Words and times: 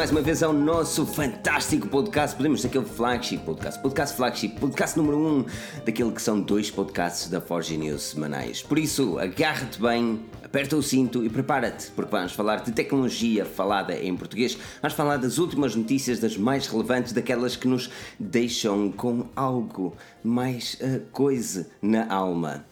mais 0.00 0.10
uma 0.10 0.22
vez 0.22 0.42
ao 0.42 0.54
nosso 0.54 1.04
fantástico 1.04 1.86
podcast. 1.86 2.34
Podemos 2.34 2.60
dizer 2.60 2.68
aquele 2.68 2.86
flagship 2.86 3.36
podcast, 3.44 3.82
podcast 3.82 4.16
flagship, 4.16 4.58
podcast 4.58 4.96
número 4.96 5.18
1 5.18 5.26
um, 5.26 5.44
daquele 5.84 6.10
que 6.10 6.22
são 6.22 6.40
dois 6.40 6.70
podcasts 6.70 7.28
da 7.28 7.38
Forge 7.38 7.76
News 7.76 8.04
semanais. 8.04 8.62
Por 8.62 8.78
isso, 8.78 9.18
agarra-te 9.18 9.78
bem, 9.78 10.24
aperta 10.42 10.74
o 10.74 10.82
cinto 10.82 11.22
e 11.22 11.28
prepara-te, 11.28 11.90
porque 11.90 12.10
vamos 12.12 12.32
falar 12.32 12.62
de 12.62 12.72
tecnologia 12.72 13.44
falada 13.44 13.94
em 13.94 14.16
português. 14.16 14.56
Vamos 14.80 14.96
falar 14.96 15.18
das 15.18 15.36
últimas 15.36 15.74
notícias, 15.74 16.18
das 16.18 16.34
mais 16.34 16.66
relevantes, 16.66 17.12
daquelas 17.12 17.54
que 17.54 17.68
nos 17.68 17.90
deixam 18.18 18.90
com 18.90 19.26
algo 19.36 19.94
mais 20.24 20.78
uh, 20.80 21.00
coisa 21.12 21.68
na 21.82 22.10
alma. 22.10 22.64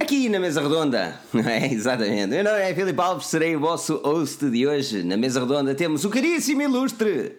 Aqui 0.00 0.28
na 0.28 0.40
mesa 0.40 0.60
redonda, 0.60 1.20
não 1.32 1.48
é? 1.48 1.72
Exatamente. 1.72 2.28
Meu 2.28 2.42
nome 2.42 2.60
é 2.60 2.74
Filipe 2.74 3.00
Alves, 3.00 3.26
serei 3.26 3.54
o 3.54 3.60
vosso 3.60 3.96
host 3.98 4.48
de 4.50 4.66
hoje. 4.66 5.02
Na 5.02 5.16
mesa 5.16 5.40
redonda 5.40 5.74
temos 5.74 6.04
o 6.04 6.10
caríssimo 6.10 6.62
ilustre, 6.62 7.36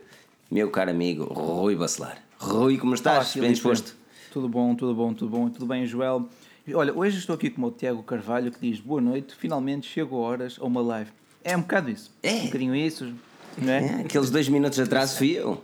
meu 0.49 0.69
caro 0.69 0.91
amigo 0.91 1.25
Rui 1.25 1.75
Bacelar. 1.75 2.17
Rui, 2.37 2.77
como 2.77 2.95
estás? 2.95 3.35
Olá, 3.35 3.43
Bem 3.43 3.53
disposto? 3.53 3.95
Tudo 4.31 4.47
bom, 4.47 4.73
tudo 4.73 4.95
bom, 4.95 5.13
tudo 5.13 5.29
bom, 5.29 5.49
tudo 5.49 5.65
bem, 5.65 5.85
Joel? 5.85 6.29
Olha, 6.73 6.93
hoje 6.93 7.17
estou 7.17 7.35
aqui 7.35 7.49
com 7.49 7.61
o 7.63 7.71
Tiago 7.71 8.01
Carvalho 8.03 8.51
que 8.51 8.59
diz 8.59 8.79
boa 8.79 9.01
noite, 9.01 9.35
finalmente 9.35 9.87
chego 9.87 10.15
a 10.15 10.19
horas 10.19 10.57
a 10.61 10.65
uma 10.65 10.81
live. 10.81 11.11
É 11.43 11.57
um 11.57 11.61
bocado 11.61 11.89
isso. 11.89 12.11
É. 12.23 12.33
Um 12.35 12.45
bocadinho 12.45 12.75
isso, 12.75 13.13
não 13.57 13.73
é? 13.73 13.85
é 13.85 14.01
aqueles 14.01 14.29
dois 14.29 14.47
minutos 14.47 14.79
atrás 14.79 15.17
fui 15.17 15.31
eu. 15.31 15.61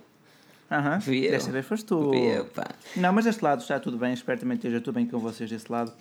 Aham, 0.70 1.00
fui 1.00 1.26
eu. 1.28 1.32
Desta 1.32 1.52
vez 1.52 1.66
foste 1.66 1.86
tu. 1.86 2.10
Fui 2.10 2.38
eu, 2.38 2.46
pá. 2.46 2.68
Não, 2.96 3.14
mas 3.14 3.26
deste 3.26 3.44
lado 3.44 3.62
está 3.62 3.80
tudo 3.80 3.98
bem, 3.98 4.14
espero 4.14 4.40
também 4.40 4.56
esteja 4.56 4.82
tudo 4.82 4.96
bem 4.96 5.06
com 5.06 5.20
vocês 5.20 5.50
desse 5.50 5.72
lado. 5.72 5.94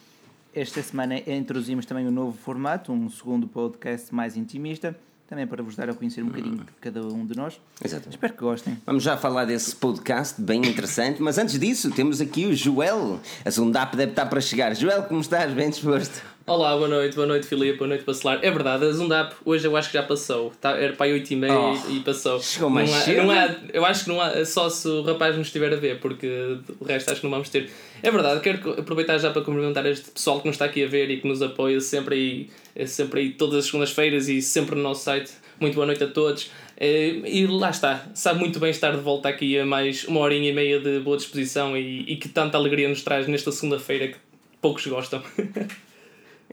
Esta 0.55 0.81
semana 0.85 1.19
introduzimos 1.19 1.85
também 1.85 2.07
um 2.07 2.13
novo 2.13 2.39
formato, 2.39 2.93
um 2.93 3.11
segundo 3.11 3.49
podcast 3.49 4.15
mais 4.15 4.37
intimista, 4.37 4.97
também 5.29 5.49
para 5.49 5.61
vos 5.65 5.75
dar 5.75 5.91
a 5.91 5.95
conhecer 5.95 6.23
um 6.23 6.27
bocadinho 6.27 6.59
de 6.59 6.73
cada 6.81 7.05
um 7.05 7.27
de 7.27 7.37
nós. 7.37 7.61
Exatamente. 7.85 8.15
Espero 8.15 8.33
que 8.35 8.41
gostem. 8.41 8.79
Vamos 8.87 9.03
já 9.03 9.17
falar 9.17 9.47
desse 9.47 9.75
podcast 9.75 10.41
bem 10.41 10.65
interessante, 10.65 11.21
mas 11.21 11.39
antes 11.39 11.59
disso 11.59 11.91
temos 11.91 12.21
aqui 12.21 12.47
o 12.47 12.55
Joel. 12.55 13.19
A 13.45 13.51
Zundap 13.51 13.97
deve 13.97 14.13
estar 14.13 14.27
para 14.27 14.41
chegar. 14.41 14.77
Joel, 14.77 15.03
como 15.03 15.21
estás? 15.21 15.53
Bem 15.53 15.71
disposto? 15.71 16.23
Olá, 16.47 16.77
boa 16.77 16.89
noite, 16.89 17.15
boa 17.15 17.27
noite 17.27 17.47
Filipe, 17.47 17.79
boa 17.79 17.89
noite 17.89 18.05
Bacelar. 18.05 18.39
É 18.43 18.51
verdade, 18.51 18.85
a 18.85 18.93
Zundap 18.93 19.35
hoje 19.47 19.67
eu 19.67 19.75
acho 19.79 19.89
que 19.89 19.95
já 19.95 20.03
passou. 20.03 20.53
Tá, 20.61 20.73
era 20.73 20.93
para 20.93 21.07
aí 21.07 21.15
8 21.15 21.33
e 21.33 21.37
meia 21.37 21.59
oh, 21.59 21.91
e 21.91 22.01
passou. 22.01 22.39
Chegou 22.39 22.69
mais 22.69 22.91
não 22.91 22.99
há. 22.99 23.23
Não 23.25 23.31
há, 23.31 23.57
eu 23.73 23.87
acho 23.87 24.05
que 24.05 24.11
não 24.11 24.21
há, 24.21 24.45
só 24.45 24.69
se 24.69 24.87
o 24.87 25.01
rapaz 25.01 25.39
nos 25.39 25.47
estiver 25.47 25.73
a 25.73 25.77
ver, 25.77 26.01
porque 26.01 26.59
o 26.79 26.85
resto 26.85 27.11
acho 27.11 27.23
que 27.23 27.27
não 27.27 27.31
vamos 27.31 27.49
ter. 27.49 27.71
É 28.03 28.11
verdade, 28.11 28.41
quero 28.41 28.79
aproveitar 28.79 29.17
já 29.17 29.31
para 29.31 29.41
cumprimentar 29.41 29.87
este 29.87 30.11
pessoal 30.11 30.39
que 30.39 30.47
nos 30.47 30.57
está 30.57 30.67
aqui 30.67 30.85
a 30.85 30.87
ver 30.87 31.11
e 31.11 31.19
que 31.19 31.27
nos 31.27 31.41
apoia 31.41 31.81
sempre 31.81 32.15
aí, 32.15 32.51
é 32.77 32.85
sempre 32.85 33.21
aí 33.21 33.31
todas 33.31 33.61
as 33.61 33.65
segundas-feiras 33.65 34.29
e 34.29 34.43
sempre 34.43 34.75
no 34.75 34.83
nosso 34.83 35.03
site. 35.03 35.33
Muito 35.59 35.77
boa 35.77 35.87
noite 35.87 36.05
a 36.05 36.09
todos. 36.09 36.51
Eh, 36.77 37.23
e 37.25 37.47
lá 37.47 37.71
está, 37.71 38.07
sabe 38.13 38.41
muito 38.41 38.61
bem 38.61 38.69
estar 38.69 38.91
de 38.91 39.01
volta 39.01 39.31
aqui 39.31 39.59
a 39.59 39.65
mais 39.65 40.05
uma 40.05 40.21
horinha 40.21 40.51
e 40.51 40.53
meia 40.53 40.79
de 40.79 41.01
boa 41.01 41.17
disposição 41.17 41.75
e, 41.75 42.03
e 42.03 42.17
que 42.17 42.29
tanta 42.29 42.59
alegria 42.59 42.87
nos 42.87 43.01
traz 43.01 43.27
nesta 43.27 43.51
segunda-feira 43.51 44.09
que 44.09 44.17
poucos 44.61 44.87
gostam. 44.87 45.23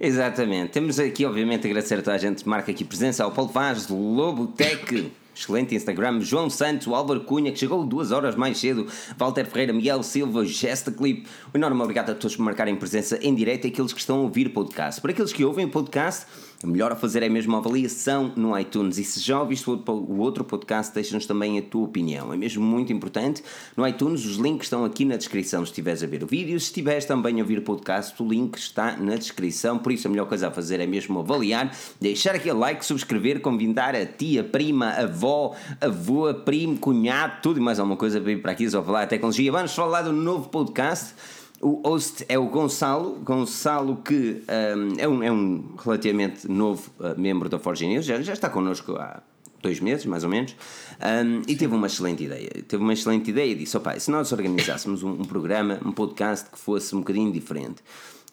Exatamente. 0.04 0.72
Temos 0.72 1.00
aqui, 1.00 1.24
obviamente, 1.28 1.68
agradecer 1.68 1.94
a 1.94 2.02
toda 2.02 2.16
a 2.16 2.18
gente 2.18 2.44
que 2.44 2.50
marca 2.50 2.72
aqui 2.72 2.84
presença 2.84 3.24
ao 3.24 3.32
Paulo 3.32 3.52
Vaz, 3.52 3.86
do 3.86 3.96
Lobo 3.96 4.48
Tech. 4.48 5.12
Excelente 5.34 5.76
Instagram. 5.76 6.22
João 6.22 6.50
Santos, 6.50 6.88
o 6.88 6.96
Álvaro 6.96 7.22
Cunha, 7.22 7.52
que 7.52 7.60
chegou 7.60 7.86
duas 7.86 8.12
horas 8.12 8.36
mais 8.36 8.58
cedo. 8.58 8.88
Walter 9.16 9.46
Ferreira, 9.46 9.72
Miguel 9.72 10.02
Silva, 10.02 10.44
Gesta 10.44 10.92
Clip. 10.92 11.28
Um 11.54 11.58
enorme 11.58 11.80
obrigado 11.84 12.10
a 12.10 12.16
todos 12.16 12.36
por 12.36 12.42
marcarem 12.42 12.76
presença 12.76 13.20
em 13.22 13.36
direto 13.36 13.66
e 13.66 13.68
aqueles 13.68 13.94
que 13.94 14.00
estão 14.00 14.18
a 14.18 14.22
ouvir 14.22 14.48
o 14.48 14.50
podcast. 14.50 15.00
Para 15.00 15.12
aqueles 15.12 15.32
que 15.32 15.46
ouvem 15.46 15.66
o 15.66 15.70
podcast, 15.70 16.26
o 16.64 16.68
melhor 16.68 16.92
a 16.92 16.96
fazer 16.96 17.24
é 17.24 17.30
mesmo 17.30 17.56
a 17.56 17.60
avaliação 17.60 18.32
no 18.36 18.58
iTunes. 18.58 18.98
E 18.98 19.04
se 19.04 19.20
já 19.20 19.40
ouviste 19.40 19.70
o 19.70 20.18
outro 20.20 20.44
podcast, 20.44 20.94
deixa-nos 20.94 21.26
também 21.26 21.58
a 21.58 21.62
tua 21.62 21.86
opinião. 21.86 22.32
É 22.34 22.38
mesmo 22.38 22.64
muito 22.64 22.94
importante. 22.94 23.44
No 23.76 23.88
iTunes, 23.88 24.26
os 24.26 24.38
links 24.38 24.68
estão 24.68 24.86
aqui 24.86 25.04
na 25.04 25.18
descrição 25.18 25.66
se 25.66 25.72
estiveres 25.72 26.04
a 26.04 26.08
ver 26.08 26.24
o 26.24 26.28
vídeo. 26.28 26.60
Se 26.60 26.68
estiveres 26.68 27.06
também 27.06 27.40
a 27.40 27.44
ouvir 27.44 27.58
o 27.58 27.62
podcast, 27.64 28.22
o 28.22 28.28
link 28.28 28.58
está 28.58 28.96
na 28.98 29.16
descrição. 29.16 29.80
Por 29.80 29.92
isso, 29.92 30.08
a 30.08 30.12
melhor 30.12 30.28
coisa 30.28 30.50
a 30.50 30.52
fazer 30.52 30.80
é 30.80 30.86
mesmo 30.86 31.20
avaliar, 31.20 31.76
deixar 32.00 32.36
aquele 32.36 32.58
like, 32.58 32.86
subscrever, 32.86 33.42
convidar 33.42 33.96
a 33.96 34.06
tia, 34.06 34.44
prima, 34.44 34.92
avó, 34.92 35.56
avô, 35.80 36.34
primo, 36.34 36.78
cunhado, 36.78 37.42
tudo 37.42 37.60
e 37.60 37.62
mais 37.62 37.80
alguma 37.80 37.98
coisa 37.98 38.22
para 38.22 38.32
ir 38.32 38.42
para 38.42 38.52
aqui 38.52 38.70
só 38.70 38.84
falar 38.84 39.06
de 39.06 39.10
tecnologia. 39.10 39.52
Vamos 39.52 39.74
falar 39.74 40.04
do 40.04 40.14
novo 40.14 40.50
podcast. 40.50 41.14
O 41.62 41.88
host 41.88 42.26
é 42.28 42.40
o 42.40 42.48
Gonçalo, 42.48 43.20
Gonçalo 43.24 43.98
que 43.98 44.42
um, 44.76 45.00
é, 45.00 45.08
um, 45.08 45.24
é 45.24 45.32
um 45.32 45.76
relativamente 45.78 46.50
novo 46.50 46.90
uh, 47.00 47.20
membro 47.20 47.48
da 47.48 47.60
Forge 47.60 47.86
News, 47.86 48.04
já, 48.04 48.20
já 48.20 48.34
está 48.34 48.50
connosco 48.50 48.96
há 48.96 49.22
dois 49.62 49.80
meses, 49.80 50.06
mais 50.08 50.24
ou 50.24 50.30
menos, 50.30 50.56
um, 51.00 51.44
e 51.48 51.56
teve 51.56 51.74
uma 51.76 51.86
excelente 51.86 52.24
ideia. 52.24 52.50
Teve 52.68 52.82
uma 52.82 52.94
excelente 52.94 53.30
ideia 53.30 53.52
e 53.52 53.56
disse: 53.56 53.78
opa, 53.78 54.00
se 54.00 54.10
nós 54.10 54.32
organizássemos 54.32 55.04
um, 55.04 55.12
um, 55.12 55.26
programa, 55.26 55.80
um 55.86 55.92
podcast 55.92 56.50
que 56.50 56.58
fosse 56.58 56.96
um 56.96 57.00
bocadinho 57.00 57.32
diferente, 57.32 57.84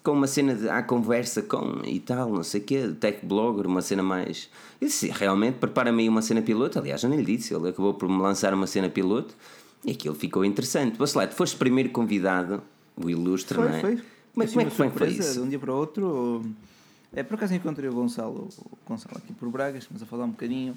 com 0.03 0.13
uma 0.13 0.27
cena 0.27 0.55
de 0.55 0.67
à 0.69 0.83
conversa 0.83 1.43
com 1.43 1.83
e 1.85 2.01
tal, 2.01 2.31
não 2.33 2.43
sei 2.43 2.63
o 2.63 2.65
quê, 2.65 2.95
tech 2.99 3.27
blogger, 3.27 3.67
uma 3.67 3.83
cena 3.83 4.03
mais. 4.03 4.49
Eu 4.81 4.89
disse: 4.89 5.11
realmente, 5.11 5.57
prepara-me 5.57 6.05
aí 6.05 6.09
uma 6.09 6.23
cena 6.23 6.41
piloto. 6.41 6.79
Aliás, 6.79 7.03
eu 7.03 7.11
nem 7.11 7.21
lhe 7.21 7.37
disse, 7.37 7.55
ele 7.55 7.69
acabou 7.69 7.93
por 7.93 8.09
me 8.09 8.23
lançar 8.23 8.55
uma 8.55 8.67
cena 8.67 8.89
piloto 8.89 9.35
e 9.85 9.91
aquilo 9.91 10.15
ficou 10.15 10.47
interessante. 10.47 10.97
Bacelar, 10.97 11.31
foste 11.31 11.57
primeiro 11.57 11.91
convidado 11.91 12.63
o 13.03 13.11
ilustre, 13.11 13.55
foi, 13.55 13.69
não 13.69 13.75
é? 13.75 13.81
Foi, 13.81 13.97
como, 13.97 14.45
assim, 14.45 14.55
como 14.55 14.63
é 14.63 14.91
que 14.91 14.99
foi 14.99 15.09
isso? 15.09 15.35
De 15.35 15.41
um 15.41 15.49
dia 15.49 15.59
para 15.59 15.73
o 15.73 15.77
outro. 15.77 16.45
É, 17.13 17.23
por 17.23 17.35
acaso 17.35 17.55
encontrei 17.55 17.89
o 17.89 17.93
Gonçalo, 17.93 18.49
o 18.59 18.79
Gonçalo 18.87 19.17
aqui 19.17 19.33
por 19.33 19.49
Braga, 19.49 19.79
estamos 19.79 20.03
a 20.03 20.07
falar 20.07 20.25
um 20.25 20.31
bocadinho. 20.31 20.77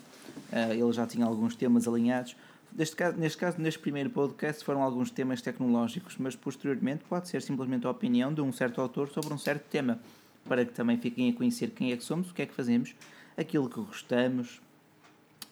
Uh, 0.52 0.74
ele 0.74 0.92
já 0.94 1.06
tinha 1.06 1.26
alguns 1.26 1.56
temas 1.56 1.88
alinhados. 1.88 2.36
Neste 2.74 2.96
caso, 2.96 3.18
neste 3.18 3.38
caso, 3.38 3.60
neste 3.60 3.80
primeiro 3.80 4.10
podcast, 4.10 4.64
foram 4.64 4.82
alguns 4.82 5.12
temas 5.12 5.42
tecnológicos, 5.42 6.16
mas 6.18 6.36
posteriormente 6.36 7.04
pode 7.10 7.28
ser 7.28 7.42
simplesmente 7.42 7.86
a 7.86 7.90
opinião 7.90 8.34
de 8.34 8.40
um 8.40 8.52
certo 8.54 8.80
autor 8.80 9.10
sobre 9.10 9.34
um 9.34 9.38
certo 9.38 9.64
tema, 9.70 10.00
para 10.46 10.64
que 10.64 10.72
também 10.72 10.98
fiquem 10.98 11.30
a 11.30 11.34
conhecer 11.34 11.72
quem 11.72 11.92
é 11.92 11.98
que 11.98 12.04
somos, 12.04 12.32
o 12.32 12.34
que 12.34 12.42
é 12.42 12.46
que 12.46 12.54
fazemos, 12.54 12.96
aquilo 13.38 13.70
que 13.70 13.82
gostamos, 13.82 14.62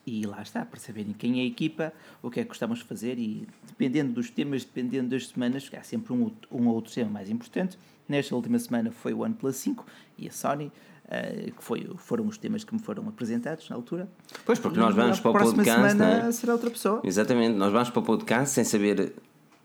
e 0.06 0.26
lá 0.26 0.42
está, 0.42 0.66
para 0.66 0.80
saberem 0.80 1.14
quem 1.14 1.40
é 1.40 1.44
a 1.44 1.46
equipa, 1.46 1.94
o 2.22 2.30
que 2.30 2.40
é 2.40 2.44
que 2.44 2.50
gostamos 2.50 2.80
de 2.80 2.86
fazer 2.86 3.18
e 3.20 3.48
dependendo 3.68 4.14
dos 4.14 4.30
temas, 4.30 4.64
dependendo 4.64 5.10
das 5.10 5.28
semanas, 5.28 5.70
há 5.78 5.84
sempre 5.84 6.14
um, 6.14 6.32
um 6.52 6.68
ou 6.68 6.76
outro 6.76 6.94
tema 6.94 7.10
mais 7.10 7.30
importante. 7.30 7.78
Nesta 8.08 8.36
última 8.36 8.58
semana 8.58 8.92
foi 8.92 9.14
o 9.14 9.20
OnePlus 9.20 9.56
5 9.58 9.86
e 10.18 10.28
a 10.28 10.32
Sony, 10.32 10.72
Uh, 11.09 11.52
que 11.54 11.64
foi, 11.64 11.90
foram 11.98 12.28
os 12.28 12.38
temas 12.38 12.64
que 12.64 12.72
me 12.72 12.80
foram 12.80 13.08
apresentados 13.08 13.68
na 13.68 13.76
altura. 13.76 14.08
Pois, 14.46 14.59
porque 14.59 14.78
e 14.78 14.80
nós 14.80 14.94
vamos 14.94 15.20
para 15.20 15.32
o 15.32 15.34
podcast. 15.34 15.72
Semana 15.72 16.28
é? 16.28 16.32
será 16.32 16.54
outra 16.54 16.70
pessoa. 16.70 17.02
Exatamente, 17.04 17.58
nós 17.58 17.72
vamos 17.72 17.90
para 17.90 18.00
o 18.00 18.04
podcast 18.04 18.54
sem 18.54 18.64
saber 18.64 19.16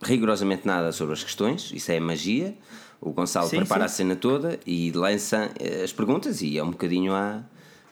rigorosamente 0.03 0.67
nada 0.67 0.91
sobre 0.91 1.13
as 1.13 1.23
questões, 1.23 1.71
isso 1.75 1.93
é 1.93 2.01
magia. 2.01 2.57
O 2.99 3.11
Gonçalo 3.11 3.47
sim, 3.47 3.59
prepara 3.59 3.83
sim. 3.83 3.85
a 3.85 3.89
cena 3.89 4.17
toda 4.17 4.59
e 4.67 4.91
lança 4.93 5.51
eh, 5.61 5.83
as 5.85 5.93
perguntas, 5.93 6.41
e 6.41 6.57
é 6.57 6.65
um 6.65 6.71
bocadinho 6.71 7.13
a 7.13 7.45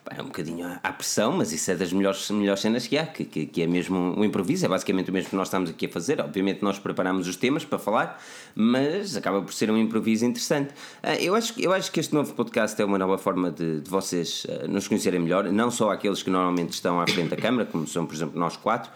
é 0.09 0.21
um 0.21 0.25
bocadinho 0.25 0.79
à 0.83 0.91
pressão, 0.91 1.31
mas 1.31 1.51
isso 1.51 1.71
é 1.71 1.75
das 1.75 1.93
melhores, 1.93 2.29
melhores 2.29 2.61
cenas 2.61 2.85
que 2.87 2.97
há, 2.97 3.05
que, 3.05 3.23
que, 3.23 3.45
que 3.45 3.61
é 3.61 3.67
mesmo 3.67 3.97
um 3.97 4.23
improviso, 4.23 4.65
é 4.65 4.69
basicamente 4.69 5.09
o 5.09 5.13
mesmo 5.13 5.29
que 5.29 5.35
nós 5.35 5.47
estamos 5.47 5.69
aqui 5.69 5.85
a 5.85 5.89
fazer. 5.89 6.19
Obviamente, 6.19 6.61
nós 6.61 6.77
preparamos 6.77 7.27
os 7.27 7.35
temas 7.35 7.63
para 7.63 7.79
falar, 7.79 8.21
mas 8.55 9.15
acaba 9.15 9.41
por 9.41 9.53
ser 9.53 9.71
um 9.71 9.77
improviso 9.77 10.25
interessante. 10.25 10.73
Ah, 11.01 11.15
eu 11.15 11.35
acho, 11.35 11.59
eu 11.59 11.71
acho 11.73 11.91
que 11.91 11.99
este 11.99 12.13
novo 12.13 12.33
podcast 12.33 12.81
é 12.81 12.85
uma 12.85 12.97
nova 12.97 13.17
forma 13.17 13.51
de, 13.51 13.81
de 13.81 13.89
vocês 13.89 14.45
ah, 14.49 14.67
nos 14.67 14.87
conhecerem 14.87 15.19
melhor, 15.19 15.45
não 15.45 15.71
só 15.71 15.91
aqueles 15.91 16.21
que 16.21 16.29
normalmente 16.29 16.73
estão 16.73 16.99
à 16.99 17.07
frente 17.07 17.29
da 17.29 17.37
câmara, 17.37 17.65
como 17.65 17.87
são, 17.87 18.05
por 18.05 18.13
exemplo, 18.13 18.39
nós 18.39 18.57
quatro, 18.57 18.91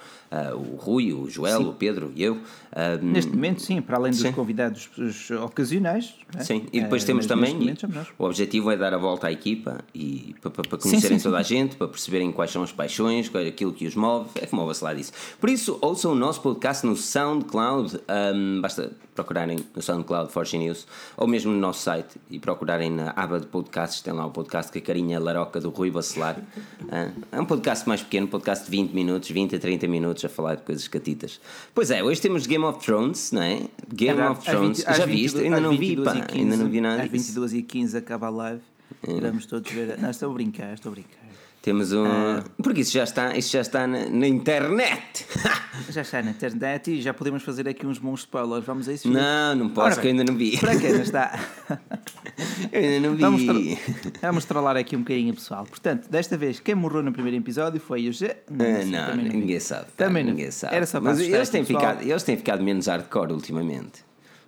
o 0.55 0.75
Rui, 0.75 1.13
o 1.13 1.29
Joel, 1.29 1.59
sim. 1.59 1.65
o 1.67 1.73
Pedro 1.73 2.11
e 2.15 2.23
eu. 2.23 2.35
Uh, 2.35 2.41
Neste 3.01 3.31
momento, 3.31 3.61
sim, 3.61 3.81
para 3.81 3.97
além 3.97 4.11
dos 4.11 4.21
sim. 4.21 4.31
convidados 4.31 4.89
ocasionais. 5.43 6.15
É? 6.37 6.43
Sim, 6.43 6.65
e 6.71 6.81
depois 6.81 7.03
uh, 7.03 7.05
temos 7.05 7.25
também. 7.25 7.75
o 8.17 8.25
objetivo 8.25 8.69
é 8.69 8.77
dar 8.77 8.93
a 8.93 8.97
volta 8.97 9.27
à 9.27 9.31
equipa 9.31 9.79
e 9.93 10.35
para, 10.41 10.51
para 10.51 10.77
conhecerem 10.77 11.17
sim, 11.17 11.23
toda 11.23 11.37
a 11.37 11.43
gente, 11.43 11.75
para 11.75 11.87
perceberem 11.87 12.31
quais 12.31 12.51
são 12.51 12.63
as 12.63 12.71
paixões, 12.71 13.29
qual 13.29 13.43
é 13.43 13.47
aquilo 13.47 13.73
que 13.73 13.87
os 13.87 13.95
move. 13.95 14.29
É 14.35 14.45
como 14.45 14.63
o 14.63 14.67
Bacelar 14.67 14.95
disse. 14.95 15.11
Por 15.39 15.49
isso, 15.49 15.77
ouçam 15.81 16.11
o 16.11 16.15
nosso 16.15 16.41
podcast 16.41 16.85
no 16.85 16.95
SoundCloud. 16.95 17.99
Um, 18.35 18.61
basta 18.61 18.91
procurarem 19.17 19.57
no 19.75 19.81
SoundCloud 19.81 20.31
Forge 20.31 20.59
News 20.59 20.85
ou 21.17 21.27
mesmo 21.27 21.51
no 21.51 21.57
nosso 21.57 21.81
site 21.81 22.19
e 22.29 22.37
procurarem 22.37 22.91
na 22.91 23.11
aba 23.15 23.39
de 23.39 23.47
podcasts. 23.47 24.01
Tem 24.01 24.13
lá 24.13 24.25
o 24.25 24.31
podcast 24.31 24.71
que 24.71 24.77
a 24.77 24.81
carinha 24.81 25.19
laroca 25.19 25.59
do 25.59 25.71
Rui 25.71 25.89
Bacelar. 25.89 26.37
é 27.31 27.41
um 27.41 27.45
podcast 27.45 27.87
mais 27.87 28.03
pequeno, 28.03 28.27
podcast 28.27 28.65
de 28.65 28.71
20 28.71 28.91
minutos, 28.93 29.29
20 29.29 29.55
a 29.55 29.59
30 29.59 29.87
minutos 29.87 30.16
outros 30.17 30.25
a 30.25 30.29
falar 30.29 30.55
de 30.55 30.63
coisas 30.63 30.87
catitas. 30.87 31.39
Pois 31.73 31.91
é, 31.91 32.03
hoje 32.03 32.19
temos 32.21 32.45
Game 32.47 32.63
of 32.65 32.79
Thrones, 32.83 33.31
não 33.31 33.41
é? 33.41 33.61
Game 33.93 34.19
É 34.19 34.29
of 34.29 34.43
Thrones. 34.43 34.77
20 34.79 34.87
às 34.89 34.97
Já 34.97 35.05
22 35.05 35.21
viste? 35.33 35.39
Ainda 35.45 35.59
não 35.59 35.71
vi, 35.71 35.77
22 35.95 36.05
pá. 36.07 36.15
e 36.17 36.21
15, 36.27 36.39
Ainda 36.39 36.57
não 36.57 36.69
vi 36.69 36.81
nada 36.81 37.03
Às 37.03 37.11
disso. 37.11 37.39
22h15 37.41 37.97
acaba 37.97 38.27
a 38.27 38.29
live. 38.29 38.61
É. 39.07 39.19
Vamos 39.21 39.45
todos 39.45 39.71
ver. 39.71 39.97
Não, 39.99 40.09
estou 40.09 40.31
a 40.31 40.33
brincar, 40.33 40.73
estou 40.73 40.89
a 40.91 40.93
brincar. 40.95 41.16
Temos 41.67 41.91
um. 41.91 42.05
Ah. 42.05 42.43
Porque 42.63 42.79
isso 42.79 42.93
já 42.93 43.03
está, 43.03 43.35
isso 43.35 43.51
já 43.51 43.59
está 43.59 43.85
na, 43.85 44.07
na 44.07 44.25
internet. 44.25 45.25
Já 45.89 46.01
está 46.01 46.21
na 46.21 46.31
internet 46.31 46.91
e 46.91 47.01
já 47.01 47.13
podemos 47.13 47.43
fazer 47.43 47.67
aqui 47.67 47.85
uns 47.85 47.97
bons 47.99 48.21
spoilers. 48.21 48.65
Vamos 48.65 48.89
a 48.89 48.93
isso? 48.93 49.07
Não, 49.09 49.55
não 49.55 49.69
posso, 49.69 49.99
que 50.01 50.07
eu 50.07 50.11
ainda 50.11 50.23
não 50.23 50.35
vi. 50.35 50.57
Para 50.57 50.75
quem 50.77 50.91
não 50.93 51.01
está. 51.01 51.39
Eu 52.71 52.81
ainda 52.81 53.07
não 53.07 53.15
vi. 53.15 53.21
Vamos, 53.21 53.43
tro- 53.45 54.11
vamos 54.21 54.45
trollar 54.45 54.75
aqui 54.77 54.95
um 54.95 54.99
bocadinho, 54.99 55.33
pessoal. 55.33 55.65
Portanto, 55.65 56.09
desta 56.09 56.35
vez, 56.37 56.59
quem 56.59 56.73
morreu 56.75 57.01
no 57.03 57.11
primeiro 57.13 57.37
episódio 57.37 57.79
foi 57.79 58.07
o 58.09 58.13
G. 58.13 58.25
Ah, 58.49 58.81
sei, 58.81 58.85
não, 58.85 59.05
também 59.11 59.29
vi. 59.29 59.37
ninguém 59.37 59.59
sabe. 59.59 59.85
Também 59.95 60.23
não. 60.23 60.31
ninguém 60.31 60.51
sabe. 60.51 60.75
Era 60.75 60.85
só 60.85 60.99
para 60.99 61.11
Mas 61.11 61.19
eles 61.21 61.49
têm, 61.49 61.63
pessoal. 61.63 61.79
ficado, 61.93 62.09
eles 62.09 62.23
têm 62.23 62.37
ficado 62.37 62.63
menos 62.63 62.87
hardcore 62.87 63.31
ultimamente. 63.33 64.06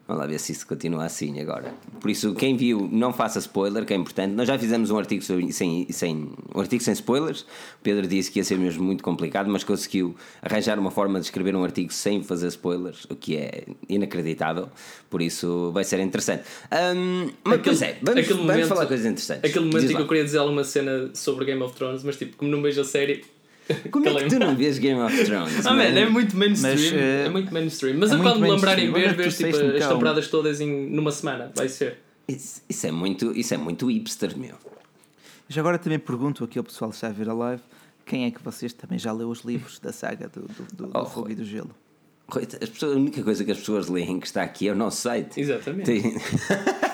Vamos 0.10 0.24
lá 0.24 0.28
ver 0.28 0.40
se 0.40 0.54
isso 0.54 0.66
continua 0.66 1.06
assim 1.06 1.40
agora. 1.40 1.72
Por 2.02 2.10
isso, 2.10 2.34
quem 2.34 2.58
viu, 2.58 2.90
não 2.92 3.14
faça 3.14 3.38
spoiler, 3.38 3.86
que 3.86 3.94
é 3.94 3.96
importante. 3.96 4.34
Nós 4.34 4.48
já 4.48 4.58
fizemos 4.58 4.90
um 4.90 4.98
artigo 4.98 5.22
sobre- 5.24 5.52
sem, 5.52 5.86
sem, 5.92 6.32
um 6.56 6.60
artigo 6.60 6.82
sem 6.82 6.94
spoilers. 6.96 7.42
O 7.42 7.46
Pedro 7.84 8.08
disse 8.08 8.32
que 8.32 8.40
ia 8.40 8.44
ser 8.44 8.58
mesmo 8.58 8.84
muito 8.84 9.04
complicado, 9.04 9.48
mas 9.52 9.64
conseguiu 9.64 10.16
arranjar 10.42 10.80
uma 10.80 10.90
forma 10.90 11.20
de 11.20 11.26
escrever 11.28 11.56
um 11.56 11.64
artigo 11.64 11.94
sem 11.94 12.24
fazer 12.24 12.48
spoilers, 12.48 13.06
o 13.08 13.16
que 13.16 13.38
é 13.38 13.66
inacreditável. 13.88 14.70
Por 15.12 15.22
isso, 15.22 15.70
vai 15.74 15.84
ser 15.84 16.00
interessante. 16.00 16.42
Ahm, 16.72 17.30
mas, 17.44 17.62
pois 17.62 17.80
é, 17.84 18.00
vamos, 18.02 18.20
aquele 18.22 18.34
vamos 18.34 18.48
momento- 18.52 18.68
falar 18.68 18.88
coisas 18.88 19.06
interessantes. 19.06 19.48
Aquele 19.48 19.66
momento 19.66 19.92
em 19.92 19.96
que 19.96 20.02
eu 20.02 20.08
queria 20.08 20.24
dizer 20.24 20.40
alguma 20.40 20.64
cena 20.64 21.12
sobre 21.14 21.46
Game 21.46 21.62
of 21.62 21.76
Thrones, 21.76 22.04
mas 22.04 22.18
tipo, 22.18 22.36
como 22.36 22.50
não 22.50 22.64
vejo 22.64 22.82
a 22.82 22.84
série. 22.84 23.24
Como 23.92 24.08
é 24.08 24.24
que 24.24 24.30
tu 24.30 24.40
não 24.40 24.56
vês 24.56 24.78
Game 24.80 25.00
of 25.00 25.26
Thrones? 25.26 25.66
Ah, 25.66 25.72
man, 25.72 25.84
mano? 25.84 25.98
é 26.00 26.10
muito 26.10 26.36
mainstream. 26.36 26.74
Mas, 26.76 26.94
eh, 26.94 27.26
é 27.26 27.30
muito 27.30 27.54
mainstream. 27.54 27.98
Mas 27.98 28.12
é 28.12 28.18
quando 28.18 28.40
me 28.40 28.50
lembrarem 28.52 28.92
ver, 28.92 29.12
tu 29.14 29.18
vejo 29.18 29.38
tipo, 29.38 29.58
as 29.78 29.88
temporadas 29.88 30.28
todas 30.28 30.60
em, 30.62 30.90
numa 30.90 31.12
semana. 31.12 31.52
Vai 31.56 31.70
ser. 31.70 31.98
Isso, 32.28 32.62
isso 32.70 32.88
é 32.88 32.92
muito, 32.92 33.32
isso 33.38 33.54
é 33.54 33.58
muito 33.58 33.88
hipster, 33.88 34.38
meu. 34.38 34.56
Já 35.48 35.62
agora 35.62 35.78
também 35.80 35.98
pergunto 36.00 36.44
aqui 36.44 36.58
ao 36.58 36.64
pessoal 36.64 36.90
que 36.92 36.96
está 36.98 37.08
a 37.08 37.12
ver 37.12 37.28
a 37.30 37.34
live 37.34 37.62
quem 38.06 38.26
é 38.26 38.32
que 38.32 38.42
vocês 38.44 38.74
também 38.74 38.98
já 38.98 39.12
leu 39.12 39.30
os 39.30 39.42
livros 39.42 39.78
da 39.80 39.92
saga 39.94 40.28
do, 40.28 40.42
do, 40.42 40.64
do, 40.74 40.88
do 40.88 40.92
Oh, 40.98 41.06
Fogo 41.06 41.30
e 41.30 41.36
do 41.36 41.46
Gelo. 41.46 41.70
Rui, 42.28 42.44
as 42.62 42.70
pessoas- 42.70 42.94
a 42.96 42.96
única 43.00 43.22
coisa 43.24 43.44
que 43.46 43.52
as 43.52 43.58
pessoas 43.60 43.88
leem 43.88 44.20
que 44.20 44.26
está 44.28 44.42
aqui 44.42 44.68
é 44.68 44.72
o 44.72 44.76
nosso 44.76 45.02
site. 45.02 45.40
Exatamente. 45.40 45.86
Tem- 45.86 46.16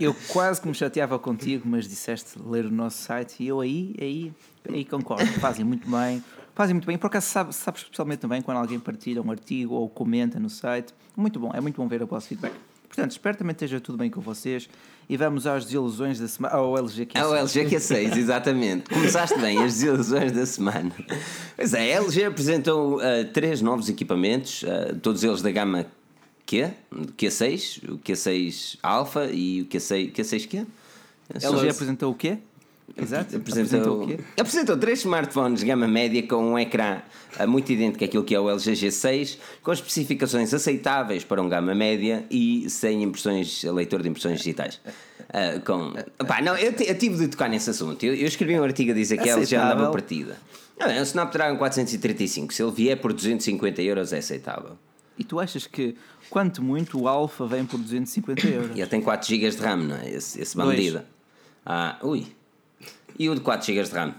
Eu 0.00 0.14
quase 0.28 0.60
que 0.60 0.68
me 0.68 0.74
chateava 0.74 1.18
contigo, 1.18 1.68
mas 1.68 1.88
disseste 1.88 2.38
ler 2.38 2.66
o 2.66 2.70
nosso 2.70 2.98
site 2.98 3.42
e 3.42 3.48
eu 3.48 3.60
aí, 3.60 3.94
aí, 4.00 4.32
aí 4.72 4.84
concordo. 4.84 5.26
Fazem 5.40 5.64
muito 5.64 5.90
bem. 5.90 6.22
Fazem 6.54 6.74
muito 6.74 6.86
bem. 6.86 6.96
Por 6.96 7.08
acaso 7.08 7.26
sabes, 7.26 7.56
especialmente 7.56 8.20
também 8.20 8.40
quando 8.40 8.58
alguém 8.58 8.78
partilha 8.78 9.20
um 9.20 9.30
artigo 9.30 9.74
ou 9.74 9.88
comenta 9.88 10.38
no 10.38 10.48
site. 10.48 10.94
Muito 11.16 11.40
bom, 11.40 11.50
é 11.52 11.60
muito 11.60 11.76
bom 11.76 11.88
ver 11.88 12.02
o 12.02 12.06
vosso 12.06 12.28
feedback. 12.28 12.54
Portanto, 12.88 13.10
espero 13.10 13.36
também 13.36 13.54
que 13.54 13.64
esteja 13.64 13.80
tudo 13.80 13.98
bem 13.98 14.10
com 14.10 14.20
vocês 14.20 14.68
e 15.08 15.16
vamos 15.16 15.46
às 15.46 15.64
desilusões 15.64 16.18
da 16.18 16.26
semana. 16.26 16.54
Ao 16.54 16.76
LG 16.76 17.06
que 17.06 17.18
É 17.18 17.24
o 17.24 17.34
LG 17.34 17.66
Q6, 17.66 18.16
exatamente. 18.16 18.90
Começaste 18.90 19.38
bem, 19.38 19.58
as 19.58 19.74
desilusões 19.74 20.32
da 20.32 20.46
semana. 20.46 20.92
Pois 21.54 21.74
é, 21.74 21.96
a 21.96 22.00
LG 22.02 22.24
apresentou 22.24 23.00
ah, 23.00 23.24
três 23.32 23.60
novos 23.60 23.88
equipamentos, 23.88 24.64
ah, 24.64 24.96
todos 25.02 25.22
eles 25.22 25.42
da 25.42 25.50
gama 25.50 25.86
Q, 26.48 26.70
Q6, 27.18 27.90
o 27.90 27.98
Q6 27.98 28.78
Alpha 28.82 29.26
e 29.30 29.60
o 29.60 29.66
Q6, 29.66 30.12
Q6 30.12 30.48
Q? 30.48 30.66
LG 31.34 31.68
apresentou 31.68 32.10
o 32.10 32.14
quê? 32.14 32.38
Exato. 32.96 33.36
Apresentou, 33.36 34.02
o 34.02 34.06
quê? 34.06 34.18
apresentou 34.34 34.78
três 34.78 35.00
smartphones 35.00 35.60
de 35.60 35.66
gama 35.66 35.86
média 35.86 36.26
com 36.26 36.52
um 36.52 36.58
ecrã 36.58 37.02
ah, 37.38 37.46
muito 37.46 37.70
idêntico 37.70 38.02
àquilo 38.02 38.24
que 38.24 38.34
é 38.34 38.40
o 38.40 38.48
LG 38.48 38.72
G6, 38.72 39.36
com 39.62 39.70
especificações 39.70 40.54
aceitáveis 40.54 41.22
para 41.22 41.42
um 41.42 41.50
gama 41.50 41.74
média 41.74 42.24
e 42.30 42.64
sem 42.70 43.02
impressões, 43.02 43.62
leitor 43.64 44.02
de 44.02 44.08
impressões 44.08 44.38
digitais. 44.38 44.80
Ah, 45.28 45.60
com, 45.62 45.92
Pá, 46.26 46.40
não, 46.40 46.56
eu, 46.56 46.72
eu 46.72 46.98
tive 46.98 47.18
de 47.18 47.28
tocar 47.28 47.50
nesse 47.50 47.68
assunto. 47.68 48.02
Eu, 48.02 48.14
eu 48.14 48.26
escrevi 48.26 48.58
um 48.58 48.64
artigo 48.64 48.92
a 48.92 48.94
dizer 48.94 49.18
que 49.18 49.28
a 49.28 49.34
LG 49.34 49.54
andava 49.54 49.90
partida. 49.90 50.38
Não, 50.80 50.86
é 50.86 50.98
um 50.98 51.02
Snapdragon 51.02 51.58
435. 51.58 52.54
Se 52.54 52.62
ele 52.62 52.72
vier 52.72 52.98
por 52.98 53.12
250 53.12 53.82
euros, 53.82 54.14
é 54.14 54.18
aceitável. 54.18 54.78
E 55.18 55.24
tu 55.24 55.40
achas 55.40 55.66
que, 55.66 55.96
quanto 56.30 56.62
muito, 56.62 57.00
o 57.00 57.08
Alpha 57.08 57.46
vem 57.46 57.66
por 57.66 57.78
250 57.78 58.46
euros? 58.46 58.76
E 58.76 58.80
ele 58.80 58.88
tem 58.88 59.02
4 59.02 59.28
GB 59.28 59.50
de 59.50 59.56
RAM, 59.56 59.76
não 59.78 59.96
é? 59.96 60.10
Esse, 60.10 60.40
esse 60.40 60.56
bandido. 60.56 61.02
Ah, 61.66 61.98
ui. 62.02 62.26
E 63.18 63.28
o 63.28 63.34
de 63.34 63.40
4 63.40 63.66
GB 63.66 63.88
de 63.88 63.94
RAM? 63.94 64.14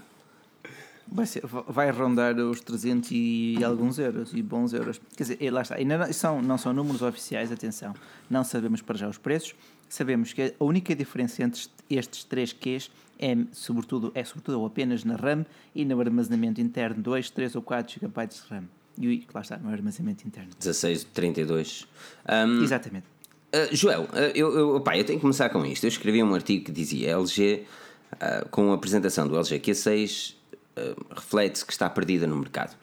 Vai, 1.12 1.26
ser, 1.26 1.42
vai 1.44 1.90
rondar 1.90 2.36
os 2.38 2.60
300 2.60 3.10
e 3.10 3.58
alguns 3.64 3.98
euros, 3.98 4.32
e 4.32 4.42
bons 4.42 4.72
euros. 4.72 5.00
Quer 5.16 5.24
dizer, 5.24 5.38
e 5.40 5.50
lá 5.50 5.62
está, 5.62 5.74
ainda 5.74 5.98
não 5.98 6.12
são, 6.12 6.42
não 6.42 6.58
são 6.58 6.72
números 6.72 7.02
oficiais, 7.02 7.50
atenção, 7.50 7.94
não 8.28 8.44
sabemos 8.44 8.80
para 8.80 8.96
já 8.96 9.08
os 9.08 9.18
preços, 9.18 9.56
sabemos 9.88 10.32
que 10.32 10.54
a 10.60 10.64
única 10.64 10.94
diferença 10.94 11.42
entre 11.42 11.62
estes 11.88 12.22
três 12.22 12.52
Qs 12.52 12.92
é 13.18 13.36
sobretudo, 13.50 14.12
é 14.14 14.22
sobretudo 14.22 14.60
ou 14.60 14.66
apenas 14.66 15.02
na 15.02 15.16
RAM 15.16 15.44
e 15.74 15.84
no 15.84 16.00
armazenamento 16.00 16.60
interno, 16.60 17.02
2, 17.02 17.30
3 17.30 17.56
ou 17.56 17.62
4 17.62 18.00
GB 18.00 18.26
de 18.28 18.40
RAM. 18.48 18.64
E 19.00 19.26
lá 19.32 19.40
está, 19.40 19.56
no 19.56 19.70
armazenamento 19.70 20.26
interno. 20.26 20.50
16, 20.58 21.04
32. 21.04 21.88
Um, 22.28 22.62
Exatamente. 22.62 23.06
Uh, 23.52 23.74
Joel, 23.74 24.02
uh, 24.02 24.16
eu, 24.34 24.56
eu, 24.56 24.80
pá, 24.80 24.96
eu 24.96 25.04
tenho 25.04 25.18
que 25.18 25.22
começar 25.22 25.48
com 25.48 25.64
isto. 25.64 25.84
Eu 25.84 25.88
escrevi 25.88 26.22
um 26.22 26.34
artigo 26.34 26.66
que 26.66 26.72
dizia 26.72 27.10
LG, 27.10 27.64
uh, 28.12 28.48
com 28.50 28.70
a 28.70 28.74
apresentação 28.74 29.26
do 29.26 29.36
LG 29.36 29.58
Q6, 29.58 30.34
uh, 30.76 31.14
reflete-se 31.14 31.64
que 31.64 31.72
está 31.72 31.88
perdida 31.88 32.26
no 32.26 32.36
mercado. 32.36 32.76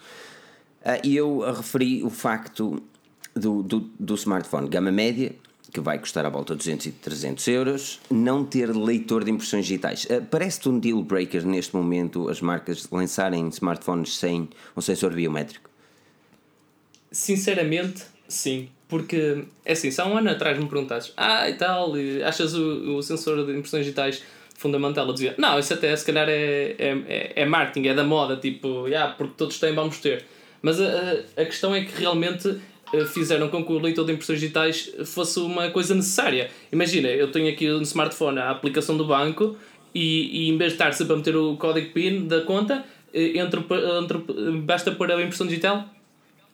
E 1.04 1.18
eu 1.18 1.40
referi 1.40 2.02
o 2.02 2.10
facto 2.10 2.82
do, 3.36 3.62
do, 3.62 3.80
do 4.00 4.16
smartphone 4.16 4.70
gama 4.70 4.90
média, 4.90 5.36
que 5.70 5.82
vai 5.82 6.00
custar 6.00 6.26
à 6.26 6.30
volta 6.30 6.54
de 6.54 6.60
200 6.60 6.86
e 6.86 6.92
300 6.94 7.48
euros, 7.50 8.00
não 8.10 8.46
ter 8.46 8.74
leitor 8.74 9.26
de 9.26 9.32
impressões 9.32 9.66
digitais. 9.66 10.08
Parece-te 10.32 10.70
um 10.70 10.80
deal 10.80 11.04
breaker 11.04 11.46
neste 11.46 11.76
momento 11.76 12.30
as 12.30 12.40
marcas 12.40 12.88
lançarem 12.90 13.50
smartphones 13.50 14.18
sem 14.18 14.48
um 14.78 14.82
sensor 14.82 15.14
biométrico? 15.14 15.67
Sinceramente, 17.18 18.04
sim. 18.28 18.70
Porque, 18.88 19.44
é 19.66 19.72
assim, 19.72 19.90
se 19.90 20.00
há 20.00 20.06
um 20.06 20.16
ano 20.16 20.30
atrás 20.30 20.56
me 20.56 20.68
perguntasses, 20.68 21.12
ah, 21.18 21.50
e 21.50 21.54
tal, 21.56 21.98
e 21.98 22.22
achas 22.22 22.54
o, 22.54 22.96
o 22.96 23.02
sensor 23.02 23.44
de 23.44 23.54
impressões 23.54 23.86
digitais 23.86 24.24
fundamental? 24.56 25.08
Eu 25.08 25.14
dizia, 25.14 25.36
não, 25.36 25.58
isso 25.58 25.74
até 25.74 25.96
se 25.96 26.06
calhar 26.06 26.30
é, 26.30 26.76
é, 26.78 26.98
é, 27.08 27.42
é 27.42 27.46
marketing, 27.46 27.88
é 27.88 27.96
da 27.96 28.04
moda, 28.04 28.38
tipo, 28.38 28.88
yeah, 28.88 29.12
porque 29.12 29.34
todos 29.36 29.60
têm, 29.60 29.74
vamos 29.74 29.98
ter. 29.98 30.26
Mas 30.62 30.80
a, 30.80 30.86
a, 30.86 31.42
a 31.42 31.46
questão 31.46 31.74
é 31.74 31.84
que 31.84 32.00
realmente 32.00 32.56
eh, 32.94 33.06
fizeram 33.06 33.50
com 33.50 33.66
que 33.66 33.72
o 33.72 33.80
leitor 33.80 34.06
de 34.06 34.14
impressões 34.14 34.40
digitais 34.40 34.94
fosse 35.08 35.40
uma 35.40 35.72
coisa 35.72 35.96
necessária. 35.96 36.52
Imagina, 36.72 37.08
eu 37.08 37.32
tenho 37.32 37.52
aqui 37.52 37.68
no 37.68 37.82
smartphone 37.82 38.38
a 38.38 38.52
aplicação 38.52 38.96
do 38.96 39.06
banco 39.06 39.58
e, 39.94 40.46
e 40.46 40.50
em 40.50 40.58
vez 40.58 40.74
de 40.74 40.76
estar 40.76 40.94
sempre 40.94 41.14
a 41.14 41.18
meter 41.18 41.36
o 41.36 41.58
código 41.58 41.92
PIN 41.94 42.28
da 42.28 42.42
conta, 42.42 42.86
eh, 43.12 43.40
entro, 43.40 43.66
entro, 44.04 44.24
basta 44.62 44.92
pôr 44.92 45.12
a 45.12 45.20
impressão 45.20 45.48
digital 45.48 45.97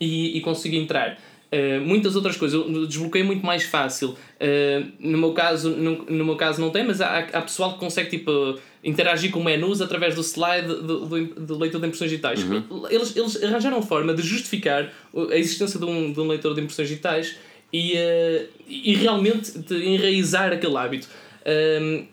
e, 0.03 0.38
e 0.38 0.41
consigo 0.41 0.75
entrar. 0.75 1.19
Uh, 1.53 1.79
muitas 1.81 2.15
outras 2.15 2.36
coisas, 2.36 2.60
o 2.60 2.88
desbloqueio 2.88 3.24
é 3.24 3.25
muito 3.27 3.45
mais 3.45 3.63
fácil. 3.63 4.10
Uh, 4.10 4.91
no, 5.00 5.19
meu 5.19 5.33
caso, 5.33 5.69
no, 5.69 6.03
no 6.05 6.25
meu 6.25 6.36
caso 6.36 6.60
não 6.60 6.72
tem, 6.72 6.83
mas 6.83 7.00
há, 7.00 7.19
há 7.19 7.41
pessoal 7.41 7.74
que 7.74 7.79
consegue 7.79 8.10
tipo, 8.10 8.57
interagir 8.83 9.29
com 9.29 9.43
menus 9.43 9.79
através 9.79 10.15
do 10.15 10.22
slide 10.22 10.65
do, 10.67 11.05
do, 11.05 11.25
do 11.25 11.57
leitor 11.60 11.79
de 11.79 11.86
impressões 11.86 12.10
digitais. 12.10 12.43
Eles, 12.89 13.15
eles 13.15 13.43
arranjaram 13.43 13.83
forma 13.83 14.15
de 14.15 14.24
justificar 14.24 14.91
a 15.15 15.36
existência 15.38 15.79
de 15.79 15.86
um, 15.86 16.12
de 16.12 16.19
um 16.19 16.27
leitor 16.27 16.55
de 16.55 16.62
impressões 16.62 16.88
digitais 16.89 17.36
e, 17.72 17.93
uh, 17.93 18.48
e 18.67 18.95
realmente 18.95 19.55
de 19.60 19.75
enraizar 19.89 20.51
aquele 20.51 20.75
hábito. 20.75 21.07
Um, 21.45 22.07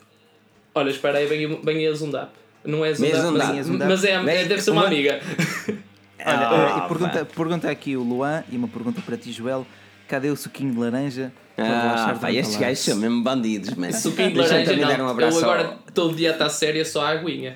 olha, 0.75 0.90
espera 0.90 1.16
aí, 1.16 1.25
vem 1.26 1.76
aí 1.78 1.87
a 1.87 1.94
Zundap. 1.94 2.30
Não 2.62 2.85
é 2.85 2.92
Zundap, 2.92 3.32
mas, 3.32 3.68
mas 3.68 4.04
é, 4.04 4.23
Vem- 4.23 4.47
deve 4.47 4.61
ser 4.61 4.70
uma- 4.73 4.87
amiga. 4.87 5.18
Olha, 6.27 6.85
e 6.85 6.89
pergunta, 6.89 7.25
pergunta 7.25 7.71
aqui 7.71 7.97
o 7.97 8.03
Luan 8.03 8.43
e 8.50 8.57
uma 8.57 8.69
pergunta 8.69 9.00
para 9.00 9.17
ti, 9.17 9.33
Joel: 9.33 9.67
cadê 10.09 10.29
o 10.31 10.37
suquinho 10.37 10.73
de 10.73 10.79
laranja? 10.79 11.33
Ah, 11.59 12.17
pá, 12.19 12.33
estes 12.33 12.57
gajos 12.57 12.79
são 12.79 12.97
mesmo 12.97 13.23
bandidos, 13.23 13.75
man. 13.75 13.93
Suquinho 13.93 14.29
de 14.31 14.35
Deixa-me 14.37 14.65
laranja 14.65 14.71
também 14.71 14.87
dar 14.97 15.03
um 15.03 15.05
não. 15.07 15.11
abraço 15.11 15.39
Eu 15.41 15.45
ao- 15.45 15.50
agora 15.53 15.79
estou 15.87 16.15
dieta 16.15 16.49
séria 16.49 16.85
só 16.85 17.05
a 17.05 17.09
aguinha. 17.11 17.55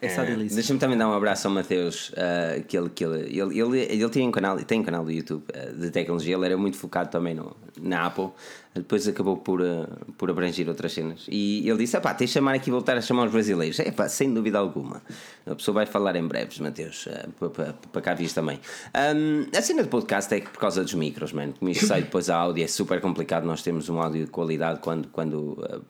É 0.00 0.08
só 0.08 0.24
delícia. 0.24 0.56
Deixa-me 0.56 0.78
também 0.80 0.98
dar 0.98 1.08
um 1.08 1.12
abraço 1.12 1.46
ao 1.46 1.54
Mateus, 1.54 2.12
ah, 2.16 2.60
que 2.66 2.76
ele, 2.76 2.90
que 2.90 3.04
ele, 3.04 3.20
ele, 3.40 3.60
ele, 3.60 3.78
ele 3.80 4.08
tem, 4.08 4.26
um 4.26 4.32
canal, 4.32 4.56
tem 4.58 4.80
um 4.80 4.82
canal 4.82 5.04
do 5.04 5.10
YouTube 5.12 5.44
ah, 5.54 5.72
de 5.72 5.90
tecnologia, 5.90 6.34
ele 6.36 6.44
era 6.46 6.56
muito 6.56 6.76
focado 6.76 7.08
também 7.08 7.34
no, 7.34 7.56
na 7.80 8.06
Apple, 8.06 8.30
depois 8.74 9.06
acabou 9.06 9.36
por, 9.36 9.62
ah, 9.62 9.86
por 10.16 10.30
abranger 10.30 10.68
outras 10.68 10.92
cenas. 10.92 11.26
E 11.28 11.68
ele 11.68 11.78
disse: 11.78 11.98
pá, 12.00 12.14
tens 12.14 12.30
de 12.30 12.34
chamar 12.34 12.54
aqui, 12.54 12.70
voltar 12.70 12.96
a 12.96 13.00
chamar 13.00 13.26
os 13.26 13.32
brasileiros. 13.32 13.78
É 13.80 13.90
pá, 13.90 14.08
sem 14.08 14.32
dúvida 14.32 14.58
alguma. 14.58 15.02
A 15.46 15.54
pessoa 15.54 15.74
vai 15.74 15.86
falar 15.86 16.16
em 16.16 16.26
breves, 16.26 16.58
Mateus, 16.58 17.08
ah, 17.10 17.28
para, 17.92 18.02
cá 18.02 18.14
viste 18.14 18.34
também. 18.34 18.58
Ahm, 18.94 19.46
a 19.56 19.60
cena 19.60 19.82
do 19.82 19.88
podcast 19.88 20.32
é 20.34 20.40
que 20.40 20.50
por 20.50 20.58
causa 20.58 20.82
dos 20.82 20.94
micros, 20.94 21.32
mano, 21.32 21.54
como 21.58 21.70
isto 21.70 21.86
sai 21.86 22.02
depois 22.02 22.30
a 22.30 22.36
áudio, 22.36 22.64
é 22.64 22.66
super 22.66 23.00
complicado. 23.00 23.44
Nós 23.44 23.62
temos 23.62 23.88
um 23.88 24.00
áudio 24.00 24.24
de 24.24 24.30
qualidade 24.30 24.80
quando. 24.80 25.08
quando 25.08 25.58
ah, 25.62 25.80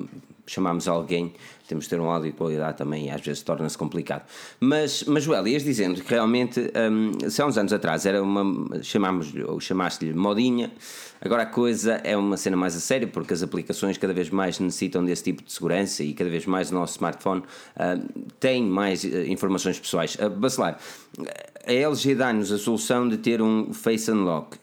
chamarmos 0.44 0.88
alguém, 0.88 1.32
temos 1.68 1.84
de 1.84 1.90
ter 1.90 2.00
um 2.00 2.10
áudio 2.10 2.32
de 2.32 2.36
qualidade 2.36 2.76
também 2.76 3.06
e 3.06 3.10
às 3.10 3.20
vezes 3.20 3.42
torna-se 3.42 3.78
complicado. 3.78 4.24
Mas, 4.58 5.04
mas 5.04 5.22
Joel, 5.22 5.46
ias 5.46 5.62
dizendo 5.62 6.02
que 6.02 6.10
realmente, 6.10 6.60
um, 6.60 7.30
se 7.30 7.40
há 7.40 7.46
uns 7.46 7.56
anos 7.56 7.72
atrás 7.72 8.04
era 8.04 8.22
uma, 8.22 8.82
chamámos-lhe 8.82 9.44
ou 9.44 9.60
chamaste-lhe 9.60 10.12
modinha, 10.12 10.72
agora 11.24 11.44
a 11.44 11.46
coisa 11.46 11.94
é 12.04 12.16
uma 12.16 12.36
cena 12.36 12.56
mais 12.56 12.76
a 12.76 12.80
sério 12.80 13.08
porque 13.08 13.32
as 13.32 13.42
aplicações 13.42 13.96
cada 13.96 14.12
vez 14.12 14.28
mais 14.28 14.58
necessitam 14.58 15.04
desse 15.04 15.24
tipo 15.24 15.42
de 15.42 15.52
segurança 15.52 16.02
e 16.02 16.12
cada 16.12 16.28
vez 16.28 16.44
mais 16.44 16.70
o 16.70 16.74
nosso 16.74 16.94
smartphone 16.94 17.40
uh, 17.40 18.24
tem 18.38 18.62
mais 18.62 19.04
uh, 19.04 19.08
informações 19.28 19.78
pessoais. 19.78 20.16
Uh, 20.16 20.28
Bacelar, 20.28 20.78
a 21.66 21.72
LG 21.72 22.14
dá-nos 22.14 22.50
a 22.52 22.58
solução 22.58 23.08
de 23.08 23.16
ter 23.16 23.40
um 23.40 23.72
Face 23.72 24.10
Unlock. 24.10 24.58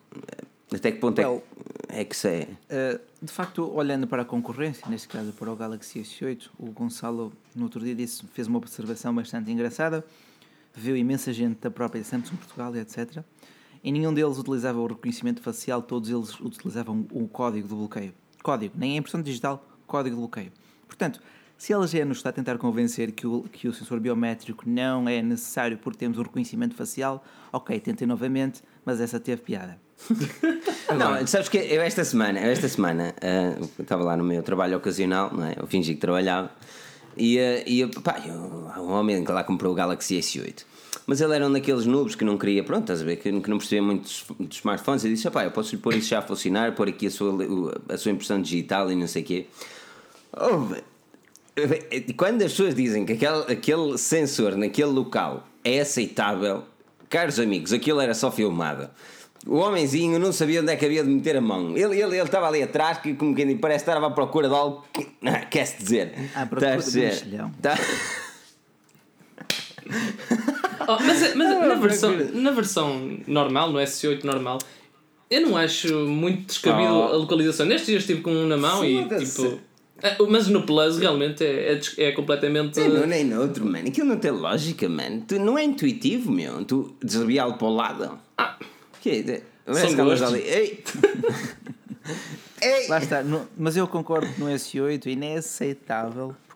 Até 0.72 0.92
que 0.92 1.00
ponto 1.00 1.20
well, 1.20 1.44
é, 1.88 2.01
é 2.01 2.06
que 2.06 2.28
é? 2.28 2.48
Uh, 2.70 3.00
de 3.22 3.32
facto, 3.32 3.70
olhando 3.74 4.08
para 4.08 4.22
a 4.22 4.25
concorrência, 4.25 4.88
neste 4.88 5.08
caso 5.08 5.34
para 5.34 5.51
o 5.51 5.56
Galaxy 5.56 6.00
S8, 6.01 6.50
o 6.60 6.68
Gonçalo 6.68 7.34
no 7.56 7.63
outro 7.63 7.80
dia 7.80 7.96
disse, 7.96 8.24
fez 8.34 8.48
uma 8.48 8.58
observação 8.58 9.13
bastante 9.13 9.51
engraçada, 9.51 10.06
viu 10.74 10.96
imensa 10.96 11.34
gente 11.34 11.60
da 11.60 11.72
própria 11.72 12.04
Samsung 12.04 12.38
Portugal 12.38 12.75
e 12.75 12.80
etc. 12.80 13.24
E 13.83 13.91
nenhum 13.91 14.13
deles 14.13 14.38
utilizava 14.38 14.79
o 14.79 14.88
reconhecimento 14.88 15.41
facial, 15.41 15.81
todos 15.81 16.09
eles 16.09 16.39
utilizavam 16.39 17.07
o 17.12 17.27
código 17.27 17.67
de 17.67 17.74
bloqueio. 17.74 18.13
Código, 18.43 18.74
nem 18.77 18.93
é 18.93 18.98
impressão 18.98 19.21
digital, 19.21 19.65
código 19.88 20.15
de 20.15 20.19
bloqueio. 20.19 20.51
Portanto, 20.88 21.21
se 21.57 21.74
a 21.74 21.77
LG 21.77 22.05
nos 22.05 22.17
está 22.17 22.29
a 22.29 22.31
tentar 22.31 22.57
convencer 22.57 23.12
que 23.12 23.27
o, 23.27 23.43
que 23.51 23.67
o 23.67 23.74
sensor 23.74 24.00
biométrico 24.00 24.63
não 24.67 25.09
é 25.09 25.21
necessário 25.21 25.77
porque 25.77 26.00
temos 26.00 26.17
o 26.17 26.21
reconhecimento 26.21 26.74
facial, 26.74 27.24
ok, 27.51 27.77
tentei 27.81 28.07
novamente, 28.07 28.63
mas 28.86 29.01
essa 29.01 29.19
teve 29.19 29.41
piada. 29.41 29.77
não, 30.98 31.27
sabes 31.27 31.50
que 31.50 31.57
eu 31.57 31.81
esta 31.81 32.05
semana, 32.05 32.39
esta 32.39 32.69
semana 32.69 33.13
uh, 33.17 33.81
estava 33.81 34.03
lá 34.05 34.15
no 34.15 34.24
meu 34.24 34.41
trabalho 34.41 34.77
ocasional, 34.77 35.33
não 35.33 35.45
é? 35.45 35.55
eu 35.57 35.67
fingi 35.67 35.95
que 35.95 36.00
trabalhava 36.00 36.50
e, 37.17 37.38
uh, 37.38 37.63
e 37.67 37.86
pá, 38.01 38.21
eu, 38.25 38.33
um 38.81 38.91
homem 38.93 39.21
que 39.25 39.31
lá 39.31 39.43
comprou 39.43 39.74
o 39.74 39.75
Galaxy 39.75 40.17
S8. 40.17 40.63
Mas 41.10 41.22
ele 41.22 41.34
era 41.34 41.48
um 41.48 41.51
daqueles 41.51 41.88
noobs 41.88 42.13
que 42.13 42.24
não 42.24 42.38
queria, 42.38 42.63
pronto, 42.63 42.82
estás 42.82 43.01
a 43.01 43.04
ver, 43.04 43.16
que, 43.16 43.32
que 43.32 43.50
não 43.50 43.58
percebia 43.58 43.82
muito 43.82 44.04
dos, 44.04 44.25
dos 44.39 44.58
smartphones. 44.58 45.04
E 45.04 45.10
disse: 45.10 45.28
pá, 45.32 45.44
eu 45.44 45.50
posso 45.50 45.74
lhe 45.74 45.82
pôr 45.82 45.96
isso 45.96 46.08
já 46.08 46.20
a 46.20 46.22
funcionar, 46.22 46.75
pôr 46.75 46.88
aqui 46.88 47.08
a 47.08 47.10
sua, 47.10 47.34
a 47.89 47.98
sua 47.98 48.12
impressão 48.12 48.39
digital 48.39 48.92
e 48.92 48.96
não 48.96 49.08
sei 49.08 49.24
o 49.24 49.25
quê. 49.25 49.48
Oh, 50.34 50.68
quando 52.16 52.44
as 52.44 52.51
pessoas 52.51 52.75
dizem 52.75 53.08
que 53.08 53.13
aquele, 53.13 53.42
aquele 53.51 53.98
sensor 53.98 54.56
naquele 54.56 54.92
local 54.92 55.48
é 55.63 55.80
aceitável, 55.80 56.66
caros 57.10 57.39
amigos, 57.39 57.74
aquilo 57.74 58.00
era 58.00 58.13
só 58.13 58.32
filmado. 58.32 58.88
O 59.48 59.56
homenzinho 59.56 60.20
não 60.20 60.32
sabia 60.32 60.62
onde 60.62 60.72
é 60.72 60.75
que 60.75 60.86
havia 60.86 61.04
de 61.04 61.10
meter 61.10 61.36
a 61.38 61.42
mão. 61.42 61.75
Ele, 61.75 62.00
ele, 62.00 62.18
ele 62.18 62.18
estava 62.18 62.48
ali 62.48 62.62
atrás, 62.62 63.00
que 63.00 63.16
como 63.16 63.34
quem 63.34 63.58
parece 63.58 63.82
estar 63.82 63.98
à 63.98 64.10
procura 64.12 64.48
de 64.48 64.54
algo 64.54 64.86
que. 64.94 65.08
Quer-se 65.50 65.82
dizer. 65.82 66.13
À 66.36 66.46
procura 66.46 66.78
de 66.78 67.42
um 67.42 67.50
tá... 67.54 67.75
oh, 70.93 71.03
mas 71.03 71.36
mas 71.36 71.67
na, 71.67 71.75
versão, 71.75 72.17
na 72.34 72.51
versão 72.51 73.17
normal, 73.27 73.72
no 73.72 73.79
S8 73.79 74.24
normal, 74.24 74.60
eu 75.29 75.41
não 75.41 75.58
acho 75.58 75.93
muito 76.08 76.48
descabido 76.48 76.93
oh. 76.93 77.03
a 77.03 77.17
localização. 77.17 77.65
Nestes 77.65 77.88
dias 77.88 78.03
estive 78.03 78.22
com 78.22 78.31
um 78.31 78.48
na 78.48 78.58
mão 78.58 78.84
e 78.84 79.08
tipo. 79.19 79.60
É, 80.01 80.15
mas 80.29 80.48
no 80.48 80.63
Plus 80.63 80.98
realmente 80.98 81.43
é, 81.43 81.74
é, 81.74 82.03
é 82.05 82.12
completamente. 82.13 82.79
É, 82.79 82.88
não, 82.88 83.05
nem 83.05 83.25
no 83.25 83.41
outro, 83.41 83.65
mano. 83.65 83.88
Aquilo 83.88 84.08
não 84.08 84.17
tem 84.17 84.31
lógica, 84.31 84.88
mano. 84.88 85.25
Tu, 85.27 85.38
não 85.39 85.58
é 85.58 85.63
intuitivo, 85.63 86.31
meu. 86.31 86.63
Tu 86.63 86.96
desviá-lo 87.03 87.55
para 87.55 87.67
o 87.67 87.75
lado. 87.75 88.19
Ah. 88.38 88.58
Que 89.01 89.25
é? 89.27 89.74
São 89.74 89.96
gostos. 89.96 90.29
Ali. 90.29 90.41
Ei! 90.41 90.84
Ei! 92.62 92.88
Lá 92.88 93.00
está. 93.00 93.22
No, 93.24 93.48
mas 93.58 93.77
eu 93.77 93.88
concordo 93.88 94.31
que 94.34 94.39
no 94.39 94.48
S8 94.48 95.05
e 95.08 95.15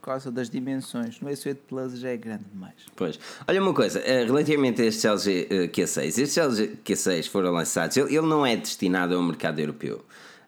causa 0.04 0.32
das 0.32 0.50
dimensões. 0.50 1.20
No 1.20 1.30
S8 1.30 1.58
Plus 1.68 2.00
já 2.00 2.10
é 2.10 2.18
grande 2.18 2.44
demais. 2.52 2.76
Pois. 2.96 3.20
Olha 3.48 3.62
uma 3.62 3.74
coisa, 3.74 4.00
eh, 4.00 4.26
relativamente 4.26 4.82
a 4.82 4.86
este 4.86 5.08
LG 5.08 5.48
eh, 5.50 5.68
Q6, 5.68 6.06
estes 6.06 6.38
LG 6.38 6.78
Q6 6.84 7.30
foram 7.30 7.52
lançados, 7.52 7.98
ele, 7.98 8.22
não 8.22 8.46
é 8.46 8.56
destinado 8.56 9.16
ao 9.16 9.24
mercado 9.24 9.60
europeu. 9.60 10.04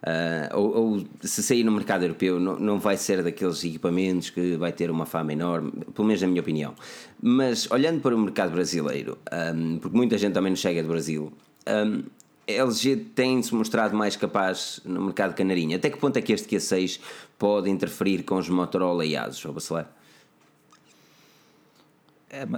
Uh, 0.06 0.56
ou, 0.56 0.78
ou, 0.78 1.06
se 1.22 1.42
sair 1.42 1.64
no 1.64 1.72
mercado 1.72 2.04
europeu, 2.04 2.40
não, 2.40 2.60
não 2.60 2.80
vai 2.80 2.96
ser 2.96 3.24
daqueles 3.24 3.64
equipamentos 3.64 4.30
que 4.30 4.56
vai 4.56 4.72
ter 4.72 4.92
uma 4.92 5.06
fama 5.08 5.34
enorme, 5.34 5.72
pelo 5.96 6.08
menos 6.08 6.22
na 6.22 6.28
minha 6.28 6.42
opinião. 6.42 6.76
Mas 7.20 7.70
olhando 7.72 8.02
para 8.02 8.16
o 8.16 8.20
mercado 8.20 8.52
brasileiro, 8.52 9.18
um, 9.56 9.80
porque 9.80 9.98
muita 9.98 10.16
gente 10.20 10.34
também 10.34 10.52
não 10.52 10.58
chega 10.58 10.84
do 10.84 10.90
Brasil, 10.90 11.34
um, 11.68 12.04
a 12.48 12.52
LG 12.52 12.98
tem-se 13.16 13.54
mostrado 13.54 13.96
mais 13.96 14.16
capaz 14.16 14.80
no 14.86 15.02
mercado 15.02 15.34
canarinho. 15.34 15.76
Até 15.76 15.90
que 15.90 15.98
ponto 15.98 16.18
é 16.18 16.22
que 16.22 16.32
este 16.32 16.56
Q6 16.56 17.00
pode 17.38 17.70
interferir 17.70 18.24
com 18.24 18.36
os 18.38 18.50
Motorola 18.50 19.06
e 19.06 19.16
Asus, 19.16 19.44
ou 19.46 19.54
Bacelar? 19.54 19.92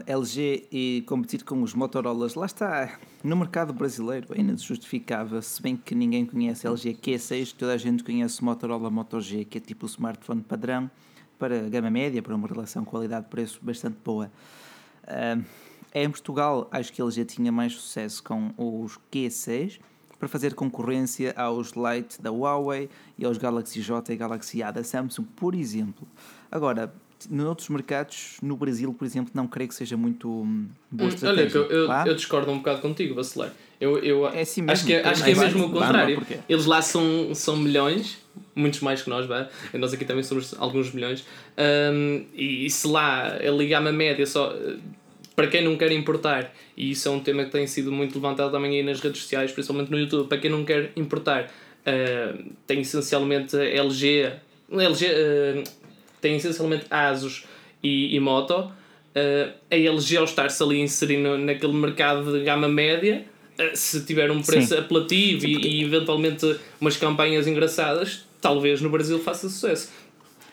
LG 0.06 0.68
e 0.72 1.04
competir 1.06 1.44
com 1.44 1.62
os 1.62 1.74
Motorolas, 1.74 2.34
lá 2.34 2.46
está, 2.46 2.98
no 3.24 3.36
mercado 3.36 3.74
brasileiro 3.74 4.34
ainda 4.34 4.58
justificava, 4.58 5.42
se 5.42 5.62
bem 5.62 5.78
que 5.78 5.94
ninguém 5.94 6.26
conhece 6.26 6.66
LG 6.66 6.96
Q6, 6.96 7.54
toda 7.56 7.74
a 7.74 7.78
gente 7.78 8.04
conhece 8.04 8.44
Motorola 8.44 8.90
Moto 8.90 9.20
G, 9.22 9.46
que 9.46 9.60
é 9.60 9.62
tipo 9.62 9.86
o 9.86 9.90
smartphone 9.90 10.42
padrão 10.42 10.90
para 11.38 11.70
gama 11.70 11.92
média, 11.92 12.24
para 12.24 12.34
uma 12.34 12.48
relação 12.48 12.84
qualidade-preço 12.84 13.60
bastante 13.62 13.98
boa. 14.04 14.32
Uh, 15.04 15.46
em 15.94 16.10
Portugal, 16.10 16.68
acho 16.72 16.92
que 16.92 17.02
ele 17.02 17.12
já 17.12 17.26
tinha 17.26 17.52
mais 17.52 17.74
sucesso 17.74 18.24
com 18.24 18.52
os 18.58 18.98
Q6 19.12 19.80
para 20.20 20.28
fazer 20.28 20.54
concorrência 20.54 21.34
aos 21.38 21.72
Lite 21.72 22.22
da 22.22 22.32
Huawei 22.32 22.90
e 23.18 23.26
aos 23.26 23.38
Galaxy 23.38 23.82
J 23.82 24.14
e 24.14 24.16
Galaxy 24.18 24.64
A 24.64 24.72
da 24.72 24.84
Samsung, 24.84 25.26
por 25.36 25.54
exemplo. 25.54 26.08
Agora, 26.52 26.94
noutros 27.30 27.70
mercados, 27.70 28.38
no 28.42 28.56
Brasil, 28.56 28.94
por 28.94 29.06
exemplo, 29.06 29.32
não 29.34 29.48
creio 29.48 29.70
que 29.70 29.76
seja 29.76 29.98
muito 29.98 30.30
hum, 30.30 30.68
boa 30.92 31.10
hum, 31.10 31.14
estratégia. 31.14 31.62
Olha, 31.62 31.72
eu, 31.72 31.88
eu, 31.88 31.92
eu, 32.08 32.16
discordo 32.16 32.52
um 32.52 32.58
bocado 32.58 32.82
contigo, 32.82 33.16
Vacilar. 33.16 33.52
Eu, 33.80 34.00
eu 34.00 34.28
é 34.28 34.42
assim 34.42 34.62
mesmo, 34.62 34.72
acho 34.72 34.86
que, 34.86 34.94
é, 34.94 35.08
acho 35.08 35.24
que 35.24 35.32
é 35.32 35.36
mesmo 35.36 35.66
o 35.66 35.72
contrário. 35.72 36.26
Eles 36.50 36.66
lá 36.66 36.82
são, 36.82 37.34
são 37.36 37.56
milhões, 37.56 38.18
muitos 38.56 38.80
mais 38.82 39.02
que 39.02 39.10
nós, 39.10 39.26
vai? 39.28 39.48
nós 39.74 39.94
aqui 39.94 40.04
também 40.04 40.24
somos 40.24 40.56
alguns 40.58 40.92
milhões, 40.92 41.26
um, 41.58 42.26
e, 42.34 42.66
e 42.66 42.70
se 42.70 42.88
lá 42.88 43.36
a 43.36 43.52
ligar-me 43.52 43.90
a 43.90 43.94
média 43.94 44.26
só 44.26 44.52
para 45.38 45.46
quem 45.46 45.64
não 45.64 45.78
quer 45.78 45.92
importar, 45.92 46.52
e 46.76 46.90
isso 46.90 47.08
é 47.08 47.12
um 47.12 47.20
tema 47.20 47.46
que 47.46 47.52
tem 47.52 47.68
sido 47.68 47.92
muito 47.92 48.16
levantado 48.16 48.52
também 48.52 48.72
aí 48.72 48.82
nas 48.82 49.00
redes 49.00 49.22
sociais, 49.22 49.52
principalmente 49.52 49.92
no 49.92 50.00
YouTube, 50.00 50.28
para 50.28 50.40
quem 50.40 50.50
não 50.50 50.66
quer 50.66 50.92
importar, 50.96 51.44
uh, 51.46 52.44
tem 52.66 52.82
essencialmente 52.82 53.56
LG, 53.56 54.32
LG 54.72 55.06
uh, 55.06 55.64
tem 56.20 56.38
essencialmente 56.38 56.88
Asus 56.90 57.46
e, 57.84 58.16
e 58.16 58.20
Moto. 58.20 58.74
Uh, 59.16 59.54
a 59.70 59.76
LG 59.76 60.18
ao 60.18 60.24
estar-se 60.24 60.64
ali 60.64 60.82
inserindo 60.82 61.38
naquele 61.38 61.74
mercado 61.74 62.36
de 62.36 62.44
gama 62.44 62.68
média, 62.68 63.24
se 63.76 64.04
tiver 64.06 64.32
um 64.32 64.42
preço 64.42 64.70
Sim. 64.70 64.80
apelativo 64.80 65.46
e, 65.46 65.82
e, 65.82 65.84
eventualmente 65.84 66.58
umas 66.82 66.98
campanhas 66.98 67.46
engraçadas, 67.46 68.26
talvez 68.42 68.82
no 68.82 68.90
Brasil 68.90 69.20
faça 69.20 69.48
sucesso. 69.48 69.92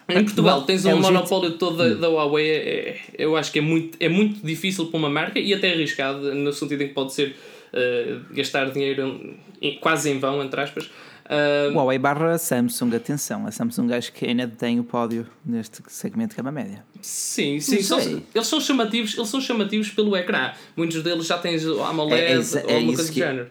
Em 0.08 0.24
Portugal 0.24 0.62
tens 0.62 0.84
um 0.84 0.90
é 0.90 0.94
monopólio 0.94 1.52
todo 1.52 1.76
da, 1.76 1.84
hum. 1.84 2.00
da 2.00 2.08
Huawei, 2.08 2.50
é, 2.50 2.88
é, 2.88 3.00
eu 3.18 3.36
acho 3.36 3.50
que 3.50 3.58
é 3.58 3.62
muito, 3.62 3.96
é 3.98 4.08
muito 4.08 4.44
difícil 4.44 4.86
para 4.86 4.98
uma 4.98 5.08
marca 5.08 5.38
e 5.38 5.54
até 5.54 5.72
arriscado, 5.72 6.34
no 6.34 6.52
sentido 6.52 6.82
em 6.82 6.88
que 6.88 6.94
pode 6.94 7.14
ser 7.14 7.34
uh, 7.72 8.34
gastar 8.34 8.70
dinheiro 8.70 9.34
em, 9.60 9.78
quase 9.78 10.10
em 10.10 10.18
vão, 10.18 10.42
entre 10.42 10.60
aspas. 10.60 10.90
Uh, 11.24 11.72
Huawei 11.72 11.98
barra 11.98 12.36
Samsung, 12.36 12.94
atenção, 12.94 13.46
a 13.46 13.50
Samsung 13.50 13.94
acho 13.94 14.12
que 14.12 14.26
ainda 14.26 14.46
tem 14.46 14.78
o 14.78 14.84
pódio 14.84 15.26
neste 15.44 15.80
segmento 15.88 16.30
de 16.32 16.36
gama 16.36 16.52
média. 16.52 16.84
Sim, 17.00 17.58
sim, 17.60 17.80
são, 17.80 17.98
eles 17.98 18.46
são 18.46 18.60
chamativos, 18.60 19.16
eles 19.16 19.28
são 19.30 19.40
chamativos 19.40 19.88
pelo 19.88 20.14
ecrã. 20.14 20.52
Muitos 20.76 21.02
deles 21.02 21.26
já 21.26 21.38
têm 21.38 21.56
AMOLED 21.56 22.22
é, 22.22 22.32
é, 22.32 22.74
ou 22.74 22.80
uma 22.80 22.94
coisa 22.94 23.10
do 23.10 23.14
género. 23.14 23.48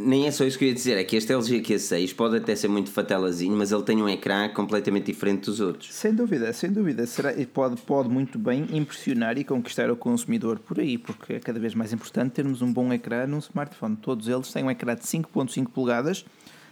Nem 0.00 0.26
é 0.26 0.30
só 0.30 0.44
isso 0.44 0.58
que 0.58 0.64
eu 0.64 0.68
ia 0.68 0.74
dizer, 0.74 0.96
é 0.96 1.04
que 1.04 1.16
este 1.16 1.32
LG 1.32 1.60
Q6 1.60 2.14
pode 2.14 2.36
até 2.36 2.54
ser 2.56 2.68
muito 2.68 2.90
fatelazinho, 2.90 3.56
mas 3.56 3.70
ele 3.70 3.82
tem 3.82 4.02
um 4.02 4.08
ecrã 4.08 4.48
completamente 4.48 5.06
diferente 5.06 5.44
dos 5.46 5.60
outros. 5.60 5.92
Sem 5.92 6.14
dúvida, 6.14 6.52
sem 6.52 6.72
dúvida. 6.72 7.06
Será, 7.06 7.32
pode, 7.52 7.80
pode 7.82 8.08
muito 8.08 8.38
bem 8.38 8.66
impressionar 8.72 9.36
e 9.38 9.44
conquistar 9.44 9.90
o 9.90 9.96
consumidor 9.96 10.58
por 10.58 10.80
aí, 10.80 10.96
porque 10.96 11.34
é 11.34 11.40
cada 11.40 11.60
vez 11.60 11.74
mais 11.74 11.92
importante 11.92 12.32
termos 12.32 12.62
um 12.62 12.72
bom 12.72 12.92
ecrã 12.92 13.26
num 13.26 13.38
smartphone. 13.38 13.96
Todos 13.96 14.28
eles 14.28 14.52
têm 14.52 14.64
um 14.64 14.70
ecrã 14.70 14.94
de 14.94 15.02
5.5 15.02 15.68
polegadas 15.68 16.24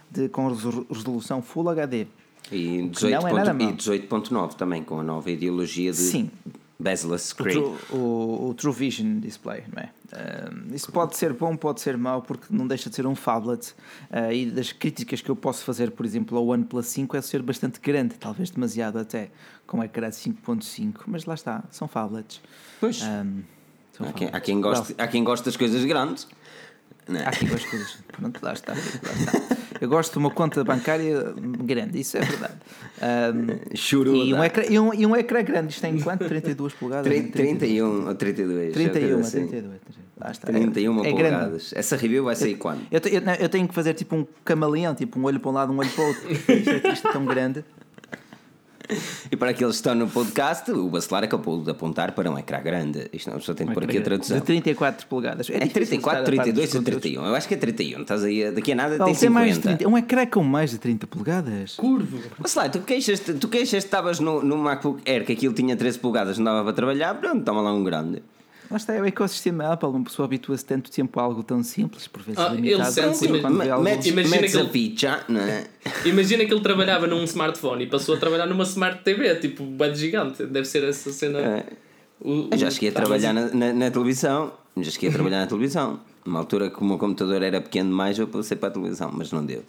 de, 0.09 0.27
com 0.29 0.47
resolução 0.47 1.41
Full 1.41 1.69
HD. 1.69 2.07
E 2.51 2.89
18.9 2.91 3.69
é 3.69 3.71
18 3.73 4.55
também, 4.55 4.83
com 4.83 4.99
a 4.99 5.03
nova 5.03 5.29
ideologia 5.29 5.91
de 5.91 5.97
Sim. 5.97 6.31
Bezel 6.79 7.17
screen. 7.17 7.57
O, 7.91 7.95
o, 7.95 8.49
o 8.49 8.53
True 8.53 8.73
Vision 8.73 9.19
Display, 9.19 9.63
não 9.75 9.83
é? 9.83 9.89
Uh, 10.11 10.73
isso 10.73 10.91
pode 10.91 11.15
ser 11.17 11.33
bom, 11.33 11.55
pode 11.55 11.81
ser 11.81 11.97
mau, 11.97 12.21
porque 12.21 12.45
não 12.49 12.65
deixa 12.65 12.89
de 12.89 12.95
ser 12.95 13.05
um 13.05 13.15
phablet. 13.15 13.75
Uh, 14.09 14.31
e 14.31 14.45
das 14.49 14.71
críticas 14.71 15.21
que 15.21 15.29
eu 15.29 15.35
posso 15.35 15.63
fazer, 15.63 15.91
por 15.91 16.05
exemplo, 16.05 16.37
ao 16.37 16.47
OnePlus 16.47 16.87
5 16.87 17.17
é 17.17 17.21
ser 17.21 17.41
bastante 17.41 17.79
grande, 17.79 18.15
talvez 18.15 18.49
demasiado 18.49 18.97
até, 18.97 19.29
com 19.67 19.83
ecrã 19.83 20.09
de 20.09 20.15
5.5. 20.15 21.01
Mas 21.05 21.25
lá 21.25 21.33
está, 21.33 21.63
são 21.69 21.87
phablets. 21.87 22.41
Pois. 22.79 23.01
Um, 23.03 23.41
são 23.91 24.07
há, 24.07 24.13
quem, 24.13 24.29
há, 24.31 24.39
quem 24.39 24.61
goste, 24.61 24.95
há 24.97 25.07
quem 25.07 25.23
goste 25.23 25.45
das 25.45 25.57
coisas 25.57 25.83
grandes. 25.83 26.27
Não 27.07 27.19
é? 27.19 27.25
Há 27.25 27.29
aqui 27.29 27.45
duas 27.45 27.63
coisas. 27.65 27.97
Pronto, 28.11 28.39
lá 28.43 28.53
está, 28.53 28.73
lá 28.73 28.79
está. 28.79 29.57
Eu 29.81 29.87
gosto 29.87 30.11
de 30.13 30.17
uma 30.19 30.29
conta 30.29 30.63
bancária 30.63 31.33
grande, 31.63 31.99
isso 32.01 32.17
é 32.17 32.21
verdade. 32.21 32.53
Um, 33.01 33.75
Churuda. 33.75 34.17
e, 34.17 34.33
um 34.33 34.43
ecrã, 34.43 34.63
e, 34.69 34.79
um, 34.79 34.93
e 34.93 35.05
um 35.05 35.15
ecrã 35.15 35.41
grande, 35.41 35.69
isto 35.71 35.81
tem 35.81 35.97
quanto? 35.99 36.27
32 36.27 36.73
polegadas? 36.73 37.05
Tri- 37.07 37.23
31 37.31 38.07
ou 38.07 38.15
32. 38.15 38.73
31, 38.73 39.13
coisa 39.13 39.19
assim. 39.27 39.47
32. 39.47 39.79
Lá 40.19 40.31
está. 40.31 40.47
31 40.47 40.91
é, 41.05 41.09
é 41.09 41.13
grande. 41.13 41.15
polegadas. 41.15 41.73
Essa 41.73 41.95
review 41.95 42.25
vai 42.25 42.35
sair 42.35 42.55
quando? 42.55 42.81
Eu, 42.91 42.99
eu, 43.05 43.21
eu 43.39 43.49
tenho 43.49 43.67
que 43.67 43.73
fazer 43.73 43.93
tipo 43.93 44.15
um 44.17 44.27
camaleão, 44.43 44.93
tipo 44.93 45.17
um 45.17 45.23
olho 45.23 45.39
para 45.39 45.49
um 45.49 45.53
lado, 45.53 45.71
um 45.71 45.77
olho 45.77 45.89
para 45.89 46.03
o 46.03 46.07
outro. 46.07 46.31
Isto 46.31 46.51
é, 46.51 46.91
isto 46.91 47.07
é 47.07 47.11
tão 47.13 47.25
grande. 47.25 47.63
E 49.31 49.35
para 49.35 49.51
aqueles 49.51 49.75
que 49.75 49.77
estão 49.77 49.95
no 49.95 50.07
podcast, 50.07 50.71
o 50.71 50.89
Bacelar 50.89 51.23
acabou 51.23 51.61
de 51.61 51.69
apontar 51.69 52.13
para 52.13 52.29
um 52.29 52.37
ecrã 52.37 52.61
grande. 52.61 53.07
Isto 53.13 53.29
não, 53.29 53.37
a 53.37 53.39
pessoa 53.39 53.55
tem 53.55 53.67
que 53.67 53.73
pôr 53.73 53.83
aqui 53.83 53.97
a 53.97 54.01
tradução. 54.01 54.37
De 54.37 54.43
34 54.43 55.07
polegadas. 55.07 55.49
É 55.49 55.53
difícil 55.59 55.73
34, 55.73 56.19
estar 56.21 56.33
a 56.33 56.35
par 56.35 56.43
32 56.43 56.65
dos 56.65 56.75
ou 56.75 56.81
conteúdos. 56.81 57.01
31? 57.01 57.25
Eu 57.25 57.35
acho 57.35 57.47
que 57.47 57.53
é 57.53 57.57
31. 57.57 58.01
Estás 58.01 58.23
aí, 58.23 58.51
daqui 58.51 58.71
a 58.71 58.75
nada 58.75 58.97
Paulo, 58.97 59.13
tem 59.13 59.19
tem 59.19 59.29
mais 59.29 59.49
de 59.49 59.55
50. 59.55 59.77
30. 59.77 59.91
Um 59.91 59.97
ecrã 59.97 60.25
com 60.25 60.43
mais 60.43 60.71
de 60.71 60.77
30 60.79 61.07
polegadas? 61.07 61.75
Curvo. 61.75 62.19
Bacelar, 62.39 62.71
tu 62.71 62.79
queixas 62.81 63.19
tu 63.19 63.47
queixas 63.47 63.83
que 63.83 63.87
estavas 63.87 64.19
no, 64.19 64.41
no 64.43 64.57
MacBook 64.57 65.01
Air 65.09 65.25
que 65.25 65.33
aquilo 65.33 65.53
tinha 65.53 65.75
13 65.75 65.99
polegadas, 65.99 66.37
não 66.37 66.45
dava 66.45 66.63
para 66.63 66.73
trabalhar, 66.73 67.13
pronto, 67.15 67.43
toma 67.43 67.61
lá 67.61 67.73
um 67.73 67.83
grande. 67.83 68.23
Lá 68.69 68.77
está, 68.77 68.93
é 68.93 69.01
o 69.01 69.05
ecossistema 69.05 69.71
Apple. 69.73 69.89
Uma 69.89 70.03
pessoa 70.03 70.25
habitua-se 70.25 70.63
tanto 70.63 70.91
tempo 70.91 71.19
a 71.19 71.23
algo 71.23 71.41
tão 71.43 71.63
simples, 71.63 72.07
por 72.07 72.21
vezes 72.21 72.39
Ah, 72.39 72.53
ele 72.53 72.61
limitado. 72.69 72.91
sente-se- 72.91 73.27
quando 73.41 73.53
ima- 73.55 73.63
vê 73.63 73.69
algo- 73.71 73.83
Metes, 73.83 74.05
a 74.05 74.09
ele- 74.09 74.15
não 75.27 75.41
é? 75.41 75.63
Imagina 76.05 76.45
que 76.45 76.53
ele 76.53 76.61
trabalhava 76.61 77.07
num 77.07 77.23
smartphone 77.23 77.83
e 77.85 77.87
passou 77.87 78.15
a 78.15 78.17
trabalhar 78.19 78.45
numa 78.45 78.63
Smart 78.63 79.03
TV, 79.03 79.35
tipo, 79.37 79.63
bad 79.63 79.97
gigante. 79.97 80.45
Deve 80.45 80.65
ser 80.65 80.83
essa 80.83 81.11
cena. 81.11 81.39
É. 81.39 81.65
O- 82.21 82.49
Eu 82.51 82.57
já 82.57 82.67
o- 82.67 82.71
cheguei 82.71 82.89
a 82.89 82.91
tá, 82.91 82.99
trabalhar 83.01 83.33
mas- 83.33 83.53
na, 83.53 83.67
na, 83.67 83.73
na 83.73 83.91
televisão. 83.91 84.53
Já 84.77 84.91
cheguei 84.91 85.09
a 85.09 85.13
trabalhar 85.13 85.39
na 85.39 85.47
televisão. 85.47 85.99
Uma 86.25 86.39
altura 86.39 86.69
que 86.69 86.79
o 86.79 86.85
meu 86.85 86.97
computador 86.97 87.41
era 87.41 87.59
pequeno 87.59 87.89
demais, 87.89 88.19
eu 88.19 88.27
passei 88.27 88.55
para 88.55 88.69
a 88.69 88.71
televisão, 88.71 89.09
mas 89.11 89.31
não 89.31 89.43
deu. 89.43 89.63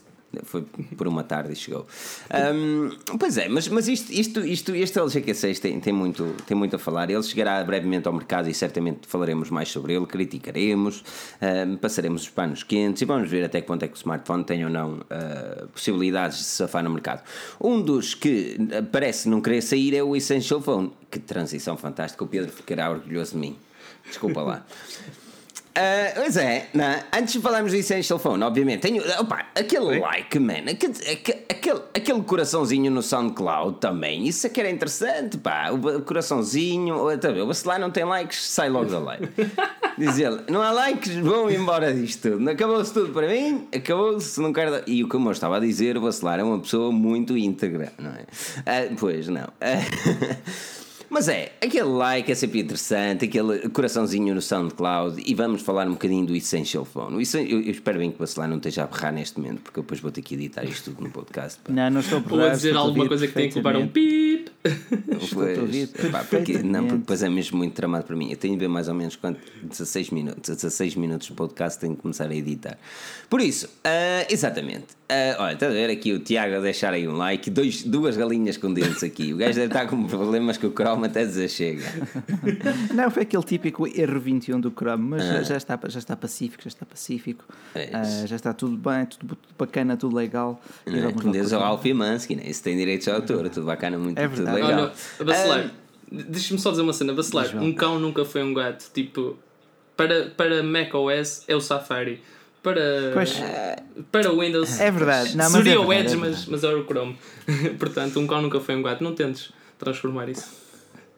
Foi 0.45 0.63
por 0.97 1.09
uma 1.09 1.25
tarde 1.25 1.53
e 1.53 1.57
chegou. 1.57 1.87
Ahm, 2.31 2.91
pois 3.19 3.37
é, 3.37 3.49
mas, 3.49 3.67
mas 3.69 3.89
isto, 3.89 4.13
isto, 4.13 4.41
isto, 4.45 4.75
este 4.75 4.99
LG 4.99 5.23
Q6 5.23 5.59
tem, 5.59 5.81
tem, 5.81 5.93
muito, 5.93 6.35
tem 6.47 6.57
muito 6.57 6.77
a 6.77 6.79
falar. 6.79 7.11
Ele 7.11 7.23
chegará 7.23 7.63
brevemente 7.65 8.07
ao 8.07 8.15
mercado 8.15 8.49
e 8.49 8.55
certamente 8.55 9.09
falaremos 9.09 9.51
mais 9.51 9.69
sobre 9.69 9.95
ele, 9.95 10.07
criticaremos, 10.07 11.03
ahm, 11.41 11.77
passaremos 11.77 12.23
os 12.23 12.29
panos 12.29 12.63
quentes 12.63 13.03
e 13.03 13.05
vamos 13.05 13.29
ver 13.29 13.45
até 13.45 13.61
que 13.61 13.67
ponto 13.67 13.83
é 13.83 13.89
que 13.89 13.95
o 13.95 13.97
smartphone 13.97 14.45
tem 14.45 14.65
ou 14.65 14.71
não 14.71 15.01
ah, 15.11 15.67
possibilidades 15.73 16.39
de 16.39 16.45
safar 16.45 16.83
no 16.85 16.91
mercado. 16.91 17.23
Um 17.61 17.81
dos 17.81 18.15
que 18.15 18.57
parece 18.93 19.29
não 19.29 19.41
querer 19.41 19.63
sair 19.63 19.95
é 19.95 20.03
o 20.03 20.15
Essential 20.15 20.61
Phone. 20.61 20.93
Que 21.11 21.19
transição 21.19 21.77
fantástica, 21.77 22.23
o 22.23 22.27
Pedro 22.29 22.53
ficará 22.53 22.91
orgulhoso 22.91 23.33
de 23.33 23.39
mim. 23.39 23.57
Desculpa 24.07 24.43
lá. 24.43 24.67
Ah, 25.75 26.13
pois 26.17 26.37
é, 26.37 26.67
não 26.75 26.85
é? 26.85 27.05
antes 27.17 27.35
de 27.35 27.41
falarmos 27.41 27.71
do 27.73 27.79
Essential 27.79 28.19
Phone, 28.19 28.43
obviamente, 28.43 28.81
tenho. 28.81 29.03
Opa, 29.21 29.47
aquele 29.55 30.01
like, 30.01 30.39
man, 30.39 30.69
aquele, 30.69 30.95
aquele, 31.49 31.81
aquele, 31.95 32.23
coraçãozinho 32.23 32.91
no 32.91 33.03
SoundCloud 33.03 33.79
também, 33.79 34.27
isso 34.27 34.47
é 34.47 34.51
que 34.51 34.61
era 34.61 34.69
interessante, 34.69 35.39
pá. 35.39 35.71
O 35.71 36.03
coraçãozinho, 36.03 36.97
tá 37.19 37.31
o 37.31 37.47
Bacelar 37.47 37.79
não 37.79 37.91
tem 37.91 38.05
likes, 38.05 38.43
sai 38.47 38.69
logo 38.69 38.91
da 38.91 38.99
live. 38.99 39.29
Diz 39.97 40.19
ele, 40.19 40.41
não 40.49 40.61
há 40.63 40.71
likes, 40.73 41.15
vão 41.17 41.51
embora 41.51 41.93
disto 41.95 42.31
tudo. 42.31 42.49
Acabou-se 42.51 42.93
tudo 42.93 43.13
para 43.13 43.29
mim, 43.29 43.69
acabou-se, 43.75 44.41
não 44.41 44.53
quero. 44.53 44.73
dar- 44.73 44.83
E 44.89 45.05
o 45.05 45.09
que 45.09 45.15
eu 45.15 45.31
estava 45.31 45.59
a 45.59 45.61
dizer, 45.61 45.97
o 45.97 46.01
Bacelar 46.01 46.41
é 46.41 46.43
uma 46.43 46.59
pessoa 46.59 46.91
muito 46.91 47.37
íntegra, 47.37 47.93
não 47.99 48.11
é? 48.11 48.25
Ah, 48.67 48.95
pois 48.99 49.29
não. 49.29 49.49
Mas 51.11 51.27
é, 51.27 51.53
aquele 51.61 51.89
like 51.89 52.31
é 52.31 52.35
sempre 52.37 52.61
interessante, 52.61 53.25
aquele 53.25 53.69
coraçãozinho 53.71 54.33
no 54.33 54.41
SoundCloud 54.41 55.21
e 55.27 55.35
vamos 55.35 55.61
falar 55.61 55.89
um 55.89 55.93
bocadinho 55.93 56.25
do 56.25 56.37
Essential 56.37 56.85
Phone. 56.85 57.15
Eu, 57.35 57.41
eu 57.41 57.71
espero 57.73 57.99
bem 57.99 58.11
que 58.11 58.17
o 58.17 58.21
Bacelar 58.21 58.49
não 58.49 58.59
esteja 58.59 58.85
a 58.85 58.87
berrar 58.87 59.13
neste 59.13 59.41
momento, 59.41 59.61
porque 59.61 59.81
eu 59.81 59.83
depois 59.83 59.99
vou 59.99 60.13
ter 60.13 60.23
que 60.23 60.35
editar 60.35 60.63
isto 60.63 60.93
tudo 60.93 61.03
no 61.03 61.11
podcast. 61.11 61.59
pá. 61.65 61.73
Não, 61.73 61.91
não 61.91 62.01
estou 62.01 62.21
a 62.21 62.33
Ou 62.33 62.45
a 62.45 62.51
dizer 62.51 62.77
alguma 62.77 63.09
coisa 63.09 63.27
que 63.27 63.33
tem 63.33 63.49
que 63.49 63.57
levar 63.57 63.77
um 63.77 63.89
pip. 63.89 64.53
Pois, 65.33 66.11
pá, 66.11 66.25
porque, 66.29 66.59
não, 66.59 66.85
porque 66.85 66.99
depois 66.99 67.23
é 67.23 67.29
mesmo 67.29 67.59
muito 67.59 67.75
tramado 67.75 68.05
para 68.05 68.15
mim. 68.15 68.31
Eu 68.31 68.37
tenho 68.37 68.55
de 68.55 68.61
ver 68.61 68.69
mais 68.69 68.89
ou 68.89 68.95
menos 68.95 69.17
quanto, 69.17 69.41
16 69.63 70.11
minutos, 70.11 70.55
16 70.55 70.95
minutos 70.95 71.27
de 71.27 71.33
podcast, 71.33 71.81
tenho 71.81 71.97
que 71.97 72.03
começar 72.03 72.31
a 72.31 72.35
editar. 72.35 72.79
Por 73.29 73.41
isso, 73.41 73.69
ah, 73.85 74.27
exatamente. 74.31 75.01
Ah, 75.09 75.37
olha, 75.41 75.55
está 75.55 75.67
a 75.67 75.71
ver 75.71 75.91
aqui 75.91 76.13
o 76.13 76.21
Tiago 76.21 76.57
a 76.57 76.61
deixar 76.61 76.93
aí 76.93 77.09
um 77.09 77.17
like, 77.17 77.51
dois, 77.51 77.83
duas 77.83 78.17
galinhas 78.17 78.57
com 78.57 78.73
dentes 78.73 79.03
aqui. 79.03 79.33
O 79.33 79.37
gajo 79.37 79.55
deve 79.55 79.67
estar 79.67 79.87
com 79.87 80.07
problemas 80.07 80.57
que 80.57 80.67
o 80.67 80.71
Chrome 80.71 81.00
até 81.07 81.25
desachega. 81.25 81.83
Não, 82.95 83.11
foi 83.11 83.23
aquele 83.23 83.43
típico 83.43 83.87
erro 83.87 84.21
21 84.21 84.61
do 84.61 84.71
Chrome, 84.71 85.05
mas 85.11 85.23
Ah. 85.23 85.33
já, 85.35 85.43
já 85.43 85.57
está, 85.57 85.79
já 85.89 85.99
está 85.99 86.17
pacífico, 86.17 86.63
já 86.63 86.69
está 86.69 86.87
pacífico. 86.87 87.45
É 87.75 88.03
isso. 88.03 88.27
já 88.27 88.37
está 88.37 88.53
tudo 88.53 88.77
bem, 88.77 89.07
tudo 89.07 89.37
bacana, 89.59 89.97
tudo 89.97 90.15
legal. 90.17 90.61
E 90.87 90.91
Não 90.91 90.99
é? 90.99 91.03
vamos 91.03 91.21
Como 91.23 91.33
diz 91.33 91.53
o. 91.53 91.57
Alfie 91.57 91.95
Mansky, 91.95 92.37
né? 92.37 92.43
isso 92.47 92.63
tem 92.63 92.77
direitos 92.77 93.05
de 93.05 93.11
autor, 93.13 93.49
tudo 93.49 93.67
bacana, 93.67 93.99
muito 93.99 94.19
É 94.19 94.29
tudo 94.29 94.53
legal. 94.53 94.93
Olha, 95.19 95.25
Bacelar, 95.25 95.67
Ah, 95.67 95.71
deixa-me 96.29 96.59
só 96.61 96.71
dizer 96.71 96.83
uma 96.83 96.93
cena. 96.93 97.13
Bacelar, 97.13 97.57
um 97.57 97.73
cão 97.73 97.99
nunca 97.99 98.25
foi 98.25 98.43
um 98.43 98.53
gato. 98.55 98.91
Tipo, 98.93 99.39
para, 99.97 100.27
para 100.37 100.63
macOS 100.63 101.45
é 101.47 101.55
o 101.55 101.61
Safari. 101.61 102.23
Para, 102.63 103.13
Pois. 103.15 103.41
para 104.13 104.31
Windows 104.33 104.79
É 104.81 104.91
verdade. 104.91 105.31
Não, 105.35 105.45
mas 105.45 105.53
seria 105.53 105.75
é 105.75 105.79
o 105.79 105.87
verdade, 105.87 106.09
Edge, 106.09 106.15
é 106.15 106.19
mas, 106.19 106.45
mas 106.47 106.63
era 106.65 106.79
o 106.79 106.85
Chrome. 106.85 107.17
Portanto, 107.79 108.21
um 108.21 108.27
cão 108.27 108.43
nunca 108.43 108.61
foi 108.61 108.75
um 108.77 108.83
gato. 108.83 109.03
Não 109.03 109.15
tentes 109.15 109.51
transformar 109.79 110.29
isso. 110.29 110.47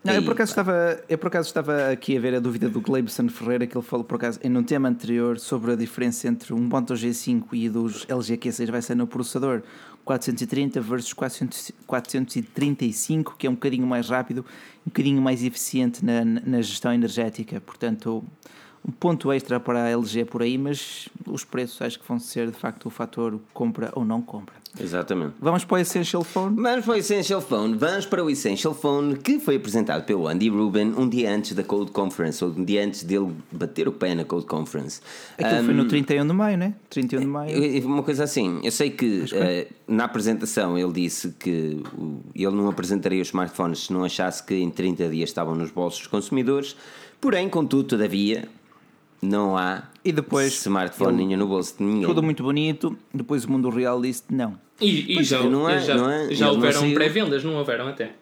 Não, 0.05 0.15
eu 0.15 0.23
por, 0.25 0.33
acaso 0.33 0.51
estava, 0.51 1.01
eu 1.09 1.17
por 1.17 1.29
acaso 1.29 1.47
estava 1.47 1.91
aqui 1.91 2.17
a 2.17 2.21
ver 2.21 2.35
a 2.35 2.41
dúvida 2.41 2.69
do 2.69 2.81
Gleibson 2.81 3.29
Ferreira 3.29 3.69
que 3.69 3.77
ele 3.77 3.85
falou 3.85 4.05
por 4.05 4.17
acaso 4.17 4.41
em 4.43 4.57
um 4.57 4.62
tema 4.65 4.88
anterior 4.88 5.38
sobre 5.38 5.73
a 5.73 5.77
diferença 5.77 6.27
entre 6.27 6.53
um 6.53 6.59
Moto 6.59 6.95
G5 6.95 7.45
e 7.53 7.69
dos 7.69 8.05
LG 8.09 8.37
Q6 8.37 8.71
vai 8.71 8.83
ser 8.83 8.97
no 8.97 9.07
processador. 9.07 9.62
430 10.05 10.81
versus 10.81 11.12
400, 11.12 11.71
435 11.87 13.37
que 13.38 13.47
é 13.47 13.51
um 13.51 13.55
bocadinho 13.55 13.87
mais 13.87 14.09
rápido 14.09 14.45
um 14.85 14.91
bocadinho 14.91 15.23
mais 15.23 15.45
eficiente 15.45 16.05
na, 16.05 16.25
na 16.25 16.61
gestão 16.61 16.93
energética. 16.93 17.61
Portanto 17.61 18.25
um 18.87 18.90
ponto 18.90 19.31
extra 19.33 19.61
para 19.61 19.85
a 19.85 19.88
LG 19.90 20.25
por 20.25 20.42
aí 20.42 20.59
mas 20.59 21.09
os 21.27 21.45
preços 21.45 21.81
acho 21.83 21.99
que 22.01 22.09
vão 22.09 22.18
ser 22.18 22.51
de 22.51 22.57
facto 22.59 22.87
o 22.87 22.90
fator 22.90 23.38
compra 23.55 23.90
ou 23.95 24.05
não 24.05 24.21
compra. 24.21 24.55
Exatamente. 24.81 25.35
vamos 25.38 25.64
para 25.66 25.75
o 25.75 25.79
Essential 25.79 26.25
Phone? 26.25 26.57
Vamos 26.57 26.85
para 26.87 26.95
o 26.95 26.97
Essential 26.97 27.42
Phone. 27.42 27.77
Vamos 27.77 28.07
para 28.07 28.25
o 28.25 28.31
Essential 28.31 28.73
Phone 28.75 29.16
que 29.18 29.38
foi 29.38 29.57
apresentado 29.57 30.03
pelo 30.05 30.27
Andy 30.27 30.49
Rubin 30.49 30.95
um 30.97 31.07
dia 31.09 31.31
antes 31.33 31.53
da 31.55 31.62
Code 31.62 31.90
Conference, 31.90 32.42
ou 32.42 32.51
um 32.51 32.64
dia 32.64 32.83
antes 32.85 33.03
dele 33.05 33.33
bater 33.53 33.87
o 33.87 33.92
pé 33.92 34.14
na 34.14 34.25
Code 34.25 34.47
Conference. 34.47 35.01
aquilo 35.38 35.64
foi 35.64 35.75
no 35.75 35.87
31 35.87 36.27
de 36.27 36.33
maio 36.33 36.57
né? 36.57 36.75
31 36.88 37.21
de 37.21 37.27
maio. 37.27 37.51
Eu- 37.64 37.87
Uma 37.87 38.03
coisa 38.03 38.25
assim, 38.25 38.61
eu 38.64 38.73
sei 38.73 38.90
que 38.90 39.27
eh, 39.33 39.68
na 39.87 40.05
apresentação 40.05 40.79
ele 40.79 40.92
disse 40.92 41.31
que 41.38 41.83
ele 42.35 42.51
não 42.57 42.68
apresentaria 42.68 43.21
os 43.21 43.29
smartphones 43.29 43.85
se 43.87 43.92
não 43.92 44.05
achasse 44.05 44.42
que 44.42 44.55
em 44.55 44.71
30 44.71 45.09
dias 45.11 45.29
estavam 45.29 45.55
nos 45.55 45.71
bolsos 45.71 46.01
dos 46.01 46.09
consumidores, 46.09 46.75
porém, 47.21 47.47
contudo, 47.49 47.85
todavia, 47.85 48.49
não 49.23 49.57
há 49.57 49.85
E 50.05 50.13
depois 50.13 50.53
smartphone 50.53 51.25
nenhum 51.25 51.39
no 51.39 51.47
bolso 51.47 51.77
de 51.79 51.85
ninguém. 51.85 52.07
Tudo 52.07 52.23
muito 52.23 52.43
bonito, 52.43 52.99
depois 53.15 53.45
o 53.45 53.51
mundo 53.51 53.71
real 53.71 54.01
disse 54.03 54.25
não. 54.31 54.59
E, 54.81 55.13
e 55.13 55.15
Pois 55.15 55.27
já, 55.29 55.39
é, 55.39 55.49
não 55.49 55.69
é- 55.69 55.81
já, 55.81 55.95
não 55.95 56.11
é- 56.11 56.35
já 56.35 56.51
houveram 56.51 56.93
pré-vendas, 56.93 57.45
não 57.45 57.55
houveram 57.55 57.87
até? 57.89 58.13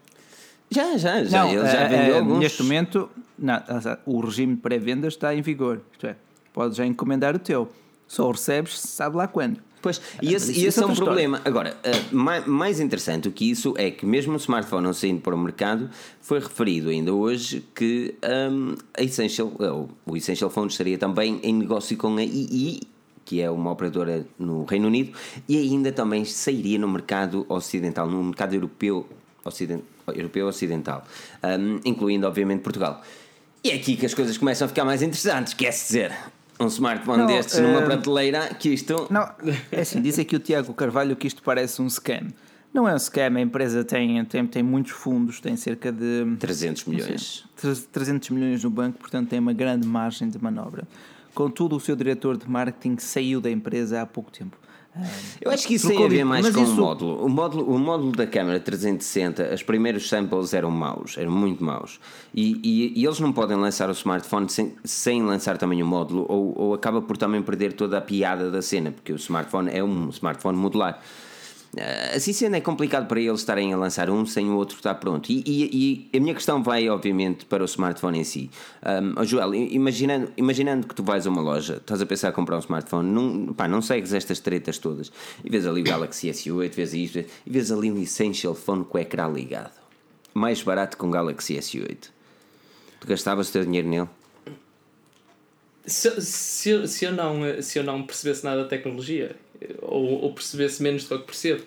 Já, 0.71 0.97
já, 0.97 1.25
já, 1.25 1.45
não, 1.45 1.51
ele 1.53 1.67
já 1.69 1.89
vendeu 1.89 2.15
eh, 2.15 2.19
alguns. 2.19 2.39
Neste 2.39 2.63
momento, 2.63 3.11
não, 3.39 3.61
o 4.07 4.21
regime 4.21 4.55
de 4.55 4.61
pré-venda 4.61 5.09
está 5.09 5.35
em 5.35 5.41
vigor. 5.43 5.81
Isto 5.91 6.07
é, 6.07 6.17
podes 6.53 6.77
já 6.77 6.87
encomendar 6.87 7.35
o 7.35 7.39
teu. 7.39 7.69
Só 8.07 8.29
o 8.29 8.33
recebes, 8.33 8.79
sabe 8.79 9.17
lá 9.17 9.27
quando. 9.27 9.61
Pois, 9.83 10.01
e 10.21 10.35
esse, 10.35 10.49
mas 10.49 10.57
e 10.57 10.66
esse 10.66 10.79
é 10.79 10.83
é 10.83 10.87
um 10.87 10.90
outra 10.90 11.05
problema. 11.05 11.40
Agora, 11.45 11.77
uh, 11.85 12.14
mai- 12.14 12.45
mais 12.47 12.81
interessante 12.81 13.25
do 13.25 13.33
que 13.33 13.51
isso 13.51 13.75
é 13.79 13.90
que, 13.90 14.05
mesmo 14.05 14.35
o 14.35 14.37
smartphone 14.37 14.83
não 14.85 14.93
saindo 14.93 15.21
para 15.21 15.35
o 15.35 15.38
mercado, 15.38 15.88
foi 16.21 16.38
referido 16.38 16.90
ainda 16.90 17.14
hoje 17.14 17.64
que 17.75 18.14
um, 18.53 18.75
a 18.95 19.03
Essential, 19.03 19.49
uh, 19.49 19.88
o 20.05 20.16
Essential 20.16 20.51
Phone 20.51 20.69
estaria 20.69 20.99
também 20.99 21.40
em 21.43 21.55
negócio 21.55 21.97
com 21.97 22.16
a 22.16 22.23
II, 22.23 22.81
que 23.25 23.40
é 23.40 23.51
uma 23.51 23.71
operadora 23.71 24.27
no 24.38 24.64
Reino 24.64 24.88
Unido, 24.88 25.12
e 25.49 25.57
ainda 25.57 25.90
também 25.93 26.25
sairia 26.25 26.79
no 26.79 26.88
mercado 26.88 27.47
ocidental, 27.49 28.07
no 28.09 28.23
mercado 28.25 28.55
europeu, 28.55 29.07
ociden- 29.45 29.83
europeu 30.14 30.47
ocidental, 30.49 31.05
um, 31.43 31.81
incluindo, 31.85 32.27
obviamente, 32.27 32.61
Portugal. 32.61 33.03
E 33.62 33.71
é 33.71 33.75
aqui 33.77 33.97
que 33.97 34.05
as 34.05 34.14
coisas 34.14 34.37
começam 34.37 34.66
a 34.66 34.69
ficar 34.69 34.85
mais 34.85 35.01
interessantes, 35.01 35.55
quer 35.55 35.71
dizer. 35.71 36.12
Um 36.61 36.66
smartphone 36.66 37.18
Não, 37.18 37.27
destes 37.27 37.59
numa 37.59 37.81
eh, 37.81 37.85
prateleira 37.85 38.55
que 38.55 38.68
isto 38.68 39.07
Não, 39.11 39.29
é 39.73 39.81
assim, 39.81 40.01
diz 40.03 40.18
aqui 40.18 40.37
o 40.37 40.38
Tiago 40.38 40.75
Carvalho 40.75 41.16
que 41.16 41.27
isto 41.27 41.42
parece 41.42 41.81
um 41.81 41.88
scam. 41.88 42.29
Não 42.73 42.87
é 42.87 42.94
um 42.94 42.99
scam, 42.99 43.37
a 43.37 43.40
empresa 43.40 43.83
tem, 43.83 44.25
tem, 44.27 44.46
tem 44.46 44.62
muitos 44.62 44.92
fundos, 44.92 45.40
tem 45.40 45.57
cerca 45.57 45.90
de 45.90 46.37
300 46.38 46.85
milhões. 46.85 47.44
300 47.90 48.31
milhões 48.31 48.62
no 48.62 48.70
banco, 48.70 48.99
portanto 48.99 49.29
tem 49.29 49.38
uma 49.38 49.53
grande 49.53 49.87
margem 49.87 50.29
de 50.29 50.40
manobra. 50.40 50.87
Contudo, 51.35 51.77
o 51.77 51.81
seu 51.81 51.96
diretor 51.96 52.37
de 52.37 52.49
marketing 52.49 52.99
saiu 52.99 53.40
da 53.40 53.51
empresa 53.51 54.03
há 54.03 54.07
pouco 54.07 54.31
tempo. 54.31 54.57
Eu 55.40 55.50
acho 55.53 55.66
que 55.66 55.74
isso 55.74 55.88
tem 55.88 56.05
a 56.05 56.09
ver 56.09 56.24
mais 56.24 56.50
com 56.50 56.61
o 56.61 56.64
isso- 56.64 56.74
módulo. 56.74 57.24
o 57.24 57.29
módulo. 57.29 57.74
O 57.74 57.79
módulo 57.79 58.12
da 58.12 58.26
câmara 58.26 58.59
360, 58.59 59.55
os 59.55 59.62
primeiros 59.62 60.09
samples 60.09 60.53
eram 60.53 60.70
maus, 60.70 61.16
eram 61.16 61.31
muito 61.31 61.62
maus. 61.62 62.00
E, 62.35 62.61
e- 62.62 63.00
e 63.00 63.05
eles 63.07 63.20
não 63.20 63.33
podem 63.33 63.57
lançar 63.57 63.88
o 63.88 63.92
smartphone 63.92 64.48
sem, 64.48 64.74
sem 64.85 65.22
lançar 65.22 65.57
também 65.59 65.83
o 65.83 65.87
módulo, 65.87 66.26
ou, 66.29 66.53
ou 66.59 66.74
acaba 66.74 67.00
por 67.00 67.16
também 67.16 67.40
perder 67.42 67.72
toda 67.72 67.98
a 67.98 68.00
piada 68.00 68.50
da 68.50 68.61
cena, 68.61 68.90
porque 68.90 69.12
o 69.12 69.16
smartphone 69.16 69.70
é 69.72 69.83
um 69.83 70.09
smartphone 70.11 70.59
modular. 70.59 71.00
Ah, 71.79 72.17
Assim 72.17 72.33
sendo, 72.33 72.57
é 72.57 72.61
complicado 72.61 73.07
para 73.07 73.21
eles 73.21 73.41
estarem 73.41 73.73
a 73.73 73.77
lançar 73.77 74.11
um 74.11 74.27
sem 74.27 74.51
o 74.51 74.57
outro 74.57 74.77
estar 74.77 74.95
pronto. 74.97 75.31
E, 75.31 75.43
e- 75.47 76.09
e 76.13 76.17
a 76.17 76.21
minha 76.21 76.35
questão 76.35 76.63
vai, 76.63 76.89
obviamente, 76.89 77.45
para 77.47 77.63
o 77.63 77.67
smartphone 77.67 78.19
em 78.19 78.25
si. 78.25 78.51
Um, 78.85 79.21
oh, 79.21 79.25
Joel, 79.25 79.55
imaginando, 79.55 80.33
imaginando 80.37 80.87
que 80.87 80.95
tu 80.95 81.03
vais 81.05 81.27
a 81.27 81.31
uma 81.31 81.41
loja, 81.41 81.77
estás 81.77 82.03
a 82.03 82.07
pensar 82.07 82.31
em 82.31 82.33
comprar 82.33 82.57
um 82.57 82.61
smartphone, 82.61 83.09
não, 83.11 83.55
pá, 83.55 83.69
não 83.69 83.81
segues 83.81 84.13
estas 84.13 84.41
tretas 84.41 84.79
todas, 84.79 85.13
e 85.45 85.49
vês 85.49 85.65
ali 85.65 85.81
o 85.81 85.85
Galaxy 85.85 86.29
S8, 86.29 86.75
vês 86.75 86.93
isto, 86.93 87.19
e 87.19 87.27
vês 87.47 87.71
ali 87.71 87.91
um 87.93 87.99
Essential 88.03 88.55
Phone 88.55 88.85
com 88.85 88.99
o 88.99 89.01
ecrã 89.01 89.29
ligado. 89.29 89.79
Mais 90.35 90.61
barato 90.63 90.97
que 90.97 91.05
um 91.05 91.11
Galaxy 91.11 91.55
S8. 91.57 92.09
Tu 93.01 93.07
gastavas 93.07 93.49
o 93.49 93.53
teu 93.53 93.65
dinheiro 93.65 93.89
nele? 93.89 94.09
Se, 95.87 96.21
se, 96.21 96.87
se, 96.89 97.05
eu 97.05 97.13
não, 97.13 97.41
se 97.63 97.79
eu 97.79 97.83
não 97.85 98.03
percebesse 98.03 98.45
nada 98.45 98.63
da 98.65 98.69
tecnologia, 98.69 99.35
ou, 99.83 100.23
ou 100.23 100.33
percebesse 100.35 100.83
menos 100.83 101.05
do 101.09 101.18
que 101.18 101.27
percebo, 101.27 101.62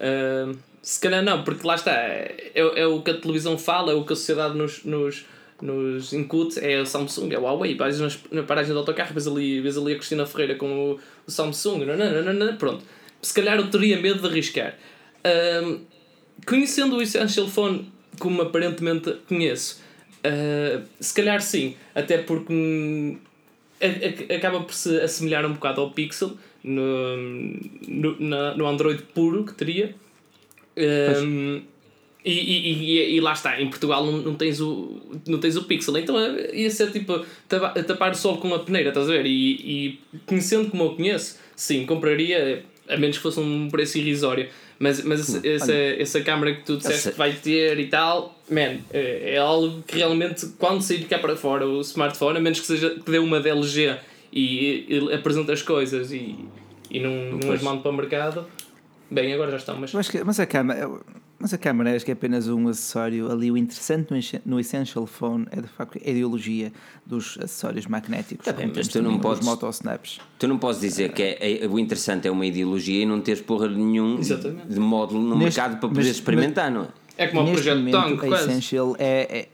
ah, 0.00 0.52
se 0.82 1.00
calhar 1.00 1.22
não, 1.22 1.42
porque 1.42 1.66
lá 1.66 1.74
está, 1.74 1.92
é, 1.92 2.52
é 2.54 2.86
o 2.86 3.02
que 3.02 3.10
a 3.10 3.14
televisão 3.20 3.58
fala, 3.58 3.92
é 3.92 3.94
o 3.94 4.04
que 4.04 4.12
a 4.12 4.16
sociedade 4.16 4.56
nos, 4.56 4.84
nos, 4.84 5.26
nos 5.60 6.12
incute, 6.12 6.60
é 6.64 6.76
a 6.78 6.86
Samsung, 6.86 7.32
é 7.32 7.38
o 7.38 7.42
Huawei. 7.42 7.74
Vais 7.76 7.98
na 8.30 8.42
paragem 8.44 8.72
do 8.72 8.78
autocarro, 8.78 9.12
vês 9.12 9.26
ali, 9.26 9.60
vês 9.60 9.76
ali 9.76 9.92
a 9.94 9.96
Cristina 9.96 10.24
Ferreira 10.26 10.54
com 10.54 10.92
o, 10.92 11.00
o 11.26 11.30
Samsung, 11.30 11.84
nananana, 11.84 12.52
pronto. 12.58 12.84
Se 13.20 13.34
calhar 13.34 13.56
eu 13.58 13.68
teria 13.68 14.00
medo 14.00 14.20
de 14.20 14.28
arriscar. 14.28 14.76
Ah, 15.24 15.76
conhecendo 16.46 16.96
o 16.96 17.02
Essential 17.02 17.48
Phone 17.48 17.90
como 18.20 18.42
aparentemente 18.42 19.12
conheço, 19.28 19.80
ah, 20.22 20.82
se 21.00 21.12
calhar 21.14 21.40
sim, 21.42 21.74
até 21.96 22.18
porque 22.18 22.52
hum, 22.52 23.18
a- 23.80 24.32
a- 24.32 24.36
acaba 24.36 24.60
por 24.60 24.72
se 24.74 25.00
assemelhar 25.00 25.44
um 25.46 25.54
bocado 25.54 25.80
ao 25.80 25.90
Pixel 25.90 26.36
no, 26.66 27.16
no, 27.88 28.16
na- 28.20 28.54
no 28.56 28.66
Android 28.66 29.02
puro 29.14 29.44
que 29.44 29.54
teria. 29.54 29.94
Um, 31.24 31.62
e, 32.24 32.32
e, 32.32 33.16
e, 33.16 33.20
lá 33.20 33.32
está, 33.32 33.60
em 33.60 33.68
Portugal 33.70 34.04
não, 34.04 34.18
não, 34.18 34.34
tens 34.34 34.60
o, 34.60 35.00
não 35.28 35.38
tens 35.38 35.54
o 35.56 35.62
Pixel, 35.62 35.96
então 35.96 36.18
é- 36.18 36.54
ia 36.56 36.68
ser 36.70 36.90
tipo 36.90 37.24
tapa- 37.48 37.80
tapar 37.84 38.10
o 38.12 38.16
sol 38.16 38.38
com 38.38 38.52
a 38.52 38.58
peneira, 38.58 38.88
estás 38.88 39.08
a 39.08 39.12
ver? 39.12 39.26
E, 39.26 39.52
e 39.54 40.00
conhecendo 40.26 40.68
como 40.68 40.82
eu 40.84 40.90
conheço, 40.96 41.38
sim, 41.54 41.86
compraria, 41.86 42.64
a 42.88 42.96
menos 42.96 43.16
que 43.16 43.22
fosse 43.22 43.38
um 43.38 43.68
preço 43.70 43.96
irrisório. 43.98 44.48
Mas, 44.78 45.02
mas 45.04 45.20
esse- 45.20 45.48
essa, 45.48 45.72
essa 45.72 46.20
câmera 46.20 46.54
que 46.56 46.64
tu 46.64 46.76
disseste 46.76 47.12
que 47.12 47.16
vai 47.16 47.32
ter 47.32 47.78
e 47.78 47.86
tal, 47.86 48.36
man, 48.50 48.76
é, 48.92 49.34
é 49.34 49.38
algo 49.38 49.82
que 49.86 49.96
realmente, 49.96 50.46
quando 50.58 50.82
sair 50.82 51.04
cá 51.04 51.18
para 51.20 51.36
fora 51.36 51.64
o 51.66 51.80
smartphone, 51.80 52.38
a 52.38 52.40
menos 52.40 52.58
que, 52.60 52.66
seja, 52.66 52.90
que 52.90 53.08
dê 53.10 53.18
uma 53.18 53.40
da 53.40 53.50
LG 53.50 53.96
e, 54.38 54.86
e 54.88 55.14
apresente 55.14 55.50
as 55.50 55.62
coisas 55.62 56.12
e, 56.12 56.36
e 56.90 57.00
não, 57.00 57.38
não 57.38 57.52
as 57.52 57.62
mande 57.62 57.82
para 57.82 57.90
o 57.90 57.94
mercado, 57.94 58.46
bem, 59.10 59.32
agora 59.32 59.50
já 59.52 59.56
estão, 59.56 59.76
mas. 59.78 60.08
Que, 60.08 60.22
mas 60.24 60.38
a 60.38 60.46
câmera, 60.46 60.90
mas 61.38 61.52
a 61.52 61.58
câmera 61.58 61.94
acho 61.94 62.04
que 62.04 62.10
é 62.10 62.14
apenas 62.14 62.48
um 62.48 62.66
acessório. 62.68 63.30
Ali 63.30 63.50
o 63.50 63.56
interessante 63.56 64.10
no, 64.10 64.16
Essen- 64.16 64.40
no 64.46 64.58
Essential 64.60 65.06
Phone 65.06 65.46
é 65.50 65.60
de 65.60 65.68
facto 65.68 65.98
a 66.04 66.10
ideologia 66.10 66.72
dos 67.04 67.36
acessórios 67.42 67.86
magnéticos. 67.86 68.44
Tá 68.44 68.52
bem, 68.52 68.70
mas 68.74 68.88
tu 68.88 69.02
não 69.02 69.18
podes- 69.18 69.44
motosnaps. 69.46 70.18
Tu 70.38 70.48
não 70.48 70.58
podes 70.58 70.80
dizer 70.80 71.12
que 71.12 71.22
é, 71.22 71.64
é- 71.64 71.66
o 71.68 71.78
interessante 71.78 72.26
é 72.26 72.30
uma 72.30 72.44
ideologia 72.46 73.02
e 73.02 73.06
não 73.06 73.20
teres 73.20 73.40
porra 73.40 73.68
nenhum 73.68 74.18
Exatamente. 74.18 74.66
de 74.68 74.80
módulo 74.80 75.20
no 75.22 75.36
Neste- 75.36 75.60
mercado 75.60 75.78
para 75.80 75.88
poder 75.88 76.00
mas- 76.00 76.06
experimentar, 76.08 76.70
não 76.70 76.82
é? 76.84 76.88
É 77.18 77.26
como 77.28 77.48
o 77.48 77.52
projeto 77.52 77.78
momento, 77.78 77.94
Tongue, 77.98 78.14
a 78.26 78.28
quase. 78.28 78.50
Essential 78.50 78.94
é, 78.98 79.38
é, 79.38 79.48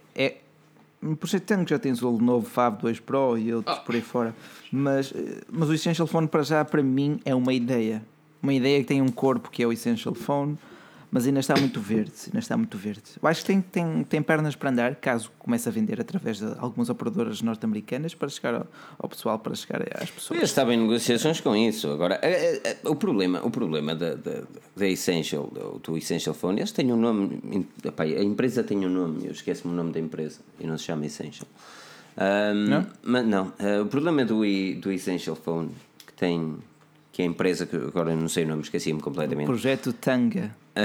um 1.02 1.14
projeto 1.14 1.44
Tango 1.44 1.68
já 1.68 1.78
tens 1.78 2.02
o 2.02 2.12
novo 2.18 2.48
Fab 2.48 2.80
2 2.80 3.00
Pro 3.00 3.36
e 3.38 3.52
outros 3.52 3.76
Ah. 3.76 3.80
por 3.80 3.94
aí 3.94 4.00
fora, 4.00 4.34
mas, 4.70 5.12
eh, 5.14 5.40
mas 5.50 5.68
o 5.68 5.74
Essential 5.74 6.06
Phone 6.06 6.28
para 6.28 6.42
já 6.42 6.64
para 6.64 6.82
mim 6.82 7.20
é 7.24 7.34
uma 7.34 7.52
ideia, 7.52 8.04
uma 8.42 8.52
ideia 8.54 8.78
que 8.80 8.86
tem 8.86 9.02
um 9.02 9.08
corpo 9.08 9.50
que 9.50 9.62
é 9.62 9.66
o 9.66 9.72
Essential 9.72 10.14
Phone, 10.14 10.56
mas 11.14 11.26
ainda 11.26 11.40
está 11.40 11.54
muito 11.54 11.78
verde, 11.78 12.10
ainda 12.28 12.38
está 12.38 12.56
muito 12.56 12.78
verde. 12.78 13.02
Eu 13.22 13.28
acho 13.28 13.42
que 13.42 13.46
tem, 13.48 13.60
tem, 13.60 14.02
tem 14.04 14.22
pernas 14.22 14.56
para 14.56 14.70
andar, 14.70 14.94
caso 14.96 15.30
comece 15.38 15.68
a 15.68 15.72
vender 15.72 16.00
através 16.00 16.38
de 16.38 16.46
algumas 16.58 16.88
operadoras 16.88 17.42
norte-americanas 17.42 18.14
para 18.14 18.30
chegar 18.30 18.54
ao, 18.54 18.66
ao 18.98 19.08
pessoal, 19.10 19.38
para 19.38 19.54
chegar 19.54 19.82
às 19.94 20.08
Eu 20.08 20.14
pessoas. 20.14 20.42
estava 20.42 20.72
em 20.72 20.78
negociações 20.78 21.38
com 21.38 21.54
isso. 21.54 21.90
Agora, 21.90 22.18
eh, 22.22 22.62
eh, 22.64 22.76
o 22.84 22.96
problema, 22.96 23.44
o 23.44 23.50
problema 23.50 23.94
da, 23.94 24.14
da, 24.14 24.42
da 24.74 24.88
Essential, 24.88 25.46
do, 25.52 25.78
do 25.80 25.98
Essential 25.98 26.34
Phone, 26.34 26.60
eles 26.60 26.72
têm 26.72 26.90
um 26.90 26.96
nome. 26.96 27.68
epá, 27.84 28.04
a 28.04 28.24
empresa 28.24 28.64
tem 28.64 28.78
um 28.86 28.88
nome, 28.88 29.26
eu 29.26 29.32
esqueço-me 29.32 29.74
o 29.74 29.76
nome 29.76 29.92
da 29.92 30.00
empresa 30.00 30.40
e 30.58 30.66
não 30.66 30.78
se 30.78 30.84
chama 30.84 31.04
Essential. 31.04 31.46
Ahm, 32.16 32.68
Não? 32.68 32.86
Mas 33.02 33.26
não, 33.26 33.52
eh, 33.58 33.80
o 33.80 33.86
problema 33.86 34.24
do, 34.24 34.40
do 34.80 34.90
Essential 34.92 35.36
Phone, 35.36 35.70
que 36.06 36.12
tem. 36.14 36.56
que 37.12 37.20
é 37.20 37.24
a 37.26 37.28
empresa 37.28 37.66
que 37.66 37.76
agora 37.76 38.16
não 38.16 38.28
sei 38.28 38.44
o 38.44 38.48
nome, 38.48 38.62
esqueci-me 38.62 39.00
completamente. 39.00 39.46
Projeto 39.46 39.92
Tanga, 39.92 40.54
o 40.61 40.61
Um, 40.74 40.84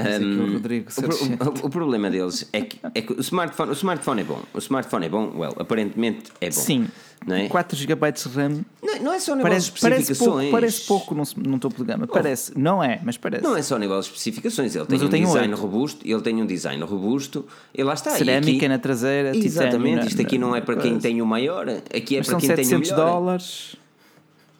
o, 0.59 0.91
Sargento. 0.91 1.49
o- 1.63 1.65
o 1.67 1.69
problema 1.69 2.09
deles 2.09 2.49
é 2.51 2.59
que, 2.61 2.77
é 2.93 3.01
que 3.01 3.13
o, 3.13 3.21
smartphone, 3.21 3.69
o 3.69 3.73
smartphone 3.73 4.21
é 4.21 4.23
bom. 4.25 4.41
O 4.53 4.57
smartphone 4.59 5.05
é 5.05 5.09
bom, 5.09 5.31
well, 5.37 5.53
aparentemente 5.57 6.29
é 6.41 6.47
bom. 6.49 6.55
Sim, 6.59 6.87
Não 7.25 7.33
é? 7.37 7.47
4 7.47 7.77
GB 7.77 8.11
de 8.11 8.27
RAM 8.27 8.65
Não, 8.83 8.99
não 9.03 9.13
é 9.13 9.19
só 9.19 9.33
nível 9.33 9.43
de 9.45 9.49
Parece, 9.49 9.71
parece 9.79 10.01
especificações. 10.11 10.39
pouco, 10.41 10.51
parece 10.51 10.81
pouco 10.87 11.15
num, 11.15 11.23
num 11.51 11.57
teu 11.57 11.69
programa. 11.69 12.05
Parece, 12.05 12.51
não 12.59 12.83
é, 12.83 12.99
mas 13.01 13.15
parece. 13.15 13.41
Não 13.43 13.55
é 13.55 13.61
só 13.61 13.77
nível 13.77 13.97
de 14.01 14.07
especificações. 14.07 14.75
Ele 14.75 14.85
tem 14.85 14.97
um 15.25 15.27
design 15.27 15.53
oito. 15.53 15.61
robusto. 15.61 16.05
Ele 16.05 16.21
tem 16.21 16.41
um 16.41 16.45
design 16.45 16.83
robusto. 16.83 17.45
E 17.73 17.81
lá 17.81 17.93
está. 17.93 18.11
Cerâmica 18.11 18.57
aqui- 18.57 18.67
na 18.67 18.79
traseira, 18.79 19.35
Exatamente. 19.37 20.07
Isto 20.09 20.21
aqui 20.21 20.37
não 20.37 20.53
é 20.53 20.59
para 20.59 20.75
quem 20.75 20.99
tem 20.99 21.21
o 21.21 21.25
maior. 21.25 21.65
Aqui 21.69 22.15
é 22.15 22.19
Mas 22.19 22.27
para 22.27 22.37
quem 22.39 22.49
tem 22.49 22.55
o 22.55 22.67
700 22.67 22.91
melhor. 22.91 23.05
dólares. 23.05 23.75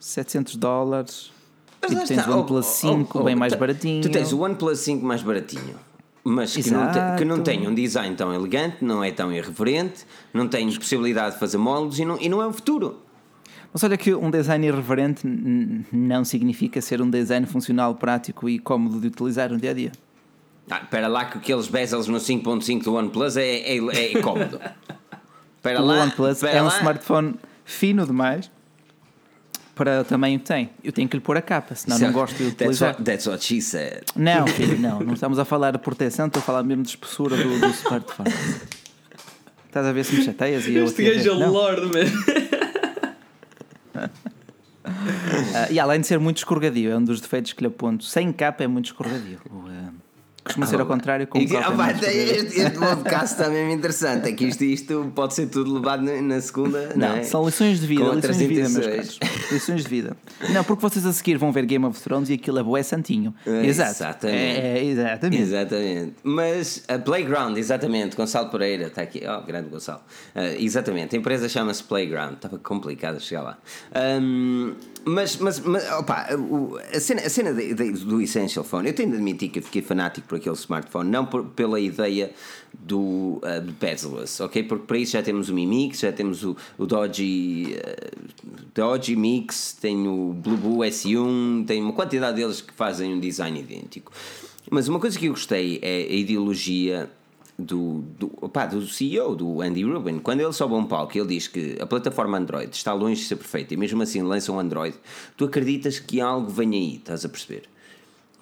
700 0.00 0.56
dólares. 0.56 1.30
Mas 1.80 1.90
tu 1.90 1.96
tens 2.06 2.10
está. 2.18 2.30
o 2.30 2.38
OnePlus 2.38 2.66
Oh, 2.66 2.70
5 3.04 3.18
oh, 3.18 3.24
bem 3.24 3.34
oh, 3.34 3.38
mais 3.38 3.54
baratinho. 3.54 4.02
Tu 4.02 4.10
tens 4.10 4.32
o 4.32 4.40
OnePlus 4.40 4.78
5 4.80 5.04
mais 5.04 5.22
baratinho. 5.22 5.76
Mas 6.24 6.54
que 6.54 6.70
não, 6.70 6.90
te- 6.92 7.18
que 7.18 7.24
não 7.24 7.40
tem 7.42 7.66
um 7.66 7.74
design 7.74 8.14
tão 8.14 8.34
elegante, 8.34 8.84
não 8.84 9.02
é 9.02 9.10
tão 9.10 9.32
irreverente, 9.32 10.04
não 10.34 10.46
tem 10.46 10.70
possibilidade 10.76 11.34
de 11.34 11.40
fazer 11.40 11.56
moldes 11.56 11.98
e 12.00 12.04
não, 12.04 12.20
e 12.20 12.28
não 12.28 12.42
é 12.42 12.46
o 12.46 12.52
futuro. 12.52 12.98
Mas 13.72 13.82
olha 13.82 13.96
que 13.96 14.14
um 14.14 14.30
design 14.30 14.66
irreverente 14.66 15.26
não 15.92 16.24
significa 16.24 16.80
ser 16.82 17.00
um 17.00 17.08
design 17.08 17.46
funcional, 17.46 17.94
prático 17.94 18.48
e 18.48 18.58
cómodo 18.58 19.00
de 19.00 19.06
utilizar 19.06 19.50
no 19.50 19.56
dia 19.58 19.70
a 19.70 19.74
dia. 19.74 19.92
Ah, 20.70 20.80
espera 20.82 21.08
lá 21.08 21.24
que 21.24 21.38
aqueles 21.38 21.66
bezels 21.68 22.08
no 22.08 22.18
5.5 22.18 22.82
do 22.84 22.94
OnePlus 22.94 23.36
é, 23.38 23.60
é, 23.76 24.12
é 24.12 24.20
cómodo. 24.20 24.60
Espera 25.56 25.80
O 25.82 25.86
lá. 25.86 26.02
OnePlus 26.02 26.42
é 26.42 26.62
um 26.62 26.66
lá. 26.66 26.76
smartphone 26.78 27.34
fino 27.64 28.06
demais 28.06 28.50
para 29.78 30.00
o 30.00 30.04
tamanho 30.04 30.38
que 30.40 30.44
tem. 30.46 30.70
Eu 30.82 30.92
tenho 30.92 31.08
que 31.08 31.16
lhe 31.16 31.22
pôr 31.22 31.36
a 31.36 31.40
capa, 31.42 31.74
senão 31.76 31.96
não 31.98 32.12
gosto 32.12 32.36
de 32.36 32.50
That's 32.50 32.54
utilizar. 32.62 32.88
what, 32.94 33.02
that's 33.04 33.26
what 33.26 33.42
she 33.44 33.62
said. 33.62 34.02
Não, 34.16 34.44
filho, 34.48 34.76
não. 34.78 34.98
Não 35.00 35.14
estamos 35.14 35.38
a 35.38 35.44
falar 35.44 35.70
de 35.70 35.78
proteção, 35.78 36.26
estou 36.26 36.40
a 36.40 36.42
falar 36.42 36.64
mesmo 36.64 36.82
de 36.82 36.88
espessura 36.90 37.36
do, 37.36 37.60
do 37.60 37.66
smartphone. 37.68 38.28
Estás 39.66 39.86
a 39.86 39.92
ver 39.92 40.04
se 40.04 40.16
me 40.16 40.24
chateias 40.24 40.66
e 40.66 40.74
eu 40.74 40.86
Este 40.86 41.04
gajo 41.04 41.18
é 41.18 41.22
ver. 41.34 41.38
Não. 41.38 41.52
lord, 41.52 41.80
man. 41.86 42.50
Ah, 45.54 45.68
e 45.70 45.78
além 45.78 46.00
de 46.00 46.06
ser 46.06 46.18
muito 46.18 46.38
escorregadio, 46.38 46.90
é 46.90 46.96
um 46.96 47.04
dos 47.04 47.20
defeitos 47.20 47.52
que 47.52 47.60
lhe 47.60 47.66
aponto. 47.68 48.04
Sem 48.04 48.32
capa 48.32 48.64
é 48.64 48.66
muito 48.66 48.86
escorregadio. 48.86 49.38
O, 50.38 50.40
ah, 50.40 50.44
costuma 50.44 50.66
ser 50.66 50.80
ao 50.80 50.86
contrário, 50.86 51.26
com 51.26 51.38
E- 51.38 51.44
é 51.44 51.46
muito 51.46 51.58
escorregadio. 51.60 52.08
este, 52.46 52.60
este 52.60 52.78
podcast 52.78 53.24
está 53.34 53.50
mesmo 53.50 53.70
interessante. 53.72 54.28
É 54.28 54.32
que 54.32 54.46
isto, 54.46 54.64
isto 54.64 55.12
pode 55.14 55.34
ser 55.34 55.46
tudo 55.48 55.74
levado 55.74 56.02
na, 56.02 56.40
segunda. 56.40 56.92
Não, 56.96 57.08
Não, 57.08 57.16
é? 57.16 57.22
são 57.24 57.44
lições 57.44 57.80
de 57.80 57.86
vida, 57.86 58.04
Com 58.04 58.14
lições 58.14 58.38
de 58.38 58.46
vida, 58.46 58.68
meus 58.68 58.86
caros. 58.86 59.18
Lições 59.52 59.82
de 59.82 59.88
vida. 59.88 60.16
Não, 60.50 60.64
porque 60.64 60.80
vocês 60.80 61.04
a 61.04 61.12
seguir 61.12 61.36
vão 61.36 61.52
ver 61.52 61.66
Game 61.66 61.84
of 61.84 62.00
Thrones 62.00 62.30
e 62.30 62.34
aquilo 62.34 62.58
é 62.58 62.62
boé 62.62 62.82
santinho. 62.82 63.34
É, 63.46 63.66
Exato. 63.66 63.90
exatamente. 63.90 64.38
É, 64.38 64.78
é, 64.78 64.84
exatamente. 64.84 65.42
Exatamente. 65.42 66.14
Mas 66.22 66.82
a 66.88 66.98
Playground, 66.98 67.56
exatamente, 67.58 68.16
Gonçalo 68.16 68.48
Pereira 68.48 68.86
está 68.86 69.02
aqui. 69.02 69.22
Oh, 69.26 69.44
grande 69.46 69.68
Gonçalo. 69.68 70.00
Ah, 70.34 70.46
exatamente, 70.58 71.14
a 71.14 71.18
empresa 71.18 71.48
chama-se 71.48 71.82
Playground. 71.84 72.34
Estava 72.34 72.58
complicado 72.58 73.20
chegar 73.20 73.42
lá. 73.42 73.58
Ahm, 73.94 74.72
mas, 75.08 75.36
mas, 75.38 75.60
mas 75.60 75.90
opa, 75.92 76.26
a 76.94 77.00
cena, 77.00 77.22
a 77.22 77.28
cena 77.30 77.52
de- 77.54 77.74
de- 77.74 77.92
do 78.04 78.20
Essential 78.20 78.64
Phone, 78.64 78.88
eu 78.88 78.94
tenho 78.94 79.10
de 79.10 79.16
admitir 79.16 79.48
que 79.50 79.58
eu 79.58 79.62
fiquei 79.62 79.82
fanático 79.82 80.26
por 80.28 80.36
aquele 80.36 80.54
smartphone, 80.54 81.10
não 81.10 81.24
por- 81.26 81.44
pela 81.46 81.78
ideia 81.80 82.30
do, 82.78 83.40
ah, 83.42 83.58
do 83.60 83.72
bezel-less, 83.72 84.42
ok? 84.42 84.62
Porque 84.62 84.86
para 84.86 84.98
isso 84.98 85.12
já 85.12 85.22
temos 85.22 85.48
o 85.48 85.54
Mi 85.54 85.66
Mix, 85.66 86.00
já 86.00 86.12
temos 86.12 86.44
o, 86.44 86.56
o 86.76 86.86
Dodge, 86.86 87.76
ah, 87.84 88.10
Dodge 88.74 89.16
Mix, 89.16 89.76
tem 89.80 90.06
o 90.06 90.32
Blueboo 90.34 90.78
S1, 90.84 91.64
tem 91.66 91.82
uma 91.82 91.92
quantidade 91.92 92.36
deles 92.36 92.60
que 92.60 92.72
fazem 92.72 93.14
um 93.14 93.20
design 93.20 93.58
idêntico. 93.58 94.12
Mas 94.70 94.86
uma 94.88 95.00
coisa 95.00 95.18
que 95.18 95.26
eu 95.26 95.32
gostei 95.32 95.78
é 95.82 96.02
a 96.10 96.14
ideologia 96.14 97.10
do, 97.58 98.04
do, 98.16 98.30
opá, 98.40 98.66
do 98.66 98.86
CEO, 98.86 99.34
do 99.34 99.60
Andy 99.60 99.82
Rubin, 99.82 100.20
quando 100.20 100.40
ele 100.40 100.52
sobe 100.52 100.74
a 100.74 100.76
um 100.76 100.84
palco 100.84 101.16
e 101.16 101.20
ele 101.20 101.28
diz 101.28 101.48
que 101.48 101.76
a 101.80 101.86
plataforma 101.86 102.38
Android 102.38 102.74
está 102.74 102.92
longe 102.92 103.20
de 103.20 103.26
ser 103.26 103.36
perfeita 103.36 103.74
e 103.74 103.76
mesmo 103.76 104.00
assim 104.00 104.22
lança 104.22 104.52
um 104.52 104.60
Android, 104.60 104.96
tu 105.36 105.44
acreditas 105.44 105.98
que 105.98 106.20
algo 106.20 106.48
vem 106.48 106.72
aí, 106.74 106.94
estás 106.96 107.24
a 107.24 107.28
perceber? 107.28 107.64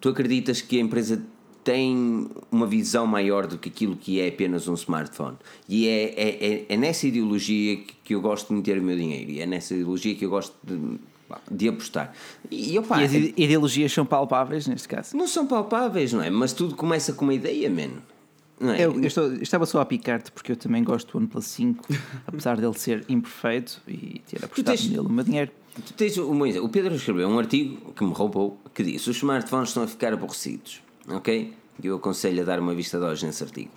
Tu 0.01 0.11
acreditas 0.11 0.61
que 0.61 0.77
a 0.77 0.81
empresa 0.83 1.23
tem 1.65 2.29
uma 2.53 2.67
visão 2.67 3.07
maior 3.07 3.47
do 3.47 3.59
que 3.59 3.71
aquilo 3.71 3.97
que 3.97 4.21
é 4.21 4.29
apenas 4.29 4.69
um 4.69 4.75
smartphone. 4.75 5.37
E 5.69 5.89
é, 5.89 6.05
é, 6.05 6.47
é, 6.47 6.67
é 6.69 6.77
nessa 6.77 7.09
ideologia 7.09 7.79
que 8.05 8.15
eu 8.15 8.21
gosto 8.21 8.49
de 8.49 8.55
meter 8.55 8.79
o 8.79 8.83
meu 8.83 8.97
dinheiro, 8.97 9.31
e 9.31 9.41
é 9.41 9.47
nessa 9.47 9.75
ideologia 9.75 10.15
que 10.15 10.25
eu 10.25 10.31
gosto 10.31 10.55
de, 10.63 11.01
de 11.51 11.69
apostar. 11.69 12.13
E, 12.51 12.79
opa, 12.79 13.01
e 13.01 13.05
as 13.05 13.13
ideologias 13.13 13.93
são 13.93 14.07
palpáveis 14.07 14.69
neste 14.69 14.87
caso? 14.87 15.17
Não 15.17 15.27
são 15.27 15.45
palpáveis, 15.45 16.13
não 16.13 16.23
é? 16.23 16.31
Mas 16.31 16.53
tudo 16.53 16.77
começa 16.77 17.15
com 17.15 17.25
uma 17.25 17.35
ideia, 17.35 17.69
mano. 17.69 18.01
É? 18.61 18.85
Eu, 18.85 18.93
eu, 18.95 19.07
estou, 19.07 19.35
estava 19.35 19.67
só 19.67 19.81
a 19.81 19.85
picar-te 19.85 20.33
porque 20.33 20.53
eu 20.53 20.57
também 20.57 20.83
gosto 20.83 21.13
do 21.13 21.19
OnePlus 21.19 21.45
5, 21.47 21.85
apesar 22.27 22.57
dele 22.57 22.75
ser 22.75 23.05
imperfeito 23.09 23.83
e 23.87 24.23
ter 24.27 24.45
apostado 24.45 24.77
tens, 24.77 24.89
nele 24.89 25.01
o 25.01 25.11
meu 25.11 25.25
dinheiro. 25.25 25.53
Tu 25.85 25.93
tens 25.93 26.17
uma, 26.17 26.47
o 26.47 26.69
Pedro 26.69 26.95
escreveu 26.95 27.29
um 27.29 27.39
artigo 27.39 27.93
que 27.93 28.03
me 28.03 28.13
roubou 28.13 28.59
que 28.75 28.83
diz: 28.83 29.07
os 29.07 29.17
smartphones 29.17 29.69
estão 29.69 29.83
a 29.83 29.87
ficar 29.87 30.13
aborrecidos. 30.13 30.83
Ok? 31.09 31.53
Eu 31.83 31.97
aconselho 31.97 32.43
a 32.43 32.45
dar 32.45 32.59
uma 32.59 32.75
vista 32.75 32.99
de 32.99 33.05
olhos 33.05 33.23
nesse 33.23 33.45
artigo. 33.45 33.71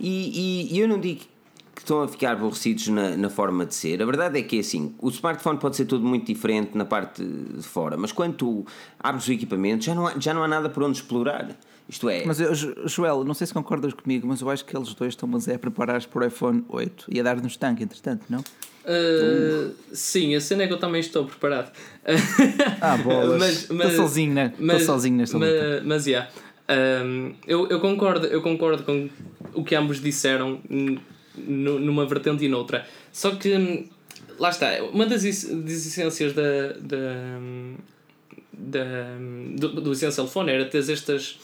E, 0.00 0.66
e, 0.68 0.74
e 0.74 0.80
eu 0.80 0.88
não 0.88 0.98
digo 0.98 1.20
que 1.74 1.82
estão 1.82 2.02
a 2.02 2.08
ficar 2.08 2.32
aborrecidos 2.32 2.88
na, 2.88 3.16
na, 3.16 3.30
forma 3.30 3.64
de 3.64 3.74
ser. 3.74 4.02
A 4.02 4.06
verdade 4.06 4.38
é 4.38 4.42
que 4.42 4.56
é 4.56 4.60
assim: 4.60 4.94
o 4.98 5.08
smartphone 5.08 5.58
pode 5.58 5.76
ser 5.76 5.84
tudo 5.84 6.04
muito 6.04 6.26
diferente 6.26 6.76
na 6.76 6.84
parte 6.84 7.24
de 7.24 7.62
fora, 7.62 7.96
mas 7.96 8.10
quando 8.10 8.34
tu 8.34 8.66
abres 8.98 9.28
o 9.28 9.32
equipamento 9.32 9.84
já 9.84 9.94
não 9.94 10.06
há, 10.06 10.18
já 10.18 10.34
não 10.34 10.42
há 10.42 10.48
nada 10.48 10.68
por 10.68 10.82
onde 10.82 10.98
explorar. 10.98 11.56
Isto 11.88 12.08
é. 12.08 12.24
Mas 12.24 12.38
Joel, 12.86 13.24
não 13.24 13.34
sei 13.34 13.46
se 13.46 13.54
concordas 13.54 13.92
comigo, 13.94 14.26
mas 14.26 14.40
eu 14.40 14.50
acho 14.50 14.64
que 14.64 14.76
eles 14.76 14.92
dois 14.94 15.12
estão 15.12 15.28
mas 15.28 15.46
é 15.46 15.54
a 15.54 15.58
preparar 15.58 16.04
para 16.06 16.24
o 16.24 16.26
iPhone 16.26 16.64
8 16.68 17.06
e 17.08 17.20
a 17.20 17.22
dar-nos 17.22 17.56
tanque, 17.56 17.84
entretanto, 17.84 18.24
não? 18.28 18.40
Uh, 18.40 19.74
sim, 19.92 20.34
a 20.34 20.40
cena 20.40 20.64
é 20.64 20.66
que 20.66 20.72
eu 20.72 20.78
também 20.78 21.00
estou 21.00 21.24
preparado. 21.24 21.72
Ah, 22.80 22.96
bolas. 22.96 23.38
mas, 23.38 23.68
mas, 23.70 23.90
estou 23.90 24.06
sozinho, 24.06 24.32
né? 24.32 24.52
Estou 24.58 24.80
sozinho 24.80 25.16
nesta 25.16 25.38
mas, 25.38 25.50
luta. 25.50 25.82
Mas, 25.84 26.06
yeah. 26.06 26.30
Um, 26.68 27.34
eu, 27.46 27.68
eu, 27.68 27.80
concordo, 27.80 28.26
eu 28.26 28.42
concordo 28.42 28.82
com 28.82 29.08
o 29.54 29.64
que 29.64 29.74
ambos 29.74 30.00
disseram 30.00 30.60
numa 31.36 32.06
vertente 32.06 32.44
e 32.44 32.48
noutra. 32.48 32.86
Só 33.12 33.32
que 33.32 33.56
hum, 33.56 33.84
lá 34.38 34.50
está, 34.50 34.82
uma 34.92 35.06
das, 35.06 35.22
das 35.22 35.86
essências 35.86 36.32
da, 36.32 36.72
da, 36.80 37.40
da, 38.52 38.84
do, 39.56 39.80
do 39.80 39.92
Essential 39.92 40.26
Phone 40.26 40.50
era 40.50 40.64
ter 40.64 40.78
estas 40.78 41.38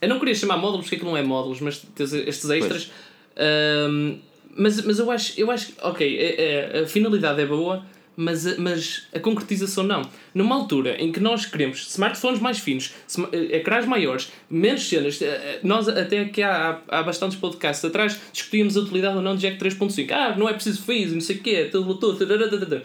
eu 0.00 0.08
não 0.08 0.18
queria 0.18 0.34
chamar 0.34 0.56
módulos 0.56 0.86
porque 0.86 0.96
aquilo 0.96 1.10
não 1.10 1.16
é 1.16 1.22
módulos, 1.22 1.60
mas 1.60 1.84
estes 1.98 2.50
extras. 2.50 2.90
Um, 3.36 4.18
mas, 4.56 4.84
mas 4.84 4.98
eu 4.98 5.10
acho, 5.10 5.40
eu 5.40 5.50
acho 5.50 5.72
ok, 5.82 6.18
é, 6.18 6.42
é, 6.42 6.80
a 6.80 6.86
finalidade 6.86 7.40
é 7.40 7.46
boa, 7.46 7.84
mas, 8.16 8.58
mas 8.58 9.06
a 9.14 9.20
concretização 9.20 9.84
não. 9.84 10.02
Numa 10.34 10.54
altura 10.54 10.96
em 11.02 11.12
que 11.12 11.20
nós 11.20 11.46
queremos 11.46 11.86
smartphones 11.88 12.40
mais 12.40 12.58
finos, 12.58 12.92
eh, 13.32 13.56
ecrãs 13.56 13.86
maiores, 13.86 14.30
menos 14.50 14.88
cenas, 14.88 15.22
eh, 15.22 15.26
eh, 15.26 15.60
nós 15.62 15.88
até 15.88 16.24
que 16.26 16.42
há, 16.42 16.80
há 16.88 17.02
bastantes 17.02 17.38
podcasts 17.38 17.84
atrás 17.84 18.20
discutíamos 18.32 18.76
a 18.76 18.80
utilidade 18.80 19.16
ou 19.16 19.22
não 19.22 19.34
de 19.34 19.42
Jack 19.42 19.58
3.5. 19.58 20.12
Ah, 20.12 20.36
não 20.36 20.48
é 20.48 20.52
preciso 20.52 20.82
Face, 20.82 21.14
não 21.14 21.20
sei 21.20 21.36
o 21.36 21.38
quê, 21.40 21.68
tudo, 21.70 21.94
tudo, 21.94 22.82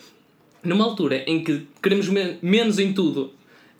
numa 0.63 0.85
altura 0.85 1.23
em 1.27 1.43
que 1.43 1.67
queremos 1.81 2.07
menos 2.41 2.79
em 2.79 2.93
tudo 2.93 3.33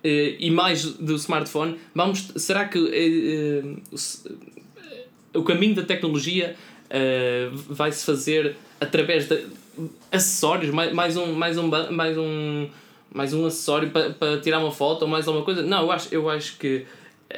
e 0.07 0.51
mais 0.51 0.83
do 0.83 1.15
smartphone, 1.15 1.79
vamos, 1.93 2.31
será 2.35 2.65
que 2.65 2.77
uh, 2.79 3.81
o, 5.33 5.39
o 5.39 5.43
caminho 5.43 5.75
da 5.75 5.83
tecnologia 5.83 6.55
vai 7.67 7.91
se 7.91 8.05
fazer 8.05 8.55
através 8.79 9.27
de 9.27 9.43
acessórios, 10.11 10.73
mais, 10.73 10.93
mais 10.93 11.17
um 11.17 11.33
mais 11.33 11.57
um 11.57 11.67
mais 11.91 12.17
um 12.17 12.69
mais 13.13 13.33
um 13.33 13.45
acessório 13.45 13.89
para, 13.89 14.11
para 14.11 14.39
tirar 14.39 14.59
uma 14.59 14.71
foto 14.71 15.03
ou 15.03 15.07
mais 15.07 15.27
alguma 15.27 15.43
coisa? 15.43 15.61
Não, 15.61 15.83
eu 15.83 15.91
acho, 15.91 16.13
eu 16.13 16.29
acho 16.29 16.57
que 16.57 16.85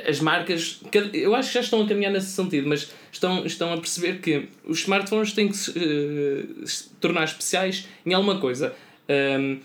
as 0.08 0.20
marcas, 0.20 0.82
eu 1.14 1.34
acho 1.36 1.50
que 1.50 1.54
já 1.54 1.62
estão 1.62 1.82
a 1.82 1.88
caminhar 1.88 2.12
nesse 2.12 2.32
sentido, 2.32 2.68
mas 2.68 2.92
estão, 3.12 3.46
estão 3.46 3.74
a 3.74 3.78
perceber 3.78 4.20
que 4.20 4.50
os 4.66 4.80
smartphones 4.80 5.34
têm 5.34 5.48
que 5.48 5.58
se, 5.58 5.72
uh, 5.72 6.68
se 6.68 6.90
tornar 7.00 7.24
especiais 7.24 7.88
em 8.06 8.14
alguma 8.14 8.40
coisa. 8.40 8.74
Um, 9.10 9.60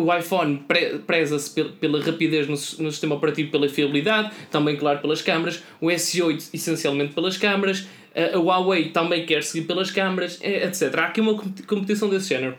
o 0.00 0.14
iPhone 0.14 0.64
preza-se 1.06 1.50
pela 1.80 2.02
rapidez 2.02 2.46
no, 2.46 2.52
no, 2.84 2.90
sistema 2.90 3.14
operativo, 3.14 3.50
pela 3.50 3.68
fiabilidade, 3.68 4.32
também, 4.50 4.76
claro, 4.76 5.00
pelas 5.00 5.22
câmaras. 5.22 5.62
O 5.80 5.86
S8, 5.86 6.50
essencialmente 6.52 7.14
pelas 7.14 7.36
câmaras. 7.36 7.86
A 8.14 8.38
Huawei 8.38 8.90
também 8.90 9.24
quer 9.24 9.42
seguir 9.44 9.66
pelas 9.66 9.90
câmaras, 9.90 10.38
etc. 10.42 10.94
Há 10.98 11.04
aqui 11.06 11.20
uma 11.20 11.36
competição 11.66 12.08
desse 12.08 12.28
género. 12.28 12.56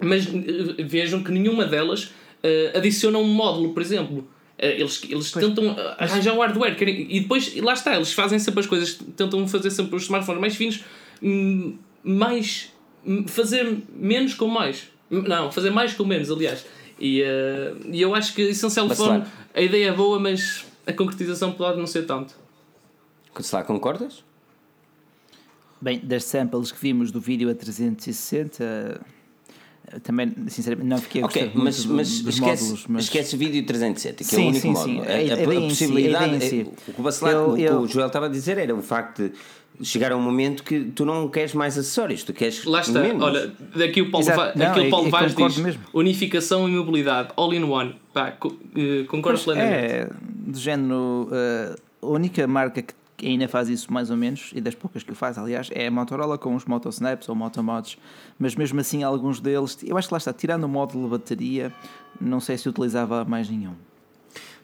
Mas 0.00 0.26
eh, 0.26 0.82
vejam 0.82 1.22
que 1.22 1.30
nenhuma 1.30 1.64
delas 1.64 2.04
uh, 2.04 2.76
adiciona 2.76 3.18
um 3.18 3.24
módulo, 3.24 3.72
por 3.72 3.82
exemplo. 3.82 4.18
Uh, 4.58 4.64
eles 4.64 5.02
eles 5.08 5.32
tentam 5.32 5.76
arranjar 5.98 6.34
o 6.34 6.40
hardware 6.40 6.76
querem, 6.76 7.06
e 7.10 7.20
depois, 7.20 7.54
lá 7.56 7.72
está, 7.72 7.94
eles 7.94 8.12
fazem 8.12 8.38
sempre 8.38 8.60
as 8.60 8.66
coisas, 8.66 8.98
tentam 9.16 9.46
fazer 9.46 9.70
sempre 9.70 9.96
os 9.96 10.04
smartphones 10.04 10.40
mais 10.40 10.56
finos, 10.56 10.84
hum, 11.22 11.76
mais. 12.02 12.72
Hum, 13.06 13.26
fazer 13.26 13.78
menos 13.94 14.34
com 14.34 14.46
mais. 14.46 14.88
Não, 15.10 15.50
fazer 15.50 15.70
mais 15.70 15.94
com 15.94 16.04
menos, 16.04 16.30
aliás. 16.30 16.64
E, 16.98 17.22
uh, 17.22 17.86
e 17.92 18.00
eu 18.00 18.14
acho 18.14 18.34
que 18.34 18.42
Essential 18.42 18.88
Phone, 18.90 19.24
a 19.54 19.60
ideia 19.60 19.90
é 19.90 19.92
boa, 19.92 20.18
mas 20.18 20.66
a 20.86 20.92
concretização 20.92 21.52
pode 21.52 21.78
não 21.78 21.86
ser 21.86 22.06
tanto. 22.06 22.34
Se 23.40 23.54
lá 23.54 23.62
concordas? 23.62 24.24
Bem, 25.80 26.00
das 26.00 26.24
samples 26.24 26.72
que 26.72 26.80
vimos 26.80 27.12
do 27.12 27.20
vídeo 27.20 27.48
a 27.48 27.54
360, 27.54 29.00
eh, 29.90 29.98
também, 30.00 30.34
sinceramente, 30.48 30.88
não 30.88 30.98
fiquei 30.98 31.22
a 31.22 31.26
okay, 31.26 31.52
mas, 31.54 31.84
mas, 31.86 32.20
dos 32.20 32.34
esquece, 32.34 32.62
módulos, 32.64 32.86
mas 32.88 33.04
esquece 33.04 33.36
o 33.36 33.38
vídeo 33.38 33.64
360, 33.64 34.16
que 34.16 34.24
sim, 34.24 34.36
é 34.36 34.44
o 34.44 34.48
único 34.48 34.60
sim, 34.60 34.72
módulo. 34.72 35.04
Sim. 35.04 35.08
A, 35.08 35.12
a, 35.12 35.16
a, 35.16 35.58
a 35.58 35.68
possibilidade, 35.68 36.40
si, 36.40 36.48
si. 36.48 36.66
o 36.88 36.92
que 36.92 37.00
o, 37.00 37.28
eu, 37.28 37.56
eu, 37.56 37.80
o 37.82 37.86
Joel 37.86 38.08
estava 38.08 38.26
a 38.26 38.28
dizer 38.28 38.58
era 38.58 38.74
o 38.74 38.82
facto 38.82 39.22
de 39.22 39.32
chegar 39.82 40.12
a 40.12 40.16
um 40.16 40.20
momento 40.20 40.62
que 40.62 40.84
tu 40.94 41.04
não 41.04 41.28
queres 41.28 41.54
mais 41.54 41.78
acessórios, 41.78 42.22
tu 42.22 42.32
queres 42.32 42.64
Lá 42.64 42.80
está, 42.80 43.00
menos. 43.00 43.22
olha, 43.22 43.52
daqui 43.74 44.02
o 44.02 44.10
Paulo, 44.10 44.26
Va 44.26 44.52
não, 44.54 44.66
aqui 44.66 44.80
o 44.80 44.90
Paulo 44.90 45.06
é, 45.06 45.10
Vaz 45.10 45.34
diz 45.34 45.56
mesmo. 45.58 45.82
unificação 45.92 46.68
e 46.68 46.72
mobilidade, 46.72 47.30
all 47.36 47.52
in 47.52 47.62
one. 47.62 47.94
Pá, 48.12 48.36
eh, 48.76 49.04
concordo 49.08 49.40
plenamente. 49.40 49.74
É, 49.74 50.10
do 50.22 50.58
género, 50.58 51.28
uh, 51.30 52.06
a 52.06 52.10
única 52.10 52.46
marca 52.46 52.82
que 53.16 53.26
ainda 53.26 53.48
faz 53.48 53.68
isso 53.68 53.92
mais 53.92 54.10
ou 54.10 54.16
menos, 54.16 54.52
e 54.54 54.60
das 54.60 54.76
poucas 54.76 55.02
que 55.02 55.10
o 55.10 55.14
faz, 55.14 55.36
aliás, 55.36 55.68
é 55.74 55.88
a 55.88 55.90
Motorola 55.90 56.38
com 56.38 56.54
os 56.54 56.64
Motosnaps 56.64 57.28
ou 57.28 57.34
Motomods, 57.34 57.98
mas 58.38 58.54
mesmo 58.54 58.78
assim 58.78 59.02
alguns 59.02 59.40
deles, 59.40 59.76
eu 59.84 59.98
acho 59.98 60.06
que 60.06 60.14
lá 60.14 60.18
está, 60.18 60.32
tirando 60.32 60.64
o 60.64 60.68
módulo 60.68 61.04
de 61.04 61.10
bateria, 61.10 61.72
não 62.20 62.38
sei 62.38 62.56
se 62.56 62.68
utilizava 62.68 63.24
mais 63.24 63.50
nenhum. 63.50 63.74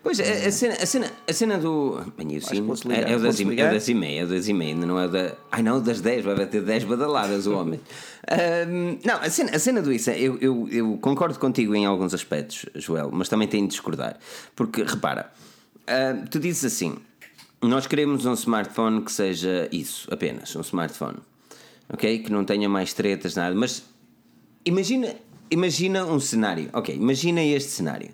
Pois, 0.04 0.20
a, 0.20 0.22
a, 0.22 0.52
cena, 0.52 0.74
a, 0.74 0.84
cena, 0.84 1.10
a 1.26 1.32
cena 1.32 1.58
do. 1.58 1.98
Bem, 2.14 2.38
sim, 2.38 2.56
é, 2.90 3.12
é, 3.12 3.16
o 3.16 3.20
das, 3.20 3.40
é 3.40 3.70
das 3.70 3.88
e 3.88 3.94
meia, 3.94 4.20
é 4.20 4.24
o 4.24 4.28
das 4.28 4.48
e 4.48 4.52
meia, 4.52 4.74
ainda 4.74 4.84
não 4.84 5.00
é 5.00 5.08
da. 5.08 5.34
Ai 5.50 5.62
não, 5.62 5.80
das 5.80 6.02
10, 6.02 6.26
vai 6.26 6.46
ter 6.46 6.60
10 6.60 6.84
badaladas 6.84 7.46
o 7.46 7.56
homem. 7.56 7.80
um, 8.68 8.98
não, 9.02 9.14
a 9.14 9.30
cena, 9.30 9.56
a 9.56 9.58
cena 9.58 9.80
do 9.80 9.90
isso, 9.90 10.10
eu, 10.10 10.36
eu, 10.42 10.68
eu 10.70 10.98
concordo 10.98 11.38
contigo 11.38 11.74
em 11.74 11.86
alguns 11.86 12.12
aspectos, 12.12 12.66
Joel, 12.74 13.08
mas 13.10 13.30
também 13.30 13.48
tenho 13.48 13.64
de 13.64 13.70
discordar. 13.70 14.18
Porque, 14.54 14.82
repara, 14.82 15.32
uh, 15.88 16.28
tu 16.28 16.38
dizes 16.38 16.66
assim: 16.66 16.96
nós 17.62 17.86
queremos 17.86 18.26
um 18.26 18.34
smartphone 18.34 19.00
que 19.00 19.10
seja 19.10 19.70
isso, 19.72 20.06
apenas, 20.12 20.54
um 20.54 20.60
smartphone. 20.60 21.16
Ok? 21.90 22.18
Que 22.18 22.30
não 22.30 22.44
tenha 22.44 22.68
mais 22.68 22.92
tretas, 22.92 23.34
nada. 23.34 23.54
Mas 23.54 23.82
imagina, 24.66 25.14
imagina 25.50 26.04
um 26.04 26.20
cenário. 26.20 26.68
Ok, 26.74 26.94
imagina 26.94 27.42
este 27.42 27.70
cenário 27.70 28.10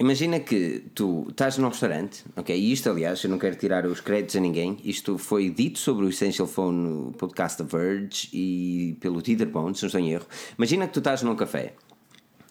Imagina 0.00 0.40
que 0.40 0.82
tu 0.94 1.26
estás 1.28 1.58
num 1.58 1.68
restaurante, 1.68 2.24
ok? 2.34 2.58
E 2.58 2.72
isto, 2.72 2.88
aliás, 2.88 3.22
eu 3.22 3.28
não 3.28 3.38
quero 3.38 3.54
tirar 3.56 3.84
os 3.84 4.00
créditos 4.00 4.34
a 4.34 4.40
ninguém. 4.40 4.78
Isto 4.82 5.18
foi 5.18 5.50
dito 5.50 5.78
sobre 5.78 6.06
o 6.06 6.08
Essential 6.08 6.48
Phone 6.48 6.88
no 6.88 7.12
podcast 7.12 7.62
da 7.62 7.68
Verge 7.68 8.26
e 8.32 8.96
pelo 8.98 9.20
Teeter 9.20 9.46
Bones, 9.46 9.76
se 9.76 9.84
não 9.84 9.88
estou 9.88 10.00
em 10.00 10.12
erro. 10.12 10.24
Imagina 10.56 10.86
que 10.86 10.94
tu 10.94 11.00
estás 11.00 11.22
num 11.22 11.36
café 11.36 11.74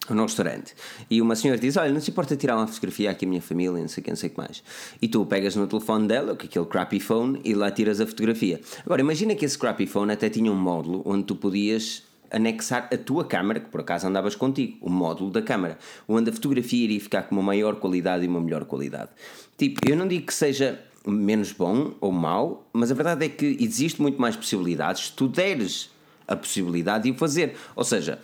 ou 0.08 0.14
num 0.14 0.22
restaurante 0.22 0.76
e 1.10 1.20
uma 1.20 1.34
senhora 1.34 1.58
diz: 1.58 1.76
Olha, 1.76 1.92
não 1.92 2.00
se 2.00 2.12
importa 2.12 2.36
tirar 2.36 2.56
uma 2.56 2.68
fotografia 2.68 3.10
aqui 3.10 3.24
à 3.24 3.28
minha 3.28 3.42
família, 3.42 3.80
não 3.80 3.88
sei 3.88 4.00
o 4.00 4.04
que, 4.04 4.10
não 4.10 4.16
sei 4.16 4.28
o 4.28 4.32
que 4.32 4.38
mais. 4.38 4.62
E 5.02 5.08
tu 5.08 5.26
pegas 5.26 5.56
no 5.56 5.66
telefone 5.66 6.06
dela, 6.06 6.30
é 6.30 6.44
aquele 6.44 6.66
crappy 6.66 7.00
phone, 7.00 7.40
e 7.44 7.52
lá 7.52 7.68
tiras 7.72 8.00
a 8.00 8.06
fotografia. 8.06 8.60
Agora, 8.86 9.00
imagina 9.00 9.34
que 9.34 9.44
esse 9.44 9.58
crappy 9.58 9.88
phone 9.88 10.12
até 10.12 10.30
tinha 10.30 10.52
um 10.52 10.56
módulo 10.56 11.02
onde 11.04 11.24
tu 11.24 11.34
podias 11.34 12.04
anexar 12.30 12.88
a 12.92 12.96
tua 12.96 13.24
câmara, 13.24 13.60
que 13.60 13.68
por 13.68 13.80
acaso 13.80 14.06
andavas 14.06 14.34
contigo, 14.34 14.78
o 14.80 14.90
módulo 14.90 15.30
da 15.30 15.42
câmara, 15.42 15.78
onde 16.08 16.30
a 16.30 16.32
fotografia 16.32 16.84
iria 16.84 17.00
ficar 17.00 17.22
com 17.22 17.34
uma 17.34 17.42
maior 17.42 17.76
qualidade 17.76 18.24
e 18.24 18.28
uma 18.28 18.40
melhor 18.40 18.64
qualidade. 18.64 19.10
Tipo, 19.58 19.80
eu 19.88 19.96
não 19.96 20.06
digo 20.06 20.26
que 20.26 20.34
seja 20.34 20.80
menos 21.06 21.52
bom 21.52 21.92
ou 22.00 22.12
mau, 22.12 22.68
mas 22.72 22.90
a 22.90 22.94
verdade 22.94 23.24
é 23.24 23.28
que 23.28 23.56
existe 23.60 24.00
muito 24.00 24.20
mais 24.20 24.36
possibilidades 24.36 25.06
se 25.06 25.12
tu 25.12 25.28
deres 25.28 25.90
a 26.26 26.36
possibilidade 26.36 27.04
de 27.04 27.10
o 27.10 27.14
fazer. 27.14 27.56
Ou 27.74 27.84
seja, 27.84 28.18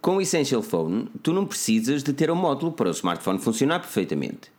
com 0.00 0.16
o 0.16 0.20
Essential 0.20 0.62
Phone, 0.62 1.08
tu 1.22 1.32
não 1.32 1.46
precisas 1.46 2.02
de 2.02 2.12
ter 2.12 2.30
um 2.30 2.34
módulo 2.34 2.72
para 2.72 2.88
o 2.88 2.92
smartphone 2.92 3.38
funcionar 3.38 3.80
perfeitamente. 3.80 4.50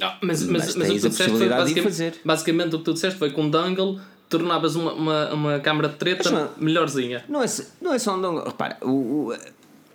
Ah, 0.00 0.18
mas, 0.20 0.42
mas, 0.44 0.74
mas, 0.74 0.76
mas 0.76 0.88
o 0.88 0.94
que 0.94 1.00
tu 1.00 1.08
disseste 1.10 1.36
foi 1.36 1.48
basicamente, 1.48 2.20
basicamente 2.24 2.74
o 2.74 2.78
que 2.78 2.84
tu 2.84 2.92
disseste 2.92 3.18
foi 3.18 3.30
com 3.30 3.42
um 3.42 3.50
dangle 3.50 4.00
tornavas 4.32 4.74
uma, 4.74 4.92
uma, 4.92 5.32
uma 5.34 5.60
câmara 5.60 5.88
de 5.88 5.96
treta 5.96 6.30
não- 6.30 6.50
melhorzinha. 6.58 7.24
Não 7.28 7.42
é, 7.42 7.46
não 7.80 7.94
é 7.94 7.98
só 7.98 8.16
um 8.16 8.20
dongle. 8.20 8.44
Repara, 8.44 8.76
o, 8.82 8.90
o- 9.30 9.34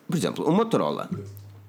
por 0.08 0.16
exemplo, 0.16 0.46
o 0.48 0.52
Motorola. 0.54 1.10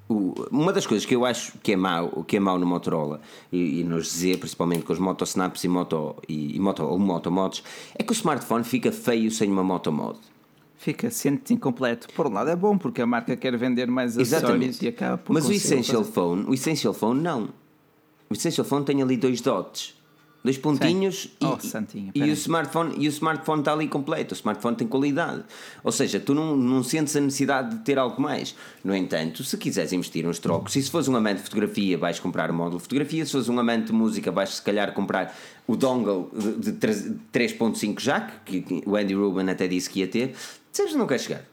o- 0.09 0.35
uma 0.50 0.72
das 0.72 0.87
coisas 0.87 1.04
que 1.04 1.14
eu 1.16 1.24
acho 1.26 1.52
que 1.62 1.72
é 1.72 1.76
mau, 1.76 2.24
que 2.26 2.37
é 2.37 2.40
mau 2.40 2.59
no 2.59 2.64
Motorola 2.66 3.20
e, 3.52 3.81
e 3.81 3.85
nos 3.85 4.11
Z, 4.12 4.37
principalmente 4.38 4.83
com 4.85 4.92
os 4.92 4.98
Motosnaps 4.98 5.64
e 5.64 5.68
Moto, 5.68 6.16
e, 6.28 6.57
e 6.57 6.61
moto, 6.61 6.83
ou 6.85 6.98
Motomods, 6.98 7.62
é 7.98 8.02
que 8.02 8.12
o 8.12 8.14
smartphone 8.14 8.64
fica 8.64 8.90
feio 8.92 9.31
sem 9.31 9.50
uma 9.50 9.62
Motomod. 9.64 10.18
Fica 10.81 11.11
sente 11.11 11.52
incompleto. 11.52 12.07
Por 12.14 12.28
um 12.28 12.33
lado 12.33 12.50
é 12.50 12.54
bom, 12.57 12.78
porque 12.78 13.02
a 13.02 13.07
marca 13.07 13.37
quer 13.37 13.57
vender 13.59 13.87
mais 13.88 14.16
acessórios 14.16 14.44
Exatamente. 14.44 14.85
e 14.85 14.88
acaba 14.88 15.18
por 15.18 15.33
Mas 15.35 15.48
o 15.48 15.52
Essential 15.52 16.02
fazer. 16.04 16.12
Phone, 16.12 16.44
o 16.46 16.54
Essential 16.54 16.94
Phone 16.94 17.20
não. 17.20 17.48
O 18.31 18.35
Essential 18.35 18.64
Phone 18.64 18.85
tem 18.85 19.02
ali 19.02 19.16
dois 19.16 19.40
dots, 19.40 19.94
dois 20.48 20.56
pontinhos 20.56 21.28
e, 21.40 21.44
Oh, 21.44 21.58
santinho, 21.61 22.11
e 22.14 22.22
o 22.22 22.32
smartphone 22.32 22.94
e 22.96 23.06
o 23.06 23.11
smartphone 23.11 23.61
está 23.61 23.72
ali 23.74 23.87
completo. 23.87 24.32
O 24.34 24.37
smartphone 24.37 24.76
tem 24.76 24.88
qualidade. 24.88 25.44
Ou 25.84 25.92
seja, 25.92 26.18
tu 26.18 26.32
não, 26.34 26.56
não 26.56 26.82
sentes 26.82 27.14
a 27.16 27.20
necessidade 27.20 27.76
de 27.76 27.82
ter 27.84 27.98
algo 27.98 28.20
mais. 28.20 28.54
No 28.82 28.94
entanto, 28.96 29.44
se 29.44 29.56
quiseres 29.58 29.92
investir 29.92 30.26
uns 30.26 30.38
trocos, 30.38 30.74
e 30.76 30.82
se 30.82 30.90
fores 30.90 31.06
um 31.06 31.16
amante 31.16 31.38
de 31.38 31.42
fotografia, 31.44 31.98
vais 31.98 32.18
comprar 32.18 32.50
o 32.50 32.54
módulo 32.54 32.78
de 32.78 32.82
fotografia, 32.84 33.26
se 33.26 33.32
fores 33.32 33.48
um 33.50 33.58
amante 33.58 33.87
de 33.88 33.92
música, 33.92 34.32
vais 34.32 34.50
se 34.56 34.62
calhar 34.62 34.92
comprar 34.94 35.37
o 35.66 35.76
dongle 35.76 36.30
de, 36.32 36.52
de 36.56 36.72
3 36.72 37.12
3.5 37.32 38.00
jack, 38.00 38.32
que, 38.46 38.82
o 38.87 38.96
Andy 38.96 39.14
Rubin 39.14 39.50
até 39.50 39.68
disse 39.68 39.90
que 39.90 40.00
ia 40.00 40.08
ter. 40.08 40.34
Sabes, 40.72 40.94
não 40.94 41.06
quer 41.06 41.20
chegar. 41.20 41.44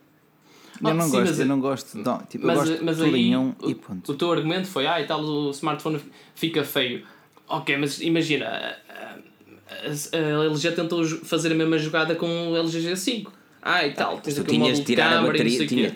Eu 0.81 0.89
Ah, 0.89 0.93
não 0.93 1.05
sim, 1.05 1.11
gosto, 1.11 1.25
mas- 1.29 1.39
eu 1.39 1.45
não 1.45 1.59
gosto. 1.59 1.97
Não, 1.97 2.17
tipo, 2.29 2.45
Mas, 2.45 2.59
eu 2.59 2.65
gosto 2.67 2.85
mas 2.85 3.01
aí 3.01 3.35
um 3.35 3.53
o, 3.61 3.69
e 3.69 3.75
ponto. 3.75 4.11
o 4.11 4.15
teu 4.15 4.31
argumento 4.31 4.67
foi, 4.67 4.85
ah, 4.87 5.01
e 5.01 5.05
tal, 5.05 5.21
o 5.21 5.49
smartphone 5.51 6.01
fica 6.33 6.63
feio. 6.63 7.05
Ok, 7.47 7.77
mas 7.77 8.01
imagina, 8.01 8.45
a, 8.47 8.75
a, 8.93 10.17
a 10.17 10.45
LG 10.45 10.71
tentou 10.71 11.05
fazer 11.05 11.51
a 11.51 11.55
mesma 11.55 11.77
jogada 11.77 12.15
com 12.15 12.51
o 12.51 12.57
LG 12.57 12.79
G5. 12.91 13.27
Ah, 13.61 13.85
e 13.85 13.93
tal, 13.93 14.19
tens 14.19 14.35
tu 14.35 14.43
tinhas 14.43 14.79
de 14.79 14.85
tirar 14.85 15.19
a 15.19 15.23
e 15.23 15.27
bateria. 15.27 15.67
Tinha, 15.67 15.95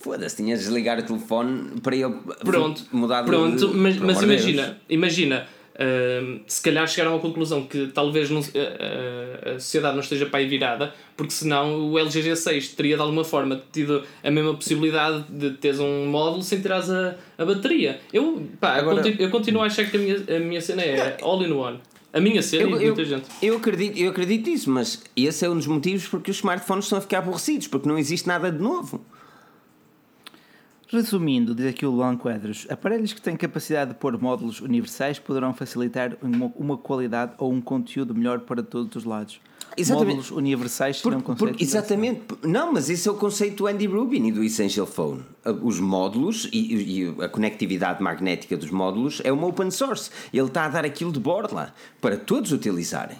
foda-se, 0.00 0.36
tinhas 0.36 0.60
de 0.60 0.64
desligar 0.66 0.98
o 0.98 1.02
telefone 1.02 1.80
para 1.80 1.94
ele 1.96 2.14
Pronto, 2.44 2.82
mudar 2.92 3.22
de- 3.22 3.26
pronto, 3.26 3.74
mas, 3.74 3.96
mas 3.96 4.20
Deus. 4.20 4.76
imagina, 4.88 5.48
se 6.46 6.60
calhar 6.62 6.86
chegaram 6.88 7.16
à 7.16 7.20
conclusão 7.20 7.64
que 7.64 7.86
talvez 7.88 8.28
não, 8.30 8.40
a, 8.40 9.50
a- 9.50 9.54
a 9.54 9.60
sociedade 9.60 9.94
não 9.94 10.02
esteja 10.02 10.26
para 10.26 10.40
aí 10.40 10.46
virada, 10.48 10.92
porque 11.16 11.32
senão 11.32 11.90
o 11.92 11.98
LG 11.98 12.20
G6 12.22 12.74
teria 12.74 12.96
de 12.96 13.02
alguma 13.02 13.24
forma 13.24 13.62
tido 13.72 14.02
a 14.22 14.30
mesma 14.30 14.54
possibilidade 14.54 15.24
de 15.28 15.50
teres 15.52 15.78
um 15.78 16.06
módulo 16.06 16.42
sem 16.42 16.60
tirares 16.60 16.90
a, 16.90 17.14
a 17.38 17.44
bateria. 17.44 18.00
Eu, 18.12 18.42
pá, 18.60 18.74
Agora- 18.76 18.96
continuo, 18.96 19.22
eu 19.22 19.30
continuo 19.30 19.62
a 19.62 19.66
achar 19.66 19.88
que 19.88 19.96
a 19.96 20.00
minha, 20.00 20.16
a 20.36 20.40
minha 20.40 20.60
cena 20.60 20.82
é 20.82 21.16
all 21.22 21.42
in 21.42 21.52
one. 21.52 21.78
A 22.12 22.20
minha 22.20 22.42
cena 22.42 22.62
Eu, 22.62 22.68
e 22.70 22.84
eu, 22.86 22.94
muita 22.94 23.04
gente. 23.04 23.26
eu 23.42 23.56
acredito, 23.58 23.98
eu 23.98 24.10
acredito 24.10 24.48
nisso, 24.48 24.70
mas 24.70 25.02
esse 25.14 25.44
é 25.44 25.50
um 25.50 25.54
dos 25.56 25.66
motivos 25.66 26.08
porque 26.08 26.30
os 26.30 26.38
smartphones 26.38 26.86
estão 26.86 26.98
a 26.98 27.02
ficar 27.02 27.18
aborrecidos, 27.18 27.68
porque 27.68 27.86
não 27.88 27.98
existe 27.98 28.26
nada 28.26 28.50
de 28.50 28.58
novo. 28.60 29.04
Resumindo, 30.90 31.54
diz 31.54 31.66
aqui 31.66 31.84
o 31.84 31.90
Luan 31.90 32.16
Quadros, 32.16 32.66
aparelhos 32.70 33.12
que 33.12 33.20
têm 33.20 33.36
capacidade 33.36 33.90
de 33.92 33.96
pôr 33.98 34.18
módulos 34.18 34.60
universais 34.62 35.18
poderão 35.18 35.52
facilitar 35.52 36.16
uma, 36.22 36.50
uma 36.56 36.78
qualidade 36.78 37.32
ou 37.36 37.52
um 37.52 37.60
conteúdo 37.60 38.14
melhor 38.14 38.40
para 38.40 38.62
todos 38.62 38.96
os 38.96 39.04
lados. 39.04 39.38
Exatamente. 39.76 40.16
Módulos 40.16 40.30
universais 40.30 41.02
Por- 41.02 41.12
não 41.12 41.20
por- 41.20 41.54
exatamente. 41.60 42.22
Não, 42.42 42.72
mas 42.72 42.88
esse 42.88 43.06
é 43.06 43.12
o 43.12 43.14
conceito 43.14 43.58
do 43.58 43.66
Andy 43.66 43.86
Rubin 43.86 44.26
e 44.28 44.32
do 44.32 44.42
Essential 44.42 44.86
Phone. 44.86 45.22
Os 45.62 45.78
módulos 45.78 46.48
e, 46.52 47.02
e 47.02 47.22
a 47.22 47.28
conectividade 47.28 48.02
magnética 48.02 48.56
dos 48.56 48.70
módulos 48.70 49.20
é 49.24 49.30
uma 49.30 49.46
open 49.46 49.70
source. 49.70 50.10
Ele 50.32 50.46
está 50.46 50.64
a 50.64 50.68
dar 50.68 50.84
aquilo 50.86 51.12
de 51.12 51.20
borla 51.20 51.74
para 52.00 52.16
todos 52.16 52.50
utilizarem. 52.50 53.18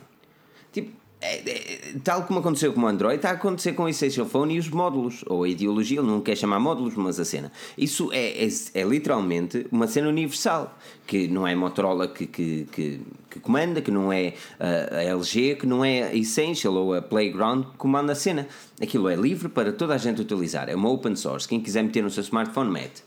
Tipo, 0.72 0.90
é- 1.20 1.50
é- 1.50 1.94
tal 2.04 2.22
como 2.24 2.38
aconteceu 2.38 2.72
com 2.72 2.80
o 2.80 2.86
Android, 2.86 3.16
está 3.16 3.30
a 3.30 3.32
acontecer 3.32 3.72
com 3.72 3.84
o 3.84 3.88
Essential 3.88 4.24
Phone 4.26 4.54
e 4.54 4.58
os 4.58 4.68
módulos. 4.68 5.24
Ou 5.26 5.44
a 5.44 5.48
ideologia, 5.48 5.98
ele 5.98 6.06
não 6.06 6.20
quer 6.20 6.36
chamar 6.36 6.60
módulos, 6.60 6.94
mas 6.94 7.18
a 7.18 7.24
cena. 7.24 7.50
Isso 7.76 8.12
é, 8.12 8.44
é, 8.44 8.48
é 8.74 8.84
literalmente 8.84 9.66
uma 9.72 9.86
cena 9.86 10.08
universal. 10.08 10.78
Que 11.06 11.26
não 11.26 11.46
é 11.46 11.54
Motorola 11.54 12.06
que, 12.06 12.26
que, 12.26 12.68
que, 12.70 13.00
que 13.30 13.40
comanda, 13.40 13.80
que 13.80 13.90
não 13.90 14.12
é 14.12 14.34
uh, 14.60 14.94
a 14.96 15.02
LG, 15.02 15.56
que 15.56 15.66
não 15.66 15.84
é 15.84 16.04
a 16.04 16.14
Essential 16.14 16.74
ou 16.74 16.94
a 16.94 17.02
Playground 17.02 17.64
que 17.64 17.76
comanda 17.78 18.12
a 18.12 18.14
cena. 18.14 18.46
Aquilo 18.80 19.08
é 19.08 19.16
livre 19.16 19.48
para 19.48 19.72
toda 19.72 19.94
a 19.94 19.98
gente 19.98 20.20
utilizar. 20.20 20.68
É 20.68 20.74
uma 20.74 20.88
open 20.88 21.16
source. 21.16 21.48
Quem 21.48 21.60
quiser 21.60 21.82
meter 21.82 22.02
no 22.02 22.10
seu 22.10 22.22
smartphone, 22.22 22.70
mete. 22.70 23.02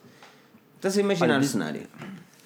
Estás 0.75 0.97
a 0.97 1.01
imaginar 1.01 1.35
Olha, 1.35 1.39
o 1.39 1.43
cenário? 1.43 1.81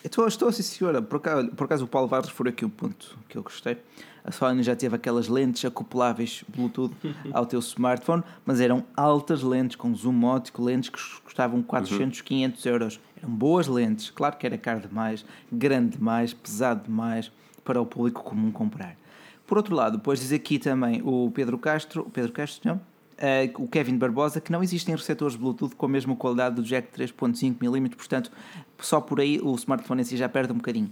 Estou, 0.04 0.28
estou 0.28 0.52
sim, 0.52 0.62
senhora. 0.62 1.02
Por 1.02 1.16
acaso, 1.16 1.48
por 1.50 1.64
acaso 1.64 1.86
o 1.86 1.88
Paulo 1.88 2.08
Vargas 2.08 2.30
foi 2.30 2.50
aqui 2.50 2.66
um 2.66 2.70
ponto 2.70 3.18
que 3.28 3.38
eu 3.38 3.42
gostei. 3.42 3.78
A 4.26 4.32
Sony 4.32 4.64
já 4.64 4.76
teve 4.76 4.96
aquelas 4.96 5.28
lentes 5.28 5.64
acopláveis 5.64 6.44
Bluetooth 6.48 6.96
ao 7.32 7.46
teu 7.46 7.60
smartphone, 7.60 8.24
mas 8.44 8.60
eram 8.60 8.84
altas 8.98 9.44
lentes 9.44 9.76
com 9.76 9.94
zoom 9.94 10.24
óptico, 10.24 10.64
lentes 10.64 10.90
que 10.90 11.00
custavam 11.24 11.62
400, 11.62 12.22
500 12.22 12.66
euros. 12.66 13.00
Eram 13.16 13.30
boas 13.30 13.68
lentes. 13.68 14.10
Claro 14.10 14.36
que 14.36 14.48
era 14.48 14.58
caro 14.58 14.80
demais, 14.80 15.24
grande 15.52 15.98
demais, 15.98 16.34
pesado 16.34 16.86
demais 16.86 17.32
para 17.64 17.80
o 17.80 17.86
público 17.86 18.24
comum 18.24 18.52
comprar. 18.52 18.98
Por 19.46 19.60
outro 19.60 19.76
lado, 19.76 19.98
depois 19.98 20.20
diz 20.20 20.32
aqui 20.32 20.58
também 20.58 21.04
o 21.06 21.30
Pedro 21.32 21.60
Castro, 21.60 22.02
o 22.02 22.10
Pedro 22.10 22.32
Castro, 22.32 22.68
não? 22.68 22.82
Eh, 23.18 23.52
o 23.58 23.68
Kevin 23.68 23.98
Barbosa, 23.98 24.42
que 24.42 24.52
não 24.52 24.62
existem 24.62 24.94
receptores 24.94 25.36
Bluetooth 25.36 25.76
com 25.76 25.86
a 25.86 25.90
mesma 25.90 26.16
qualidade 26.16 26.56
do 26.56 26.64
jack 26.64 26.90
3.5mm, 27.00 27.96
portanto, 27.96 28.32
só 28.80 29.00
por 29.00 29.22
aí 29.22 29.40
o 29.42 29.54
smartphone 29.56 30.02
em 30.02 30.04
si 30.04 30.18
já 30.18 30.28
perde 30.28 30.52
um 30.52 30.58
bocadinho. 30.58 30.92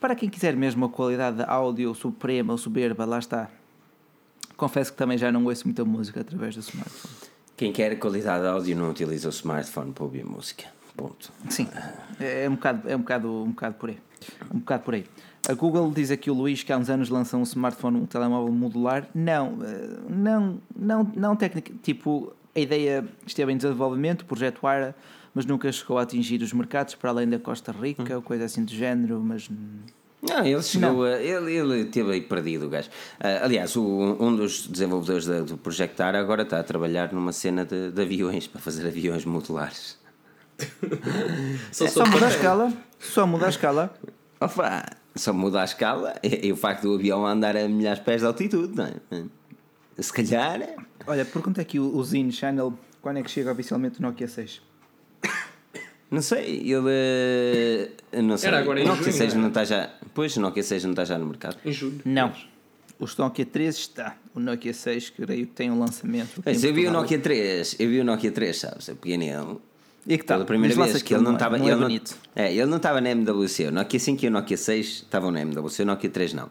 Para 0.00 0.14
quem 0.14 0.30
quiser 0.30 0.56
mesmo 0.56 0.86
a 0.86 0.88
qualidade 0.88 1.36
de 1.36 1.42
áudio 1.42 1.94
suprema 1.94 2.54
ou 2.54 2.58
soberba, 2.58 3.04
lá 3.04 3.18
está. 3.18 3.50
Confesso 4.56 4.92
que 4.92 4.96
também 4.96 5.18
já 5.18 5.30
não 5.30 5.44
ouço 5.44 5.66
muita 5.66 5.84
música 5.84 6.22
através 6.22 6.54
do 6.54 6.60
smartphone. 6.60 7.14
Quem 7.54 7.70
quer 7.70 7.98
qualidade 7.98 8.42
de 8.42 8.48
áudio 8.48 8.76
não 8.76 8.90
utiliza 8.90 9.28
o 9.28 9.30
smartphone 9.30 9.92
para 9.92 10.02
ouvir 10.02 10.24
música. 10.24 10.64
Ponto. 10.96 11.30
Sim, 11.50 11.68
é 12.18 12.48
um 12.48 12.54
bocado, 12.54 12.88
é 12.88 12.96
um 12.96 13.00
bocado, 13.00 13.28
um 13.44 13.50
bocado 13.50 13.74
por 13.74 13.90
aí. 13.90 13.98
Um 14.52 14.58
bocado 14.58 14.82
por 14.82 14.94
aí. 14.94 15.04
A 15.48 15.52
Google 15.52 15.90
diz 15.90 16.10
aqui 16.10 16.30
o 16.30 16.34
Luís 16.34 16.62
que 16.62 16.72
há 16.72 16.78
uns 16.78 16.88
anos 16.88 17.10
lançou 17.10 17.38
um 17.38 17.42
smartphone, 17.42 17.98
um 17.98 18.06
telemóvel 18.06 18.52
modular. 18.52 19.06
Não, 19.14 19.58
eh, 19.62 19.98
não, 20.08 20.58
não, 20.74 21.12
não 21.14 21.36
técnica. 21.36 21.72
Tipo, 21.82 22.32
a 22.54 22.60
ideia 22.60 23.04
esteve 23.26 23.52
em 23.52 23.56
desenvolvimento, 23.56 24.22
o 24.22 24.24
projeto 24.24 24.66
ARA, 24.66 24.94
mas 25.34 25.44
nunca 25.46 25.70
chegou 25.70 25.98
a 25.98 26.02
atingir 26.02 26.42
os 26.42 26.52
mercados 26.52 26.94
para 26.94 27.10
além 27.10 27.28
da 27.28 27.38
Costa 27.38 27.72
Rica 27.72 28.16
ou 28.16 28.22
coisa 28.22 28.44
assim 28.44 28.64
do 28.64 28.72
género. 28.72 29.20
Mas 29.20 29.48
Não, 30.22 30.44
ele 30.44 30.62
chegou 30.62 30.90
Não. 30.92 31.02
a. 31.02 31.20
Ele, 31.20 31.52
ele 31.52 31.84
teve 31.86 32.12
aí 32.12 32.20
perdido 32.20 32.66
o 32.66 32.68
gajo. 32.68 32.88
Ah, 33.18 33.44
aliás, 33.44 33.74
o, 33.76 33.82
um 34.20 34.34
dos 34.34 34.66
desenvolvedores 34.66 35.26
da- 35.26 35.40
do 35.40 35.56
Project 35.56 36.00
ARA 36.02 36.18
agora 36.20 36.42
está 36.42 36.60
a 36.60 36.62
trabalhar 36.64 37.12
numa 37.12 37.32
cena 37.32 37.64
de, 37.64 37.90
de 37.90 38.02
aviões, 38.02 38.46
para 38.46 38.60
fazer 38.60 38.86
aviões 38.86 39.24
modulares. 39.24 39.98
Só 41.72 41.84
é 41.86 41.88
só 41.88 42.06
muda 42.06 42.26
a 42.26 42.28
escala. 42.28 42.72
Só 42.98 43.26
muda 43.26 43.46
a 43.46 43.48
escala. 43.48 43.94
Opa, 44.40 44.84
só 45.16 45.32
muda 45.32 45.62
a 45.62 45.64
escala 45.64 46.14
e, 46.22 46.48
e 46.48 46.52
o 46.52 46.56
facto 46.56 46.82
do 46.82 46.94
avião 46.94 47.26
andar 47.26 47.56
a 47.56 47.66
milhares 47.68 47.98
de 47.98 48.04
pés 48.04 48.20
de 48.20 48.26
altitude, 48.26 48.74
não 48.76 48.84
é? 48.84 48.92
Se 50.02 50.12
calhar. 50.12 50.60
Olha, 51.06 51.24
pergunta 51.24 51.60
aqui 51.60 51.78
o, 51.78 51.96
o 51.96 52.04
Zine 52.04 52.30
Channel 52.32 52.72
quando 53.02 53.18
é 53.18 53.22
que 53.22 53.30
chega 53.30 53.52
oficialmente 53.52 53.98
o 53.98 54.02
Nokia 54.02 54.28
6. 54.28 54.60
Não 56.10 56.20
sei, 56.22 56.56
ele. 56.70 56.88
eh, 58.12 58.20
Não 58.22 58.36
sei. 58.36 58.48
Era 58.48 58.58
agora 58.58 58.80
em 58.80 58.84
o 58.84 58.88
Nokia 58.88 59.04
junho, 59.04 59.16
6 59.16 59.34
não 59.34 59.40
é? 59.40 59.42
não 59.42 59.48
está 59.48 59.64
já. 59.64 59.90
Pois, 60.12 60.36
o 60.36 60.40
Nokia 60.40 60.62
6 60.62 60.84
não 60.84 60.90
está 60.90 61.04
já 61.04 61.16
no 61.18 61.26
mercado. 61.26 61.56
Em 61.64 61.72
julho. 61.72 62.00
Não. 62.04 62.32
O 62.98 63.06
Nokia 63.18 63.46
3 63.46 63.76
está. 63.76 64.16
O 64.34 64.40
Nokia 64.40 64.74
6, 64.74 65.10
creio 65.10 65.46
que 65.46 65.52
tem 65.52 65.70
um 65.70 65.78
lançamento. 65.78 66.42
Mas 66.44 66.62
em 66.62 66.68
eu 66.68 66.74
vi 66.74 66.86
o. 66.86 66.90
Nokia 66.90 67.18
3, 67.18 67.76
eu 67.78 67.88
vi 67.88 68.00
o 68.00 68.04
Nokia 68.04 68.30
3, 68.32 68.56
sabes? 68.58 68.88
Eu 68.88 68.96
peguei 68.96 69.16
nele. 69.16 69.56
E 70.06 70.18
que 70.18 70.24
tal? 70.24 70.38
Pela 70.38 70.46
primeira 70.46 70.74
vez 70.74 71.02
que 71.02 71.14
ele 71.14 71.22
não 71.22 71.30
é- 71.32 71.34
estava. 71.34 71.58
Não 71.58 71.64
ele 71.66 71.74
é 71.74 71.76
bonito. 71.76 72.16
é, 72.34 72.52
ele 72.52 72.66
não 72.66 72.78
estava 72.78 73.00
na 73.00 73.10
MWC. 73.10 73.66
O 73.68 73.72
Nokia 73.72 74.00
5 74.00 74.24
e 74.24 74.28
o 74.28 74.30
Nokia 74.30 74.56
6 74.56 74.86
estavam 74.86 75.30
na 75.30 75.40
MWC, 75.42 75.82
o 75.82 75.86
Nokia 75.86 76.10
3 76.10 76.32
não. 76.34 76.50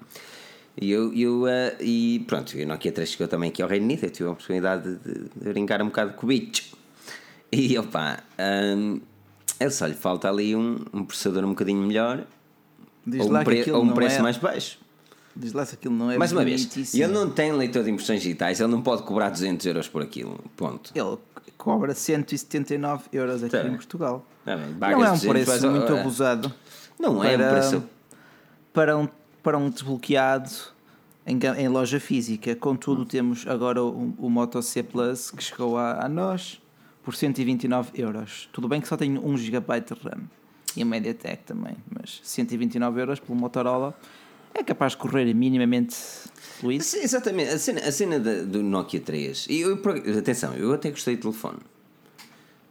E 0.81 0.89
eu, 0.91 1.13
eu 1.13 1.47
eh, 1.47 1.75
e 1.81 2.23
pronto, 2.25 2.57
e 2.57 2.63
o 2.63 2.67
Nokia 2.67 2.91
3 2.91 3.09
chegou 3.09 3.27
também 3.27 3.49
aqui 3.49 3.61
ao 3.61 3.67
Reino 3.67 3.85
Unido. 3.85 4.05
Eu 4.05 4.09
tive 4.09 4.29
a 4.29 4.31
oportunidade 4.31 4.95
de, 4.97 5.13
de- 5.13 5.49
brincar 5.51 5.81
um 5.81 5.87
bocado 5.87 6.13
com 6.13 6.25
o 6.25 6.29
bicho. 6.29 6.75
E 7.51 7.77
opa, 7.77 8.23
hum, 8.77 9.01
ele 9.59 9.71
só 9.71 9.85
lhe 9.85 9.93
falta 9.93 10.29
ali 10.29 10.55
um, 10.55 10.77
um 10.93 11.03
processador 11.03 11.43
um 11.43 11.49
bocadinho 11.49 11.81
melhor 11.85 12.25
Diz 13.05 13.21
ou 13.25 13.35
um, 13.35 13.43
pre- 13.43 13.71
ou 13.71 13.81
um 13.81 13.85
não 13.85 13.93
preço 13.93 14.17
é, 14.17 14.21
mais 14.21 14.37
baixo. 14.37 14.79
Diz 15.35 15.53
lá 15.53 15.65
se 15.65 15.75
aquilo 15.75 15.95
não 15.95 16.11
é 16.11 16.17
Mais 16.17 16.31
uma 16.31 16.43
vez, 16.43 16.93
ele 16.93 17.07
não 17.07 17.29
tem 17.29 17.51
leitor 17.51 17.83
de 17.83 17.91
impressões 17.91 18.21
digitais, 18.21 18.59
ele 18.59 18.69
não 18.71 18.81
pode 18.81 19.03
cobrar 19.03 19.29
200 19.29 19.65
euros 19.65 19.87
por 19.87 20.01
aquilo. 20.01 20.39
Ponto. 20.55 20.91
Ele 20.93 21.17
cobra 21.57 21.93
179 21.93 23.03
euros 23.13 23.43
aqui 23.43 23.51
Tá. 23.57 23.63
em 23.67 23.75
Portugal. 23.75 24.25
Tá 24.45 24.55
bem, 24.57 24.67
Não 24.67 24.79
pagas 24.79 24.95
é 25.01 25.11
um 25.11 25.13
200, 25.15 25.45
preço 25.45 25.71
muito 25.71 25.93
abusado 25.93 26.53
Não 26.99 27.23
é 27.23 27.35
um 27.35 27.37
para, 27.37 27.49
preço. 27.51 27.83
para, 28.73 28.97
um, 28.97 29.07
para 29.43 29.57
um 29.57 29.69
desbloqueado 29.69 30.49
em, 31.25 31.39
em 31.57 31.67
loja 31.67 31.99
física. 31.99 32.55
Contudo, 32.55 33.05
temos 33.05 33.45
agora 33.47 33.83
o, 33.83 34.13
o 34.17 34.29
Moto 34.29 34.61
C 34.61 34.83
Plus 34.83 35.31
que 35.31 35.43
chegou 35.43 35.77
a, 35.77 36.05
a 36.05 36.09
nós 36.09 36.61
por 37.09 37.15
129 37.15 37.89
euros. 37.95 38.47
Tudo 38.53 38.67
bem 38.67 38.79
que 38.79 38.87
só 38.87 38.95
tem 38.95 39.17
1 39.17 39.37
GB 39.37 39.79
de 39.81 39.93
RAM 39.95 40.29
e 40.77 40.83
a 40.83 40.85
MediaTek 40.85 41.43
também, 41.43 41.75
mas 41.89 42.19
129 42.21 43.01
euros 43.01 43.19
pelo 43.19 43.35
Motorola 43.35 43.99
é 44.53 44.63
capaz 44.63 44.91
de 44.91 44.99
correr 44.99 45.33
minimamente 45.33 45.95
fluido. 46.59 46.83
Sim, 46.83 46.99
Exatamente, 46.99 47.49
a 47.49 47.57
cena, 47.57 47.79
a 47.81 47.91
cena 47.91 48.19
da- 48.19 48.43
do 48.43 48.61
Nokia 48.61 48.99
3. 48.99 49.47
E 49.49 49.61
eu, 49.61 49.81
atenção, 50.19 50.53
eu 50.53 50.71
até 50.71 50.91
gostei 50.91 51.15
do 51.15 51.21
telefone. 51.23 51.57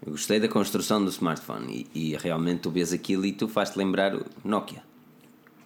Eu 0.07 0.13
gostei 0.13 0.39
da 0.39 0.47
construção 0.47 1.03
do 1.05 1.11
smartphone 1.11 1.89
e, 1.93 2.13
e 2.13 2.17
realmente 2.17 2.61
tu 2.61 2.71
vês 2.71 2.93
aquilo 2.93 3.27
e 3.27 3.33
tu 3.33 3.49
faz-te 3.49 3.77
lembrar 3.77 4.15
o 4.15 4.25
Nokia. 4.45 4.85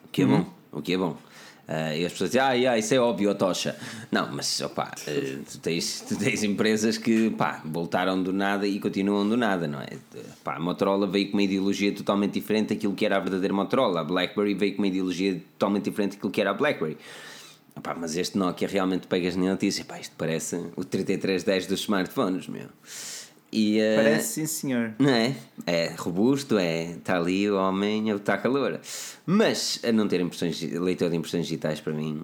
O 0.07 0.09
que 0.09 0.23
é 0.23 0.25
bom, 0.27 0.47
o 0.73 0.81
que 0.81 0.95
é 0.95 0.97
bom. 0.97 1.19
Ah, 1.67 1.95
e 1.95 2.05
as 2.05 2.13
pessoas 2.13 2.31
dizem, 2.31 2.43
ah, 2.43 2.53
yeah, 2.53 2.79
isso 2.79 2.93
é 2.93 2.99
óbvio, 2.99 3.31
a 3.31 3.35
tocha. 3.35 3.77
Não, 4.11 4.31
mas 4.33 4.61
opá, 4.61 4.91
eh, 5.07 5.39
tu, 5.51 5.59
tens, 5.59 6.01
tu 6.09 6.17
tens 6.17 6.43
empresas 6.43 6.99
que 6.99 7.31
pá, 7.31 7.63
voltaram 7.65 8.23
do 8.23 8.33
nada 8.33 8.67
e 8.67 8.81
continuam 8.81 9.29
do 9.29 9.37
nada, 9.37 9.67
não 9.67 9.81
é? 9.81 9.89
Pá, 10.43 10.57
a 10.57 10.61
Motorola 10.61 11.07
veio 11.07 11.31
com 11.31 11.35
uma 11.35 11.43
ideologia 11.43 11.93
totalmente 11.93 12.35
diferente 12.35 12.75
daquilo 12.75 12.95
que 12.95 13.07
era 13.07 13.17
a 13.17 13.21
verdadeira 13.21 13.55
Motorola. 13.55 14.01
A 14.01 14.05
Blackberry 14.05 14.55
veio 14.55 14.73
com 14.75 14.83
uma 14.83 14.89
ideologia 14.89 15.41
totalmente 15.59 15.85
diferente 15.85 16.17
daquilo 16.17 16.33
que 16.33 16.41
era 16.41 16.51
a 16.51 16.55
Blackberry. 16.55 16.99
Opá, 17.75 17.95
mas 17.99 18.17
este 18.17 18.37
Nokia 18.37 18.69
realmente 18.69 19.07
pegas 19.07 19.35
e 19.35 19.57
dizes, 19.57 19.83
pá, 19.85 19.99
isto 19.99 20.15
parece 20.19 20.57
o 20.77 20.85
3310 20.85 21.67
dos 21.67 21.81
smartphones, 21.81 22.49
meu. 22.49 22.69
E, 23.53 23.79
eh, 23.79 23.97
Parece 23.97 24.33
sim, 24.35 24.47
senhor. 24.47 24.95
não 24.99 25.11
é? 25.11 25.35
É 25.67 25.95
robusto, 25.99 26.57
é. 26.57 26.93
Está 26.93 27.19
ali 27.19 27.51
o 27.51 27.57
homem 27.57 28.11
a 28.11 28.15
botar 28.15 28.39
calor. 28.39 28.81
Mas 29.27 29.79
a 29.85 29.93
não 29.93 30.09
ter 30.09 30.21
impressões, 30.21 30.61
leitor 30.63 31.11
de 31.11 31.17
impressões 31.17 31.45
digitais 31.47 31.81
para 31.81 31.93
mim 31.93 32.23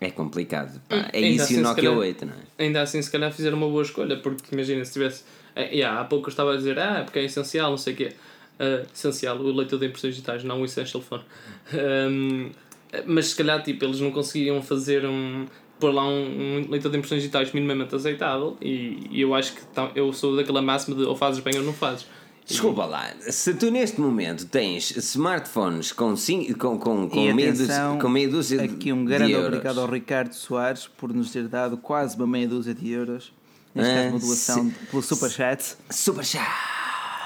é 0.00 0.10
complicado. 0.10 0.80
pá. 0.88 1.08
É 1.12 1.18
Ainda 1.18 1.28
isso 1.28 1.40
e 1.40 1.40
assim, 1.44 1.54
o 1.54 1.56
se 1.56 1.62
Nokia 1.62 1.82
calhar- 1.84 1.96
8, 1.98 2.26
não 2.26 2.34
é? 2.34 2.64
Ainda 2.64 2.82
assim, 2.82 3.00
se 3.00 3.10
calhar 3.10 3.32
fizeram 3.32 3.56
uma 3.56 3.68
boa 3.68 3.82
escolha, 3.82 4.16
porque 4.18 4.54
imagina 4.54 4.84
se 4.84 4.92
tivesse. 4.92 5.24
É, 5.56 5.74
yeah, 5.74 6.00
há 6.00 6.04
pouco 6.04 6.28
eu 6.28 6.30
estava 6.30 6.52
a 6.52 6.56
dizer, 6.56 6.78
ah, 6.78 7.02
porque 7.04 7.18
é 7.20 7.24
essencial, 7.24 7.70
não 7.70 7.78
sei 7.78 7.94
o 7.94 7.96
quê. 7.96 8.12
Ah, 8.58 8.84
essencial, 8.94 9.38
o 9.38 9.52
leitor 9.52 9.78
de 9.78 9.86
impressões 9.86 10.14
digitais, 10.14 10.44
não 10.44 10.60
o 10.60 10.64
Essential 10.66 11.02
Phone. 11.02 11.24
Ahm, 11.72 12.50
mas 13.06 13.28
se 13.28 13.36
calhar 13.36 13.62
tipo, 13.62 13.84
eles 13.86 14.00
não 14.00 14.10
conseguiam 14.10 14.60
fazer 14.62 15.06
um. 15.06 15.46
Pôr 15.82 15.92
lá 15.92 16.06
um, 16.08 16.60
um 16.64 16.70
leitor 16.70 16.90
de 16.90 16.98
impressões 16.98 17.20
digitais 17.22 17.52
minimamente 17.52 17.94
aceitável 17.94 18.56
e, 18.62 19.06
e 19.10 19.20
eu 19.20 19.34
acho 19.34 19.54
que 19.54 19.64
tá- 19.66 19.90
eu 19.94 20.12
sou 20.12 20.36
daquela 20.36 20.62
máxima 20.62 20.96
de 20.96 21.02
ou 21.02 21.16
fazes 21.16 21.40
bem 21.42 21.56
ou 21.58 21.64
não 21.64 21.72
fazes. 21.72 22.06
Desculpa 22.46 22.84
lá, 22.86 23.12
se 23.20 23.54
tu 23.54 23.70
neste 23.70 24.00
momento 24.00 24.46
tens 24.46 24.90
smartphones 24.96 25.92
com, 25.92 26.16
cinco, 26.16 26.58
com, 26.58 26.76
com, 26.78 27.08
com, 27.08 27.20
e 27.20 27.32
meia, 27.32 27.52
dúzia, 27.52 27.98
com 28.00 28.08
meia 28.08 28.28
dúzia 28.28 28.62
aqui 28.62 28.92
um 28.92 29.04
de 29.04 29.12
grande 29.12 29.32
euros. 29.32 29.46
obrigado 29.48 29.80
ao 29.80 29.86
Ricardo 29.88 30.32
Soares 30.34 30.88
por 30.88 31.12
nos 31.14 31.30
ter 31.30 31.46
dado 31.48 31.76
quase 31.76 32.16
uma 32.16 32.26
meia 32.26 32.48
dúzia 32.48 32.74
de 32.74 32.90
euros. 32.90 33.32
Neste 33.74 33.90
Ah, 33.92 33.94
caso, 33.94 34.08
uma 34.10 34.18
doação 34.18 34.64
sim. 34.64 34.74
pelo 34.90 35.02
Superchat. 35.02 35.76
Super 35.90 36.24
chat! 36.24 36.50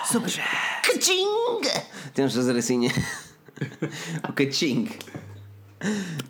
Superchat! 0.04 0.46
Caching! 0.82 1.26
Temos 2.14 2.32
de 2.32 2.38
fazer 2.38 2.56
assim 2.58 2.88
o 4.28 4.32
caching. 4.34 4.88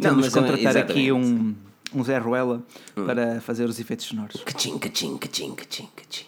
Temos 0.01 0.23
de 0.25 0.29
é- 0.31 0.41
contratar 0.41 0.77
aqui 0.77 1.09
exatamente. 1.09 1.13
um, 1.13 1.55
um 1.95 2.03
Zé 2.05 2.19
Ruela 2.19 2.63
para 2.95 3.41
fazer 3.41 3.65
os 3.69 3.79
efeitos 3.81 4.07
sonoros. 4.07 4.43
Cachim, 4.45 4.79
cachim, 4.79 5.17
cachim, 5.17 5.55
cachim, 5.55 5.89
cachim. 5.97 6.27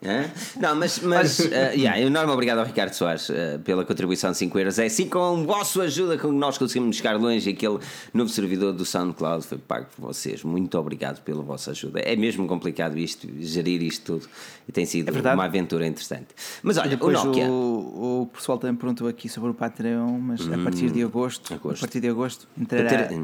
Hã? 0.00 0.30
Não, 0.60 0.76
mas, 0.76 1.00
mas 1.00 1.40
uh, 1.40 1.50
yeah, 1.74 1.98
enorme 2.00 2.32
obrigado 2.32 2.58
ao 2.58 2.64
Ricardo 2.64 2.92
Soares 2.92 3.28
uh, 3.30 3.58
pela 3.64 3.84
contribuição 3.84 4.30
de 4.30 4.36
5 4.38 4.56
euros. 4.56 4.78
É 4.78 4.86
assim 4.86 5.08
com 5.08 5.18
a 5.18 5.42
vossa 5.44 5.82
ajuda 5.82 6.16
que 6.16 6.24
nós 6.28 6.56
conseguimos 6.56 6.94
chegar 6.98 7.16
longe. 7.18 7.50
Aquele 7.50 7.80
novo 8.14 8.30
servidor 8.30 8.72
do 8.72 8.84
SoundCloud 8.84 9.44
foi 9.44 9.58
pago 9.58 9.86
por 9.96 10.02
vocês. 10.06 10.44
Muito 10.44 10.78
obrigado 10.78 11.20
pela 11.24 11.42
vossa 11.42 11.72
ajuda. 11.72 11.98
É 11.98 12.14
mesmo 12.14 12.46
complicado 12.46 12.96
isto, 12.96 13.26
gerir 13.40 13.82
isto 13.82 14.04
tudo. 14.20 14.28
E 14.68 14.70
tem 14.72 14.86
sido 14.86 15.12
verdade. 15.12 15.34
uma 15.34 15.46
aventura 15.46 15.84
interessante. 15.84 16.28
Mas 16.62 16.78
olha, 16.78 16.86
o 16.86 16.90
depois 16.90 17.24
Nokia. 17.24 17.50
o, 17.50 18.22
o 18.22 18.26
pessoal 18.32 18.56
também 18.56 18.76
perguntou 18.76 19.08
aqui 19.08 19.28
sobre 19.28 19.50
o 19.50 19.54
Patreon, 19.54 20.16
mas 20.20 20.42
a 20.42 20.58
partir 20.58 20.92
de 20.92 21.02
agosto, 21.02 21.52
Hum, 21.52 21.56
agosto. 21.56 21.78
a 21.78 21.80
partir 21.80 21.98
de 22.00 22.08
agosto 22.08 22.46
entrará 22.56 22.88
ter- 23.08 23.20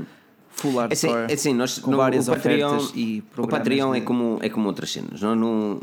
full 0.56 0.80
É 0.82 0.88
assim, 0.92 1.08
é 1.28 1.32
assim, 1.32 1.54
nós, 1.54 1.78
com 1.78 1.90
no- 1.90 1.96
várias 1.96 2.28
o 2.28 2.32
Patreon, 2.32 2.68
ofertas 2.76 2.92
e 2.96 3.22
o 3.36 3.46
Patreon 3.46 3.94
é, 3.94 4.00
de- 4.00 4.06
como, 4.06 4.38
é 4.42 4.48
como 4.48 4.66
outras 4.66 4.90
cenas. 4.92 5.20
Nós, 5.20 5.36
não, 5.38 5.80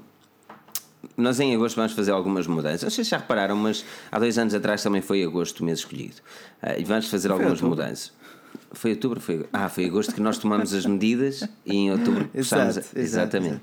nós 1.17 1.39
em 1.39 1.53
agosto 1.55 1.75
vamos 1.75 1.91
fazer 1.93 2.11
algumas 2.11 2.47
mudanças. 2.47 2.83
Não 2.83 2.89
sei 2.89 3.03
se 3.03 3.09
já 3.11 3.17
repararam, 3.17 3.55
mas 3.55 3.83
há 4.11 4.19
dois 4.19 4.37
anos 4.37 4.53
atrás 4.53 4.81
também 4.83 5.01
foi 5.01 5.23
agosto 5.23 5.59
o 5.61 5.65
mês 5.65 5.79
escolhido. 5.79 6.15
Ah, 6.61 6.77
e 6.77 6.83
vamos 6.83 7.09
fazer 7.09 7.31
algumas 7.31 7.61
outubro. 7.61 7.69
mudanças. 7.81 8.11
Foi 8.73 8.91
outubro? 8.91 9.19
Foi, 9.19 9.45
ah, 9.51 9.67
foi 9.69 9.85
agosto 9.85 10.13
que 10.13 10.21
nós 10.21 10.37
tomamos 10.37 10.73
as 10.73 10.85
medidas 10.85 11.47
e 11.65 11.75
em 11.75 11.91
outubro 11.91 12.27
começámos. 12.29 12.77
Exato, 12.77 12.97
a- 12.97 12.99
exato, 13.01 13.37
exatamente. 13.37 13.61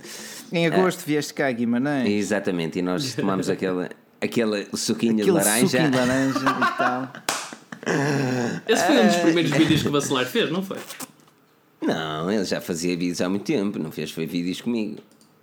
Em 0.53 0.67
agosto 0.67 1.05
vieste 1.07 1.33
cá, 1.35 1.51
Guimarães. 1.51 2.09
Exatamente. 2.11 2.79
E 2.79 2.83
nós 2.83 3.15
tomamos 3.15 3.49
aquele, 3.49 3.89
aquele 4.21 4.67
suquinho 4.75 5.15
Aquele 5.15 5.27
de 5.27 5.31
laranja. 5.31 5.67
suquinho 5.69 5.91
de 5.91 5.97
laranja 5.97 6.39
e 6.41 6.77
tal. 6.79 7.13
Esse 8.69 8.85
foi 8.87 8.97
um 8.97 9.01
Ah. 9.01 9.07
dos 9.07 9.17
primeiros 9.17 9.51
vídeos 9.53 9.83
que 9.83 9.89
o 9.89 9.91
Bacelar 9.93 10.27
fez, 10.27 10.51
não 10.51 10.63
foi? 10.63 10.79
Não, 11.81 12.31
ele 12.31 12.45
já 12.45 12.61
fazia 12.61 12.97
vídeos 12.97 13.21
há 13.21 13.29
muito 13.29 13.45
tempo, 13.45 13.79
não 13.79 13.91
fez 13.93 14.11
foi 14.11 14.27
vídeos 14.27 14.61
comigo. 14.61 14.99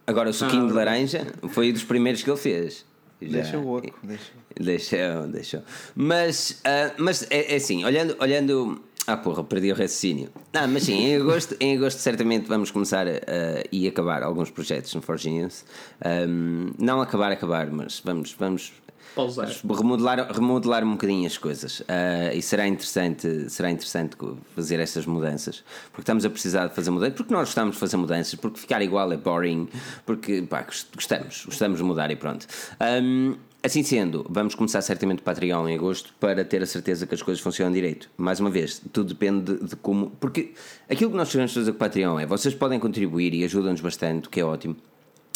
Agora 0.06 0.30
o 0.30 0.34
suquinho 0.34 0.66
Ah, 0.66 0.68
de 0.68 0.74
laranja 0.74 1.28
foi 1.50 1.70
um 1.70 1.74
dos 1.74 1.84
primeiros 1.84 2.22
que 2.22 2.30
ele 2.30 2.38
fez. 2.38 2.86
Já- 3.22 3.30
Deixa 3.42 3.58
o 3.58 3.76
oco, 3.78 3.92
deixa. 4.04 4.32
Deixou, 4.60 5.28
deixou. 5.28 5.62
Mas, 5.96 6.60
ah, 6.66 6.92
mas 6.98 7.26
é, 7.30 7.54
é 7.54 7.56
assim, 7.56 7.84
olhando, 7.86 8.16
olhando. 8.20 8.82
Ah, 9.08 9.16
porra, 9.16 9.44
perdi 9.44 9.72
o 9.72 9.76
raciocínio. 9.76 10.30
Ah, 10.54 10.68
mas 10.68 10.84
sim, 10.84 10.94
em 11.06 11.16
agosto, 11.16 11.56
em 11.60 11.76
agosto 11.78 12.00
certamente 12.00 12.48
vamos 12.48 12.72
começar 12.72 13.08
a, 13.08 13.12
a- 13.12 13.64
e 13.72 13.88
acabar 13.88 14.22
alguns 14.24 14.50
projetos 14.52 14.94
no 14.94 15.02
Forge 15.02 15.30
News. 15.30 15.64
Ahm, 16.04 16.72
não 16.78 17.02
acabar, 17.02 17.32
acabar, 17.32 17.68
mas 17.72 18.02
vamos, 18.04 18.36
vamos 18.38 18.74
Pausar. 19.16 19.50
remodelar, 19.68 20.32
remodelar 20.32 20.84
um 20.84 20.92
bocadinho 20.92 21.26
as 21.26 21.38
coisas. 21.38 21.82
Ah, 21.88 22.34
e 22.34 22.42
será 22.42 22.68
interessante, 22.68 23.50
será 23.50 23.72
interessante 23.72 24.16
fazer 24.56 24.80
estas 24.80 25.06
mudanças. 25.06 25.64
Porque 25.92 26.02
estamos 26.02 26.26
a 26.26 26.30
precisar 26.30 26.68
de 26.68 26.76
fazer 26.76 26.92
mudanças. 26.92 27.16
Porque 27.16 27.34
nós 27.34 27.48
gostamos 27.48 27.76
de 27.76 27.80
fazer 27.80 27.98
mudanças. 27.98 28.36
Porque 28.36 28.60
ficar 28.60 28.82
igual 28.82 29.12
é 29.12 29.18
boring. 29.18 29.68
Porque 30.06 30.42
pá, 30.42 30.64
gost- 30.64 30.94
gostamos, 30.94 31.46
gostamos 31.46 31.78
de 31.78 31.84
mudar 31.84 32.12
e 32.12 32.16
pronto. 32.16 32.46
Ahm, 32.80 33.36
assim 33.64 33.82
sendo, 33.84 34.26
vamos 34.30 34.54
começar 34.54 34.82
certamente 34.82 35.20
o 35.20 35.24
Patreon 35.24 35.68
em 35.70 35.76
agosto 35.76 36.14
para 36.20 36.44
ter 36.46 36.62
a 36.62 36.66
certeza 36.68 37.08
que 37.08 37.16
as 37.16 37.22
coisas 37.24 37.42
funcionam 37.42 37.74
direito. 37.74 38.10
Mais 38.18 38.40
uma 38.40 38.50
vez, 38.50 38.82
tudo 38.94 39.10
depende 39.10 39.54
de, 39.56 39.64
de 39.70 39.76
como 39.78 40.12
porque 40.20 40.54
aquilo 40.90 41.10
que 41.10 41.18
nós 41.18 41.32
queremos 41.32 41.52
fazer 41.54 41.72
com 41.72 41.78
o 41.78 41.80
Patreon 41.80 42.20
é 42.20 42.26
vocês 42.28 42.54
podem 42.54 42.80
contribuir 42.80 43.34
e 43.34 43.44
ajudam-nos 43.44 43.82
bastante, 43.82 44.28
o 44.28 44.30
que 44.30 44.40
é 44.40 44.46
ótimo 44.46 44.76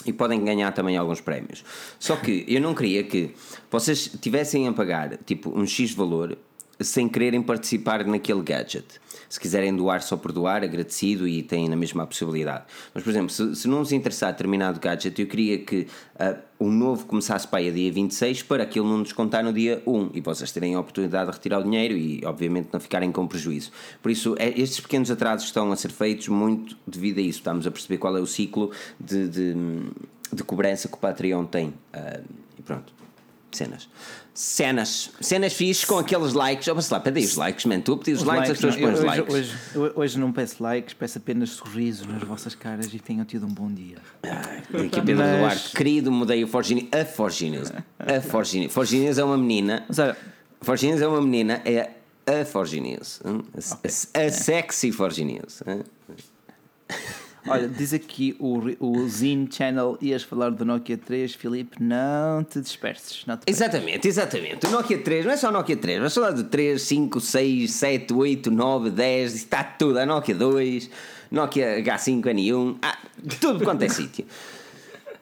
e 0.06 0.14
podem 0.14 0.43
ganhar 0.43 0.72
também 0.72 0.97
alguns 0.97 1.22
prémios. 1.22 1.64
Só 2.00 2.16
que 2.16 2.45
eu 2.47 2.62
não 2.62 2.74
queria 2.74 3.04
que 3.04 3.32
vocês 3.70 4.10
tivessem 4.22 4.68
a 4.68 4.74
pagar 4.74 5.18
tipo 5.26 5.58
um 5.58 5.66
X 5.66 5.93
valor 5.93 6.38
sem 6.80 7.10
quererem 7.10 7.41
participar 7.41 8.06
naquele 8.06 8.41
gadget. 8.41 8.86
Se 9.30 9.40
quiserem 9.40 9.76
doar 9.76 10.02
só 10.02 10.18
por 10.18 10.32
doar, 10.32 10.64
agradecido 10.64 11.28
e 11.28 11.44
têm 11.44 11.70
na 11.70 11.76
mesma 11.76 12.02
a 12.02 12.08
possibilidade. 12.08 12.64
Mas, 12.94 13.04
por 13.04 13.12
exemplo, 13.12 13.30
se, 13.30 13.56
se 13.56 13.68
não 13.68 13.80
nos 13.80 13.92
interessar 13.92 14.32
determinado 14.32 14.80
gadget, 14.80 15.22
eu 15.22 15.28
queria 15.28 15.60
que 15.60 15.86
ah, 16.18 16.36
o 16.58 16.72
novo 16.72 17.06
começasse 17.06 17.48
para 17.48 17.60
aí 17.60 17.70
a 17.70 17.72
dia 17.72 17.92
26 17.92 18.42
para 18.44 18.64
aquilo 18.64 18.90
não 18.90 19.04
descontar 19.04 19.44
no 19.44 19.54
dia 19.54 19.84
1 19.86 20.10
e 20.16 20.22
vocês 20.22 20.52
terem 20.52 20.74
a 20.74 20.80
oportunidade 20.80 21.30
de 21.30 21.38
retirar 21.38 21.60
o 21.60 21.64
dinheiro 21.64 21.96
e, 21.96 22.26
obviamente, 22.26 22.70
não 22.74 22.80
ficarem 22.80 23.12
com 23.12 23.28
prejuízo. 23.28 23.72
Por 24.02 24.10
isso, 24.10 24.36
é- 24.40 24.60
estes 24.60 24.80
pequenos 24.80 25.12
atrasos 25.12 25.46
estão 25.46 25.72
a 25.72 25.76
ser 25.76 25.92
feitos 25.92 26.28
muito 26.28 26.76
devido 26.88 27.20
a 27.20 27.22
isso. 27.22 27.38
Estamos 27.38 27.68
a 27.68 27.72
perceber 27.72 28.00
qual 28.00 28.18
é 28.18 28.20
o 28.20 28.26
ciclo 28.26 28.72
de, 29.00 29.28
de, 29.30 29.54
de 30.34 30.44
cobrança 30.44 30.88
que 30.88 30.96
o 30.96 30.98
Patreon 30.98 31.46
tem. 31.46 31.72
Ah, 31.94 32.20
e 32.58 32.62
pronto. 32.64 32.92
Cenas. 33.52 33.88
Cenas. 34.42 35.10
Cenas 35.20 35.52
fixes 35.52 35.84
com 35.84 35.98
aqueles 35.98 36.32
likes. 36.32 36.66
Oh, 36.70 36.94
lá, 36.94 37.00
pede 37.02 37.20
aí 37.20 37.26
os 37.26 37.36
likes, 37.36 37.66
man. 37.66 37.82
Tu 37.82 37.98
pedir 37.98 38.14
os, 38.14 38.22
Os 38.22 38.26
likes, 38.26 38.52
as 38.52 38.58
pessoas 38.58 38.76
põem 38.78 38.94
os 38.94 39.02
likes. 39.02 39.34
Hoje, 39.36 39.54
hoje, 39.76 39.94
hoje 39.98 40.18
não 40.18 40.32
peço 40.32 40.64
likes, 40.64 40.94
peço 40.94 41.18
apenas 41.18 41.50
sorrisos 41.50 42.08
nas 42.08 42.24
vossas 42.24 42.56
caras 42.56 42.94
e 42.94 43.00
tenham 43.00 43.26
tido 43.26 43.46
um 43.46 43.50
bom 43.50 43.70
dia. 43.70 43.98
Ai, 44.24 44.60
Aqui 44.86 45.02
Pedro 45.02 45.18
Mas- 45.18 45.40
Duarte, 45.40 45.76
querido, 45.76 46.10
mudei 46.10 46.42
o 46.42 46.48
Forgini. 46.48 46.88
A 46.94 47.04
Forginius. 47.04 47.70
A 48.00 48.22
Forginius. 48.22 48.72
Forginius 48.72 49.18
é 49.18 49.24
uma 49.26 49.38
menina. 49.38 49.86
Olha, 49.90 50.16
Forginius 50.62 51.02
é 51.02 51.08
uma 51.10 51.22
menina, 51.22 51.62
é 51.66 51.90
a 52.26 52.46
Forginius. 52.46 53.20
hum? 53.26 53.42
A, 53.54 53.58
a- 53.60 54.26
a 54.26 54.32
sexy 54.32 54.94
Forginius. 54.94 55.62
Olha, 57.50 57.68
diz 57.68 57.93
aqui 57.93 58.36
o, 58.39 58.60
o 58.80 59.08
Zine 59.08 59.47
Channel, 59.52 59.97
ias 60.02 60.24
falar 60.24 60.52
do 60.52 60.64
Nokia 60.66 60.97
3, 60.97 61.34
Filipe, 61.36 61.82
não 61.82 62.43
te 62.43 62.62
disperses. 62.62 63.24
Não 63.26 63.38
te. 63.38 63.43
Exatamente, 63.47 64.08
exatamente. 64.08 64.66
O 64.68 64.70
Nokia 64.70 64.97
3, 64.97 65.26
não 65.26 65.32
é 65.32 65.38
só 65.38 65.50
o 65.50 65.52
Nokia 65.52 65.78
3, 65.78 66.02
mas 66.02 66.14
falar 66.14 66.32
de 66.32 66.43
3, 66.45 66.82
5, 66.82 67.20
6, 67.20 67.72
7, 67.72 68.14
8, 68.14 68.52
9, 68.52 68.89
10, 68.89 69.34
isso 69.34 69.43
está 69.43 69.64
tudo. 69.64 70.00
A 70.00 70.06
Nokia 70.06 70.36
2, 70.36 70.89
Nokia 71.32 71.84
H5, 71.84 72.22
N1, 72.22 72.78
ah, 72.82 72.97
tudo 73.39 73.64
quanto 73.64 73.84
é 73.84 73.89
sítio. 73.89 74.26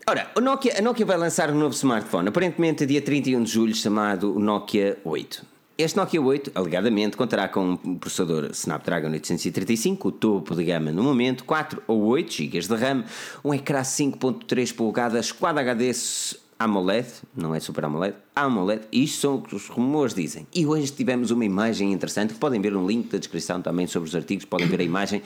Ora, 0.10 0.32
o 0.36 0.40
Nokia, 0.40 0.78
a 0.78 0.82
Nokia 0.82 1.06
vai 1.06 1.18
lançar 1.18 1.52
um 1.52 1.56
novo 1.56 1.74
smartphone, 1.74 2.30
aparentemente 2.30 2.86
dia 2.86 3.02
31 3.02 3.44
de 3.44 3.52
julho, 3.52 3.76
chamado 3.76 4.40
Nokia 4.40 4.98
8. 5.04 5.57
Este 5.78 5.96
Nokia 5.96 6.20
8, 6.20 6.54
alegadamente, 6.56 7.16
contará 7.16 7.48
com 7.48 7.78
um 7.84 8.00
processador 8.00 8.50
Snapdragon 8.52 9.12
835, 9.12 10.08
o 10.08 10.12
topo 10.12 10.56
de 10.56 10.64
gama 10.64 10.92
no 10.92 11.04
momento, 11.04 11.44
4 11.44 11.84
ou 11.86 12.02
8 12.06 12.34
GB 12.34 12.60
de 12.62 12.76
RAM, 12.76 13.04
um 13.46 13.54
ecrã 13.54 13.82
5.3 13.82 14.74
polegadas 14.74 15.32
Quad 15.32 15.56
HD 15.60 15.92
AMOLED, 16.58 17.08
não 17.36 17.54
é 17.54 17.60
Super 17.60 17.86
AMOLED, 17.86 18.16
AMOLED, 18.36 18.88
isto 18.92 19.22
são 19.22 19.36
o 19.36 19.42
que 19.44 19.54
os 19.54 19.68
rumores 19.68 20.16
dizem. 20.16 20.48
E 20.52 20.66
hoje 20.66 20.92
tivemos 20.92 21.30
uma 21.30 21.46
imagem 21.46 21.94
interessante, 21.94 22.34
podem 22.34 22.60
ver 22.60 22.76
um 22.76 22.88
link 22.88 23.12
da 23.12 23.20
descrição 23.20 23.62
também 23.62 23.86
sobre 23.86 24.10
os 24.10 24.16
artigos, 24.16 24.46
podem 24.46 24.66
ver 24.66 24.80
a 24.80 24.84
imagem, 24.84 25.22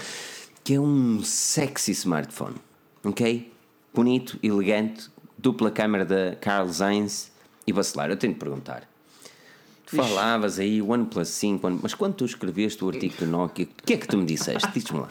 que 0.65 0.73
é 0.73 0.79
um 0.81 1.23
sexy 1.23 1.91
smartphone, 1.91 2.57
ok? 3.05 3.49
Bonito, 3.93 4.37
elegante, 4.43 5.09
dupla 5.37 5.71
câmera 5.71 6.03
da 6.03 6.35
Carl 6.35 6.67
Zeiss 6.67 7.31
e 7.65 7.71
vacilar. 7.71 8.09
Eu 8.09 8.17
tenho 8.17 8.33
de 8.33 8.39
perguntar. 8.39 8.90
Tu 9.91 9.97
falavas 9.97 10.57
aí 10.57 10.81
OnePlus 10.81 11.27
5, 11.27 11.79
mas 11.83 11.93
quando 11.93 12.15
tu 12.15 12.25
escreveste 12.25 12.81
o 12.83 12.87
artigo 12.87 13.13
do 13.17 13.27
Nokia, 13.27 13.65
o 13.65 13.83
que 13.85 13.93
é 13.93 13.97
que 13.97 14.07
tu 14.07 14.17
me 14.17 14.25
disseste? 14.25 14.71
Diz-me 14.71 15.01
lá. 15.01 15.09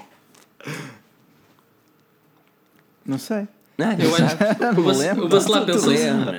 Não 3.05 3.19
sei. 3.19 3.47
Não, 3.81 3.93
Eu 3.93 4.15
acho 4.15 4.37
Não 4.61 5.23
o 5.23 5.27
o 5.27 5.29
Bacelar 5.29 5.65
pensou. 5.65 5.93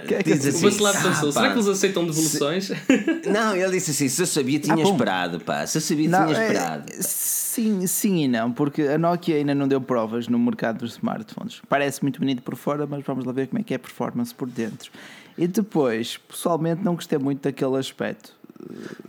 Que 0.08 0.16
é 0.16 0.24
que 0.24 0.34
Diz 0.34 0.46
O 0.46 0.50
assim, 0.50 0.66
Bacelar 0.66 0.96
"Ah, 0.98 1.02
pensou, 1.10 1.32
será 1.32 1.48
que 1.50 1.56
eles 1.56 1.68
aceitam 1.68 2.06
devoluções? 2.06 2.72
Não, 3.26 3.56
ele 3.56 3.72
disse 3.72 3.92
assim: 3.92 4.08
se 4.08 4.22
eu 4.22 4.28
sabia, 4.28 4.60
tinha 4.60 4.76
Ah, 4.76 4.82
esperado, 4.82 5.40
pá. 5.40 5.66
Se 5.66 5.78
eu 5.78 5.82
sabia, 5.82 6.10
Não, 6.10 6.28
tinha 6.28 6.38
é, 6.38 6.42
esperado. 6.48 6.92
sim, 7.00 7.88
sim 7.88 8.24
e 8.24 8.28
não, 8.28 8.52
porque 8.52 8.84
a 8.84 8.98
Nokia 8.98 9.36
ainda 9.38 9.54
não 9.56 9.68
deu 9.68 9.82
provas 9.82 10.28
no 10.28 10.38
mercado 10.40 10.80
dos 10.80 10.92
smartphones. 10.94 11.62
Parece 11.68 12.02
muito 12.02 12.20
bonito 12.20 12.42
por 12.44 12.56
fora, 12.56 12.86
mas 12.88 13.04
vamos 13.06 13.26
lá 13.26 13.32
ver 13.32 13.48
como 13.48 13.60
é 13.60 13.64
que 13.64 13.74
é 13.74 13.76
a 13.78 13.80
performance 13.80 14.34
por 14.34 14.48
dentro. 14.50 14.92
E 15.38 15.48
depois, 15.48 16.18
pessoalmente, 16.18 16.84
não 16.84 16.96
gostei 16.96 17.18
muito 17.18 17.42
daquele 17.42 17.78
aspecto. 17.78 18.34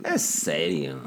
É 0.03 0.17
sério. 0.17 1.01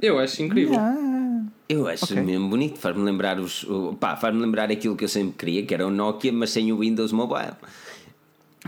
Eu 0.00 0.18
acho 0.18 0.42
incrível. 0.42 0.76
Ah, 0.78 1.42
Eu 1.68 1.86
acho 1.88 2.04
Ok. 2.04 2.22
mesmo 2.22 2.48
bonito. 2.50 2.78
Faz-me 2.78 3.02
lembrar 3.02 3.38
os. 3.40 3.66
Pá, 4.00 4.16
faz-me 4.16 4.40
lembrar 4.40 4.70
aquilo 4.70 4.96
que 4.96 5.04
eu 5.04 5.08
sempre 5.08 5.32
queria, 5.38 5.64
que 5.64 5.72
era 5.74 5.86
o 5.86 5.90
Nokia, 5.90 6.32
mas 6.32 6.50
sem 6.50 6.72
o 6.72 6.78
Windows 6.78 7.12
Mobile. 7.12 7.54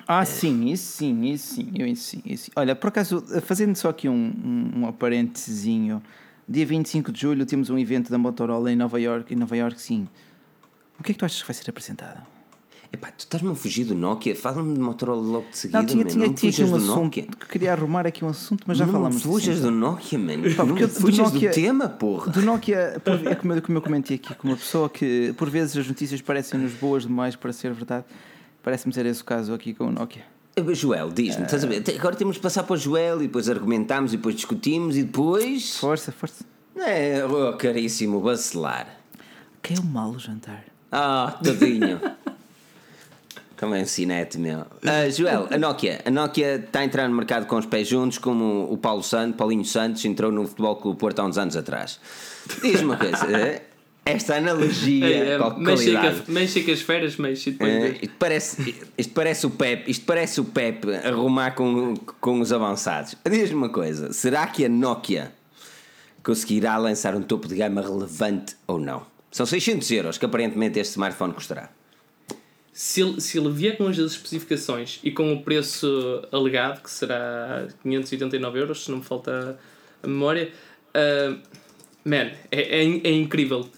ah, 0.08 0.24
sim, 0.24 0.66
isso 0.70 0.96
sim, 0.98 1.24
isso 1.26 1.54
sim, 1.56 1.72
eu, 1.76 1.86
isso 1.86 2.02
sim, 2.10 2.22
isso 2.24 2.44
sim. 2.46 2.52
Olha, 2.56 2.74
por 2.74 2.88
acaso, 2.88 3.22
fazendo 3.42 3.74
só 3.76 3.90
aqui 3.90 4.08
um, 4.08 4.32
um, 4.44 4.80
um 4.80 4.86
aparentezinho, 4.86 6.02
dia 6.48 6.66
25 6.66 7.12
de 7.12 7.20
julho 7.20 7.46
temos 7.46 7.70
um 7.70 7.78
evento 7.78 8.10
da 8.10 8.18
Motorola 8.18 8.70
em 8.72 8.76
Nova 8.76 9.00
York, 9.00 9.32
em 9.32 9.36
Nova 9.36 9.56
York, 9.56 9.80
sim. 9.80 10.08
O 10.98 11.02
que 11.02 11.10
é 11.10 11.14
que 11.14 11.18
tu 11.18 11.24
achas 11.24 11.40
que 11.40 11.46
vai 11.48 11.54
ser 11.54 11.68
apresentado? 11.70 12.24
Epá, 12.94 13.08
tu 13.08 13.20
estás-me 13.20 13.50
a 13.50 13.54
fugir 13.56 13.84
do 13.84 13.94
Nokia? 13.94 14.36
Fala-me 14.36 14.72
de 14.72 14.78
Motorola 14.80 15.20
logo 15.20 15.46
de 15.50 15.58
seguida, 15.58 15.80
Não, 15.80 15.86
tinha, 15.86 16.04
man. 16.04 16.10
tinha, 16.10 16.26
não 16.28 16.32
tinha 16.34 16.52
aqui 16.52 16.62
um 16.62 16.70
do 16.70 16.76
assunto. 16.76 16.94
Nokia. 17.02 17.22
que 17.24 17.46
Queria 17.48 17.72
arrumar 17.72 18.06
aqui 18.06 18.24
um 18.24 18.28
assunto, 18.28 18.62
mas 18.68 18.78
já 18.78 18.86
não 18.86 18.92
falamos 18.92 19.16
me 19.16 19.20
disso, 19.20 19.32
fujas 19.32 19.60
do 19.60 19.70
Nokia, 19.72 20.18
mano. 20.18 20.54
Pá, 20.54 20.64
não 20.64 20.76
fujas 20.88 21.32
Nokia- 21.32 21.50
do 21.50 21.54
tema, 21.54 21.88
porra. 21.88 22.30
Do 22.30 22.40
Nokia, 22.42 23.00
por- 23.04 23.26
é 23.26 23.34
como, 23.34 23.52
eu- 23.52 23.62
como 23.62 23.78
eu 23.78 23.82
comentei 23.82 24.14
aqui 24.16 24.32
com 24.36 24.46
uma 24.46 24.56
pessoa 24.56 24.88
que 24.88 25.34
por 25.36 25.50
vezes 25.50 25.76
as 25.76 25.88
notícias 25.88 26.20
parecem-nos 26.22 26.72
boas 26.74 27.02
demais 27.02 27.34
para 27.34 27.52
ser 27.52 27.72
verdade. 27.72 28.04
Parece-me 28.62 28.94
ser 28.94 29.04
esse 29.06 29.22
o 29.22 29.24
caso 29.24 29.52
aqui 29.52 29.74
com 29.74 29.86
o 29.88 29.90
Nokia. 29.92 30.22
Eh, 30.54 30.74
Joel, 30.74 31.10
diz-me, 31.10 31.42
estás 31.46 31.64
a 31.64 31.66
ver? 31.66 31.82
Agora 31.98 32.14
temos 32.14 32.36
de 32.36 32.40
passar 32.42 32.62
para 32.62 32.74
o 32.74 32.76
Joel 32.76 33.16
e 33.22 33.26
depois 33.26 33.48
argumentamos 33.48 34.12
e 34.14 34.16
depois 34.16 34.36
discutimos 34.36 34.96
e 34.96 35.02
depois. 35.02 35.76
Força, 35.78 36.12
força. 36.12 36.44
É, 36.76 37.24
oh, 37.26 37.56
caríssimo, 37.56 38.20
bacelar. 38.20 38.86
Que 39.60 39.74
é 39.74 39.78
o 39.80 39.84
mal 39.84 40.10
o 40.10 40.18
jantar? 40.18 40.64
Ah, 40.92 41.36
tadinho. 41.42 42.00
Como 43.58 43.74
é 43.74 43.80
um 43.82 43.86
cinete, 43.86 44.36
meu. 44.38 44.66
Ah, 44.84 45.08
Joel, 45.08 45.46
a 45.50 45.56
Nokia. 45.58 46.00
A 46.04 46.10
Nokia 46.10 46.56
está 46.56 46.80
a 46.80 46.84
entrar 46.84 47.08
no 47.08 47.14
mercado 47.14 47.46
com 47.46 47.56
os 47.56 47.66
pés 47.66 47.86
juntos, 47.88 48.18
como 48.18 48.64
o 48.70 48.76
Paulo 48.76 49.02
Santos, 49.02 49.36
Paulinho 49.36 49.64
Santos 49.64 50.04
entrou 50.04 50.32
no 50.32 50.46
Futebol 50.46 50.76
Clube 50.76 50.98
Porto 50.98 51.20
há 51.20 51.24
uns 51.24 51.38
anos 51.38 51.56
atrás. 51.56 52.00
Diz-me 52.62 52.84
uma 52.84 52.96
coisa. 52.96 53.24
eh, 53.30 53.62
Esta 54.06 54.36
analogia 54.36 55.06
É, 55.06 55.28
é, 55.34 55.38
mexe, 55.56 55.92
com 55.92 55.98
a- 55.98 56.14
mexe 56.28 56.62
com 56.62 56.72
as 56.72 56.80
férias, 56.82 57.16
mexe 57.16 57.52
depois 57.52 57.72
Eh, 57.72 57.98
isto, 58.02 58.14
parece, 58.18 58.74
isto 58.98 59.12
parece 59.14 59.46
o 59.46 59.50
Pep, 59.50 59.90
isto 59.90 60.04
parece 60.04 60.40
o 60.40 60.44
Pep 60.44 60.86
arrumar 61.06 61.52
com, 61.52 61.94
com 62.20 62.38
os 62.40 62.52
avançados. 62.52 63.14
Diz-me 63.24 63.54
uma 63.56 63.70
coisa: 63.70 64.12
será 64.12 64.46
que 64.46 64.64
a 64.66 64.68
Nokia 64.68 65.32
conseguirá 66.22 66.76
lançar 66.76 67.14
um 67.14 67.22
topo 67.22 67.48
de 67.48 67.54
gama 67.56 67.80
relevante 67.80 68.56
ou 68.66 68.78
não? 68.78 69.02
São 69.30 69.46
600 69.46 69.90
euros 69.92 70.18
que 70.18 70.24
aparentemente 70.26 70.78
este 70.78 70.92
smartphone 70.92 71.32
custará. 71.32 71.70
Se 72.76 73.02
ele, 73.02 73.20
se 73.20 73.38
ele 73.38 73.50
vier 73.50 73.76
com 73.76 73.86
as 73.86 73.96
especificações 73.96 74.98
e 75.04 75.12
com 75.12 75.32
o 75.32 75.42
preço 75.44 76.26
alegado, 76.32 76.82
que 76.82 76.90
será 76.90 77.68
589 77.84 78.58
euros, 78.58 78.84
se 78.84 78.90
não 78.90 78.98
me 78.98 79.04
falta 79.04 79.56
a 80.02 80.06
memória, 80.08 80.50
ah, 80.92 81.36
man, 82.04 82.30
é, 82.50 82.60
é, 82.60 82.82
é 82.82 83.12
incrível. 83.12 83.68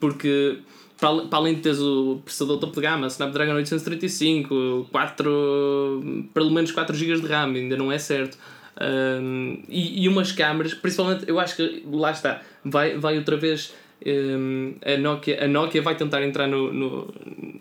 Porque, 0.00 0.58
para, 0.98 1.26
para 1.26 1.38
além 1.38 1.54
de 1.54 1.60
teres 1.60 1.78
o 1.78 2.20
processador 2.24 2.58
topo 2.58 2.74
de 2.74 2.80
gama, 2.80 3.06
Snapdragon 3.06 3.54
835, 3.54 4.88
4, 4.90 6.28
pelo 6.34 6.50
menos 6.50 6.72
4 6.72 6.96
GB 6.96 7.20
de 7.20 7.26
RAM, 7.28 7.54
ainda 7.54 7.76
não 7.76 7.92
é 7.92 7.98
certo. 7.98 8.36
Um, 8.80 9.62
e, 9.68 10.02
e 10.02 10.08
umas 10.08 10.32
câmaras, 10.32 10.74
principalmente, 10.74 11.24
eu 11.28 11.38
acho 11.38 11.54
que 11.54 11.84
lá 11.90 12.10
está, 12.10 12.42
vai, 12.64 12.98
vai 12.98 13.18
outra 13.18 13.36
vez. 13.36 13.72
Um, 14.06 14.74
a, 14.84 14.96
Nokia, 14.96 15.44
a 15.44 15.48
Nokia 15.48 15.82
vai 15.82 15.94
tentar 15.96 16.22
entrar 16.22 16.46
no, 16.48 16.72
no, 16.72 17.14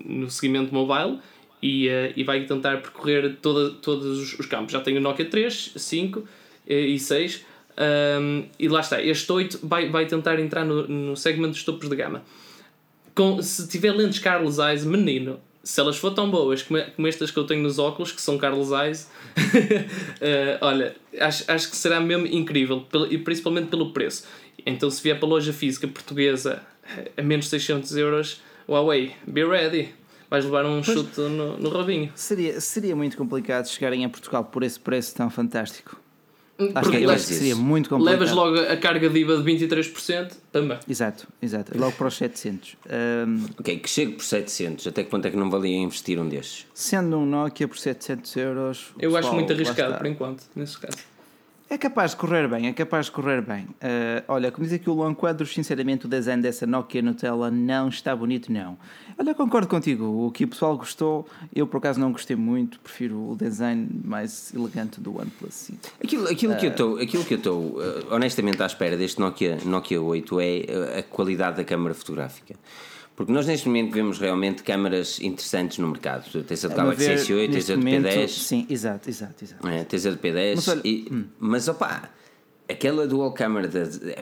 no 0.06 0.30
segmento 0.30 0.74
mobile 0.74 1.20
e, 1.62 1.88
eh, 1.88 2.14
e 2.16 2.24
vai 2.24 2.46
tentar 2.46 2.82
percorrer 2.82 3.38
toda, 3.42 3.72
todos 3.76 4.20
os, 4.20 4.40
os 4.40 4.46
campos. 4.46 4.72
Já 4.74 4.82
tem 4.82 4.98
o 4.98 5.02
Nokia 5.02 5.26
3, 5.26 5.74
5 5.76 6.24
eh, 6.68 6.80
e 6.80 7.00
6. 7.00 7.46
um, 8.20 8.44
e 8.60 8.68
lá 8.68 8.80
está, 8.80 9.02
este 9.02 9.32
8 9.32 9.60
vai, 9.64 9.90
vai 9.90 10.06
tentar 10.06 10.40
entrar 10.40 10.66
no, 10.66 10.88
no 10.88 11.16
segmento 11.16 11.52
dos 11.54 11.64
topos 11.64 11.88
de 11.90 11.96
gama. 11.96 12.24
Com, 13.14 13.42
se 13.42 13.68
tiver 13.68 13.92
lentes 13.92 14.20
Carlos 14.20 14.58
Eyes, 14.58 14.86
menino, 14.86 15.40
se 15.64 15.80
elas 15.80 15.98
for 15.98 16.12
tão 16.12 16.32
boas 16.32 16.64
como, 16.64 16.82
como 16.96 17.08
estas 17.08 17.30
que 17.30 17.38
eu 17.38 17.44
tenho 17.44 17.62
nos 17.62 17.78
óculos, 17.78 18.12
que 18.12 18.22
são 18.22 18.38
Carlos 18.38 18.72
Eyes, 18.72 19.12
eh, 20.22 20.58
olha, 20.62 20.96
acho, 21.20 21.44
acho 21.52 21.70
que 21.70 21.76
será 21.76 22.00
mesmo 22.00 22.26
incrível, 22.26 22.82
pelo- 22.82 23.12
e 23.12 23.18
principalmente 23.18 23.68
pelo 23.68 23.92
preço. 23.92 24.26
Então, 24.66 24.90
se 24.90 25.02
vier 25.02 25.18
para 25.20 25.28
a 25.28 25.30
loja 25.30 25.54
física 25.54 25.88
portuguesa 25.88 26.62
a 27.18 27.22
menos 27.22 27.46
de 27.46 27.52
600 27.52 27.96
euros, 27.96 28.42
Huawei, 28.68 29.14
be 29.26 29.44
ready. 29.46 29.90
Vais 30.30 30.46
levar 30.46 30.66
um 30.66 30.82
chute 30.82 31.20
no, 31.20 31.58
no 31.58 31.70
rabinho. 31.70 32.10
Seria, 32.16 32.62
seria 32.62 32.96
muito 32.96 33.18
complicado 33.18 33.68
chegarem 33.68 34.06
a 34.06 34.10
Portugal 34.10 34.46
por 34.46 34.64
esse 34.64 34.80
preço 34.80 35.14
tão 35.14 35.30
fantástico. 35.30 36.00
Acho 36.58 36.72
Porque 36.74 36.98
que, 36.98 37.04
eu 37.04 37.10
acho 37.10 37.24
levas 37.24 37.26
que 37.26 37.34
seria 37.34 37.56
muito 37.56 37.90
complicado. 37.90 38.20
Levas 38.20 38.32
logo 38.32 38.60
a 38.60 38.78
carga 38.78 39.10
de 39.10 39.20
IVA 39.20 39.42
de 39.42 39.44
23%, 39.44 40.32
pamba. 40.52 40.80
Exato, 40.88 41.28
exato. 41.42 41.78
Logo 41.78 41.94
para 41.94 42.08
os 42.08 42.16
700. 42.16 42.78
Ahm, 42.88 43.46
Ok, 43.60 43.78
que 43.80 43.90
chegue 43.90 44.14
por 44.14 44.24
700. 44.24 44.88
Até 44.88 45.04
que 45.04 45.10
ponto 45.10 45.28
é 45.28 45.32
que 45.32 45.38
não 45.38 45.50
valia 45.50 45.76
investir 45.78 46.20
um 46.20 46.30
destes? 46.30 46.68
sendo 46.74 47.18
um 47.18 47.26
Nokia 47.26 47.68
por 47.68 47.78
700 47.78 48.36
euros. 48.38 48.94
Eu 49.00 49.10
acho 49.10 49.18
pessoal, 49.18 49.34
muito 49.34 49.50
lá 49.50 49.56
arriscado, 49.56 49.98
por 49.98 50.06
enquanto, 50.06 50.44
nesse 50.56 50.78
caso. 50.78 50.98
É 51.72 51.78
capaz 51.78 52.12
de 52.12 52.18
correr 52.18 52.50
bem, 52.50 52.68
é 52.68 52.74
capaz 52.74 53.06
de 53.06 53.14
correr 53.14 53.42
bem. 53.42 53.66
Ah, 53.80 54.22
olha, 54.28 54.52
como 54.52 54.68
diz 54.68 54.74
aqui 54.74 54.90
o 54.90 54.94
Luan 54.94 55.14
Quadros, 55.14 55.54
sinceramente 55.54 56.06
o 56.06 56.10
design 56.10 56.44
dessa 56.44 56.68
Nokia 56.68 57.02
Nutella 57.02 57.50
não 57.50 57.88
está 57.88 58.14
bonito, 58.14 58.52
não. 58.52 58.78
Olha, 59.18 59.34
concordo 59.34 59.70
contigo, 59.70 60.28
o 60.28 60.30
que 60.32 60.44
o 60.44 60.50
pessoal 60.50 60.78
gostou, 60.78 61.26
eu 61.56 61.66
por 61.66 61.78
acaso 61.78 61.98
não 61.98 62.12
gostei 62.12 62.36
muito, 62.36 62.78
prefiro 62.82 63.32
o 63.32 63.38
design 63.38 63.88
mais 64.04 64.54
elegante 64.54 65.00
do 65.00 65.18
OnePlus 65.18 65.54
5. 65.54 65.80
Aquilo, 66.04 66.28
aquilo 66.28 66.58
que 66.58 66.66
eu 66.66 66.72
estou, 66.72 66.98
aquilo 66.98 67.24
que 67.24 67.34
eu 67.36 67.38
estou 67.38 67.82
eh, 67.82 68.04
honestamente 68.14 68.62
à 68.62 68.66
espera 68.66 68.98
deste 68.98 69.22
Nokia, 69.22 69.58
Nokia 69.64 70.02
8 70.02 70.40
é 70.42 70.46
eh, 70.46 71.00
a 71.00 71.04
qualidade 71.04 71.56
da 71.56 71.64
câmara 71.64 71.96
fotográfica. 71.96 72.54
Porque 73.22 73.34
nós 73.34 73.46
neste 73.46 73.68
momento 73.68 73.92
vemos 73.94 74.18
realmente 74.18 74.64
câmaras 74.64 75.20
interessantes 75.22 75.78
no 75.78 75.88
mercado. 75.90 76.44
Tens 76.44 76.66
a 76.66 76.70
do 76.70 76.76
Galaxy 76.76 77.06
ver, 77.06 77.18
S8, 77.20 77.52
tens 77.52 77.70
a 77.70 77.74
do 77.76 77.78
momento, 77.80 78.06
P10, 78.08 78.28
Sim, 78.30 78.66
exato, 78.68 79.10
exato, 79.10 79.44
exato. 79.44 79.68
é, 79.68 79.84
tens 79.84 80.06
a 80.08 80.10
do 80.12 80.18
P10. 80.18 80.56
Mas 80.56 80.68
olha- 80.68 80.82
e- 80.84 81.08
hum. 81.12 81.26
Mas 81.40 81.68
opá, 81.68 82.10
aquela 82.68 83.06
dual 83.06 83.32
câmara 83.32 83.70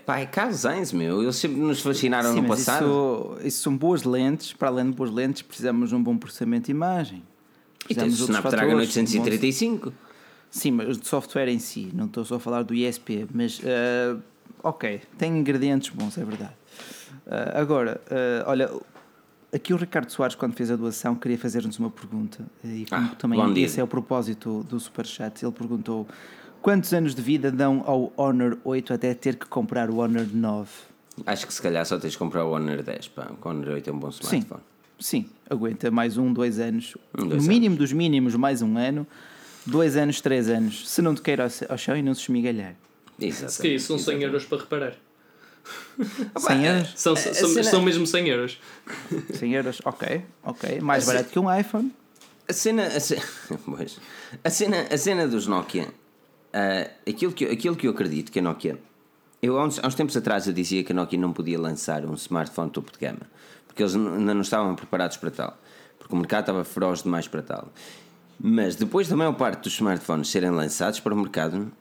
é 0.08 0.26
Carlos 0.26 0.60
Sainz, 0.60 0.92
meu. 0.92 1.24
Eles 1.24 1.38
sempre 1.38 1.60
nos 1.62 1.80
fascinaram 1.82 2.34
Sim, 2.34 2.42
no 2.42 2.48
passado. 2.50 2.86
isso, 2.86 3.48
isso 3.48 3.64
são 3.64 3.78
boas 3.78 4.04
lentes, 4.04 4.52
para 4.52 4.68
além 4.68 4.88
de 4.88 4.92
boas 4.98 5.12
lentes, 5.12 5.44
precisamos 5.44 5.90
de 5.90 5.96
um 5.96 6.04
bom 6.04 6.18
processamento 6.18 6.66
de 6.66 6.72
imagem. 6.72 7.24
E 7.90 7.94
Precisamos 7.96 8.14
tens 8.14 8.18
de 8.18 8.24
o 8.24 8.36
Snapdragon 8.36 8.72
fatores, 8.72 8.88
bons- 8.90 8.98
835. 8.98 9.94
Sim, 10.52 10.72
mas 10.72 10.98
de 10.98 11.08
software 11.08 11.48
em 11.48 11.60
si, 11.60 11.90
não 11.94 12.06
estou 12.08 12.26
só 12.26 12.36
a 12.36 12.40
falar 12.40 12.64
do 12.64 12.74
ISP, 12.74 13.28
mas 13.34 13.62
ah, 13.64 14.18
ok, 14.64 15.00
tem 15.18 15.38
ingredientes 15.38 15.90
bons, 15.90 16.18
é 16.18 16.26
verdade. 16.26 16.59
Ah, 17.28 17.60
agora, 17.60 18.00
ah, 18.10 18.44
olha, 18.50 18.70
aqui 19.54 19.74
o 19.74 19.78
Ricardo 19.78 20.10
Soares, 20.12 20.36
quando 20.36 20.54
fez 20.56 20.70
a 20.72 20.76
doação, 20.76 21.16
queria 21.16 21.38
fazer-nos 21.38 21.78
uma 21.80 21.90
pergunta, 21.90 22.46
e 22.64 22.86
como 22.90 23.06
Ah, 23.12 23.16
também 23.16 23.40
bom 23.40 23.54
dia. 23.54 23.66
esse 23.66 23.80
é 23.80 23.84
o 23.84 23.88
propósito 23.88 24.64
do 24.64 24.80
Superchat, 24.80 25.44
ele 25.44 25.52
perguntou 25.54 26.08
quantos 26.62 26.94
anos 26.94 27.16
de 27.16 27.22
vida 27.22 27.52
dão 27.52 27.84
ao 27.86 28.12
Honor 28.18 28.58
8 28.64 28.94
até 28.94 29.14
ter 29.14 29.36
que 29.36 29.46
comprar 29.48 29.90
o 29.90 29.98
Honor 29.98 30.28
9? 30.34 30.70
Acho 31.26 31.46
que 31.48 31.54
se 31.54 31.62
calhar 31.62 31.86
só 31.86 31.98
tens 32.00 32.12
de 32.14 32.18
comprar 32.18 32.46
o 32.46 32.52
Honor 32.52 32.82
10. 32.82 33.10
Pá. 33.10 33.30
O 33.44 33.50
Honor 33.50 33.70
8 33.74 33.90
é 33.90 33.94
um 33.94 34.00
bom 34.00 34.10
Sim, 34.12 34.20
smartphone. 34.24 34.62
sim, 35.00 35.26
aguenta 35.50 35.92
mais 35.92 36.18
um, 36.18 36.32
dois 36.32 36.60
anos, 36.60 36.96
Um, 37.18 37.24
no 37.24 37.30
dois 37.32 37.48
mínimo 37.48 37.76
dos 37.76 37.92
mínimos, 37.92 38.36
mais 38.36 38.62
um 38.62 38.78
ano, 38.78 39.06
dois 39.66 39.98
anos, 39.98 40.22
três 40.22 40.48
anos, 40.50 40.90
se 40.90 41.02
não 41.02 41.14
te 41.14 41.22
queira 41.22 41.48
ao 41.68 41.78
chão 41.78 41.98
e 41.98 42.02
não 42.02 42.14
se 42.14 42.22
esmigalhar. 42.22 42.76
Exatamente. 43.20 43.80
Se 43.82 43.86
são 43.88 43.98
100 43.98 44.16
exatamente. 44.16 44.24
euros 44.24 44.46
para 44.46 44.58
reparar. 44.60 44.94
100 46.38 46.66
euros? 46.66 46.94
São, 46.96 47.14
A- 47.14 47.18
a 47.18 47.34
são, 47.34 47.50
cena- 47.50 47.64
são 47.64 47.82
mesmo 47.82 48.06
100 48.08 48.28
euros. 48.30 48.60
100 49.34 49.54
euros, 49.56 49.82
ok, 49.86 50.22
ok. 50.44 50.80
Mais 50.82 51.04
Assim- 51.04 51.14
barato 51.14 51.30
que 51.32 51.40
um 51.40 51.54
iPhone. 51.60 51.94
A 52.48 52.54
cena. 52.54 52.88
A 52.88 53.00
cena, 53.00 53.22
pois, 53.66 54.00
a 54.44 54.50
cena, 54.50 54.88
a 54.92 54.98
cena 54.98 55.28
dos 55.28 55.48
Nokia. 55.48 55.88
Uh, 56.52 56.90
aquilo, 57.10 57.32
que, 57.32 57.46
aquilo 57.46 57.76
que 57.76 57.86
eu 57.88 57.92
acredito 57.92 58.32
que 58.32 58.40
a 58.40 58.42
Nokia. 58.42 58.80
Eu, 59.42 59.58
há 59.60 59.66
uns, 59.66 59.80
há 59.80 59.88
uns 59.88 59.96
tempos 59.96 60.18
atrás 60.18 60.48
eu 60.48 60.54
dizia 60.54 60.84
que 60.84 60.92
a 60.92 60.96
Nokia 60.96 61.18
não 61.20 61.32
podia 61.32 61.60
lançar 61.60 62.04
um 62.06 62.14
smartphone 62.16 62.70
topo 62.72 62.92
de 62.92 62.98
gama 63.00 63.22
porque 63.68 63.84
eles 63.84 63.96
ainda 63.96 64.34
não 64.34 64.42
estavam 64.42 64.76
preparados 64.76 65.16
para 65.18 65.30
tal, 65.32 65.58
porque 65.98 66.14
o 66.14 66.18
mercado 66.18 66.42
estava 66.42 66.64
feroz 66.66 67.04
demais 67.04 67.28
para 67.28 67.42
tal. 67.44 67.72
Mas 68.38 68.76
depois 68.76 69.08
da 69.08 69.16
maior 69.16 69.34
parte 69.34 69.62
dos 69.64 69.74
smartphones 69.74 70.28
serem 70.30 70.50
lançados 70.50 71.00
para 71.00 71.14
o 71.14 71.18
mercado, 71.18 71.72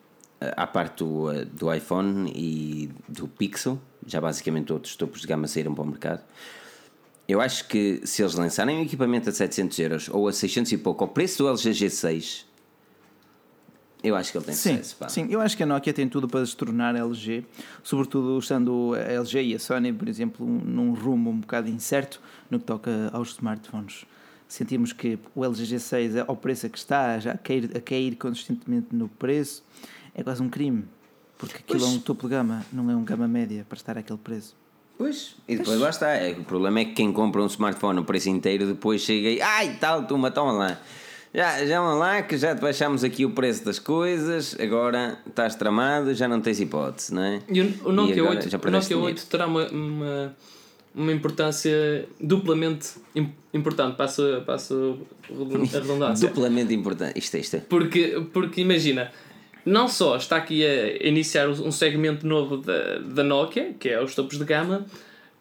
à 0.40 0.66
parte 0.66 0.98
do, 0.98 1.44
do 1.46 1.72
iPhone 1.72 2.30
e 2.34 2.90
do 3.08 3.26
Pixel, 3.26 3.78
já 4.06 4.20
basicamente 4.20 4.72
outros 4.72 4.94
topos 4.96 5.20
de 5.20 5.26
gama 5.26 5.46
saíram 5.48 5.74
para 5.74 5.84
o 5.84 5.86
mercado. 5.86 6.22
Eu 7.28 7.40
acho 7.40 7.68
que 7.68 8.00
se 8.04 8.22
eles 8.22 8.34
lançarem 8.34 8.78
um 8.78 8.82
equipamento 8.82 9.28
a 9.28 9.32
700 9.32 9.78
euros 9.80 10.08
ou 10.08 10.28
a 10.28 10.32
600 10.32 10.72
e 10.72 10.78
pouco, 10.78 11.04
ao 11.04 11.10
preço 11.10 11.42
do 11.42 11.48
LG 11.48 11.70
G6, 11.72 12.44
eu 14.02 14.14
acho 14.14 14.30
que 14.30 14.38
ele 14.38 14.44
tem 14.44 14.54
sim, 14.54 14.70
sucesso. 14.70 14.96
Pá. 14.96 15.08
Sim, 15.08 15.26
eu 15.28 15.40
acho 15.40 15.56
que 15.56 15.62
a 15.62 15.66
Nokia 15.66 15.92
tem 15.92 16.08
tudo 16.08 16.28
para 16.28 16.46
se 16.46 16.56
tornar 16.56 16.94
LG, 16.94 17.44
sobretudo 17.82 18.38
estando 18.38 18.94
a 18.94 19.12
LG 19.12 19.42
e 19.42 19.54
a 19.54 19.58
Sony, 19.58 19.92
por 19.92 20.08
exemplo, 20.08 20.46
num 20.46 20.94
rumo 20.94 21.30
um 21.30 21.40
bocado 21.40 21.68
incerto 21.68 22.20
no 22.48 22.58
que 22.58 22.64
toca 22.64 23.10
aos 23.12 23.30
smartphones. 23.30 24.06
Sentimos 24.46 24.94
que 24.94 25.18
o 25.34 25.44
LG 25.44 25.76
G6, 25.76 26.24
ao 26.26 26.36
preço 26.36 26.66
a 26.66 26.68
que 26.70 26.78
está, 26.78 27.18
já 27.18 27.32
a 27.32 27.36
cair, 27.36 27.70
a 27.76 27.80
cair 27.80 28.16
consistentemente 28.16 28.86
no 28.92 29.08
preço, 29.08 29.62
é 30.18 30.22
quase 30.22 30.42
um 30.42 30.48
crime. 30.48 30.84
Porque 31.38 31.56
aquilo 31.58 31.78
Pois. 31.78 31.92
é 31.92 31.96
um 31.96 32.00
topo 32.00 32.28
de 32.28 32.34
gama, 32.34 32.66
não 32.72 32.90
é 32.90 32.96
um 32.96 33.04
gama 33.04 33.28
média 33.28 33.64
para 33.68 33.76
estar 33.76 33.96
àquele 33.96 34.18
preço. 34.18 34.54
Pois, 34.98 35.36
e 35.46 35.56
depois 35.56 35.78
lá 35.78 35.90
está. 35.90 36.08
É, 36.08 36.32
o 36.32 36.42
problema 36.42 36.80
é 36.80 36.84
que 36.86 36.92
quem 36.94 37.12
compra 37.12 37.40
um 37.40 37.46
smartphone 37.46 37.94
no 38.00 38.04
preço 38.04 38.28
inteiro 38.28 38.66
depois 38.66 39.00
chega 39.02 39.28
e 39.30 39.40
ai 39.40 39.76
tal, 39.80 40.04
toma, 40.04 40.30
toma 40.32 40.50
lá. 40.52 40.80
Já, 41.32 41.64
já 41.64 41.80
vão 41.80 41.96
lá 41.98 42.22
que 42.22 42.36
já 42.36 42.56
te 42.56 42.60
baixamos 42.60 43.04
aqui 43.04 43.24
o 43.24 43.30
preço 43.30 43.64
das 43.64 43.78
coisas, 43.78 44.56
agora 44.58 45.18
estás 45.28 45.54
tramado, 45.54 46.12
já 46.14 46.26
não 46.26 46.40
tens 46.40 46.58
hipótese, 46.58 47.14
não 47.14 47.22
é? 47.22 47.40
E 47.48 47.60
o, 47.60 47.88
o 47.90 47.92
Nokia, 47.92 48.14
agora 48.22 48.30
8, 48.40 48.48
já 48.50 48.58
o 48.58 48.70
Nokia 48.70 48.98
8 48.98 49.26
terá 49.26 49.46
uma, 49.46 49.68
uma, 49.68 50.36
uma 50.94 51.12
importância 51.12 52.08
duplamente 52.20 52.94
im- 53.14 53.30
importante, 53.54 53.94
passo, 53.96 54.22
passo 54.46 54.98
a 55.30 55.78
redundância. 55.78 56.26
Duplamente 56.28 56.74
importante. 56.74 57.16
Isto 57.18 57.36
é 57.36 57.40
isto. 57.40 57.56
é. 57.56 57.60
Porque, 57.60 58.26
porque 58.32 58.62
imagina, 58.62 59.12
não 59.68 59.88
só 59.88 60.16
está 60.16 60.36
aqui 60.36 60.64
a 60.64 61.06
iniciar 61.06 61.48
um 61.48 61.70
segmento 61.72 62.26
novo 62.26 62.56
da, 62.58 62.98
da 62.98 63.22
Nokia, 63.24 63.74
que 63.78 63.88
é 63.88 64.02
os 64.02 64.14
topos 64.14 64.38
de 64.38 64.44
gama, 64.44 64.86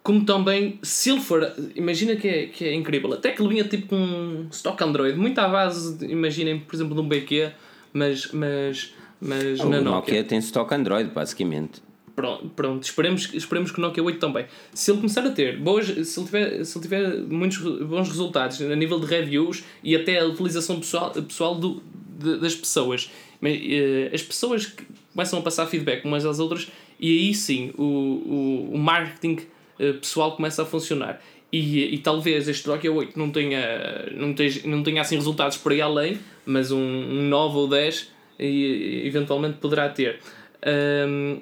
como 0.04 0.24
também, 0.24 0.80
se 0.82 1.10
ele 1.10 1.20
for, 1.20 1.52
imagina 1.76 2.16
que 2.16 2.28
é, 2.28 2.46
que 2.48 2.64
é 2.66 2.74
incrível, 2.74 3.12
até 3.14 3.32
que 3.32 3.42
ele 3.42 3.50
vinha 3.50 3.64
tipo 3.66 3.88
com 3.88 3.96
um 3.98 4.48
stock 4.52 4.82
Android, 4.84 5.18
muito 5.18 5.38
à 5.40 5.48
base, 5.50 5.98
de, 5.98 6.06
imaginem, 6.12 6.60
por 6.60 6.76
exemplo, 6.76 6.96
de 6.96 7.02
um 7.02 7.08
BQ, 7.08 7.52
mas, 7.94 8.32
mas, 8.32 8.94
mas 9.20 9.60
na 9.60 9.82
Nokia 9.82 9.82
Nokia. 9.82 10.24
tem 10.24 10.38
stock 10.40 10.74
Android, 10.74 11.10
basicamente. 11.10 11.82
Pronto, 12.16 12.50
pronto 12.56 12.84
esperemos, 12.84 13.30
esperemos 13.34 13.70
que 13.70 13.78
o 13.78 13.82
Nokia 13.82 14.02
8 14.02 14.18
também. 14.18 14.46
Se 14.74 14.90
ele 14.90 14.98
começar 15.00 15.22
a 15.26 15.30
ter 15.30 15.58
boas, 15.60 15.86
se 15.86 16.20
ele 16.20 16.26
tiver, 16.26 16.64
se 16.64 16.78
ele 16.78 16.84
tiver 16.84 17.18
muitos 17.28 17.58
bons 17.60 18.08
resultados 18.08 18.60
a 18.62 18.76
nível 18.76 19.00
de 19.00 19.06
reviews 19.06 19.64
e 19.84 19.96
até 19.96 20.20
a 20.20 20.26
utilização 20.26 20.80
pessoal, 20.80 21.12
pessoal 21.12 21.54
do, 21.54 21.84
de- 22.18 22.38
das 22.40 22.56
pessoas, 22.56 23.12
mas, 23.42 23.60
eh, 23.62 24.10
as 24.14 24.22
pessoas 24.22 24.66
que 24.66 24.84
começam 25.14 25.40
a 25.40 25.42
passar 25.42 25.66
feedback 25.68 26.06
umas 26.06 26.26
às 26.26 26.40
outras 26.40 26.68
e 27.00 27.12
aí 27.12 27.34
sim 27.34 27.72
o, 27.78 27.84
o, 27.84 28.72
o 28.74 28.78
marketing 28.78 29.46
eh, 29.80 29.94
pessoal 29.94 30.36
começa 30.36 30.64
a 30.64 30.66
funcionar. 30.66 31.22
E, 31.52 31.96
e 31.96 31.98
talvez 32.00 32.48
este 32.48 32.68
Nokia 32.68 32.92
8 32.92 33.18
não 33.18 33.32
tenha, 33.32 34.10
não, 34.12 34.34
tenha, 34.34 34.52
não 34.66 34.84
tenha 34.84 35.02
assim 35.02 35.16
resultados 35.16 35.58
por 35.58 35.72
aí 35.72 35.82
além, 35.82 36.20
mas 36.46 36.72
um, 36.72 36.78
um 36.78 37.30
9 37.30 37.58
ou 37.58 37.68
10 37.70 38.12
e, 38.38 39.04
eventualmente 39.06 39.58
poderá 39.60 39.88
ter. 39.88 40.20
Ahm, 40.62 41.40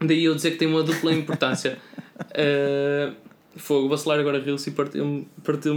Daí 0.00 0.24
eu 0.24 0.34
dizer 0.34 0.52
que 0.52 0.58
tem 0.58 0.68
uma 0.68 0.82
dupla 0.82 1.12
importância. 1.12 1.78
uh, 2.20 3.14
fogo, 3.56 3.88
vou 3.88 3.94
acelerar 3.94 4.20
agora 4.20 4.42
Reels 4.42 4.66
e 4.66 4.70
partiu-me 4.72 5.26
partiu 5.42 5.74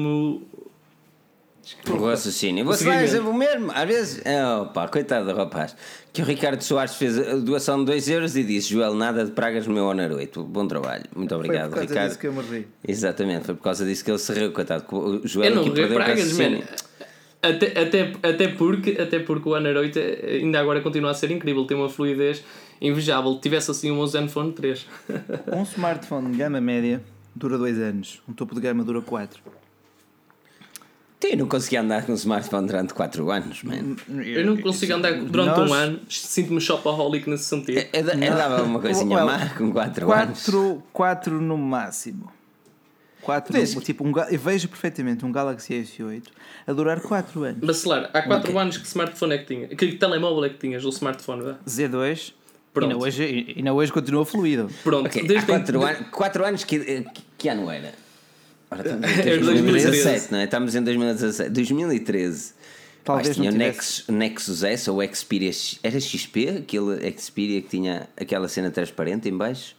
o. 1.90 1.94
O 1.94 2.06
raciocínio. 2.08 2.66
Você 2.66 2.84
vai 2.84 3.04
dizer 3.04 3.22
o 3.22 3.34
mesmo. 3.34 3.72
Às 3.74 3.88
vezes, 3.88 4.22
oh, 4.62 4.66
pá, 4.68 4.88
coitado 4.88 5.26
do 5.26 5.36
rapaz. 5.36 5.76
Que 6.12 6.22
o 6.22 6.26
Ricardo 6.26 6.62
Soares 6.62 6.96
fez 6.96 7.18
a 7.20 7.36
doação 7.36 7.80
de 7.80 7.86
2 7.86 8.10
euros 8.10 8.36
e 8.36 8.44
disse: 8.44 8.70
Joel, 8.70 8.94
nada 8.96 9.24
de 9.26 9.32
pragas 9.32 9.68
no 9.68 9.74
meu 9.74 9.86
Honor 9.86 10.12
8. 10.12 10.44
Bom 10.44 10.68
trabalho. 10.68 11.04
Muito 11.16 11.34
obrigado, 11.36 11.72
Foi 11.72 11.86
por 11.86 11.94
causa 11.94 11.94
Ricardo. 11.94 12.08
disso 12.08 12.20
que 12.20 12.28
eu 12.28 12.34
me 12.34 12.42
ri. 12.42 12.68
Exatamente, 12.88 13.46
foi 13.46 13.56
por 13.56 13.64
causa 13.64 13.86
disso 13.86 14.04
que 14.04 14.12
ele 14.12 14.18
se 14.20 14.34
riu, 14.34 14.52
coitado. 14.52 14.84
O 14.96 15.28
Joel 15.28 15.50
Eu 15.50 15.56
não 15.56 15.62
aqui 15.64 15.72
perdeu 15.72 15.98
o 15.98 16.04
pragas, 16.04 16.20
raciocínio. 16.20 16.60
man. 16.60 16.66
Até, 17.42 17.68
até, 17.82 18.14
até, 18.22 18.48
porque, 18.50 18.98
até 19.00 19.20
porque 19.20 19.48
o 19.48 19.54
Honor 19.54 19.78
8 19.78 19.98
ainda 20.42 20.60
agora 20.60 20.82
continua 20.82 21.12
a 21.12 21.14
ser 21.14 21.32
incrível, 21.32 21.64
tem 21.66 21.78
uma 21.78 21.88
fluidez 21.88 22.44
invejável. 22.82 23.40
Tivesse 23.40 23.72
assim 23.72 23.92
um 23.92 24.06
Zenfone 24.06 24.52
3. 24.52 24.86
Um 25.56 25.64
smartphone 25.64 26.32
de 26.32 26.38
gama 26.38 26.60
média 26.60 27.02
dura 27.34 27.58
2 27.58 27.80
anos, 27.80 28.22
um 28.28 28.34
topo 28.34 28.56
de 28.56 28.62
gama 28.62 28.84
dura 28.84 29.02
4. 29.02 29.42
Eu 31.22 31.38
não 31.38 31.48
consegui 31.48 31.76
andar 31.78 32.06
com 32.06 32.14
um 32.14 32.16
smartphone 32.16 32.66
durante 32.68 32.94
4 32.94 33.30
anos, 33.30 33.62
man. 33.64 33.96
Eu 34.24 34.46
não 34.46 34.56
consigo 34.58 34.94
andar 34.94 35.12
durante 35.14 35.58
Nós- 35.58 35.70
um 35.70 35.74
ano, 35.74 36.00
sinto-me 36.10 36.62
shopaholic 36.62 37.30
nesse 37.30 37.44
sentido. 37.44 37.78
Eu, 37.78 38.02
eu, 38.06 38.10
eu 38.24 38.36
dava 38.36 38.64
uma 38.64 38.80
coisinha 38.80 39.16
Well, 39.18 39.26
má 39.26 39.50
com 39.50 39.72
4 39.72 40.12
anos. 40.12 40.44
4, 40.46 40.84
4 40.94 41.42
no 41.42 41.58
máximo. 41.58 42.32
4 43.22 43.52
Vês? 43.52 43.76
tipo, 43.76 44.08
um, 44.08 44.14
ga- 44.14 44.30
eu 44.32 44.40
vejo 44.40 44.70
perfeitamente 44.70 45.26
um 45.26 45.32
Galaxy 45.32 45.74
S8 45.74 46.24
a 46.66 46.72
durar 46.72 47.02
4 47.02 47.44
anos. 47.44 47.60
Bacelar, 47.68 48.10
há 48.14 48.22
4 48.22 48.58
anos 48.58 48.78
que 48.78 48.88
smartphone 48.88 49.34
é 49.34 49.38
que 49.40 49.46
tinha? 49.46 49.68
Que 49.68 49.92
telemóvel 49.98 50.46
é 50.46 50.50
que 50.50 50.58
tinhas? 50.58 50.86
O 50.86 50.90
smartphone, 50.90 51.44
vá? 51.44 51.56
Z2 51.68 52.32
Pronto. 52.74 52.92
ainda 52.94 53.04
hoje, 53.06 53.24
e 53.26 53.54
ainda 53.58 53.74
hoje 53.74 53.92
continua 53.92 54.26
fluido. 54.26 54.70
Pronto, 54.84 55.08
Ok, 55.08 55.22
há 55.22 55.28
desde 55.28 55.46
4 55.46 55.82
anos, 55.84 56.08
quatro 56.12 56.46
anos 56.46 56.64
que, 56.64 57.06
que 57.38 57.50
ano 57.50 57.70
era? 57.70 57.94
Ora, 58.72 58.82
estamos 58.82 59.10
em 59.10 59.20
Era 59.32 59.42
2017, 59.44 60.32
não 60.32 60.40
é? 60.40 60.44
Estamos 60.46 60.76
em 60.76 60.84
2017. 60.84 61.50
2013. 61.50 62.54
Talvez 63.04 63.36
tinha 63.36 63.50
o. 63.52 63.54
Nexus, 63.56 64.08
Nexus 64.08 64.64
S 64.64 64.90
ou 64.90 65.00
Xperia. 65.14 65.52
Era 65.82 66.00
XP? 66.00 66.50
Aquele 66.60 67.18
Xperia 67.18 67.62
que 67.62 67.70
tinha 67.70 68.08
aquela 68.16 68.48
cena 68.48 68.70
transparente 68.70 69.28
em 69.28 69.36
baixo? 69.36 69.76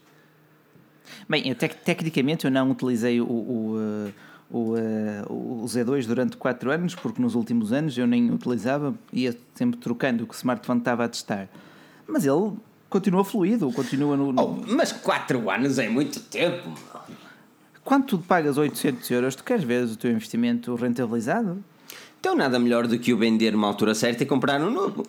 Bem, 1.28 1.49
eu 1.49 1.55
tec- 1.55 1.76
tecnicamente 1.84 2.45
eu 2.45 2.51
não 2.51 2.70
utilizei 2.70 3.20
o, 3.20 3.24
o, 3.26 3.76
uh, 3.76 4.12
o, 4.51 4.59
uh, 4.74 5.62
o 5.62 5.64
Z2 5.66 6.07
durante 6.07 6.36
4 6.36 6.70
anos, 6.72 6.95
porque 6.95 7.20
nos 7.22 7.34
últimos 7.36 7.72
anos 7.72 7.97
eu 7.97 8.07
nem 8.07 8.30
utilizava, 8.32 8.95
ia 9.12 9.36
sempre 9.55 9.78
trocando 9.78 10.24
o 10.24 10.26
que 10.26 10.34
o 10.34 10.36
smartphone 10.36 10.80
estava 10.80 11.05
a 11.05 11.09
testar. 11.09 11.49
Mas 12.09 12.24
ele 12.26 12.53
continua 12.88 13.24
fluido, 13.24 13.70
continua 13.72 14.16
no. 14.16 14.32
no- 14.32 14.43
Oh, 14.43 14.72
mas 14.74 14.91
4 14.93 15.49
anos 15.51 15.78
é 15.78 15.88
muito 15.88 16.18
tempo. 16.20 16.74
Quando 17.85 18.05
tu 18.07 18.18
pagas 18.18 18.57
800 18.59 19.11
euros, 19.11 19.35
tu 19.35 19.43
queres 19.45 19.64
ver 19.64 19.85
o 19.85 19.97
teu 19.97 20.11
investimento 20.11 20.74
rentabilizado? 20.74 21.62
Então 22.20 22.37
nada 22.37 22.59
melhor 22.59 22.87
do 22.87 22.99
que 22.99 23.12
o 23.12 23.16
vender 23.18 23.53
numa 23.53 23.66
altura 23.66 23.95
certa 23.95 24.22
e 24.22 24.26
comprar 24.26 24.61
um 24.61 24.70
novo. 24.70 25.07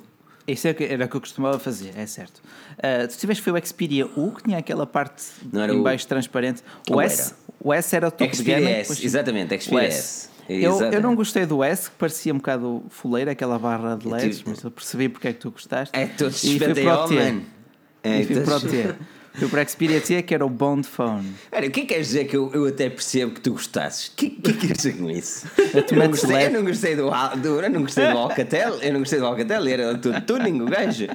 Isso 0.48 0.68
é 0.68 0.76
era 0.90 1.06
o 1.06 1.10
que 1.10 1.16
eu 1.16 1.22
costumava 1.22 1.60
fazer, 1.60 1.92
é 1.96 2.06
certo. 2.06 2.40
Uh, 2.78 3.08
tu 3.08 3.18
tiveste 3.18 3.44
foi 3.44 3.54
o 3.60 3.66
Xperia 3.66 4.06
U, 4.18 4.32
que 4.32 4.44
tinha 4.44 4.58
aquela 4.58 4.88
parte 4.88 5.24
Não 5.52 5.62
era 5.62 5.74
em 5.74 5.80
o- 5.80 5.84
baixo 5.84 6.08
transparente. 6.08 6.64
O 6.90 6.94
Ou 6.94 7.02
S, 7.02 7.22
era? 7.34 7.36
o 7.60 7.74
S 7.74 7.96
era 7.96 8.08
o 8.08 8.12
topo 8.12 8.32
de 8.32 8.38
Xperia 8.38 8.60
gama. 8.60 8.70
S, 8.72 9.06
exatamente, 9.06 9.60
Xperia 9.60 9.84
S. 9.88 9.98
S. 9.98 10.32
Eu, 10.50 10.82
eu 10.92 11.02
não 11.02 11.16
gostei 11.16 11.46
do 11.46 11.64
S, 11.64 11.90
que 11.90 11.96
parecia 11.96 12.34
um 12.34 12.38
bocado 12.38 12.84
fuleira, 12.90 13.32
aquela 13.32 13.60
barra 13.60 13.96
de 13.96 14.08
LEDs, 14.08 14.38
tive- 14.40 14.50
mas 14.50 14.64
eu 14.64 14.72
percebi 14.72 15.08
porque 15.08 15.28
é 15.28 15.34
que 15.34 15.40
tu 15.40 15.52
gostaste. 15.52 15.98
É 15.98 16.08
todo 16.08 16.30
E 16.30 16.34
fui 16.34 16.50
suspeito 16.58 16.82
para 16.82 17.06
o 17.06 17.08
T. 17.08 17.16
mano. 17.16 17.46
É 18.04 18.20
E 18.22 18.26
fui 18.26 18.36
todo 18.36 18.46
para 18.46 18.56
o 18.56 18.60
suspeito. 18.60 18.94
T. 18.94 19.00
Fui 19.34 19.48
para 19.48 19.64
o 19.64 19.68
Xperia 19.70 20.02
T, 20.02 20.22
que 20.24 20.34
era 20.34 20.46
o 20.46 20.50
Bond 20.50 20.86
Phone. 20.88 21.34
Olha, 21.52 21.68
o 21.68 21.72
que 21.72 21.80
é 21.80 21.84
que 21.84 21.90
queres 21.94 22.08
dizer 22.08 22.26
que 22.26 22.36
eu, 22.36 22.52
eu 22.54 22.66
até 22.68 22.90
percebo 22.90 23.34
que 23.34 23.40
tu 23.42 23.54
gostasses? 23.54 24.08
O 24.08 24.16
que, 24.16 24.30
que 24.30 24.50
é 24.50 24.54
que 24.54 24.60
queres 24.60 24.78
dizer 24.78 24.98
com 24.98 25.10
isso? 25.10 25.48
Eu 25.58 25.98
não, 25.98 26.08
gostei, 26.10 26.46
eu 26.48 26.52
não 26.52 26.64
gostei 26.64 26.96
do, 26.96 27.10
Al- 27.10 27.38
do 27.38 27.62
eu 27.62 27.70
não 27.70 27.82
gostei 27.82 28.12
do 28.12 28.18
Alcatel, 28.18 28.74
eu 28.82 28.92
não 28.94 29.00
gostei 29.00 29.20
do 29.20 29.26
Alcatel, 29.26 29.68
era 29.68 29.98
tudo 29.98 30.20
tuning 30.22 30.62
o 30.62 30.66
gajo. 30.66 31.08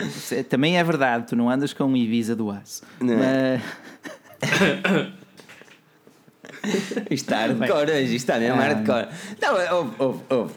Você- 0.00 0.42
Também 0.42 0.78
é 0.78 0.84
verdade, 0.84 1.26
tu 1.28 1.36
não 1.36 1.48
andas 1.50 1.72
com 1.72 1.84
um 1.84 1.96
Ibiza 1.96 2.34
do 2.34 2.50
aço. 2.50 2.82
Não. 3.00 3.16
Mas, 3.18 3.60
Isto 7.10 7.12
está 7.12 7.38
hardcore 7.46 7.90
hoje, 7.90 8.02
isto 8.16 8.30
está 8.30 8.38
mesmo 8.38 8.60
Ah. 8.60 8.64
hardcore. 8.64 9.08
Não, 9.40 9.76
ouve, 9.78 9.94
ouve, 9.98 10.20
ouve. 10.30 10.54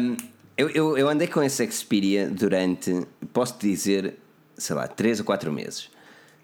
Um, 0.00 0.16
eu, 0.56 0.68
eu, 0.70 0.98
eu 0.98 1.08
andei 1.08 1.26
com 1.28 1.42
esse 1.42 1.70
Xperia 1.70 2.28
durante, 2.28 3.06
posso 3.32 3.58
dizer, 3.58 4.14
sei 4.60 4.76
lá, 4.76 4.86
3 4.86 5.20
ou 5.20 5.24
4 5.24 5.52
meses. 5.52 5.88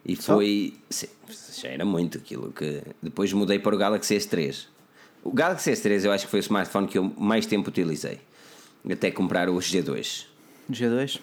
E 0.04 0.14
foi. 0.16 0.74
Sim, 0.90 1.08
já 1.60 1.68
era 1.68 1.84
muito 1.84 2.18
aquilo 2.18 2.52
que. 2.52 2.82
Depois 3.02 3.32
mudei 3.32 3.58
para 3.58 3.74
o 3.74 3.78
Galaxy 3.78 4.16
S3. 4.16 4.66
O 5.24 5.32
Galaxy 5.32 5.70
S3 5.72 6.04
eu 6.04 6.12
acho 6.12 6.24
que 6.26 6.30
foi 6.30 6.40
o 6.40 6.42
smartphone 6.42 6.86
que 6.86 6.98
eu 6.98 7.04
mais 7.18 7.46
tempo 7.46 7.68
utilizei. 7.68 8.20
Até 8.88 9.10
comprar 9.10 9.48
o 9.48 9.56
G2. 9.56 10.26
G2? 10.70 11.16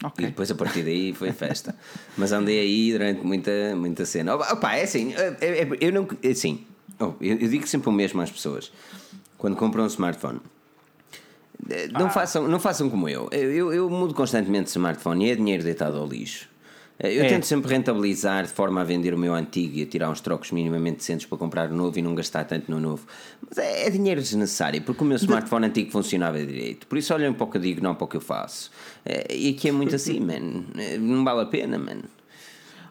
E 0.00 0.06
Ok. 0.06 0.26
depois 0.26 0.50
a 0.50 0.54
partir 0.54 0.82
daí 0.84 1.12
foi 1.12 1.32
festa. 1.32 1.74
Mas 2.16 2.32
andei 2.32 2.60
aí 2.60 2.92
durante 2.92 3.20
muita, 3.26 3.50
muita 3.76 4.06
cena. 4.06 4.36
Opa, 4.36 4.74
é 4.76 4.84
assim, 4.84 5.12
eu 5.80 5.92
não. 5.92 6.08
é 6.22 6.28
Assim, 6.30 6.64
oh, 6.98 7.12
eu 7.20 7.36
digo 7.48 7.66
sempre 7.66 7.88
o 7.90 7.92
mesmo 7.92 8.20
às 8.22 8.30
pessoas. 8.30 8.72
quando 9.36 9.56
compram 9.56 9.84
um 9.84 9.88
smartphone. 9.88 10.40
Não, 11.92 12.08
façam, 12.10 12.46
não 12.48 12.60
façam 12.60 12.88
como 12.88 13.08
eu. 13.08 13.28
Eu, 13.32 13.50
eu. 13.52 13.72
eu 13.72 13.90
mudo 13.90 14.14
constantemente 14.14 14.64
de 14.64 14.70
smartphone 14.70 15.26
e 15.26 15.30
é 15.30 15.34
dinheiro 15.36 15.62
deitado 15.62 15.98
ao 15.98 16.06
lixo. 16.06 16.48
Eh, 16.98 17.14
Eu 17.18 17.24
É. 17.24 17.28
tento 17.28 17.46
sempre 17.46 17.70
rentabilizar 17.70 18.44
de 18.44 18.52
forma 18.52 18.80
a 18.80 18.84
vender 18.84 19.12
o 19.14 19.18
meu 19.18 19.34
antigo 19.34 19.76
e 19.76 19.82
a 19.82 19.86
tirar 19.86 20.08
uns 20.10 20.20
trocos 20.20 20.50
minimamente 20.50 20.98
decentes 20.98 21.26
para 21.26 21.36
comprar 21.38 21.70
o 21.70 21.74
novo 21.74 21.98
e 21.98 22.02
não 22.02 22.14
gastar 22.14 22.44
tanto 22.44 22.70
no 22.70 22.80
novo. 22.80 23.06
Mas 23.48 23.58
é, 23.58 23.86
é 23.86 23.90
dinheiro 23.90 24.20
desnecessário 24.20 24.80
porque 24.82 25.02
o 25.02 25.06
meu 25.06 25.16
smartphone 25.16 25.66
antigo 25.66 25.90
funcionava 25.90 26.38
direito. 26.38 26.86
Por 26.86 26.96
isso 26.98 27.12
olhem 27.14 27.32
para 27.32 27.44
o 27.44 27.50
que 27.50 27.56
eu 27.56 27.60
digo, 27.60 27.82
não 27.82 27.94
para 27.94 28.04
o 28.04 28.08
que 28.08 28.16
eu 28.16 28.20
faço. 28.20 28.70
Eh, 29.04 29.26
E 29.34 29.50
aqui 29.50 29.68
é 29.68 29.72
muito 29.72 29.94
assim, 29.94 30.18
man. 30.24 30.64
Eh, 30.76 30.96
Não 30.98 31.22
vale 31.24 31.42
a 31.42 31.46
pena, 31.46 31.78
man. 31.78 31.98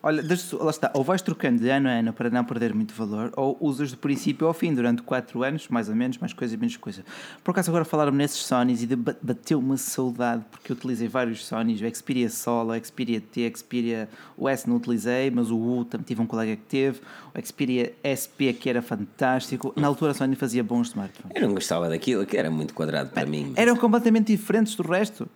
Olha, 0.08 0.24
lá 0.62 0.70
está, 0.70 0.90
ou 0.94 1.04
vais 1.04 1.22
trocando 1.22 1.60
de 1.60 1.70
ano 1.70 1.90
a 1.90 1.92
ano 1.92 2.14
para 2.14 2.30
não 2.30 2.42
perder 2.46 2.74
muito 2.74 2.94
valor, 2.94 3.30
ou 3.36 3.58
usas 3.60 3.92
do 3.92 3.98
princípio 3.98 4.48
ao 4.48 4.54
fim 4.54 4.74
durante 4.74 5.02
4 5.02 5.44
anos, 5.44 5.68
mais 5.68 5.90
ou 5.90 5.96
menos, 5.98 6.18
mais 6.18 6.32
coisa, 6.32 6.56
menos 6.56 6.78
coisa. 6.78 7.04
Por 7.44 7.52
acaso 7.52 7.70
agora 7.70 7.84
falaram 7.84 8.14
nesses 8.14 8.38
Sonys 8.38 8.82
e 8.82 8.88
bateu 8.96 9.60
uma 9.60 9.76
saudade, 9.76 10.46
porque 10.50 10.72
eu 10.72 10.78
utilizei 10.78 11.10
vários 11.10 11.46
Sonys, 11.46 11.82
o 11.82 11.94
Xperia 11.94 12.30
Solo, 12.30 12.72
o 12.72 12.86
Xperia 12.86 13.20
T, 13.20 13.52
o 13.54 13.58
Xperia 13.58 14.08
o 14.38 14.48
S 14.48 14.70
não 14.70 14.78
utilizei, 14.78 15.30
mas 15.30 15.52
o 15.52 15.58
U 15.58 15.84
também 15.84 16.06
tive 16.06 16.22
um 16.22 16.26
colega 16.26 16.56
que 16.56 16.64
teve, 16.64 17.02
o 17.36 17.46
Xperia 17.46 17.94
SP 18.00 18.54
que 18.54 18.70
era 18.70 18.82
fantástico. 18.82 19.74
Na 19.76 19.88
altura 19.88 20.12
a 20.12 20.14
Sony 20.14 20.38
fazia 20.38 20.64
bons 20.64 20.88
smartphones. 20.88 21.36
Eu 21.36 21.46
não 21.46 21.54
gostava 21.54 21.90
daquilo, 21.90 22.26
que 22.26 22.38
era 22.38 22.50
muito 22.50 22.74
quadrado 22.74 23.10
para 23.10 23.26
mim. 23.26 23.52
Eram 23.58 23.76
completamente 23.76 24.28
diferentes 24.28 24.74
do 24.74 24.84
resto. 24.84 25.28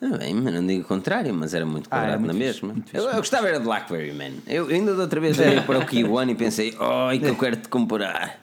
Ah, 0.00 0.16
bem, 0.16 0.32
mas 0.34 0.54
não 0.54 0.64
digo 0.64 0.82
o 0.82 0.84
contrário, 0.84 1.34
mas 1.34 1.54
era 1.54 1.66
muito 1.66 1.88
Ah, 1.90 1.96
era 1.96 2.06
quadrado 2.18 2.24
muito 2.24 2.38
na 2.38 2.52
fixe, 2.52 2.64
mesma. 2.64 2.84
eu, 2.94 3.04
eu 3.08 3.16
gostava 3.16 3.48
era 3.48 3.58
de 3.58 3.64
Blackberry, 3.64 4.12
man. 4.12 4.30
Eu 4.46 4.68
ainda 4.68 4.94
da 4.94 5.02
outra 5.02 5.20
vez 5.20 5.38
olhei 5.38 5.60
para 5.66 5.78
o 5.80 5.86
Kiwan 5.86 6.30
e 6.30 6.34
pensei, 6.36 6.76
ai 6.78 7.18
que 7.18 7.26
eu 7.26 7.36
quero 7.36 7.56
te 7.56 7.68
comprar. 7.68 8.40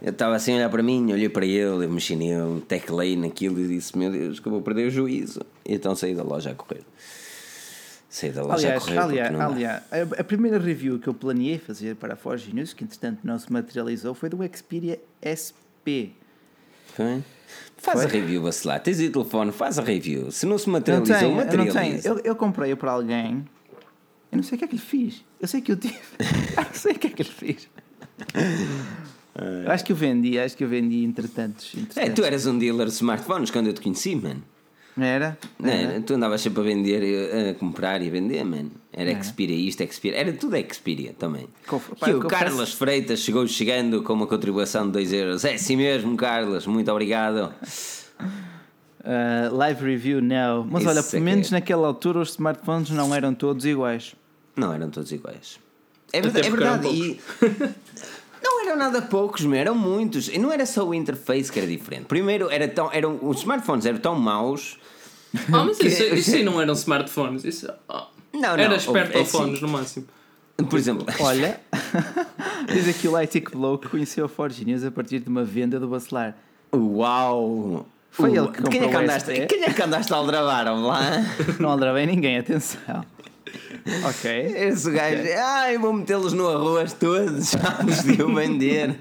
Eu 0.00 0.10
estava 0.10 0.36
assim 0.36 0.52
a 0.52 0.56
olhar 0.58 0.68
para 0.70 0.80
mim, 0.82 1.12
olhei 1.12 1.28
para 1.28 1.44
ele, 1.44 1.84
eu 1.84 1.90
mexi 1.90 2.14
nele, 2.14 2.60
teclei 2.68 3.16
naquilo 3.16 3.58
e 3.58 3.66
disse, 3.66 3.98
meu 3.98 4.12
Deus, 4.12 4.38
que 4.38 4.46
eu 4.46 4.52
vou 4.52 4.62
perder 4.62 4.86
o 4.86 4.90
juízo. 4.90 5.40
E 5.66 5.74
então 5.74 5.96
saí 5.96 6.14
da 6.14 6.22
loja 6.22 6.50
a 6.50 6.54
correr. 6.54 6.82
Saí 8.08 8.30
da 8.30 8.42
loja 8.42 8.52
a 8.68 8.70
Aliás, 8.70 8.84
correr. 8.84 8.94
porque 9.00 9.18
aliás, 9.18 9.40
aliás 9.40 9.82
a, 9.90 10.20
a 10.20 10.24
primeira 10.24 10.58
review 10.58 11.00
que 11.00 11.08
eu 11.08 11.14
planeei 11.14 11.58
fazer 11.58 11.96
para 11.96 12.14
a 12.14 12.16
Forge 12.16 12.54
News, 12.54 12.72
que 12.72 12.84
entretanto 12.84 13.18
não 13.24 13.36
se 13.36 13.52
materializou, 13.52 14.14
foi 14.14 14.28
do 14.28 14.38
Xperia 14.56 15.00
SP. 15.26 16.12
Foi? 16.94 17.22
Faz 17.78 18.00
Foi? 18.00 18.06
a 18.06 18.12
review, 18.12 18.42
vacilar. 18.42 18.80
Tens 18.80 18.98
aí 18.98 19.06
o 19.06 19.12
telefone, 19.12 19.52
faz 19.52 19.78
a 19.78 19.82
review. 19.82 20.30
Se 20.32 20.44
não 20.44 20.58
se 20.58 20.66
Eu 20.66 20.72
não 20.72 20.80
tenho, 20.82 20.96
eu 20.96 21.02
não 21.02 21.08
tenho. 21.08 21.34
materializa. 21.36 22.08
Eu, 22.08 22.18
eu 22.24 22.36
comprei-o 22.36 22.76
para 22.76 22.90
alguém. 22.90 23.44
Eu 24.30 24.36
não 24.36 24.42
sei 24.42 24.56
o 24.56 24.58
que 24.58 24.64
é 24.64 24.68
que 24.68 24.74
lhe 24.74 24.80
fiz. 24.80 25.24
Eu 25.40 25.48
sei 25.48 25.60
que 25.60 25.72
eu 25.72 25.76
tive. 25.76 25.94
eu 26.56 26.64
não 26.64 26.74
sei 26.74 26.92
o 26.92 26.98
que 26.98 27.06
é 27.06 27.10
que 27.10 27.22
lhe 27.22 27.28
fiz. 27.28 27.68
Eu 29.64 29.70
acho 29.70 29.84
que 29.84 29.92
eu 29.92 29.96
vendi, 29.96 30.38
acho 30.38 30.56
que 30.56 30.64
eu 30.64 30.68
vendi 30.68 31.04
entretanto. 31.04 31.64
É, 31.74 31.80
entretanto. 31.80 32.14
tu 32.14 32.24
eras 32.24 32.46
um 32.46 32.58
dealer 32.58 32.88
de 32.88 32.92
smartphones 32.92 33.50
quando 33.50 33.68
eu 33.68 33.72
te 33.72 33.80
conheci, 33.80 34.16
man. 34.16 34.38
Não 34.98 35.06
era? 35.06 35.38
Não, 35.60 35.70
Era. 35.70 35.92
era? 35.92 36.00
Tu 36.00 36.14
andavas 36.14 36.40
sempre 36.40 36.60
a 36.60 36.64
vender, 36.64 37.02
eh, 37.04 37.50
a 37.50 37.54
comprar 37.54 38.02
e 38.02 38.08
a 38.08 38.10
vender, 38.10 38.44
man. 38.44 38.66
Era 38.92 39.22
Xperia 39.22 39.54
isto, 39.54 39.84
Xperia. 39.92 40.18
Era 40.18 40.32
tudo 40.32 40.56
Xperia 40.74 41.14
também. 41.16 41.46
Conf- 41.68 41.90
pá, 42.00 42.10
E 42.10 42.14
o 42.14 42.20
confesso- 42.20 42.42
Carlos 42.44 42.72
Freitas 42.72 43.20
chegou 43.20 43.46
chegando 43.46 44.02
com 44.02 44.12
uma 44.12 44.26
contribuição 44.26 44.86
de 44.86 44.92
2 44.92 45.12
euros. 45.12 45.44
É 45.44 45.54
assim 45.54 45.76
mesmo, 45.76 46.16
Carlos. 46.16 46.66
Muito 46.66 46.90
obrigado. 46.90 47.54
Uh, 49.00 49.54
live 49.54 49.84
review, 49.84 50.20
não. 50.20 50.64
Mas 50.68 50.82
Isso 50.82 50.90
olha, 50.90 50.98
é 50.98 51.02
que 51.04 51.10
pelo 51.12 51.22
menos 51.24 51.52
é. 51.52 51.54
naquela 51.54 51.86
altura 51.86 52.18
os 52.18 52.30
smartphones 52.30 52.90
não 52.90 53.14
eram 53.14 53.32
todos 53.34 53.64
iguais. 53.64 54.16
Não 54.56 54.74
eram 54.74 54.90
todos 54.90 55.12
iguais. 55.12 55.60
É 56.12 56.20
verdade. 56.20 56.46
É 56.46 56.50
verdade. 56.50 56.88
E... 56.88 57.20
Não 58.50 58.66
eram 58.66 58.76
nada 58.78 59.02
poucos, 59.02 59.44
meu, 59.44 59.58
eram 59.60 59.74
muitos. 59.74 60.28
E 60.28 60.38
não 60.38 60.50
era 60.50 60.64
só 60.64 60.82
o 60.86 60.94
interface 60.94 61.52
que 61.52 61.58
era 61.58 61.68
diferente. 61.68 62.04
Primeiro, 62.06 62.50
era 62.50 62.66
tão, 62.66 62.90
eram, 62.92 63.18
os 63.22 63.38
smartphones 63.38 63.84
eram 63.84 63.98
tão 63.98 64.14
maus. 64.14 64.78
Ah, 65.52 65.64
mas 65.64 65.78
isso, 65.80 66.02
Que- 66.04 66.14
isso 66.14 66.34
aí 66.34 66.42
não 66.42 66.60
eram 66.60 66.72
smartphones. 66.72 67.44
Isso, 67.44 67.70
ah, 67.88 68.08
Não, 68.32 68.40
não. 68.40 68.48
era 68.58 68.74
é 68.74 68.76
espertofones 68.76 69.54
assim. 69.56 69.62
no 69.62 69.68
máximo. 69.68 70.06
Por 70.68 70.78
exemplo, 70.78 71.06
Olha, 71.20 71.60
diz 72.72 72.88
aqui 72.88 73.06
o 73.06 73.16
Lightic 73.16 73.50
Blow 73.52 73.78
que 73.78 73.88
conheceu 73.88 74.24
a 74.24 74.28
Forge 74.28 74.64
News 74.64 74.82
a 74.82 74.90
partir 74.90 75.20
de 75.20 75.28
uma 75.28 75.44
venda 75.44 75.78
do 75.78 75.86
Bacelar. 75.86 76.34
uau! 76.74 77.86
Foi 78.10 78.30
Uau. 78.30 78.46
ele 78.46 78.52
que 78.56 78.62
quem 78.64 78.80
é 78.80 78.80
que 78.80 78.84
comprou 78.86 79.02
andaste, 79.02 79.30
este, 79.30 79.42
é? 79.42 79.46
Quem 79.46 79.62
é 79.64 79.72
que 79.72 79.82
andaste 79.82 80.12
a 80.12 80.16
aldrabar 80.16 80.64
lá? 80.74 81.00
Não 81.60 81.70
aldrabei 81.70 82.06
ninguém, 82.06 82.38
atenção. 82.38 83.04
Ok. 84.08 84.30
Esse 84.56 84.90
gajo, 84.90 85.22
ai, 85.38 85.78
vou 85.78 85.92
metê-los 85.92 86.32
no 86.32 86.48
arroz 86.48 86.92
todos, 86.94 87.50
já 87.52 87.78
os 87.86 88.02
deu 88.02 88.34
vender. 88.34 88.96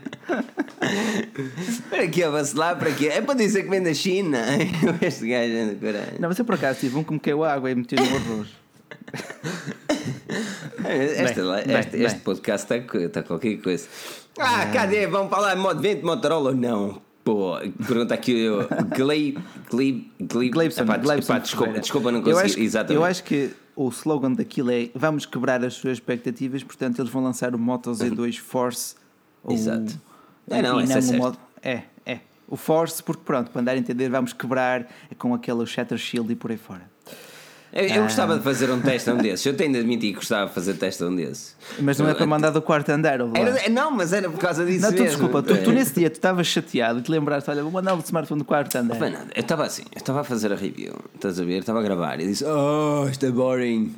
para 1.89 2.07
que 2.07 2.23
a 2.23 2.29
vacilar? 2.29 2.77
Para 2.77 2.91
quê? 2.91 3.07
É 3.07 3.21
para 3.21 3.35
dizer 3.35 3.63
que 3.63 3.69
vem 3.69 3.81
da 3.83 3.93
China. 3.93 4.39
Este 5.01 5.27
gajo 5.27 5.53
anda 5.53 5.75
caralho. 5.75 6.19
Não, 6.19 6.29
mas 6.29 6.39
eu 6.39 6.45
por 6.45 6.55
acaso 6.55 6.79
tive 6.79 6.97
um 6.97 7.03
que 7.03 7.13
me 7.13 7.19
caiu 7.19 7.43
água 7.43 7.69
e 7.71 7.75
meteu 7.75 7.97
no 8.03 8.15
arroz. 8.15 8.47
Este, 10.87 11.41
Bem, 11.41 11.75
este, 11.75 11.91
bem, 11.91 12.05
este 12.05 12.15
bem. 12.15 12.19
podcast 12.23 12.73
está, 12.73 12.97
está 12.97 13.23
qualquer 13.23 13.57
coisa. 13.57 13.87
Ah, 14.39 14.67
cadê? 14.71 15.07
Vão 15.07 15.27
falar 15.29 15.55
de 15.55 15.61
Mod 15.61 15.81
20 15.81 16.03
Motorola 16.03 16.51
ou 16.51 16.55
não? 16.55 17.01
Pô, 17.23 17.57
pergunta 17.85 18.13
aqui 18.13 18.47
des- 20.93 20.97
Glebson 20.97 21.29
epá, 21.33 21.39
desculpa, 21.39 21.79
desculpa, 21.79 22.11
não 22.11 22.19
eu 22.19 22.23
consegui. 22.25 22.45
acho, 22.45 22.55
que- 22.55 22.61
Exatamente. 22.63 22.95
eu 22.95 23.03
acho 23.03 23.23
que 23.23 23.51
o 23.77 23.89
slogan 23.89 24.33
daquilo 24.33 24.71
é 24.71 24.89
vamos 24.95 25.25
quebrar 25.25 25.63
as 25.63 25.75
suas 25.75 25.97
expectativas, 25.99 26.63
portanto 26.63 26.99
eles 26.99 27.11
vão 27.11 27.23
lançar 27.23 27.53
o 27.53 27.59
Moto 27.59 27.91
Z2 27.91 28.37
Force. 28.39 28.95
ou- 29.43 29.53
Exato. 29.53 30.01
É, 30.49 30.61
não, 30.61 30.81
e 30.81 30.83
essa 30.85 30.95
é 30.95 30.97
o 30.99 31.01
certo. 31.03 31.21
Moto- 31.21 31.39
é, 31.61 31.83
é. 32.05 32.19
O 32.47 32.55
Force, 32.55 33.03
porque 33.03 33.21
pronto, 33.23 33.51
para 33.51 33.61
andar 33.61 33.73
a 33.73 33.77
entender, 33.77 34.09
vamos 34.09 34.33
quebrar 34.33 34.87
com 35.17 35.33
aquele 35.33 35.65
Shatter 35.65 35.97
Shield 35.97 36.31
e 36.31 36.35
por 36.35 36.49
aí 36.49 36.57
fora. 36.57 36.89
Eu, 37.73 37.83
eu 37.85 38.03
gostava 38.03 38.37
de 38.37 38.43
fazer 38.43 38.71
um 38.71 38.79
teste 38.81 39.09
a 39.09 39.13
um 39.13 39.17
desses. 39.17 39.45
Eu 39.45 39.55
tenho 39.55 39.71
de 39.73 39.79
admitir 39.79 40.09
que 40.11 40.15
gostava 40.15 40.47
de 40.47 40.53
fazer 40.53 40.73
teste 40.75 41.03
a 41.03 41.07
um 41.07 41.15
desses. 41.15 41.55
Mas 41.79 41.99
não 41.99 42.07
é 42.09 42.13
para 42.13 42.25
mandar 42.25 42.49
do 42.49 42.61
quarto 42.61 42.89
andar. 42.89 43.19
Era- 43.35 43.69
não, 43.69 43.91
mas 43.91 44.13
era 44.13 44.29
por 44.29 44.39
causa 44.39 44.65
disso 44.65 44.81
Não, 44.85 44.91
tu, 44.93 45.03
desculpa, 45.03 45.43
tu, 45.43 45.55
tu 45.57 45.69
É. 45.69 45.73
nesse 45.73 45.93
dia 45.93 46.09
tu 46.09 46.13
estavas 46.15 46.47
chateado 46.47 46.99
e 46.99 47.01
te 47.01 47.11
lembraste, 47.11 47.49
olha, 47.49 47.61
vou 47.61 47.71
mandar 47.71 47.93
o 47.93 47.99
smartphone 47.99 48.39
do 48.39 48.45
quarto 48.45 48.75
andar. 48.77 48.93
Não 48.93 48.95
foi 48.99 49.09
nada. 49.09 49.27
Eu 49.35 49.41
estava 49.41 49.65
assim, 49.65 49.83
eu 49.93 49.97
estava 49.97 50.21
a 50.21 50.23
fazer 50.23 50.51
a 50.51 50.55
review, 50.55 50.93
estás 51.13 51.39
a 51.39 51.43
ver? 51.43 51.59
Estava 51.59 51.79
a 51.79 51.83
gravar 51.83 52.19
e 52.19 52.27
disse: 52.27 52.45
Oh, 52.45 53.07
isto 53.09 53.25
é 53.25 53.31
boring. 53.31 53.93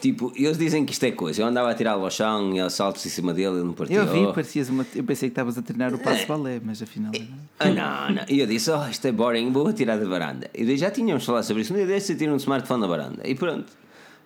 Tipo, 0.00 0.32
eles 0.34 0.56
dizem 0.58 0.84
que 0.84 0.92
isto 0.92 1.04
é 1.04 1.10
coisa. 1.12 1.42
Eu 1.42 1.46
andava 1.46 1.70
a 1.70 1.74
tirá-lo 1.74 2.04
ao 2.04 2.10
chão 2.10 2.52
e 2.54 2.60
aos 2.60 2.72
saltos 2.72 3.04
em 3.04 3.08
cima 3.10 3.32
dele, 3.34 3.56
ele 3.56 3.64
não 3.64 3.72
partiu. 3.74 3.96
Eu 4.02 4.06
vi, 4.06 4.32
parecias 4.32 4.68
uma. 4.68 4.86
Eu 4.94 5.04
pensei 5.04 5.28
que 5.28 5.32
estavas 5.32 5.56
a 5.58 5.62
treinar 5.62 5.92
o 5.94 5.98
passo 5.98 6.26
balé, 6.26 6.60
mas 6.64 6.82
afinal. 6.82 7.12
não. 7.12 7.26
Ah, 7.60 7.68
não, 7.68 8.14
não. 8.16 8.24
E 8.28 8.40
eu 8.40 8.46
disse: 8.46 8.70
Oh, 8.70 8.88
isto 8.88 9.06
é 9.06 9.12
boring, 9.12 9.52
vou 9.52 9.70
tirar 9.72 9.98
da 9.98 10.08
varanda. 10.08 10.48
E 10.54 10.76
já 10.76 10.90
tínhamos 10.90 11.24
falado 11.24 11.44
sobre 11.44 11.62
isso. 11.62 11.72
Um 11.72 11.76
dia 11.76 11.86
desse 11.86 12.12
eu 12.12 12.18
tiro 12.18 12.32
um 12.32 12.36
smartphone 12.36 12.80
da 12.80 12.86
varanda. 12.86 13.01
E 13.24 13.34
pronto. 13.34 13.72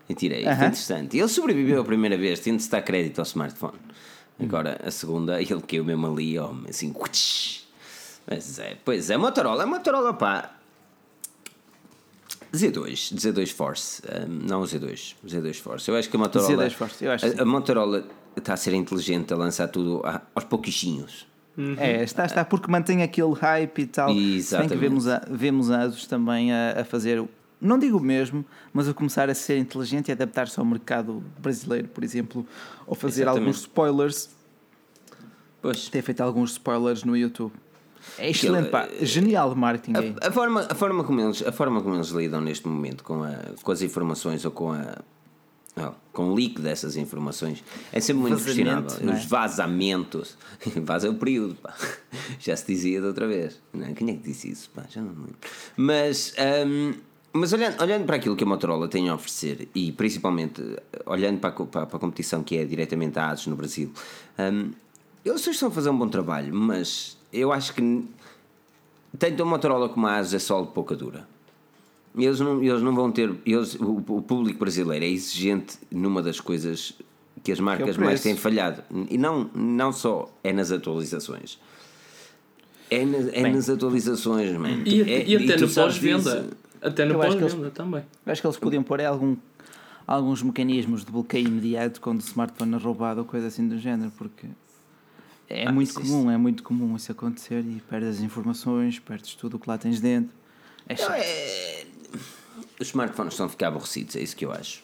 E 0.09 0.15
tirei. 0.15 0.43
Foi 0.45 0.53
Aham. 0.53 0.67
interessante. 0.67 1.19
Ele 1.19 1.29
sobreviveu 1.29 1.81
a 1.81 1.85
primeira 1.85 2.17
vez, 2.17 2.41
tinha 2.41 2.57
de 2.57 2.69
dar 2.69 2.83
crédito 2.83 3.19
ao 3.19 3.25
smartphone. 3.25 3.79
Agora, 4.41 4.81
a 4.85 4.91
segunda, 4.91 5.41
ele 5.43 5.61
caiu 5.63 5.85
mesmo 5.85 6.07
ali, 6.07 6.39
ó, 6.39 6.53
assim. 6.69 6.95
Mas 8.29 8.59
é, 8.59 8.77
pois 8.85 9.09
é, 9.11 9.17
Motorola. 9.17 9.63
É 9.63 9.67
Motorola, 9.67 10.13
pá. 10.15 10.53
Z2, 12.53 13.15
Z2 13.15 13.53
Force, 13.53 14.03
um, 14.29 14.47
não 14.49 14.61
o 14.61 14.65
Z2, 14.65 15.15
o 15.23 15.27
Z2 15.27 15.55
Force. 15.61 15.91
Eu 15.91 15.97
acho 15.97 16.09
que 16.09 16.17
a 16.17 16.19
Motorola, 16.19 16.67
Z2 16.69 16.71
Force, 16.73 17.05
eu 17.05 17.13
acho 17.13 17.27
a, 17.27 17.43
a 17.43 17.45
Motorola 17.45 18.07
está 18.37 18.55
a 18.55 18.57
ser 18.57 18.73
inteligente 18.73 19.33
a 19.33 19.37
lançar 19.37 19.69
tudo 19.69 20.01
a- 20.07 20.23
aos 20.35 20.45
pouquinhos. 20.45 21.27
É, 21.79 22.03
está, 22.03 22.25
está, 22.27 22.45
porque 22.45 22.71
mantém 22.71 23.03
aquele 23.03 23.33
hype 23.33 23.79
e 23.83 23.87
tal. 23.87 24.09
Se 24.11 24.15
bem 24.15 24.25
que 24.31 24.37
Exatamente. 24.37 24.77
vemos 24.79 25.09
a, 25.09 25.23
vemos 25.31 25.71
a 25.71 25.83
Asus 25.83 26.07
também 26.07 26.53
a, 26.53 26.81
a 26.81 26.85
fazer, 26.85 27.23
não 27.61 27.79
digo 27.79 27.99
o 27.99 28.01
mesmo, 28.01 28.45
mas 28.73 28.89
a 28.89 28.95
começar 28.95 29.31
a 29.31 29.35
ser 29.35 29.57
inteligente 29.59 30.09
e 30.09 30.13
adaptar-se 30.13 30.59
ao 30.59 30.65
mercado 30.67 31.23
brasileiro, 31.39 31.89
por 31.89 32.05
exemplo, 32.05 32.47
ou 32.87 32.95
fazer 32.95 33.23
Exatamente. 33.23 33.41
alguns 33.47 33.61
spoilers. 33.61 34.31
Pois. 35.63 35.89
Tem 35.89 36.03
feito 36.03 36.21
alguns 36.21 36.53
spoilers 36.53 37.03
no 37.03 37.17
YouTube. 37.17 37.53
É 38.19 38.31
excelente, 38.31 38.69
pá. 38.71 38.87
eh, 38.89 39.05
Genial 39.05 39.55
marketing 39.57 39.97
aí. 39.97 40.15
A, 40.23 40.29
a 40.29 40.31
forma, 40.31 40.67
a, 40.71 40.75
forma 40.75 41.03
como 41.03 41.21
eles, 41.21 41.43
a 41.45 41.51
forma 41.51 41.83
como 41.83 41.97
eles 41.97 42.09
lidam 42.09 42.41
neste 42.41 42.69
momento 42.69 43.03
com, 43.03 43.25
a, 43.25 43.35
com 43.63 43.73
as 43.73 43.83
informações 43.83 44.45
ou 44.45 44.53
com 44.53 44.71
a. 44.73 44.99
não, 45.75 45.93
com 46.13 46.31
o 46.31 46.35
leak 46.35 46.61
dessas 46.61 46.95
informações 46.97 47.65
é 47.93 47.99
sempre 47.99 48.23
muito 48.23 48.45
questionável. 48.45 48.91
não 49.05 49.13
é? 49.13 49.17
Os 49.17 49.25
vazamentos. 49.25 50.37
Vaza 50.85 51.11
o 51.11 51.15
período, 51.15 51.57
pá. 51.57 51.75
Já 52.39 52.55
se 52.57 52.67
dizia 52.67 53.01
de 53.01 53.07
outra 53.09 53.27
vez. 53.27 53.61
Não, 53.73 53.93
quem 53.93 54.11
é 54.11 54.13
que 54.13 54.23
disse 54.23 54.51
isso? 54.53 54.71
Pá, 54.71 54.85
já 54.89 55.01
não 55.01 55.11
me 55.11 55.17
lembro. 55.23 55.37
Mas, 55.77 56.33
hum, 56.65 56.95
mas 57.37 57.53
olhando, 57.53 57.81
olhando 57.83 58.05
para 58.05 58.17
aquilo 58.17 58.35
que 58.37 58.45
a 58.45 58.47
Motorola 58.47 58.89
tem 58.89 59.09
a 59.09 59.15
oferecer 59.15 59.69
e 59.75 59.93
principalmente 59.93 60.61
eh, 60.63 61.03
olhando 61.07 61.39
para 61.41 61.51
a, 61.51 61.53
para, 61.67 61.83
a 61.83 61.99
competição 61.99 62.43
que 62.43 62.57
é 62.57 62.65
diretamente 62.65 63.19
a 63.19 63.31
ASUS 63.31 63.47
no 63.49 63.57
Brasil, 63.57 63.91
hum, 64.39 64.71
eles 65.25 65.47
estão 65.47 65.69
a 65.69 65.73
fazer 65.73 65.91
um 65.91 65.99
bom 65.99 66.09
trabalho, 66.09 66.55
mas 66.55 67.17
eu 67.33 67.53
acho 67.53 67.75
que 67.75 68.05
tanto 69.19 69.43
a 69.43 69.47
Motorola 69.47 69.89
como 69.89 70.07
a 70.07 70.17
ASUS 70.17 70.35
é 70.35 70.39
só 70.39 70.63
de 70.63 70.69
pouca 70.73 70.95
dura. 70.95 71.27
Eles 72.19 72.41
não, 72.41 72.63
eles 72.63 72.81
não 72.81 72.95
vão 72.95 73.13
ter. 73.13 73.31
Eles, 73.45 73.75
o, 73.75 74.03
o 74.09 74.23
público 74.23 74.59
brasileiro 74.59 75.05
é 75.05 75.09
exigente 75.09 75.77
numa 75.91 76.23
das 76.23 76.41
coisas 76.41 76.95
que 77.45 77.53
as 77.53 77.61
marcas 77.61 77.97
mais 77.99 78.09
preço. 78.09 78.23
têm 78.23 78.37
falhado. 78.37 78.83
E 79.11 79.19
não, 79.19 79.51
não 79.55 79.93
só 79.93 80.31
é 80.43 80.51
nas 80.53 80.73
atualizações. 80.73 81.59
É, 82.91 83.05
na- 83.05 83.19
é 83.19 83.43
Bem. 83.43 83.53
nas 83.53 83.69
atualizações, 83.69 84.51
mano. 84.57 84.83
E, 84.87 85.03
É- 85.03 85.27
e 85.29 85.37
até 85.37 85.61
no 85.61 85.69
pós-venda. 85.69 86.49
Até 86.87 87.05
no 87.05 87.15
pós-venda 87.15 87.71
também. 87.71 88.05
Eu 88.25 88.33
acho 88.33 88.41
que 88.41 88.47
eles 88.47 88.57
podiam 88.59 88.83
pôr 88.83 89.01
é 89.01 89.07
algum, 89.07 89.37
alguns 90.07 90.43
mecanismos 90.43 91.05
de 91.05 91.11
bloqueio 91.11 91.47
imediato 91.49 92.01
quando 92.01 92.21
o 92.21 92.25
smartphone 92.25 92.75
é 92.75 92.79
roubado 92.79 93.21
ou 93.21 93.27
coisa 93.27 93.49
assim 93.49 93.67
do 93.67 93.79
género, 93.79 94.13
porque 94.17 94.47
é 95.49 95.67
Ah, 95.67 95.73
muito 95.73 95.89
isso- 95.91 96.01
comum, 96.01 96.31
é 96.31 96.37
muito 96.37 96.63
comum 96.63 96.95
isso 96.97 97.11
acontecer 97.11 97.65
e 97.65 97.81
perdes 97.89 98.17
as 98.17 98.21
informações, 98.21 98.99
perdes 98.99 99.35
tudo 99.35 99.57
o 99.57 99.59
que 99.59 99.69
lá 99.69 99.77
tens 99.79 100.01
dentro. 100.01 100.31
É 100.89 100.95
chato. 100.97 101.21
Os 102.81 102.89
smartphones 102.89 103.33
estão 103.35 103.47
a 103.47 103.49
ficar 103.49 103.69
aborrecidos, 103.69 104.17
é 104.17 104.21
isso 104.21 104.37
que 104.37 104.45
eu 104.45 104.53
acho. 104.53 104.83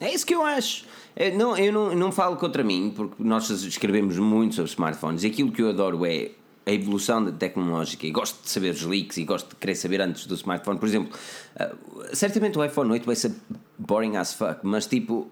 É 0.00 0.14
isso 0.14 0.24
que 0.24 0.34
eu 0.34 0.44
acho. 0.44 0.84
É, 1.16 1.30
não, 1.32 1.56
eu 1.56 1.72
não, 1.72 1.94
não 1.94 2.12
falo 2.12 2.36
contra 2.36 2.62
mim, 2.62 2.92
porque 2.94 3.16
nós 3.22 3.50
escrevemos 3.50 4.16
muito 4.18 4.54
sobre 4.54 4.70
smartphones 4.70 5.24
e 5.24 5.26
aquilo 5.26 5.50
que 5.50 5.60
eu 5.60 5.68
adoro 5.70 6.06
é 6.06 6.30
a 6.68 6.72
evolução 6.72 7.24
da 7.24 7.32
tecnológica 7.32 8.06
e 8.06 8.10
gosto 8.10 8.42
de 8.42 8.50
saber 8.50 8.74
os 8.74 8.82
leaks 8.82 9.16
e 9.16 9.24
gosto 9.24 9.48
de 9.48 9.56
querer 9.56 9.74
saber 9.74 10.02
antes 10.02 10.26
do 10.26 10.34
smartphone. 10.34 10.78
Por 10.78 10.86
exemplo, 10.86 11.18
ah, 11.56 11.74
certamente 12.12 12.58
o 12.58 12.64
iPhone 12.64 12.92
8 12.92 13.06
vai 13.06 13.16
ser 13.16 13.32
boring 13.78 14.16
as 14.16 14.34
fuck, 14.34 14.60
mas 14.62 14.86
tipo, 14.86 15.30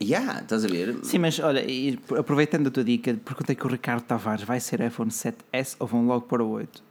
yeah, 0.00 0.40
estás 0.40 0.64
a 0.64 0.68
ver? 0.68 0.96
Sim, 1.02 1.18
mas 1.18 1.40
olha, 1.40 1.64
aproveitando 2.16 2.68
a 2.68 2.70
tua 2.70 2.84
dica, 2.84 3.12
perguntei 3.24 3.56
que 3.56 3.66
o 3.66 3.68
Ricardo 3.68 4.04
Tavares 4.04 4.44
vai 4.44 4.60
ser 4.60 4.80
iPhone 4.80 5.10
7S 5.10 5.74
ou 5.80 5.86
vão 5.88 6.06
logo 6.06 6.26
para 6.26 6.44
o 6.44 6.50
8? 6.50 6.82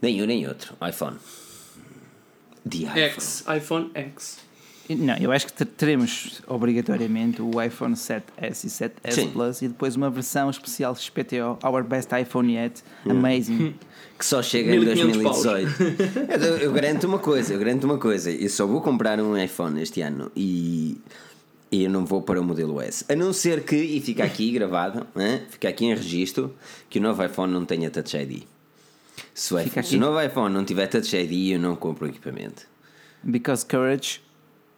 Nem 0.00 0.22
um 0.22 0.26
nem 0.26 0.46
outro. 0.48 0.74
iPhone. 0.86 1.18
The 2.68 2.78
iPhone. 2.78 3.00
X, 3.00 3.44
iPhone 3.54 3.90
X. 3.94 4.45
Não, 4.88 5.16
eu 5.16 5.32
acho 5.32 5.46
que 5.46 5.52
ter- 5.52 5.64
teremos 5.66 6.40
obrigatoriamente 6.46 7.42
o 7.42 7.60
iPhone 7.60 7.94
7S 7.94 8.64
e 8.64 8.68
7S 8.68 9.12
Sim. 9.12 9.30
Plus 9.30 9.62
e 9.62 9.68
depois 9.68 9.96
uma 9.96 10.08
versão 10.10 10.48
especial 10.48 10.94
XPTO, 10.94 11.58
Our 11.64 11.82
Best 11.82 12.10
iPhone 12.20 12.54
Yet, 12.54 12.82
Amazing. 13.08 13.74
que 14.18 14.24
só 14.24 14.42
chega 14.42 14.74
em 14.74 14.78
1500 14.80 15.22
paus. 15.22 15.42
2018. 15.42 16.32
eu, 16.44 16.56
eu 16.58 16.72
garanto 16.72 17.04
uma 17.04 17.18
coisa, 17.18 17.52
eu 17.52 17.58
garanto 17.58 17.84
uma 17.84 17.98
coisa. 17.98 18.30
Eu 18.30 18.48
só 18.48 18.66
vou 18.66 18.80
comprar 18.80 19.20
um 19.20 19.36
iPhone 19.36 19.82
este 19.82 20.00
ano 20.02 20.30
e, 20.36 20.98
e 21.70 21.84
eu 21.84 21.90
não 21.90 22.04
vou 22.06 22.22
para 22.22 22.40
o 22.40 22.44
modelo 22.44 22.80
S. 22.80 23.04
A 23.08 23.16
não 23.16 23.32
ser 23.32 23.64
que, 23.64 23.76
e 23.76 24.00
fica 24.00 24.24
aqui 24.24 24.52
gravado, 24.52 25.06
hein? 25.16 25.42
fica 25.50 25.68
aqui 25.68 25.84
em 25.86 25.94
registro, 25.94 26.54
que 26.88 26.98
o 26.98 27.02
novo 27.02 27.24
iPhone 27.24 27.52
não 27.52 27.64
tenha 27.64 27.90
Touch 27.90 28.16
ID. 28.16 28.44
Se 29.34 29.52
o, 29.52 29.58
iPhone, 29.58 29.86
se 29.86 29.96
o 29.96 30.00
novo 30.00 30.20
iPhone 30.22 30.54
não 30.54 30.64
tiver 30.64 30.86
Touch 30.86 31.14
ID, 31.16 31.52
eu 31.54 31.58
não 31.58 31.74
compro 31.74 32.06
o 32.06 32.08
equipamento. 32.08 32.66
Because 33.22 33.66
Courage. 33.66 34.20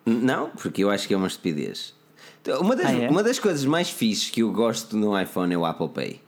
Não, 0.09 0.51
porque 0.51 0.83
eu 0.85 0.91
acho 0.91 1.07
que 1.09 1.15
é 1.15 1.17
uma 1.17 1.27
estupidez. 1.27 1.95
Então, 2.43 2.61
Uma 2.61 2.75
das, 2.77 2.87
Ah, 2.87 2.93
é? 2.93 3.09
uma 3.11 3.23
das 3.23 3.39
coisas 3.39 3.65
mais 3.65 3.91
fixes 3.91 4.31
que 4.31 4.43
eu 4.43 4.53
gosto 4.53 4.97
no 4.97 5.19
iPhone 5.21 5.53
é 5.53 5.59
o 5.59 5.65
Apple 5.65 5.89
Pay, 5.89 6.21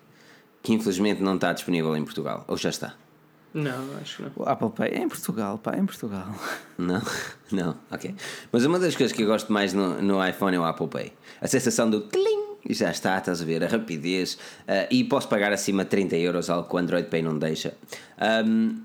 que 0.63 0.73
infelizmente 0.73 1.23
não 1.23 1.37
está 1.37 1.53
disponível 1.53 1.97
em 1.97 2.05
Portugal. 2.05 2.45
Ou 2.49 2.57
já 2.57 2.69
está? 2.71 2.95
Não, 3.55 3.97
acho 4.01 4.17
que 4.19 4.23
não. 4.23 4.31
O 4.37 4.49
Apple 4.49 4.71
Pay 4.71 4.89
é 4.91 4.99
em 4.99 5.09
Portugal, 5.09 5.59
pá, 5.59 5.75
é 5.75 5.79
em 5.81 5.87
Portugal. 5.87 6.27
Não, 6.79 7.03
não, 7.53 7.77
ok. 7.91 8.15
Mas 8.51 8.65
uma 8.65 8.79
das 8.79 8.97
coisas 8.97 9.15
que 9.15 9.23
eu 9.23 9.27
gosto 9.27 9.53
mais 9.53 9.73
no, 9.75 10.01
no 10.01 10.27
iPhone 10.27 10.57
é 10.57 10.61
o 10.61 10.65
Apple 10.65 10.89
Pay. 10.89 11.13
A 11.41 11.47
sensação 11.49 11.91
do 11.91 12.01
tling, 12.03 12.57
e 12.69 12.73
já 12.73 12.91
está, 12.91 13.19
estás 13.19 13.43
a 13.43 13.45
ver, 13.45 13.63
a 13.63 13.67
rapidez. 13.67 14.39
ah, 14.69 14.87
e 14.91 15.05
posso 15.05 15.29
pagar 15.29 15.53
acima 15.53 15.85
de 15.85 15.91
30 15.91 16.17
euros, 16.17 16.49
algo 16.49 16.69
que 16.69 16.75
o 16.75 16.79
Android 16.79 17.09
Pay 17.09 17.23
não 17.23 17.37
deixa. 17.39 17.75
Ahm, 18.19 18.77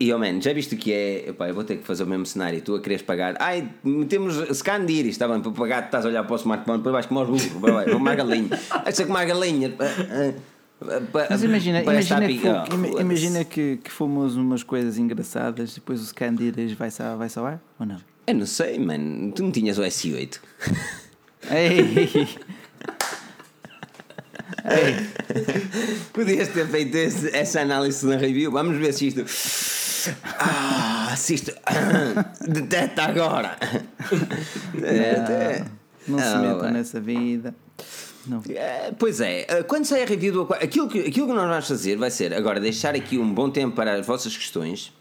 e, 0.00 0.12
oh 0.12 0.18
man, 0.18 0.40
já 0.40 0.52
viste 0.52 0.74
o 0.74 0.78
que 0.78 0.92
é? 0.92 1.28
Epá, 1.30 1.48
eu 1.48 1.54
vou 1.54 1.62
ter 1.64 1.76
que 1.76 1.84
fazer 1.84 2.02
o 2.02 2.06
mesmo 2.06 2.26
cenário. 2.26 2.60
Tu 2.60 2.74
a 2.74 2.80
queres 2.80 3.02
pagar. 3.02 3.36
Ai, 3.40 3.70
temos 4.08 4.34
scan 4.58 4.84
de 4.84 4.92
íris, 4.92 5.12
está 5.12 5.28
bem, 5.28 5.40
para 5.40 5.52
pagar, 5.52 5.82
tu 5.82 5.86
estás 5.86 6.04
a 6.04 6.08
olhar 6.08 6.24
para 6.24 6.32
o 6.32 6.36
smartphone, 6.36 6.78
depois 6.78 6.92
vais 6.92 7.06
como 7.06 7.20
aos 7.20 7.28
burros, 7.28 7.46
vai, 7.60 7.72
vai, 7.72 7.90
como 7.90 8.08
a 8.08 8.14
galinha. 8.14 8.48
Acha 8.70 9.04
como 9.06 9.16
a 9.18 9.24
galinha. 9.24 9.74
ah, 9.78 10.32
ah, 10.82 11.00
pa- 11.12 11.26
Mas 11.30 11.42
imagina, 11.44 11.82
imagina, 11.82 12.26
que, 12.26 12.74
ima- 12.74 13.00
imagina 13.00 13.44
que, 13.44 13.78
que 13.82 13.90
fomos 13.90 14.36
umas 14.36 14.62
coisas 14.62 14.98
engraçadas 14.98 15.72
e 15.72 15.74
depois 15.76 16.00
o 16.00 16.04
scan 16.06 16.34
de 16.34 16.44
íris 16.44 16.72
vai-se 16.72 17.02
a- 17.02 17.14
vai-se 17.16 17.38
ao 17.38 17.46
ar 17.46 17.60
ou 17.78 17.86
não? 17.86 17.96
Eu 18.26 18.34
não 18.34 18.46
sei, 18.46 18.78
mano. 18.78 19.30
Tu 19.32 19.42
não 19.42 19.50
tinhas 19.52 19.78
o 19.78 19.82
S8. 19.82 20.38
Ei, 21.50 22.28
Podias 26.12 26.48
ter 26.48 26.66
feito 26.66 26.94
esse- 26.96 27.34
essa 27.36 27.60
análise 27.60 28.04
na 28.06 28.16
review. 28.16 28.50
Vamos 28.50 28.76
ver 28.78 28.92
se 28.92 29.08
isto. 29.08 29.24
Ah, 30.38 31.14
se 31.16 31.34
isto. 31.34 31.52
Detecta 32.48 33.02
agora. 33.04 33.56
É, 34.82 35.64
não 36.06 36.18
se 36.18 36.24
Ah, 36.24 36.38
metam 36.38 36.70
nessa 36.70 37.00
vida. 37.00 37.54
Não. 38.26 38.42
É, 38.50 38.90
Pois 38.98 39.20
é, 39.20 39.44
eh, 39.48 39.62
quando 39.64 39.84
sair 39.84 40.02
a 40.04 40.06
review 40.06 40.32
do 40.32 40.42
Aqua- 40.42 40.56
aquilo 40.56 40.88
que, 40.88 41.00
aquilo 41.00 41.26
que 41.26 41.32
nós 41.34 41.48
vamos 41.48 41.68
fazer 41.68 41.96
vai 41.96 42.10
ser 42.10 42.32
agora 42.32 42.58
deixar 42.58 42.94
aqui 42.94 43.18
um 43.18 43.32
bom 43.34 43.50
tempo 43.50 43.76
para 43.76 43.94
as 43.98 44.06
vossas 44.06 44.34
questões 44.36 44.92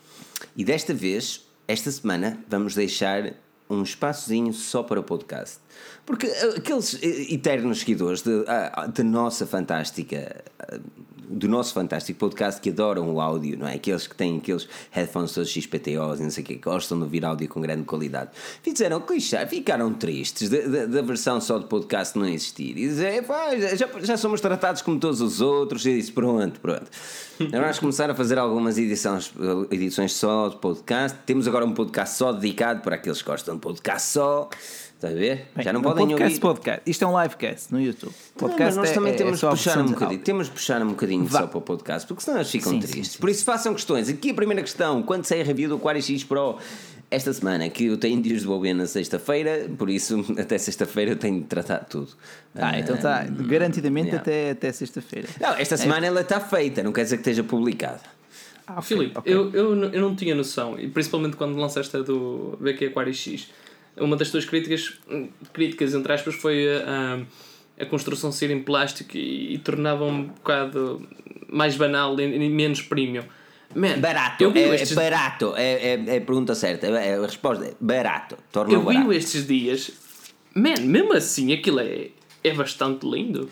e 0.58 0.64
desta 0.66 0.94
vez, 0.94 1.46
esta 1.68 1.90
semana, 1.90 2.38
vamos 2.50 2.76
deixar 2.76 3.32
um 3.70 3.82
espaçozinho 3.84 4.54
só 4.54 4.84
para 4.84 5.00
o 5.00 5.04
podcast. 5.04 5.58
Porque 6.06 6.28
eh, 6.28 6.56
aqueles 6.58 6.96
eh, 7.02 7.34
eternos 7.34 7.80
seguidores 7.80 8.22
de, 8.22 8.44
ah, 8.48 8.88
de 8.94 9.04
nossa 9.04 9.46
fantástica, 9.48 10.44
ah, 10.60 10.78
do 11.26 11.48
nosso 11.48 11.74
fantástico 11.74 12.20
podcast 12.20 12.62
que 12.62 12.70
adoram 12.70 13.12
o 13.12 13.20
áudio, 13.20 13.58
não 13.58 13.68
é? 13.68 13.74
Aqueles 13.76 14.06
que 14.06 14.14
têm 14.16 14.38
aqueles 14.38 14.68
headphones 14.92 15.32
todos 15.34 15.50
XPTOs 15.50 16.20
e 16.20 16.24
não 16.24 16.30
sei 16.30 16.44
o 16.44 16.46
que, 16.48 16.56
gostam 16.56 16.98
de 16.98 17.06
ouvir 17.06 17.26
áudio 17.26 17.48
com 17.48 17.60
grande 17.60 17.84
qualidade, 17.86 18.30
fizeram 18.62 19.00
clichê, 19.02 19.44
ficaram 19.48 19.92
tristes 19.94 20.50
da- 20.50 21.02
versão 21.02 21.42
só 21.42 21.58
de 21.58 21.66
podcast 21.66 22.20
não 22.20 22.28
existir. 22.28 22.78
E 22.78 22.88
dizer, 22.88 23.24
"Pá, 23.26 23.56
já, 23.58 23.90
já 24.04 24.18
somos 24.18 24.42
tratados 24.42 24.84
como 24.84 25.00
todos 25.00 25.22
os 25.22 25.42
outros. 25.42 25.84
E 25.88 25.96
disse, 25.96 26.12
pronto, 26.12 26.60
pronto. 26.60 26.86
Vamos 27.52 27.80
começar 27.80 28.12
a 28.12 28.14
fazer 28.16 28.38
algumas 28.38 28.78
edições, 28.78 29.34
edições 29.72 30.14
só 30.14 30.50
de 30.50 30.58
podcast. 30.58 31.18
Temos 31.26 31.48
agora 31.48 31.66
um 31.66 31.74
podcast 31.74 32.16
só 32.16 32.32
dedicado 32.32 32.82
para 32.82 32.96
aqueles 32.96 33.22
que 33.24 33.28
gostam 33.30 33.53
de 33.56 33.62
podcast 33.62 34.10
só. 34.10 34.50
Estás 34.96 35.14
a 35.16 35.20
ver? 35.20 35.48
Bem, 35.54 35.66
já 35.66 35.74
não 35.74 35.82
um 35.82 35.84
podem 35.84 36.08
podcast, 36.08 36.24
ouvir. 36.24 36.40
podcast. 36.40 36.82
Isto 36.86 37.04
é 37.04 37.08
um 37.08 37.22
livecast 37.22 37.74
no 37.74 37.82
YouTube. 37.82 38.14
Não, 38.14 38.40
Podcast 38.50 38.64
mas 38.64 38.76
nós 38.78 38.90
é- 38.90 38.94
também 38.94 39.14
é, 39.14 39.16
temos 39.18 39.44
é 39.44 39.48
de 39.50 39.52
puxar 39.52 39.78
um 39.78 39.84
de 39.86 39.88
bocadinho. 39.90 40.10
áudio. 40.12 40.24
Temos 40.24 40.46
de 40.48 40.52
puxar 40.54 40.82
um 40.82 40.88
bocadinho 40.88 41.26
Vá. 41.26 41.40
só 41.42 41.48
para 41.48 41.58
o 41.58 41.62
podcast, 41.62 42.08
porque 42.08 42.24
senão 42.24 42.38
eles 42.38 42.50
ficam 42.50 42.72
Sim, 42.72 42.82
sim, 42.82 42.88
tristes. 42.88 43.12
sim. 43.14 43.20
Por 43.20 43.30
isso 43.30 43.44
façam 43.44 43.74
questões. 43.74 44.08
Aqui 44.08 44.30
a 44.30 44.34
primeira 44.34 44.62
questão: 44.62 45.04
quando 45.04 45.26
sair 45.26 45.42
a 45.42 45.44
review 45.44 45.68
do 45.70 45.76
Aquarius 45.76 46.06
X 46.06 46.24
Pro 46.24 46.58
esta 47.12 47.32
semana, 47.34 47.70
que 47.70 47.86
eu 47.88 47.98
tenho 47.98 48.22
de 48.22 48.34
os 48.34 48.42
devolver 48.44 48.74
na 48.74 48.88
sexta-feira, 48.88 49.70
por 49.78 49.90
isso 49.90 50.24
até 50.40 50.58
sexta-feira 50.58 51.12
eu 51.12 51.16
tenho 51.18 51.42
de 51.42 51.48
tratar 51.48 51.80
de 51.80 51.88
tudo. 51.88 52.08
Ah, 52.56 52.80
então 52.80 52.96
está 52.96 53.24
garantidamente 53.26 54.08
yeah. 54.08 54.22
até, 54.22 54.52
até 54.52 54.72
sexta-feira. 54.72 55.28
Não, 55.40 55.50
esta 55.56 55.76
semana 55.76 56.08
ela 56.08 56.22
está 56.22 56.40
feita, 56.40 56.82
não 56.82 56.94
quer 56.94 57.04
dizer 57.04 57.18
que 57.18 57.22
esteja 57.22 57.44
publicada. 57.44 58.00
Ah, 58.66 58.80
ok, 58.80 58.84
Filipe, 58.84 59.18
ok. 59.18 59.34
eu, 59.34 59.52
eu, 59.52 59.84
eu 59.92 60.02
não 60.02 60.16
tinha 60.16 60.34
noção, 60.34 60.80
e 60.80 60.88
principalmente 60.88 61.36
quando 61.36 61.58
lançaste 61.58 61.96
a 61.98 62.00
do 62.02 62.58
BQ 62.62 62.86
Aquarius 62.86 63.18
X, 63.18 63.50
uma 63.98 64.16
das 64.16 64.32
tuas 64.32 64.46
críticas, 64.46 65.00
críticas 65.52 65.94
entre 65.94 66.14
aspas, 66.14 66.36
foi 66.36 66.68
a, 66.68 66.84
a, 67.80 67.84
a 67.84 67.86
construção 67.86 68.32
ser 68.32 68.50
em 68.52 68.62
plástico 68.62 69.18
e, 69.18 69.54
e 69.56 69.58
tornava 69.58 70.06
um 70.06 70.24
bocado 70.24 71.08
mais 71.50 71.76
banal 71.76 72.20
e, 72.20 72.24
e 72.24 72.50
menos 72.50 72.82
premium. 72.82 73.24
Man, 73.76 74.00
Barato, 74.00 74.44
eu 74.44 74.52
vi 74.52 74.60
é, 74.62 74.76
estes, 74.76 74.92
é 74.92 74.96
barato, 74.96 75.54
é, 75.56 75.74
é, 75.74 76.04
é 76.08 76.18
a 76.18 76.22
pergunta 76.22 76.54
certa. 76.54 76.88
É, 76.88 77.16
a 77.16 77.22
resposta 77.22 77.66
é 77.66 77.74
barato, 77.80 78.38
torna 78.52 78.74
eu 78.74 78.82
barato. 78.84 79.10
vi 79.10 79.18
estes 79.18 79.48
dias, 79.48 79.92
man, 80.54 80.80
mesmo 80.82 81.14
assim 81.14 81.52
aquilo 81.54 81.80
é, 81.80 82.10
é 82.44 82.54
bastante 82.54 83.06
lindo. 83.06 83.50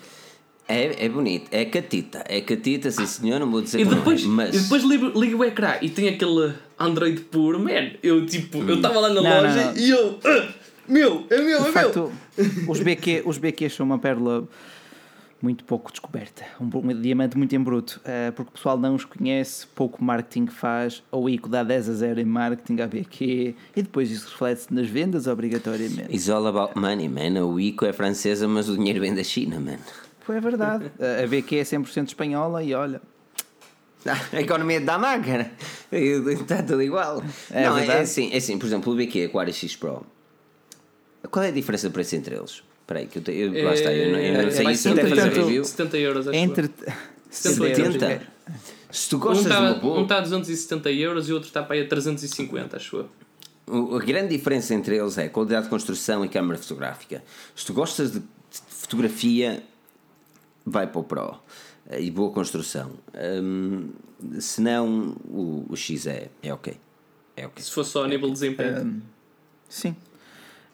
É, 0.71 1.05
é 1.05 1.09
bonito, 1.09 1.47
é 1.51 1.65
catita, 1.65 2.23
é 2.27 2.39
catita, 2.41 2.89
sim 2.91 3.05
senhor, 3.05 3.39
não 3.39 3.49
vou 3.51 3.61
dizer 3.61 3.79
E 3.79 3.83
que 3.83 3.89
não 3.89 3.93
é, 3.93 3.99
depois, 3.99 4.23
mas... 4.25 4.55
e 4.55 4.59
depois 4.59 4.83
ligo, 4.83 5.19
ligo 5.19 5.37
o 5.39 5.43
ecrã 5.45 5.75
e 5.81 5.89
tem 5.89 6.07
aquele 6.09 6.53
Android 6.79 7.19
puro, 7.21 7.59
man. 7.59 7.91
Eu 8.01 8.25
tipo, 8.25 8.59
eu 8.59 8.75
estava 8.75 8.99
lá 8.99 9.09
na 9.09 9.21
Não, 9.21 9.41
loja 9.41 9.65
não. 9.65 9.77
e 9.77 9.89
eu, 9.89 10.19
"Ah, 10.23 10.47
meu, 10.87 11.25
é 11.29 11.37
meu, 11.41 11.45
De 11.45 11.67
é 11.67 11.71
meu. 11.71 11.71
facto, 11.73 12.11
os, 12.67 12.79
BQ, 12.79 13.23
os 13.25 13.37
BQs 13.37 13.73
são 13.73 13.85
uma 13.85 13.99
pérola 13.99 14.47
muito 15.41 15.63
pouco 15.63 15.89
descoberta, 15.91 16.43
um, 16.59 16.65
um 16.77 17.01
diamante 17.01 17.35
muito 17.35 17.55
em 17.55 17.59
bruto, 17.59 17.99
eh, 18.05 18.29
porque 18.29 18.49
o 18.49 18.53
pessoal 18.53 18.77
não 18.77 18.93
os 18.93 19.03
conhece, 19.05 19.65
pouco 19.73 20.03
marketing 20.03 20.45
faz, 20.45 21.01
ou 21.09 21.27
ICO 21.27 21.49
dá 21.49 21.63
10 21.63 21.89
a 21.89 21.93
0 21.93 22.19
em 22.19 22.25
marketing 22.25 22.79
à 22.79 22.85
BQ, 22.85 23.55
e 23.75 23.81
depois 23.81 24.11
isso 24.11 24.27
reflete-se 24.29 24.71
nas 24.71 24.87
vendas 24.87 25.25
obrigatoriamente. 25.25 26.13
It's 26.13 26.29
all 26.29 26.45
about 26.45 26.79
money, 26.79 27.09
man. 27.09 27.43
O 27.43 27.59
ICO 27.59 27.85
é 27.87 27.91
francesa, 27.91 28.47
mas 28.47 28.69
o 28.69 28.77
dinheiro 28.77 28.99
vem 28.99 29.15
da 29.15 29.23
China, 29.23 29.59
man. 29.59 29.77
É 30.33 30.39
verdade, 30.39 30.91
a 30.99 31.23
a 31.23 31.27
BQ 31.27 31.57
é 31.57 31.63
100% 31.63 32.07
espanhola 32.07 32.63
e 32.63 32.73
olha, 32.73 33.01
A 34.33 34.41
economia 34.41 34.81
da 34.81 34.97
máquina 34.97 35.51
está 35.91 36.63
tudo 36.63 36.81
igual. 36.81 37.23
É 37.51 37.65
não, 37.65 37.77
é, 37.77 37.79
verdade. 37.81 38.01
assim, 38.03 38.31
é 38.33 38.37
assim, 38.37 38.57
por 38.57 38.65
exemplo, 38.65 38.93
o 38.93 38.95
BQ 38.95 39.25
Aquarius 39.25 39.57
X 39.57 39.75
Pro. 39.75 40.05
Qual 41.29 41.45
é 41.45 41.49
a 41.49 41.51
diferença 41.51 41.87
de 41.87 41.93
preço 41.93 42.15
entre 42.15 42.35
eles? 42.35 42.63
Espera 42.81 42.99
aí, 42.99 43.07
que 43.07 43.19
eu, 43.19 43.23
te, 43.23 43.31
eu, 43.31 43.63
lá 43.63 43.73
está, 43.73 43.93
eu 43.93 44.11
não, 44.11 44.19
eu 44.19 44.33
não 44.33 44.39
É, 44.41 44.51
sei 44.51 44.71
isso 44.71 44.89
até 44.89 45.07
fazer 45.07 45.29
review. 45.33 45.63
70 45.63 45.97
euros, 45.97 46.27
acho 46.27 46.37
entre... 46.37 46.65
eu. 46.65 46.93
70 47.29 47.65
euros. 47.79 47.93
70? 47.93 48.27
Se 48.89 49.09
tu 49.09 49.15
Um 49.17 49.19
gostas 49.19 49.43
de 49.45 49.49
está 49.51 49.61
uma 49.61 49.73
boa... 49.75 49.99
um 49.99 50.07
tá 50.07 50.17
a 50.17 50.21
270 50.21 50.91
euros 50.91 51.29
e 51.29 51.31
o 51.31 51.35
outro 51.35 51.47
está 51.47 51.63
para 51.63 51.75
aí 51.75 51.83
a 51.83 51.87
350, 51.87 52.75
acho 52.75 52.97
eu. 52.97 53.95
A 53.95 53.99
grande 54.03 54.35
diferença 54.35 54.73
entre 54.73 54.97
eles 54.97 55.17
é 55.17 55.29
qualidade 55.29 55.65
de 55.65 55.69
construção 55.69 56.25
e 56.25 56.27
câmara 56.27 56.57
fotográfica. 56.57 57.23
Se 57.55 57.65
tu 57.65 57.71
gostas 57.73 58.11
de 58.11 58.21
fotografia, 58.67 59.63
vai 60.65 60.87
para 60.87 60.99
o 60.99 61.03
Pro. 61.03 61.35
eh, 61.89 62.01
e 62.01 62.11
boa 62.11 62.31
construção. 62.31 62.91
Hum, 63.43 63.89
se 64.39 64.61
não, 64.61 65.15
o, 65.29 65.65
o 65.69 65.75
X 65.75 66.05
é, 66.07 66.29
é 66.43 66.53
ok. 66.53 66.75
É 67.35 67.45
ok. 67.47 67.63
Se 67.63 67.71
fosse 67.71 67.91
só 67.91 68.03
a 68.03 68.07
nível 68.07 68.27
de 68.27 68.33
desempenho. 68.33 68.81
Um, 68.85 69.01
sim. 69.67 69.95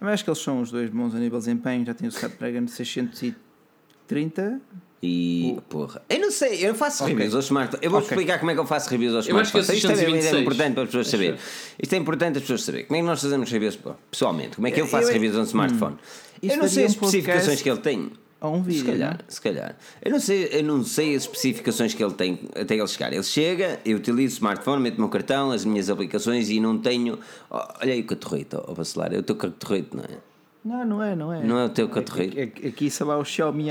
Eu 0.02 0.08
acho 0.10 0.24
que 0.24 0.30
eles 0.30 0.40
são 0.40 0.62
os 0.62 0.70
dois 0.70 0.90
bons 0.90 1.16
a 1.16 1.20
nível 1.20 1.40
de 1.40 1.46
desempenho. 1.46 1.86
Já 1.86 1.94
tem 1.94 2.08
o 2.08 2.12
Snapdragon 2.12 2.68
630. 2.68 4.62
E 5.02 5.56
porra, 5.70 6.02
eu 6.10 6.20
não 6.20 6.32
sei, 6.32 6.66
eu 6.68 6.74
faço 6.74 7.04
Ok. 7.04 7.14
reviews 7.16 7.36
aos 7.36 7.46
smartphones. 7.46 7.84
Eu 7.86 7.92
vou 7.92 8.00
Ok. 8.00 8.10
explicar 8.10 8.40
como 8.40 8.50
é 8.50 8.54
que 8.56 8.60
eu 8.60 8.66
faço 8.66 8.90
reviews 8.90 9.14
aos 9.16 9.28
Eu 9.28 9.38
acho 9.38 9.52
que 9.52 9.60
smartphones. 9.60 9.70
é 9.70 9.76
Isto 9.78 9.88
é, 9.90 9.92
é 9.92 9.96
626. 9.96 10.42
importante 10.42 10.74
para 10.74 10.84
as 10.84 10.90
pessoas 10.90 11.08
saberem. 11.08 11.38
Isto 11.82 11.94
é 11.94 11.98
importante 11.98 12.36
as 12.38 12.42
pessoas 12.42 12.64
saberem. 12.64 12.88
Como 12.88 12.98
é 12.98 13.00
que 13.02 13.06
nós 13.06 13.22
fazemos 13.22 13.52
reviews 13.52 13.80
pessoalmente? 14.10 14.56
Como 14.56 14.68
é 14.68 14.72
que 14.72 14.82
eu 14.82 14.88
faço 14.88 15.10
Eu- 15.10 15.14
reviews 15.14 15.36
a 15.36 15.40
um 15.42 15.44
smartphone? 15.44 15.98
Isto 16.42 16.56
Eu 16.56 16.62
não 16.62 16.68
sei 16.68 16.86
as 16.86 16.92
um 16.96 17.00
podcast 17.00 17.18
especificações 17.18 17.62
que 17.62 17.70
ele 17.70 17.80
tem. 17.80 18.12
Ou 18.40 18.56
um 18.56 18.62
vídeo. 18.62 18.82
Se 18.82 18.86
calhar, 18.86 19.20
é? 19.20 19.32
se 19.32 19.42
calhar. 19.42 19.76
Eu 20.02 20.12
não, 20.12 20.20
sei, 20.20 20.50
eu 20.52 20.64
não 20.64 20.84
sei 20.84 21.16
as 21.16 21.24
especificações 21.24 21.94
que 21.94 22.04
ele 22.04 22.14
tem 22.14 22.40
até 22.56 22.76
ele 22.76 22.88
chegar. 22.88 23.12
Ele 23.12 23.24
chega, 23.24 23.80
eu 23.84 23.98
utilizo 23.98 24.36
o 24.36 24.38
smartphone, 24.38 24.82
meto 24.82 24.98
o 24.98 25.02
meu 25.02 25.10
cartão, 25.10 25.52
as 25.52 25.66
minhas 25.66 25.90
aplicações 25.90 26.50
e 26.50 26.60
não 26.60 26.78
tenho. 26.78 27.18
Oh, 27.50 27.56
olha 27.82 27.94
aí 27.94 28.02
o 28.02 28.06
catorrito, 28.06 28.58
ó, 28.58 28.72
oh, 28.72 28.76
Bacelar. 28.76 29.14
É 29.14 29.18
o 29.18 29.24
teu 29.24 29.36
catorrito, 29.36 29.98
não 29.98 30.04
é? 30.04 30.18
Não, 30.64 30.86
não 30.86 31.04
é, 31.04 31.16
não 31.16 31.34
é. 31.34 31.44
Não 31.44 31.58
é 31.60 31.66
o 31.66 31.70
teu 31.70 31.86
Aqui, 31.86 31.96
catorrito. 31.96 32.40
aqui, 32.40 32.68
aqui 32.68 32.92
sei 32.92 33.06
lá, 33.06 33.18
o 33.18 33.26
Xiaomi 33.26 33.70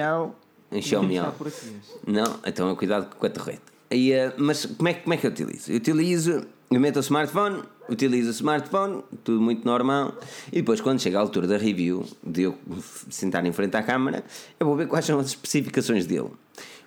Em 0.72 0.82
Xiaomi. 0.82 1.16
Não, 2.06 2.40
então 2.44 2.74
cuidado 2.74 3.14
com 3.14 3.26
a 3.26 3.30
torreta. 3.30 3.76
E, 3.90 4.12
eh, 4.12 4.32
mas 4.36 4.66
como 4.66 4.88
é, 4.88 4.94
como 4.94 5.14
é 5.14 5.16
que 5.16 5.26
eu 5.26 5.30
utilizo? 5.30 5.70
Eu 5.70 5.76
utilizo, 5.76 6.46
eu 6.70 6.80
meto 6.80 6.96
o 6.96 7.00
smartphone, 7.00 7.62
utilizo 7.88 8.28
o 8.28 8.32
smartphone, 8.32 9.02
tudo 9.22 9.40
muito 9.40 9.64
normal, 9.64 10.14
e 10.52 10.56
depois 10.56 10.80
quando 10.80 11.00
chega 11.00 11.18
a 11.18 11.20
altura 11.20 11.46
da 11.46 11.56
review, 11.56 12.04
de 12.24 12.42
eu 12.42 12.56
sentar 13.10 13.44
em 13.46 13.52
frente 13.52 13.76
à 13.76 13.82
câmara, 13.82 14.24
eu 14.58 14.66
vou 14.66 14.76
ver 14.76 14.86
quais 14.88 15.04
são 15.04 15.18
as 15.18 15.26
especificações 15.28 16.06
dele. 16.06 16.30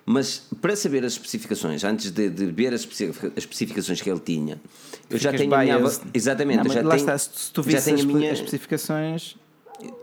Mas 0.04 0.42
para 0.60 0.74
saber 0.74 1.04
as 1.04 1.12
especificações, 1.12 1.84
antes 1.84 2.10
de, 2.10 2.28
de 2.30 2.46
ver 2.46 2.74
as 2.74 2.80
especific- 2.80 3.26
as 3.36 3.38
especificações 3.38 4.00
que 4.00 4.10
ele 4.10 4.18
tinha, 4.20 4.60
eu 5.08 5.18
já 5.18 5.30
Ficas 5.30 5.40
tenho 5.46 5.54
a 5.54 5.58
minha. 5.62 5.78
biased. 5.78 6.02
Exatamente, 6.12 6.56
Não, 6.58 6.64
eu 6.66 6.70
já 6.72 6.82
lá 6.82 6.88
tenho, 6.96 7.00
está, 7.00 7.18
se 7.18 7.52
tu 7.52 7.62
já 7.62 7.78
as, 7.78 8.04
minha, 8.04 8.32
especificações. 8.32 9.36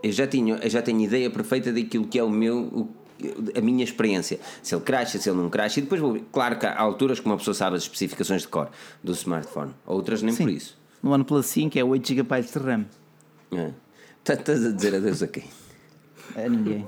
eu 0.02 0.12
já 0.12 0.26
tenho, 0.26 0.56
eu 0.56 0.70
já 0.70 0.80
tenho 0.82 1.00
ideia 1.00 1.28
perfeita 1.30 1.72
daquilo 1.72 2.06
que 2.06 2.18
é 2.18 2.22
o 2.22 2.30
meu, 2.30 2.58
o- 2.58 2.88
a 3.56 3.60
minha 3.60 3.84
experiência. 3.84 4.38
Se 4.62 4.74
ele 4.74 4.82
crasha, 4.82 5.18
se 5.18 5.28
ele 5.28 5.38
não 5.38 5.48
crasha, 5.50 5.80
e 5.80 5.82
depois 5.82 6.00
vou. 6.00 6.18
Claro 6.32 6.58
que 6.58 6.66
há 6.66 6.78
alturas 6.78 7.18
que 7.20 7.26
uma 7.26 7.36
pessoa 7.36 7.54
sabe 7.54 7.76
as 7.76 7.82
especificações 7.82 8.42
de 8.42 8.48
cor 8.48 8.70
do 9.02 9.12
smartphone, 9.12 9.72
outras 9.86 10.22
nem 10.22 10.34
por 10.34 10.48
isso. 10.48 10.76
No 11.02 11.12
OnePlus 11.12 11.46
5 11.46 11.78
é 11.78 11.84
8 11.84 12.08
GB 12.08 12.42
de 12.42 12.58
RAM. 12.58 12.84
É. 13.52 13.70
Tá- 14.24 14.34
Estás 14.34 14.64
a 14.66 14.70
dizer 14.72 14.94
adeus 14.96 15.22
a 15.22 15.28
quem? 15.28 15.44
É 16.36 16.48
ninguém. 16.48 16.86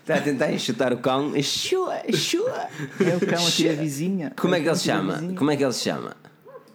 Está 0.00 0.16
a 0.16 0.20
tentar 0.20 0.52
enxutar 0.52 0.92
o 0.92 0.98
cão. 0.98 1.36
Enxua, 1.36 2.00
enxua. 2.06 2.68
É 3.00 3.16
o 3.16 3.20
cão 3.26 3.46
aqui 3.46 3.68
da 3.68 3.74
vizinha. 3.74 4.32
Como 4.36 4.54
é 4.54 4.60
que 4.60 4.66
o 4.66 4.70
ele 4.70 4.76
se 4.76 4.84
chama? 4.84 5.34
Como 5.36 5.50
é 5.50 5.56
que 5.56 5.64
ele 5.64 5.72
se 5.72 5.80
chama? 5.84 6.16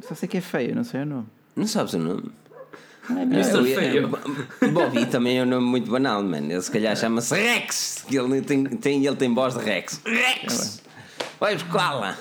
Só 0.08 0.16
sei 0.16 0.28
que 0.28 0.38
é 0.38 0.42
feio, 0.42 0.76
não 0.76 0.84
sei 0.84 1.02
o 1.02 1.06
nome. 1.06 1.28
Não 1.56 1.68
sabes 1.68 1.94
o 1.94 2.00
nome? 2.00 2.32
Mr. 3.10 3.56
Eu 3.58 3.66
ia- 3.68 3.76
Feio. 3.80 4.10
Bobby 4.72 5.06
também 5.08 5.40
é 5.40 5.44
um 5.44 5.46
nome 5.46 5.66
muito 5.66 5.90
banal, 5.90 6.22
mano. 6.24 6.52
Ele 6.52 6.62
se 6.62 6.72
calhar 6.72 6.96
chama-se 6.96 7.34
Rex. 7.36 8.06
que 8.08 8.18
Ele 8.18 8.42
tem, 8.42 8.64
tem, 8.66 9.06
ele 9.06 9.16
tem 9.16 9.34
voz 9.34 9.56
de 9.56 9.64
Rex. 9.64 10.02
Rex! 10.06 10.82
Vai 11.40 11.56
buscá-la! 11.56 12.18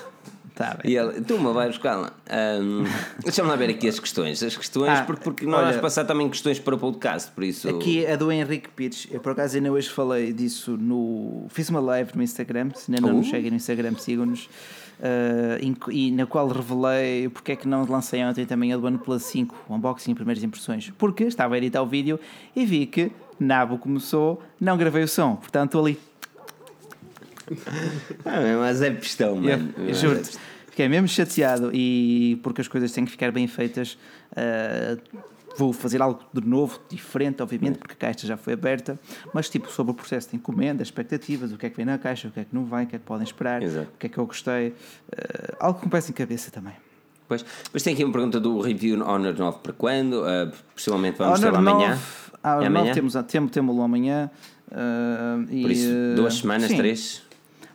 Tá 0.55 0.77
bem. 0.83 0.91
E 0.91 0.97
ele, 0.97 1.21
Tuma, 1.21 1.53
vai 1.53 1.67
buscá-la. 1.67 2.11
Ahm, 2.29 2.83
Deixa-me 3.23 3.47
lá 3.47 3.55
ver 3.55 3.69
aqui 3.69 3.87
as 3.87 3.97
questões. 3.97 4.43
As 4.43 4.57
questões, 4.57 4.89
Ah, 4.89 5.03
porque, 5.07 5.23
porque 5.23 5.45
nós 5.45 5.55
olha- 5.59 5.65
vamos 5.67 5.81
passar 5.81 6.03
também 6.03 6.27
questões 6.29 6.59
para 6.59 6.75
o 6.75 6.77
podcast, 6.77 7.31
por 7.31 7.45
isso. 7.45 7.69
Aqui 7.69 8.03
é 8.03 8.17
do 8.17 8.29
Henrique 8.29 8.67
Pires. 8.67 9.07
Eu 9.09 9.21
por 9.21 9.31
acaso 9.31 9.55
ainda 9.55 9.71
hoje 9.71 9.87
falei 9.89 10.33
disso 10.33 10.75
no. 10.75 11.45
Fiz 11.49 11.69
uma 11.69 11.79
live 11.79 12.11
no 12.13 12.21
Instagram. 12.21 12.71
Se 12.75 12.91
ainda 12.91 13.07
não 13.07 13.13
Uh. 13.15 13.17
nos 13.19 13.29
seguem 13.29 13.49
no 13.51 13.55
Instagram, 13.55 13.93
sigam-nos. 13.97 14.49
Que- 15.81 15.91
e 15.91 16.11
na 16.11 16.25
qual 16.25 16.47
revelei 16.47 17.29
porque 17.29 17.53
é 17.53 17.55
que 17.55 17.67
não 17.67 17.85
lancei 17.85 18.23
ontem 18.23 18.45
também 18.45 18.73
a 18.73 18.77
do 18.77 18.85
OnePlus 18.85 19.23
5, 19.23 19.55
o 19.69 19.73
unboxing, 19.75 20.13
primeiras 20.13 20.43
impressões. 20.43 20.91
Porque 20.97 21.23
estava 21.23 21.55
a 21.55 21.57
editar 21.57 21.81
o 21.81 21.85
vídeo 21.87 22.19
e 22.55 22.65
vi 22.65 22.85
que 22.85 23.11
Nabo 23.39 23.77
começou, 23.77 24.41
não 24.59 24.77
gravei 24.77 25.03
o 25.03 25.07
som. 25.07 25.35
Portanto, 25.37 25.69
estou 25.69 25.85
ali 25.85 25.97
Ah, 28.25 28.57
mas 28.59 28.81
é 28.81 28.91
pistão, 28.91 29.35
mano. 29.37 29.73
Eu 29.77 29.93
juro-te. 29.93 30.37
Fiquei 30.69 30.87
mesmo 30.87 31.07
chateado 31.07 31.71
e 31.73 32.39
porque 32.43 32.61
as 32.61 32.67
coisas 32.67 32.91
têm 32.91 33.05
que 33.05 33.11
ficar 33.11 33.31
bem 33.31 33.47
feitas. 33.47 33.97
ah, 34.35 34.97
vou 35.59 35.73
fazer 35.73 36.01
algo 36.01 36.21
de 36.33 36.47
novo, 36.47 36.79
diferente, 36.89 37.43
obviamente, 37.43 37.77
porque 37.77 37.93
a 37.93 37.95
caixa 37.97 38.25
já 38.25 38.37
foi 38.37 38.53
aberta, 38.53 38.97
mas 39.33 39.49
tipo 39.49 39.69
sobre 39.69 39.91
o 39.91 39.93
processo 39.93 40.29
de 40.29 40.37
encomenda, 40.37 40.81
expectativas, 40.81 41.51
o 41.51 41.57
que 41.57 41.65
é 41.65 41.69
que 41.69 41.75
vem 41.75 41.85
na 41.85 41.97
caixa, 41.97 42.29
o 42.29 42.31
que 42.31 42.39
é 42.39 42.45
que 42.45 42.55
não 42.55 42.63
vem, 42.63 42.85
o 42.85 42.87
que 42.87 42.95
é 42.95 42.99
que 42.99 43.05
podem 43.05 43.25
esperar, 43.25 43.61
Exato. 43.61 43.89
o 43.93 43.97
que 43.99 44.05
é 44.05 44.09
que 44.09 44.17
eu 44.17 44.25
gostei. 44.25 44.73
ah, 45.11 45.57
algo 45.59 45.79
que 45.79 45.85
me 45.85 45.91
peça 45.91 46.11
em 46.11 46.13
cabeça 46.13 46.49
também. 46.49 46.73
Pois, 47.27 47.45
depois 47.63 47.83
tem 47.83 47.93
aqui 47.93 48.03
uma 48.05 48.13
pergunta 48.13 48.39
do 48.39 48.59
review 48.61 49.05
Honor 49.05 49.37
9 49.37 49.57
para 49.61 49.73
quando? 49.73 50.23
Ah, 50.23 50.49
possivelmente 50.73 51.17
vamos 51.17 51.39
ter 51.41 51.47
Honor 51.47 51.59
amanhã. 51.59 51.89
9, 51.89 52.01
ah, 52.41 52.63
É 52.63 52.67
amanhã? 52.67 52.85
9 52.85 52.93
temos, 52.93 53.13
temos, 53.27 53.51
temos 53.51 53.79
amanhã. 53.79 54.31
e, 55.49 55.61
Por 55.61 55.71
isso, 55.71 55.89
ah, 55.91 56.15
duas 56.15 56.35
semanas, 56.35 56.71
sim. 56.71 56.77
três. 56.77 57.21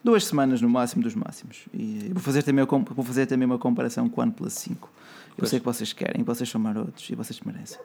Duas 0.02 0.24
semanas 0.24 0.60
no 0.62 0.68
máximo 0.70 1.02
dos 1.02 1.14
máximos. 1.14 1.64
E 1.72 2.10
vou 2.12 2.22
fazer 2.22 2.42
também, 2.42 2.64
vou 2.64 3.04
fazer 3.04 3.26
também 3.26 3.46
uma 3.46 3.58
comparação 3.58 4.08
com 4.08 4.20
o 4.20 4.24
OnePlus 4.24 4.54
5. 4.54 4.90
Eu 5.36 5.46
sei 5.46 5.58
que 5.58 5.64
vocês 5.64 5.92
querem, 5.92 6.22
vocês 6.22 6.48
são 6.48 6.60
marotos 6.60 7.08
e 7.10 7.14
vocês 7.14 7.40
merecem. 7.40 7.78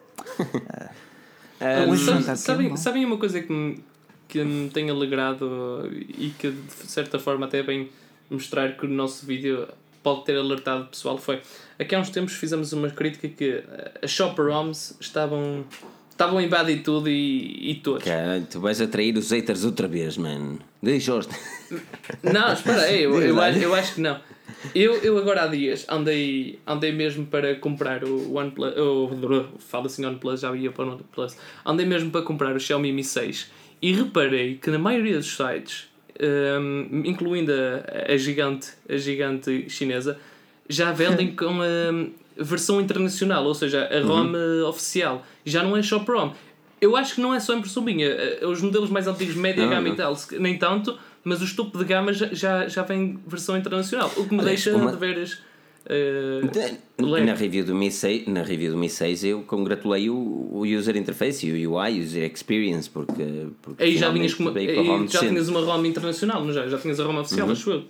Sabe- 1.58 1.86
não 1.86 2.18
está 2.20 2.36
sabem, 2.36 2.68
não? 2.70 2.76
sabem 2.76 3.04
uma 3.04 3.18
coisa 3.18 3.40
que 3.40 3.52
me, 3.52 3.82
que 4.28 4.42
me 4.42 4.70
tem 4.70 4.88
alegrado 4.88 5.90
e 5.92 6.30
que 6.38 6.50
de 6.50 6.90
certa 6.90 7.18
forma 7.18 7.46
até 7.46 7.62
vem 7.62 7.90
mostrar 8.30 8.76
que 8.76 8.86
o 8.86 8.88
nosso 8.88 9.26
vídeo 9.26 9.68
pode 10.02 10.24
ter 10.24 10.36
alertado 10.38 10.84
o 10.84 10.86
pessoal 10.86 11.18
foi 11.18 11.42
aqui 11.78 11.94
há 11.94 11.98
uns 12.00 12.08
tempos 12.08 12.32
fizemos 12.32 12.72
uma 12.72 12.88
crítica 12.88 13.28
que 13.28 13.62
eh, 13.68 13.92
as 14.02 14.10
shopper 14.10 14.46
ROMs 14.46 14.96
estavam 14.98 15.66
estavam 16.10 16.38
a 16.38 16.42
invadir 16.42 16.82
tudo 16.82 17.10
e, 17.10 17.72
e 17.72 17.74
todos 17.74 18.04
Caralho, 18.04 18.46
tu 18.50 18.60
vais 18.60 18.80
atrair 18.80 19.16
os 19.18 19.30
haters 19.30 19.64
outra 19.64 19.88
vez, 19.88 20.16
mano. 20.16 20.58
Deixa-os. 20.82 21.28
Não, 22.22 22.52
espera 22.52 22.82
aí, 22.82 23.02
eu, 23.02 23.20
eu, 23.22 23.40
acho, 23.40 23.58
eu 23.58 23.74
acho 23.74 23.94
que 23.94 24.00
não. 24.00 24.18
Eu, 24.74 24.96
eu 24.96 25.16
agora 25.16 25.44
há 25.44 25.46
dias 25.46 25.86
andei, 25.88 26.58
andei 26.66 26.92
mesmo 26.92 27.26
para 27.26 27.54
comprar 27.54 28.04
o 28.04 28.34
OnePlus. 28.34 28.74
O, 28.76 29.58
fala 29.58 29.86
assim 29.86 30.04
OnePlus, 30.04 30.40
já 30.40 30.54
ia 30.54 30.70
para 30.70 30.84
o 30.86 30.92
OnePlus. 30.92 31.36
Andei 31.64 31.86
mesmo 31.86 32.10
para 32.10 32.22
comprar 32.22 32.54
o 32.54 32.60
Xiaomi 32.60 32.92
Mi 32.92 33.02
6 33.04 33.50
e 33.82 33.92
reparei 33.92 34.56
que 34.56 34.70
na 34.70 34.78
maioria 34.78 35.16
dos 35.16 35.34
sites, 35.34 35.88
hum, 36.60 37.02
incluindo 37.04 37.52
a, 37.52 38.12
a, 38.12 38.16
gigante, 38.16 38.72
a 38.88 38.96
gigante 38.96 39.68
chinesa, 39.70 40.18
já 40.68 40.92
vendem 40.92 41.32
com 41.34 41.60
a 41.62 42.42
versão 42.42 42.80
internacional, 42.80 43.44
ou 43.44 43.54
seja, 43.54 43.88
a 43.90 44.00
ROM 44.06 44.32
eh, 44.34 44.62
oficial. 44.64 45.24
Já 45.44 45.62
não 45.62 45.76
é 45.76 45.82
Shop 45.82 46.10
ROM. 46.10 46.32
Eu 46.80 46.96
acho 46.96 47.14
que 47.14 47.20
não 47.20 47.34
é 47.34 47.40
só 47.40 47.54
impressão 47.54 47.82
minha. 47.82 48.06
Eh, 48.06 48.46
Os 48.46 48.60
modelos 48.62 48.90
mais 48.90 49.06
antigos, 49.06 49.34
média 49.34 49.66
gama 49.66 49.88
e 49.88 49.96
tal, 49.96 50.16
nem 50.38 50.58
tanto, 50.58 50.98
mas 51.24 51.42
o 51.42 51.56
topo 51.56 51.78
de 51.78 51.84
gama 51.84 52.12
já, 52.12 52.26
já, 52.32 52.68
já 52.68 52.82
vem 52.82 53.18
versão 53.26 53.56
internacional. 53.56 54.10
O 54.16 54.26
que 54.28 54.34
me 54.34 54.42
deixa 54.44 54.74
uma- 54.76 54.90
de 54.92 54.98
veres. 54.98 55.38
eh, 55.86 56.40
Na 56.98 57.06
leve. 57.08 57.32
review, 57.32 57.64
do 57.64 57.74
Mi 57.74 57.90
6, 57.90 58.26
na 58.28 58.42
review 58.42 58.72
do 58.72 58.78
Mi 58.78 58.88
6 58.88 59.24
eu 59.24 59.42
congratulei 59.42 60.10
o, 60.10 60.14
o 60.14 60.62
user 60.66 60.96
interface 60.96 61.46
e 61.46 61.66
o 61.66 61.72
UI, 61.78 62.00
user 62.00 62.30
experience, 62.30 62.88
porque, 62.88 63.46
porque 63.62 63.82
Aí 63.82 63.96
já, 63.96 64.10
vinhas 64.10 64.34
com 64.34 64.42
uma, 64.44 64.52
com 64.52 65.06
já 65.08 65.20
tinhas 65.20 65.48
uma 65.48 65.60
ROM 65.60 65.84
internacional, 65.86 66.44
não 66.44 66.52
já? 66.52 66.66
Já 66.68 66.78
tinhas 66.78 67.00
a 67.00 67.04
ROM 67.04 67.18
oficial, 67.20 67.50
acho 67.50 67.70
eu. 67.70 67.84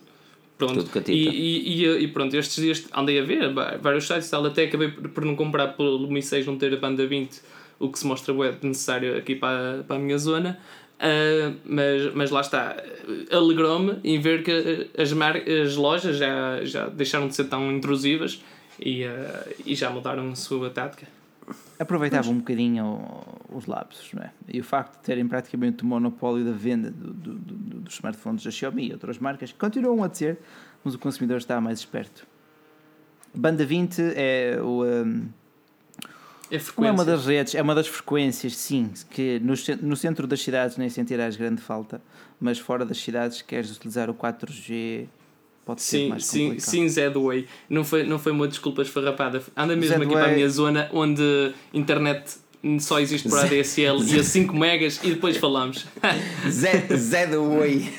Pronto. 0.56 0.86
E, 1.08 1.12
e, 1.28 1.84
e, 1.86 2.02
e 2.04 2.08
pronto, 2.08 2.36
estes 2.36 2.62
dias 2.62 2.84
andei 2.94 3.18
a 3.18 3.22
ver 3.24 3.52
vários 3.80 4.06
sites 4.06 4.28
tal, 4.28 4.44
até 4.44 4.64
acabei 4.64 4.88
por 4.90 5.24
não 5.24 5.34
comprar 5.34 5.68
pelo 5.68 6.06
Mi 6.10 6.22
6 6.22 6.46
não 6.46 6.56
ter 6.58 6.72
a 6.74 6.76
banda 6.76 7.06
20, 7.06 7.40
o 7.78 7.88
que 7.90 7.98
se 7.98 8.06
mostra 8.06 8.32
bué 8.34 8.54
necessário 8.62 9.16
aqui 9.16 9.34
para, 9.34 9.84
para 9.88 9.96
a 9.96 9.98
minha 9.98 10.18
zona. 10.18 10.58
Ah, 11.02 11.52
mas, 11.64 12.14
mas 12.14 12.30
lá 12.30 12.42
está, 12.42 12.76
alegrou-me 13.32 13.98
em 14.04 14.20
ver 14.20 14.42
que 14.42 14.90
as, 15.00 15.10
mar 15.14 15.34
as 15.36 15.74
lojas 15.76 16.18
já, 16.18 16.62
já 16.64 16.88
deixaram 16.88 17.26
de 17.26 17.34
ser 17.34 17.44
tão 17.44 17.72
intrusivas 17.72 18.44
e, 18.78 19.04
ah, 19.04 19.46
e 19.64 19.74
já 19.74 19.88
mudaram 19.88 20.30
a 20.30 20.34
sua 20.36 20.68
tática. 20.68 21.06
Aproveitava 21.78 22.28
um 22.30 22.36
bocadinho 22.38 23.08
os 23.48 23.64
lapsos, 23.66 24.12
não 24.12 24.22
é? 24.22 24.30
E 24.46 24.60
o 24.60 24.64
facto 24.64 24.98
de 24.98 25.04
terem 25.04 25.26
praticamente 25.26 25.82
o 25.82 25.86
monopólio 25.86 26.44
da 26.44 26.52
venda 26.52 26.90
do- 26.90 27.12
do- 27.14 27.34
do- 27.34 27.80
dos 27.80 27.94
smartphones 27.94 28.44
da 28.44 28.50
Xiaomi 28.50 28.88
e 28.88 28.92
outras 28.92 29.18
marcas, 29.18 29.50
continuam 29.52 30.04
a 30.04 30.08
ter, 30.08 30.38
mas 30.84 30.94
o 30.94 30.98
consumidor 30.98 31.38
está 31.38 31.58
mais 31.60 31.78
esperto. 31.80 32.26
Banda 33.34 33.64
20 33.64 34.00
é 34.14 34.58
o. 34.60 34.84
um, 34.84 35.28
É 36.50 36.58
Como 36.58 36.86
é 36.86 36.90
uma 36.90 37.04
frequência. 37.04 37.04
das 37.16 37.26
redes, 37.26 37.54
é 37.54 37.62
uma 37.62 37.74
das 37.74 37.86
frequências, 37.86 38.56
sim, 38.56 38.90
que 39.10 39.38
no, 39.40 39.54
no 39.82 39.96
centro 39.96 40.26
das 40.26 40.40
cidades 40.42 40.76
nem 40.76 40.88
sentirás 40.88 41.36
grande 41.36 41.60
falta, 41.62 42.02
mas 42.40 42.58
fora 42.58 42.84
das 42.84 42.98
cidades, 42.98 43.40
queres 43.42 43.70
utilizar 43.76 44.10
o 44.10 44.14
4G, 44.14 45.06
pode 45.64 45.82
ser 45.82 45.98
Sim, 45.98 46.08
mais 46.08 46.24
sim, 46.26 46.44
complicado. 46.48 46.70
sim, 46.70 46.88
Zedway. 46.88 47.46
Não 47.68 47.84
foi, 47.84 48.02
não 48.02 48.18
foi 48.18 48.32
uma 48.32 48.48
desculpa 48.48 48.82
esfarrapada. 48.82 49.42
Anda 49.56 49.76
mesmo 49.76 50.02
aqui 50.02 50.12
para 50.12 50.26
a 50.26 50.32
minha 50.34 50.48
zona 50.48 50.88
onde 50.92 51.52
internet 51.72 52.36
só 52.78 53.00
existe 53.00 53.28
por 53.28 53.38
ADSL 53.38 54.02
e 54.04 54.20
a 54.20 54.24
5 54.24 54.54
megas 54.54 55.00
e 55.02 55.10
depois 55.10 55.36
falamos. 55.38 55.86
Zé, 56.48 56.86
Zé 56.96 57.26
do 57.26 57.56
Way. 57.58 57.90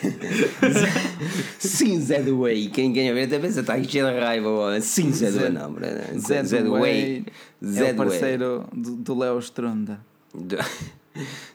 Sim, 1.60 2.00
Zé 2.00 2.22
do 2.22 2.40
Way. 2.42 2.70
Quem 2.70 2.92
ganha 2.94 3.14
ver 3.14 3.24
até 3.24 3.40
pensa, 3.40 3.62
está 3.62 3.76
cheio 3.82 4.06
de 4.08 4.20
raiva. 4.20 4.50
ó. 4.50 4.80
Sim, 4.80 5.12
Zé 5.12 5.32
do 5.32 5.40
Way. 5.40 5.50
Não, 5.52 5.76
Zé, 6.20 6.20
Zé, 6.20 6.44
Zé 6.44 6.62
do 6.64 6.72
Way. 6.72 7.26
é 7.62 7.66
Zé 7.66 7.92
o 7.92 7.94
do 7.94 7.98
Way. 7.98 8.10
parceiro 8.10 8.66
do, 8.74 8.92
do 8.98 9.18
Léo 9.18 9.40
Stronda. 9.40 10.00
Do- 10.34 10.58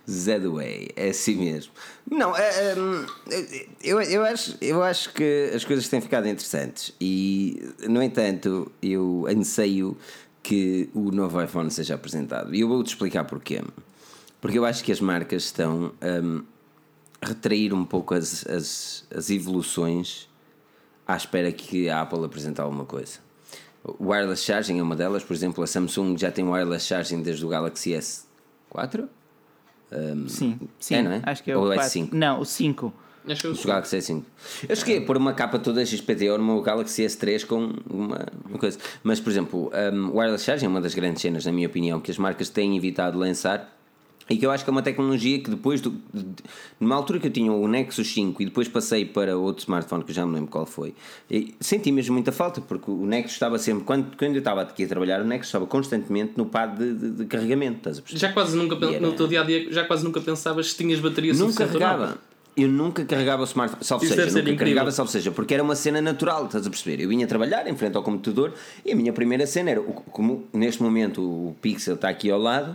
Zé 0.09 0.39
do 0.39 0.55
Way, 0.55 0.91
é 0.97 1.09
assim 1.09 1.37
mesmo. 1.37 1.73
Não, 2.11 2.37
é, 2.37 2.43
é, 2.43 2.75
eu, 3.83 4.01
eu, 4.03 4.23
acho, 4.23 4.55
eu 4.61 4.83
acho 4.83 5.13
que 5.15 5.51
as 5.55 5.65
coisas 5.65 5.89
têm 5.89 6.01
ficado 6.01 6.29
interessantes 6.29 6.93
e, 7.01 7.63
no 7.89 8.03
entanto, 8.03 8.71
eu 8.83 9.27
anseio 9.29 9.97
que 10.47 10.89
o 10.95 11.11
novo 11.11 11.43
iPhone 11.43 11.69
seja 11.73 11.97
apresentado. 11.97 12.55
E 12.55 12.61
eu 12.61 12.69
vou-te 12.69 12.87
explicar 12.87 13.25
porquê. 13.25 13.61
Porque 14.41 14.57
eu 14.57 14.65
acho 14.65 14.85
que 14.85 14.93
as 14.93 15.01
marcas 15.01 15.47
estão 15.47 15.93
hum, 16.01 16.45
a 17.21 17.27
retrair 17.27 17.75
um 17.75 17.85
pouco 17.85 18.15
as, 18.15 18.47
as, 18.47 19.05
as 19.13 19.29
evoluções 19.29 20.29
à 21.05 21.17
espera 21.17 21.51
que 21.51 21.89
a 21.89 22.01
Apple 22.01 22.25
apresente 22.25 22.61
alguma 22.61 22.85
coisa. 22.85 23.19
O 23.83 24.11
wireless 24.11 24.45
charging 24.45 24.79
é 24.79 24.83
uma 24.83 24.95
delas, 24.95 25.25
por 25.25 25.35
exemplo, 25.35 25.65
a 25.65 25.67
Samsung 25.67 26.17
já 26.17 26.31
tem 26.31 26.45
wireless 26.45 26.87
charging 26.87 27.23
desde 27.23 27.45
o 27.45 27.49
Galaxy 27.49 27.91
S4? 27.91 29.09
Sim, 30.29 30.61
sim. 30.79 30.95
é, 30.95 31.03
não 31.03 31.11
é? 31.11 31.23
Acho 31.25 31.43
que 31.43 31.51
é 31.51 31.57
o 31.57 31.73
é 31.73 31.75
4. 31.75 31.93
cinco? 31.93 32.15
Não, 32.15 32.41
o 32.41 32.45
5. 32.45 32.93
Acho 33.29 33.43
que 33.43 33.49
O 33.49 33.67
Galaxy 33.67 33.97
S5. 33.99 34.23
Eu 34.69 34.77
cheguei 34.77 34.99
a 34.99 35.03
pôr 35.03 35.17
uma 35.17 35.33
capa 35.33 35.59
toda 35.59 35.85
XPTO 35.85 36.39
no 36.39 36.45
meu 36.45 36.61
Galaxy 36.63 37.03
S3 37.05 37.45
com 37.47 37.73
uma, 37.91 38.27
uma 38.49 38.59
coisa. 38.59 38.79
Mas, 39.03 39.19
por 39.21 39.31
exemplo, 39.31 39.71
um, 39.93 40.11
o 40.11 40.17
wireless 40.19 40.45
charging 40.45 40.67
é 40.67 40.69
uma 40.69 40.81
das 40.81 40.95
grandes 40.95 41.23
cenas, 41.23 41.45
na 41.45 41.53
minha 41.53 41.67
opinião, 41.67 42.01
que 42.01 42.11
as 42.11 42.19
marcas 42.19 42.49
têm 42.49 42.77
evitado 42.77 43.19
lançar 43.19 43.73
e 44.29 44.37
que 44.37 44.45
eu 44.45 44.51
acho 44.51 44.65
que 44.65 44.71
é 44.71 44.73
uma 44.73 44.83
tecnologia 44.83 45.39
que 45.41 45.49
depois, 45.49 45.81
do, 45.81 45.91
de- 46.13 46.27
numa 46.81 46.97
altura 46.97 47.21
que 47.21 47.29
eu 47.29 47.31
tinha 47.31 47.53
o 47.53 47.69
Nexus 47.69 48.13
5 48.13 48.43
e 48.43 48.47
depois 48.47 48.67
passei 48.67 49.05
para 49.05 49.37
outro 49.39 49.61
smartphone 49.63 50.03
que 50.03 50.11
eu 50.11 50.15
já 50.17 50.27
me 50.27 50.35
lembro 50.35 50.51
qual 50.51 50.67
foi, 50.67 50.95
senti 51.61 51.93
mesmo 51.93 52.15
muita 52.15 52.33
falta, 52.33 52.61
porque 52.61 52.91
o 52.91 53.07
Nexus 53.07 53.35
estava 53.35 53.57
sempre, 53.57 53.85
quando, 53.85 54.17
quando 54.17 54.33
eu 54.33 54.39
estava 54.41 54.63
aqui 54.63 54.83
a 54.83 54.89
trabalhar, 54.89 55.21
o 55.21 55.25
Nexus 55.25 55.47
estava 55.47 55.65
constantemente 55.67 56.33
no 56.37 56.47
pad 56.47 56.77
de, 56.77 56.93
de- 56.95 57.11
de 57.19 57.25
carregamento, 57.27 57.77
estás 57.79 57.99
a 57.99 58.03
perceber? 58.03 58.21
já 58.21 58.33
quase 58.33 58.57
nunca, 58.57 58.75
era- 58.85 58.99
no 58.99 59.13
teu 59.13 59.29
dia 59.29 59.43
a 59.43 59.45
dia, 59.45 59.73
já 59.73 59.85
quase 59.85 60.03
nunca 60.05 60.21
pensavas 60.21 60.73
se 60.73 60.77
tinhas 60.77 60.99
bateria 60.99 61.33
Nunca 61.33 61.53
suficiente 61.53 61.75
ou 61.77 61.81
não. 62.09 62.19
Eu 62.57 62.69
nunca 62.69 63.05
carregava 63.05 63.43
o 63.43 63.45
smartphone, 63.45 63.85
salvo 63.85 64.07
seja, 64.07 64.25
nunca 64.25 64.39
incrível. 64.39 64.59
carregava, 64.59 64.91
salvo 64.91 65.11
seja, 65.11 65.31
porque 65.31 65.53
era 65.53 65.63
uma 65.63 65.77
cena 65.77 66.01
natural, 66.01 66.47
estás 66.47 66.67
a 66.67 66.71
perceber? 66.71 67.03
Eu 67.03 67.09
vinha 67.09 67.27
trabalhar 67.27 67.67
em 67.67 67.77
frente 67.77 67.97
ao 67.97 68.03
computador 68.03 68.55
e 68.83 68.93
a 68.93 68.97
minha 68.97 69.13
primeira 69.13 69.47
cena 69.47 69.73
era, 69.73 69.83
como 69.83 70.47
neste 70.55 70.83
momento 70.83 71.21
o 71.21 71.57
Pixel 71.61 71.97
está 71.97 72.09
aqui 72.09 72.31
ao 72.31 72.41
lado, 72.41 72.75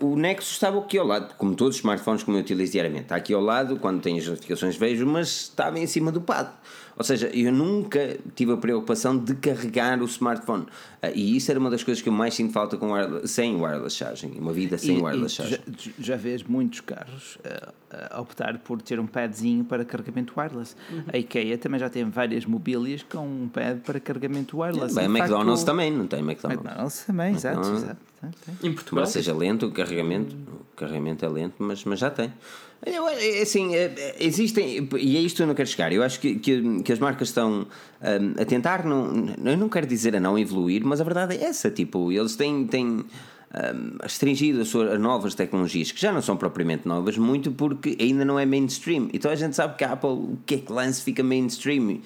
o, 0.00 0.06
o 0.12 0.16
Nexus 0.16 0.52
estava 0.52 0.78
aqui 0.78 0.96
ao 0.96 1.06
lado, 1.06 1.34
como 1.36 1.56
todos 1.56 1.74
os 1.74 1.80
smartphones 1.80 2.22
como 2.22 2.36
eu 2.36 2.42
utilizo 2.42 2.70
diariamente, 2.70 3.06
está 3.06 3.16
aqui 3.16 3.34
ao 3.34 3.40
lado, 3.40 3.78
quando 3.80 4.00
tenho 4.00 4.18
as 4.18 4.28
notificações 4.28 4.76
vejo, 4.76 5.04
mas 5.04 5.28
estava 5.28 5.76
em 5.76 5.88
cima 5.88 6.12
do 6.12 6.20
pad. 6.20 6.50
Ou 6.96 7.02
seja, 7.04 7.26
eu 7.28 7.50
nunca 7.52 8.16
tive 8.36 8.52
a 8.52 8.56
preocupação 8.56 9.18
de 9.18 9.34
carregar 9.34 10.00
o 10.00 10.04
smartphone. 10.04 10.66
Ah, 11.02 11.10
E 11.10 11.36
isso 11.36 11.50
era 11.50 11.58
uma 11.58 11.68
das 11.70 11.82
coisas 11.82 12.00
que 12.02 12.08
eu 12.08 12.12
mais 12.12 12.34
sinto 12.34 12.52
falta 12.52 12.76
com 12.76 12.92
wireless, 12.92 13.28
sem 13.32 13.56
wireless 13.60 13.96
charging. 13.96 14.32
Uma 14.38 14.52
vida 14.52 14.78
sem 14.78 14.98
E- 14.98 15.02
wireless 15.02 15.34
e 15.34 15.36
charging. 15.36 15.62
já, 15.76 15.90
já 15.98 16.16
vês 16.16 16.42
muitos 16.44 16.80
carros 16.80 17.38
a 18.10 18.20
optar 18.20 18.58
por 18.58 18.80
ter 18.82 18.98
um 19.00 19.06
padzinho 19.06 19.64
para 19.64 19.84
carregamento 19.84 20.32
wireless. 20.36 20.74
Uhum. 20.90 21.02
A 21.12 21.18
IKEA 21.18 21.58
também 21.58 21.78
já 21.80 21.88
tem 21.88 22.04
várias 22.08 22.44
mobílias 22.46 23.02
com 23.02 23.26
um 23.26 23.48
pad 23.48 23.80
para 23.80 23.98
carregamento 24.00 24.58
wireless. 24.60 24.94
Bem, 24.94 25.04
a 25.04 25.08
De 25.08 25.12
facto, 25.18 25.30
McDonald's 25.32 25.64
também, 25.64 25.90
não 25.92 26.06
tem 26.06 26.20
McDonald's. 26.20 26.64
McDonald's 26.64 27.04
também, 27.04 27.34
exato, 27.34 27.56
McDonald's. 27.58 27.84
exato. 27.84 28.00
Tem, 28.20 28.30
tem. 28.56 28.70
Em 28.70 28.74
Portugal. 28.74 29.02
Embora 29.04 29.06
seja 29.12 29.34
lento 29.34 29.66
o 29.66 29.70
carregamento, 29.72 30.34
o 30.34 30.76
carregamento 30.76 31.24
é 31.24 31.28
lento, 31.28 31.54
mas, 31.58 31.84
mas 31.84 31.98
já 31.98 32.10
tem. 32.10 32.32
Eu, 32.86 33.08
é 33.08 33.40
assim, 33.40 33.74
é, 33.74 33.84
é, 33.96 34.16
existem, 34.20 34.88
e 34.98 35.16
é 35.16 35.20
isto 35.20 35.36
que 35.36 35.42
eu 35.42 35.46
não 35.46 35.54
quero 35.54 35.68
chegar. 35.68 35.92
Eu 35.92 36.02
acho 36.02 36.20
que, 36.20 36.34
que, 36.36 36.82
que 36.82 36.92
as 36.92 36.98
marcas 36.98 37.28
estão 37.28 37.66
hum, 38.02 38.34
a 38.38 38.44
tentar, 38.44 38.84
não, 38.84 39.34
eu 39.44 39.56
não 39.56 39.68
quero 39.70 39.86
dizer 39.86 40.14
a 40.14 40.20
não 40.20 40.38
evoluir, 40.38 40.84
mas 40.84 41.00
a 41.00 41.04
verdade 41.04 41.34
é 41.36 41.44
essa. 41.44 41.70
Tipo, 41.70 42.12
eles 42.12 42.36
têm, 42.36 42.66
têm 42.66 42.86
hum, 42.86 43.04
restringido 44.02 44.60
as 44.60 44.68
suas 44.68 45.00
novas 45.00 45.34
tecnologias, 45.34 45.92
que 45.92 46.00
já 46.00 46.12
não 46.12 46.20
são 46.20 46.36
propriamente 46.36 46.86
novas, 46.86 47.16
muito 47.16 47.50
porque 47.52 47.96
ainda 47.98 48.22
não 48.24 48.38
é 48.38 48.44
mainstream. 48.44 49.08
Então 49.14 49.30
a 49.30 49.34
gente 49.34 49.56
sabe 49.56 49.76
que 49.78 49.84
a 49.84 49.92
Apple, 49.92 50.10
o 50.10 50.38
que 50.44 50.56
é 50.56 50.58
que 50.58 50.70
lance 50.72 51.00
fica 51.02 51.22
mainstream. 51.22 52.00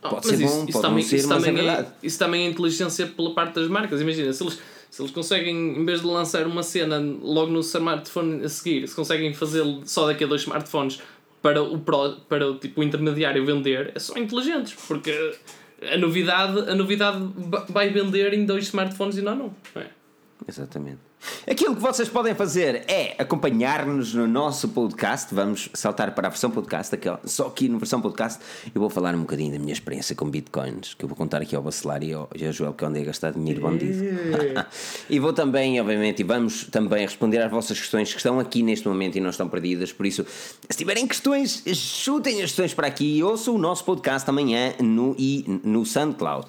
Pode 0.00 0.14
Mas 0.14 0.24
ser 0.26 0.44
isso- 0.44 0.54
bom, 0.56 0.64
isso 0.64 0.72
pode 0.72 0.82
também, 0.88 1.04
ser, 1.04 1.16
isso 1.16 1.28
mas 1.28 1.42
é 1.42 1.46
também 1.46 1.64
verdade. 1.64 1.88
Isso 2.02 2.18
também 2.18 2.46
é 2.46 2.50
inteligência 2.50 3.06
pela 3.06 3.34
parte 3.34 3.54
das 3.54 3.68
marcas. 3.68 4.00
Imagina, 4.00 4.32
se 4.32 4.42
eles, 4.42 4.58
se 4.92 5.00
eles 5.00 5.10
conseguem, 5.10 5.78
em 5.78 5.86
vez 5.86 6.02
de 6.02 6.06
lançar 6.06 6.46
uma 6.46 6.62
cena 6.62 6.98
logo 6.98 7.50
no 7.50 7.60
smartphone 7.60 8.44
a 8.44 8.48
seguir, 8.50 8.86
se 8.86 8.94
conseguem 8.94 9.32
fazê-lo 9.32 9.80
só 9.86 10.06
daqui 10.06 10.22
a 10.22 10.26
dois 10.26 10.42
smartphones 10.42 11.00
para 11.40 11.62
o, 11.62 11.78
pro, 11.78 12.16
para 12.28 12.46
o, 12.46 12.58
tipo, 12.58 12.82
o 12.82 12.84
intermediário 12.84 13.42
vender, 13.46 13.92
é 13.94 13.98
só 13.98 14.18
inteligentes, 14.18 14.74
porque 14.86 15.34
a 15.90 15.96
novidade, 15.96 16.70
a 16.70 16.74
novidade 16.74 17.26
vai 17.70 17.88
vender 17.88 18.34
em 18.34 18.44
dois 18.44 18.64
smartphones 18.64 19.16
e 19.16 19.22
não, 19.22 19.34
não. 19.34 19.56
não 19.74 19.82
é? 19.82 19.88
Exatamente. 20.46 21.00
Aquilo 21.48 21.74
que 21.74 21.80
vocês 21.80 22.08
podem 22.08 22.34
fazer 22.34 22.84
é 22.88 23.14
acompanhar-nos 23.18 24.14
no 24.14 24.26
nosso 24.26 24.68
podcast. 24.68 25.34
Vamos 25.34 25.68
saltar 25.74 26.14
para 26.14 26.28
a 26.28 26.30
versão 26.30 26.50
podcast. 26.50 26.94
Aqui, 26.94 27.08
só 27.24 27.46
aqui 27.46 27.68
na 27.68 27.78
versão 27.78 28.00
podcast 28.00 28.40
eu 28.74 28.80
vou 28.80 28.90
falar 28.90 29.14
um 29.14 29.20
bocadinho 29.20 29.52
da 29.52 29.58
minha 29.58 29.72
experiência 29.72 30.14
com 30.14 30.28
bitcoins, 30.28 30.94
que 30.94 31.04
eu 31.04 31.08
vou 31.08 31.16
contar 31.16 31.40
aqui 31.42 31.54
ao 31.54 31.62
Bacelar 31.62 32.02
e 32.02 32.12
ao, 32.12 32.28
e 32.34 32.46
ao 32.46 32.52
Joel 32.52 32.72
que 32.74 32.84
eu 32.84 32.88
andei 32.88 33.02
a 33.02 33.06
gastar 33.06 33.32
dinheiro 33.32 33.60
bandido. 33.60 33.98
e 35.08 35.18
vou 35.18 35.32
também, 35.32 35.80
obviamente, 35.80 36.20
e 36.20 36.24
vamos 36.24 36.64
também 36.64 37.02
responder 37.02 37.38
às 37.38 37.50
vossas 37.50 37.78
questões 37.78 38.10
que 38.10 38.18
estão 38.18 38.38
aqui 38.38 38.62
neste 38.62 38.88
momento 38.88 39.16
e 39.16 39.20
não 39.20 39.30
estão 39.30 39.48
perdidas. 39.48 39.92
Por 39.92 40.06
isso, 40.06 40.24
se 40.68 40.76
tiverem 40.76 41.06
questões, 41.06 41.62
chutem 41.74 42.36
as 42.36 42.50
questões 42.50 42.74
para 42.74 42.86
aqui 42.86 43.18
e 43.18 43.22
ouçam 43.22 43.54
o 43.54 43.58
nosso 43.58 43.84
podcast 43.84 44.28
amanhã 44.28 44.74
no, 44.80 45.14
e, 45.18 45.44
no 45.64 45.84
SoundCloud. 45.84 46.46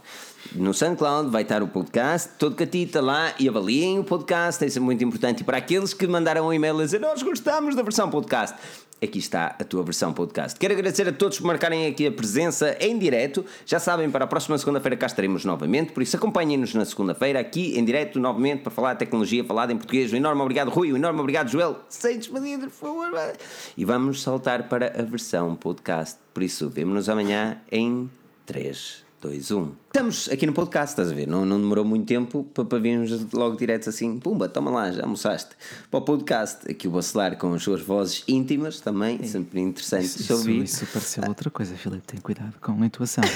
No 0.55 0.71
SoundCloud 0.71 1.31
vai 1.31 1.41
estar 1.41 1.63
o 1.63 1.67
podcast, 1.67 2.29
todo 2.37 2.55
catita 2.55 3.01
lá 3.01 3.33
e 3.39 3.49
avaliem 3.49 3.97
o 3.97 4.03
podcast, 4.03 4.63
isso 4.63 4.77
é 4.77 4.81
muito 4.81 5.03
importante. 5.03 5.41
E 5.41 5.43
para 5.43 5.57
aqueles 5.57 5.95
que 5.95 6.05
mandaram 6.05 6.45
um 6.45 6.53
e-mail 6.53 6.77
a 6.79 6.83
dizer 6.83 6.99
nós 6.99 7.23
gostamos 7.23 7.75
da 7.75 7.81
versão 7.81 8.07
podcast, 8.07 8.55
aqui 9.01 9.17
está 9.17 9.55
a 9.59 9.63
tua 9.63 9.81
versão 9.81 10.13
podcast. 10.13 10.59
Quero 10.59 10.75
agradecer 10.75 11.07
a 11.07 11.11
todos 11.11 11.39
por 11.39 11.47
marcarem 11.47 11.87
aqui 11.87 12.05
a 12.05 12.11
presença 12.11 12.77
em 12.79 12.99
direto. 12.99 13.43
Já 13.65 13.79
sabem, 13.79 14.11
para 14.11 14.25
a 14.25 14.27
próxima 14.27 14.55
segunda-feira 14.59 14.95
cá 14.95 15.07
estaremos 15.07 15.43
novamente, 15.43 15.91
por 15.91 16.03
isso 16.03 16.15
acompanhem-nos 16.17 16.75
na 16.75 16.85
segunda-feira 16.85 17.39
aqui 17.39 17.75
em 17.75 17.83
direto 17.83 18.19
novamente 18.19 18.61
para 18.61 18.71
falar 18.71 18.93
de 18.93 18.99
tecnologia, 18.99 19.43
falada 19.43 19.73
em 19.73 19.77
português. 19.77 20.13
Um 20.13 20.17
enorme 20.17 20.43
obrigado, 20.43 20.69
Rui, 20.69 20.93
um 20.93 20.97
enorme 20.97 21.19
obrigado, 21.19 21.49
Joel. 21.49 21.79
Sem 21.89 22.19
despedidas, 22.19 22.71
por 22.73 22.89
favor. 22.89 23.33
E 23.75 23.83
vamos 23.83 24.21
saltar 24.21 24.69
para 24.69 24.93
a 24.99 25.01
versão 25.01 25.55
podcast. 25.55 26.19
Por 26.31 26.43
isso, 26.43 26.69
vemo-nos 26.69 27.09
amanhã 27.09 27.57
em 27.71 28.07
3. 28.45 29.02
2, 29.23 29.51
1. 29.51 29.71
Estamos 29.87 30.27
aqui 30.29 30.45
no 30.45 30.51
podcast, 30.51 30.91
estás 30.91 31.09
a 31.09 31.15
ver? 31.15 31.25
Não, 31.25 31.45
não 31.45 31.57
demorou 31.57 31.85
muito 31.85 32.05
tempo 32.05 32.43
para, 32.53 32.65
para 32.65 32.77
virmos 32.77 33.09
logo 33.31 33.55
direto 33.55 33.87
assim. 33.87 34.19
Pumba, 34.19 34.49
toma 34.49 34.69
lá, 34.69 34.91
já 34.91 35.03
almoçaste. 35.03 35.51
Para 35.89 35.97
o 35.97 36.01
podcast, 36.01 36.69
aqui 36.69 36.89
o 36.89 36.91
Bacelar 36.91 37.37
com 37.37 37.53
as 37.53 37.63
suas 37.63 37.81
vozes 37.81 38.25
íntimas 38.27 38.81
também, 38.81 39.23
sempre 39.23 39.61
interessante 39.61 40.17
de 40.17 40.23
Isso, 40.23 40.33
ouvir. 40.33 40.63
isso 40.63 40.85
pareceu 40.87 41.23
outra 41.25 41.49
coisa, 41.49 41.73
Filipe. 41.75 42.03
Tem 42.05 42.19
cuidado 42.19 42.53
com 42.59 42.73
a 42.73 42.85
intuação. 42.85 43.23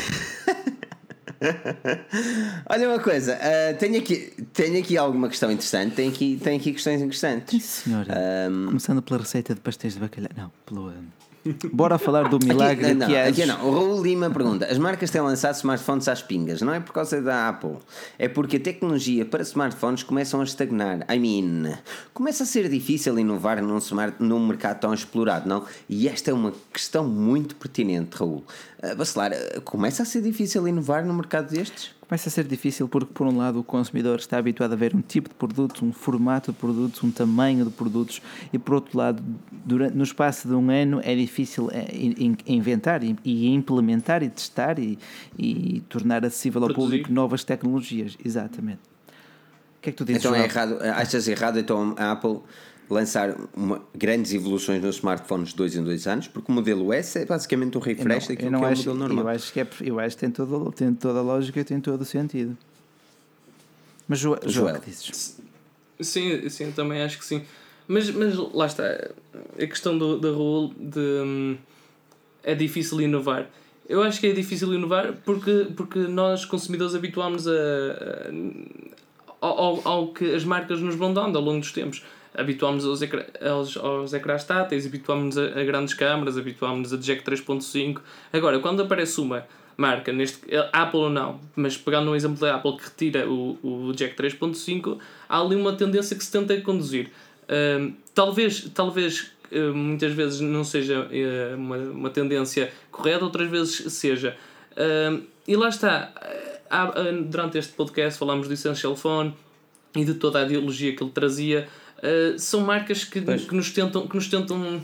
Olha 2.69 2.89
uma 2.89 2.99
coisa, 2.99 3.39
ah, 3.39 3.73
tenho, 3.75 3.99
aqui, 3.99 4.33
tenho 4.51 4.79
aqui 4.79 4.97
alguma 4.97 5.29
questão 5.29 5.49
interessante, 5.49 5.95
tenho 5.95 6.11
aqui, 6.11 6.37
tenho 6.43 6.59
aqui 6.59 6.73
questões 6.73 7.01
interessantes. 7.01 7.63
Sim, 7.63 7.91
senhora. 7.91 8.13
Começando 8.65 9.01
pela 9.01 9.19
receita 9.19 9.55
de 9.55 9.61
pastéis 9.61 9.93
de 9.93 10.01
bacalhau. 10.01 10.31
Não, 10.35 10.51
pelo. 10.65 10.89
um, 10.89 11.05
Bora 11.71 11.97
falar 11.97 12.29
do 12.29 12.39
milagre 12.43 12.85
aqui, 12.85 12.93
não, 12.93 13.07
que 13.07 13.15
é. 13.15 13.27
aqui 13.27 13.45
não. 13.45 13.67
O 13.67 13.71
Raul 13.71 14.01
Lima 14.01 14.29
pergunta: 14.29 14.65
as 14.65 14.77
marcas 14.77 15.09
têm 15.09 15.21
lançado 15.21 15.55
smartphones 15.55 16.07
às 16.07 16.21
pingas, 16.21 16.61
não 16.61 16.73
é 16.73 16.79
por 16.79 16.93
causa 16.93 17.21
da 17.21 17.49
Apple, 17.49 17.77
é 18.17 18.27
porque 18.27 18.57
a 18.57 18.59
tecnologia 18.59 19.25
para 19.25 19.41
smartphones 19.43 20.03
começam 20.03 20.41
a 20.41 20.43
estagnar. 20.43 21.05
I 21.09 21.19
mean, 21.19 21.77
começa 22.13 22.43
a 22.43 22.45
ser 22.45 22.69
difícil 22.69 23.17
inovar 23.19 23.61
num, 23.61 23.77
smart, 23.77 24.15
num 24.19 24.45
mercado 24.45 24.79
tão 24.79 24.93
explorado, 24.93 25.47
não? 25.47 25.65
E 25.89 26.07
esta 26.07 26.31
é 26.31 26.33
uma 26.33 26.53
questão 26.71 27.07
muito 27.07 27.55
pertinente, 27.55 28.17
Raul. 28.17 28.43
Uh, 28.81 28.95
Bacelar, 28.95 29.31
uh, 29.31 29.61
começa 29.61 30.03
a 30.03 30.05
ser 30.05 30.21
difícil 30.21 30.67
inovar 30.67 31.05
num 31.05 31.13
mercado 31.13 31.49
destes? 31.51 31.96
Começa 32.07 32.29
a 32.29 32.31
ser 32.31 32.45
difícil 32.45 32.87
porque, 32.87 33.11
por 33.13 33.27
um 33.27 33.35
lado, 33.37 33.59
o 33.59 33.63
consumidor 33.63 34.17
está 34.19 34.37
habituado 34.37 34.71
a 34.71 34.75
ver 34.77 34.95
um 34.95 35.01
tipo 35.01 35.27
de 35.27 35.35
produto, 35.35 35.83
um 35.83 35.91
formato 35.91 36.53
de 36.53 36.57
produtos, 36.57 37.03
um 37.03 37.11
tamanho 37.11 37.65
de 37.65 37.71
produtos, 37.71 38.21
e, 38.53 38.57
por 38.57 38.75
outro 38.75 38.97
lado, 38.97 39.21
durante, 39.51 39.93
no 39.93 40.03
espaço 40.05 40.47
de 40.47 40.53
um 40.53 40.69
ano 40.69 41.01
é 41.03 41.13
difícil 41.13 41.69
eh, 41.69 41.85
in- 41.93 42.37
inventar 42.47 43.01
e, 43.03 43.13
implementar 43.53 44.23
e 44.23 44.29
testar 44.29 44.79
e, 44.79 44.97
e 45.37 45.81
tornar 45.89 46.23
acessível 46.25 46.61
ao 46.63 46.69
Produzir. 46.69 46.87
público 46.99 47.11
novas 47.11 47.43
tecnologias. 47.43 48.17
Exatamente. 48.23 48.79
O 49.77 49.81
que 49.81 49.89
é 49.89 49.91
que 49.91 49.97
tu 49.97 50.05
dizes, 50.05 50.23
Então 50.23 50.33
é 50.33 50.45
errado, 50.45 50.77
achas 50.81 51.27
errado 51.27 51.59
então 51.59 51.93
a 51.97 52.11
Apple 52.13 52.39
lançar 52.89 53.35
uma- 53.55 53.81
grandes 53.93 54.33
evoluções 54.33 54.81
nos 54.81 54.95
smartphones 54.97 55.49
de 55.49 55.55
dois 55.55 55.75
em 55.75 55.83
dois 55.83 56.07
anos? 56.07 56.27
Porque 56.27 56.51
o 56.51 56.55
modelo 56.55 56.91
S 56.93 57.19
é 57.19 57.25
basicamente 57.25 57.77
um 57.77 57.81
refresh 57.81 58.27
daquilo 58.27 58.49
que 58.49 58.55
é 58.55 58.59
o 58.59 58.65
acho, 58.65 58.77
modelo 58.89 58.97
normal. 58.97 59.23
eu 59.25 59.29
acho 59.29 59.53
que, 59.53 59.59
é, 59.59 59.67
eu 59.81 59.99
acho 59.99 60.15
que 60.15 60.21
tem, 60.21 60.31
todo, 60.31 60.71
tem 60.71 60.93
toda 60.93 61.19
a 61.19 61.21
lógica 61.21 61.59
e 61.59 61.63
tem 61.63 61.79
todo 61.79 62.01
o 62.01 62.05
sentido. 62.05 62.57
Mas, 64.07 64.19
Joel, 64.19 64.39
Joel, 64.43 64.51
Joel. 64.53 64.75
o 64.77 64.79
que 64.81 64.89
dizes? 64.89 65.39
Sim, 65.99 66.49
sim, 66.49 66.71
também 66.71 67.01
acho 67.01 67.17
que 67.17 67.25
sim. 67.25 67.41
Mas, 67.87 68.09
mas 68.11 68.35
lá 68.53 68.65
está, 68.65 68.83
a 68.83 69.65
questão 69.67 69.97
do, 69.97 70.19
da 70.19 70.29
rule 70.29 70.73
de 70.77 70.99
hum, 70.99 71.57
é 72.43 72.53
difícil 72.55 73.01
inovar. 73.01 73.49
Eu 73.87 74.03
acho 74.03 74.19
que 74.19 74.27
é 74.27 74.33
difícil 74.33 74.73
inovar 74.73 75.13
porque, 75.25 75.67
porque 75.75 75.99
nós 75.99 76.43
consumidores 76.45 76.93
habituámos 76.93 77.47
a, 77.47 77.51
a 77.51 78.29
ao, 79.39 79.87
ao 79.87 80.07
que 80.13 80.33
as 80.33 80.43
marcas 80.43 80.81
nos 80.81 80.95
vão 80.95 81.13
dando 81.13 81.37
ao 81.37 81.43
longo 81.43 81.59
dos 81.59 81.71
tempos. 81.71 82.03
Habituámos 82.33 82.85
aos, 82.85 83.01
aos, 83.41 83.77
aos 83.77 84.13
ecrãs 84.13 84.43
táteis, 84.43 84.85
habituámos 84.85 85.37
a, 85.37 85.59
a 85.59 85.63
grandes 85.63 85.93
câmaras, 85.93 86.37
habituámos 86.37 86.93
a 86.93 86.97
jack 86.97 87.23
3.5. 87.23 87.99
Agora, 88.31 88.59
quando 88.59 88.81
aparece 88.81 89.19
uma 89.19 89.45
marca, 89.77 90.11
neste 90.11 90.39
Apple 90.73 90.99
ou 90.99 91.09
não, 91.09 91.39
mas 91.55 91.77
pegando 91.77 92.07
no 92.07 92.15
exemplo 92.15 92.39
da 92.39 92.55
Apple 92.55 92.77
que 92.77 92.83
retira 92.83 93.29
o, 93.29 93.57
o 93.61 93.93
jack 93.93 94.15
3.5, 94.15 94.97
há 95.29 95.39
ali 95.39 95.55
uma 95.55 95.73
tendência 95.73 96.17
que 96.17 96.23
se 96.23 96.31
tenta 96.31 96.59
conduzir. 96.61 97.11
Uh, 97.43 97.93
talvez, 98.13 98.69
talvez 98.73 99.31
uh, 99.51 99.73
muitas 99.73 100.11
vezes 100.13 100.41
não 100.41 100.63
seja 100.63 101.07
uh, 101.07 101.55
uma, 101.55 101.77
uma 101.77 102.09
tendência 102.09 102.73
correta, 102.91 103.23
outras 103.23 103.49
vezes 103.49 103.93
seja. 103.93 104.35
e 105.47 105.55
lá 105.55 105.69
está. 105.69 106.11
Durante 107.29 107.57
este 107.57 107.71
podcast 107.73 108.19
falamos 108.19 108.47
do 108.47 108.53
Essential 108.53 108.93
Phone 108.95 109.33
e 109.95 110.03
de 110.03 110.15
toda 110.15 110.39
a 110.39 110.43
ideologia 110.43 110.93
que 110.93 111.03
ele 111.03 111.11
trazia. 111.11 111.67
São 112.37 112.61
marcas 112.61 113.03
que, 113.03 113.21
que, 113.21 113.55
nos 113.55 113.71
tentam, 113.71 114.07
que 114.07 114.15
nos 114.15 114.27
tentam 114.27 114.81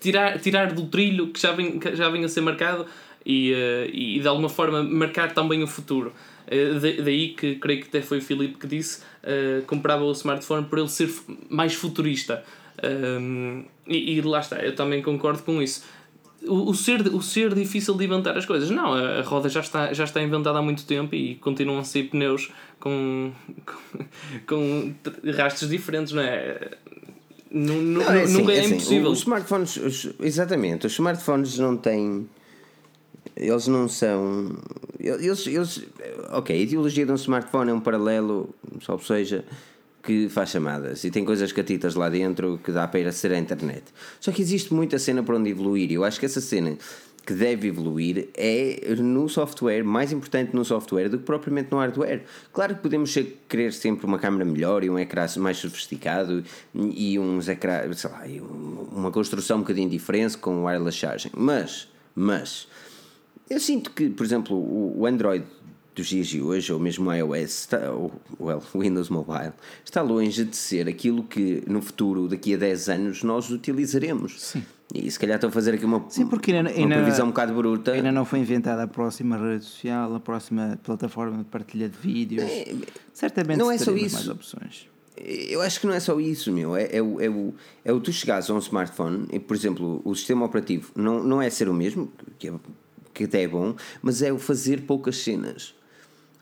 tirar, 0.00 0.38
tirar 0.40 0.72
do 0.72 0.86
trilho 0.86 1.28
que 1.28 1.40
já 1.40 1.52
vem, 1.52 1.78
que 1.78 1.94
já 1.94 2.08
vem 2.08 2.24
a 2.24 2.28
ser 2.28 2.40
marcado 2.40 2.86
e, 3.24 3.52
uh, 3.52 3.90
e 3.92 4.18
de 4.18 4.26
alguma 4.26 4.48
forma 4.48 4.82
marcar 4.82 5.32
também 5.32 5.62
o 5.62 5.66
futuro. 5.66 6.12
Uh, 6.46 7.02
daí 7.04 7.28
que 7.28 7.56
creio 7.56 7.80
que 7.80 7.88
até 7.88 8.02
foi 8.02 8.18
o 8.18 8.22
Filipe 8.22 8.58
que 8.58 8.66
disse 8.66 9.02
uh, 9.22 9.62
comprava 9.66 10.02
o 10.02 10.12
smartphone 10.12 10.66
por 10.66 10.78
ele 10.78 10.88
ser 10.88 11.12
mais 11.48 11.74
futurista. 11.74 12.42
Um, 12.82 13.64
e, 13.86 14.16
e, 14.16 14.20
lá 14.22 14.40
está, 14.40 14.56
eu 14.56 14.74
também 14.74 15.02
concordo 15.02 15.42
com 15.42 15.60
isso. 15.60 15.84
O, 16.46 16.70
o, 16.70 16.74
ser, 16.74 17.02
o 17.08 17.20
ser 17.20 17.54
difícil 17.54 17.94
de 17.94 18.04
inventar 18.04 18.36
as 18.36 18.46
coisas. 18.46 18.70
Não, 18.70 18.94
a, 18.94 19.18
a 19.18 19.22
roda 19.22 19.48
já 19.48 19.60
está, 19.60 19.92
já 19.92 20.04
está 20.04 20.22
inventada 20.22 20.58
há 20.58 20.62
muito 20.62 20.84
tempo 20.86 21.14
e 21.14 21.34
continuam 21.36 21.78
a 21.78 21.84
ser 21.84 22.04
pneus 22.04 22.50
com, 22.78 23.32
com, 23.66 24.04
com 24.46 24.94
rastros 25.36 25.68
diferentes, 25.68 26.12
não 26.12 26.22
é? 26.22 26.70
Não, 27.50 27.74
não, 27.74 28.04
não, 28.04 28.12
é, 28.12 28.22
assim, 28.22 28.32
nunca 28.32 28.52
é, 28.52 28.56
é 28.56 28.60
assim, 28.60 28.74
impossível. 28.74 29.10
Os 29.10 29.18
smartphones, 29.18 29.76
os, 29.76 30.10
exatamente, 30.20 30.86
os 30.86 30.92
smartphones 30.92 31.58
não 31.58 31.76
têm 31.76 32.26
eles 33.36 33.66
não 33.66 33.88
são. 33.88 34.56
Eles, 34.98 35.46
eles, 35.46 35.86
ok, 36.30 36.54
a 36.54 36.58
ideologia 36.58 37.06
de 37.06 37.12
um 37.12 37.16
smartphone 37.16 37.70
é 37.70 37.74
um 37.74 37.80
paralelo, 37.80 38.54
só 38.80 38.98
seja, 38.98 39.44
que 40.02 40.28
faz 40.28 40.50
chamadas 40.50 41.04
e 41.04 41.10
tem 41.10 41.24
coisas 41.24 41.52
catitas 41.52 41.94
lá 41.94 42.08
dentro 42.08 42.58
que 42.62 42.72
dá 42.72 42.88
para 42.88 43.00
ir 43.00 43.06
a 43.06 43.12
ser 43.12 43.32
a 43.32 43.38
internet. 43.38 43.84
Só 44.18 44.32
que 44.32 44.40
existe 44.40 44.72
muita 44.72 44.98
cena 44.98 45.22
para 45.22 45.36
onde 45.36 45.50
evoluir 45.50 45.90
e 45.90 45.94
eu 45.94 46.04
acho 46.04 46.18
que 46.18 46.26
essa 46.26 46.40
cena 46.40 46.76
que 47.24 47.34
deve 47.34 47.68
evoluir 47.68 48.28
é 48.34 48.94
no 48.98 49.28
software, 49.28 49.84
mais 49.84 50.10
importante 50.10 50.54
no 50.54 50.64
software 50.64 51.08
do 51.08 51.18
que 51.18 51.24
propriamente 51.24 51.70
no 51.70 51.78
hardware. 51.78 52.24
Claro 52.52 52.74
que 52.74 52.82
podemos 52.82 53.14
querer 53.48 53.72
sempre 53.72 54.06
uma 54.06 54.18
câmera 54.18 54.44
melhor 54.44 54.82
e 54.82 54.90
um 54.90 54.98
ecrã 54.98 55.26
mais 55.36 55.58
sofisticado 55.58 56.42
e 56.74 57.18
uns 57.18 57.48
ecrã, 57.48 57.92
sei 57.92 58.10
lá, 58.10 58.24
uma 58.90 59.10
construção 59.10 59.58
um 59.58 59.60
bocadinho 59.60 59.88
diferente 59.88 60.38
com 60.38 60.64
wireless 60.64 60.98
charging, 60.98 61.30
mas, 61.36 61.88
mas 62.14 62.66
eu 63.48 63.60
sinto 63.60 63.90
que, 63.90 64.08
por 64.08 64.24
exemplo, 64.24 64.56
o 64.56 65.06
Android 65.06 65.44
dos 65.94 66.06
dias 66.06 66.26
de 66.28 66.40
hoje, 66.40 66.72
ou 66.72 66.78
mesmo 66.78 67.10
o 67.10 67.14
iOS, 67.14 67.60
está, 67.60 67.90
ou 67.90 68.12
well, 68.40 68.62
o 68.72 68.78
Windows 68.80 69.08
Mobile, 69.08 69.52
está 69.84 70.02
longe 70.02 70.44
de 70.44 70.56
ser 70.56 70.88
aquilo 70.88 71.22
que 71.24 71.62
no 71.66 71.82
futuro, 71.82 72.28
daqui 72.28 72.54
a 72.54 72.56
10 72.56 72.88
anos, 72.88 73.22
nós 73.22 73.50
utilizaremos. 73.50 74.40
Sim. 74.40 74.64
E 74.94 75.08
se 75.08 75.18
calhar 75.18 75.36
estou 75.36 75.48
a 75.48 75.52
fazer 75.52 75.74
aqui 75.74 75.84
uma, 75.84 76.04
Sim, 76.08 76.26
porque 76.26 76.52
ainda, 76.52 76.70
uma 76.72 76.88
previsão 76.88 77.26
um 77.26 77.28
bocado 77.28 77.54
bruta. 77.54 77.92
Ainda 77.92 78.10
não 78.10 78.24
foi 78.24 78.40
inventada 78.40 78.82
a 78.82 78.88
próxima 78.88 79.36
rede 79.36 79.64
social, 79.64 80.14
a 80.14 80.20
próxima 80.20 80.78
plataforma 80.82 81.38
de 81.38 81.44
partilha 81.44 81.88
de 81.88 81.96
vídeos. 81.96 82.42
É, 82.42 82.74
Certamente 83.12 83.58
não 83.58 83.70
é 83.70 83.78
só 83.78 83.94
isso. 83.94 84.16
mais 84.16 84.28
opções. 84.28 84.88
Eu 85.16 85.60
acho 85.60 85.80
que 85.80 85.86
não 85.86 85.94
é 85.94 86.00
só 86.00 86.18
isso, 86.18 86.50
meu. 86.50 86.74
É, 86.74 86.96
é, 86.96 87.02
o, 87.02 87.20
é, 87.20 87.28
o, 87.28 87.54
é 87.84 87.92
o 87.92 88.00
tu 88.00 88.12
chegares 88.12 88.48
a 88.50 88.54
um 88.54 88.58
smartphone 88.58 89.28
e, 89.32 89.38
por 89.38 89.54
exemplo, 89.54 90.00
o 90.04 90.14
sistema 90.14 90.46
operativo 90.46 90.90
não, 90.96 91.22
não 91.22 91.42
é 91.42 91.50
ser 91.50 91.68
o 91.68 91.74
mesmo, 91.74 92.10
que 92.38 92.48
é 92.48 92.54
que 93.12 93.24
até 93.24 93.42
é 93.42 93.48
bom, 93.48 93.74
mas 94.00 94.22
é 94.22 94.32
o 94.32 94.38
fazer 94.38 94.82
poucas 94.82 95.18
cenas. 95.18 95.74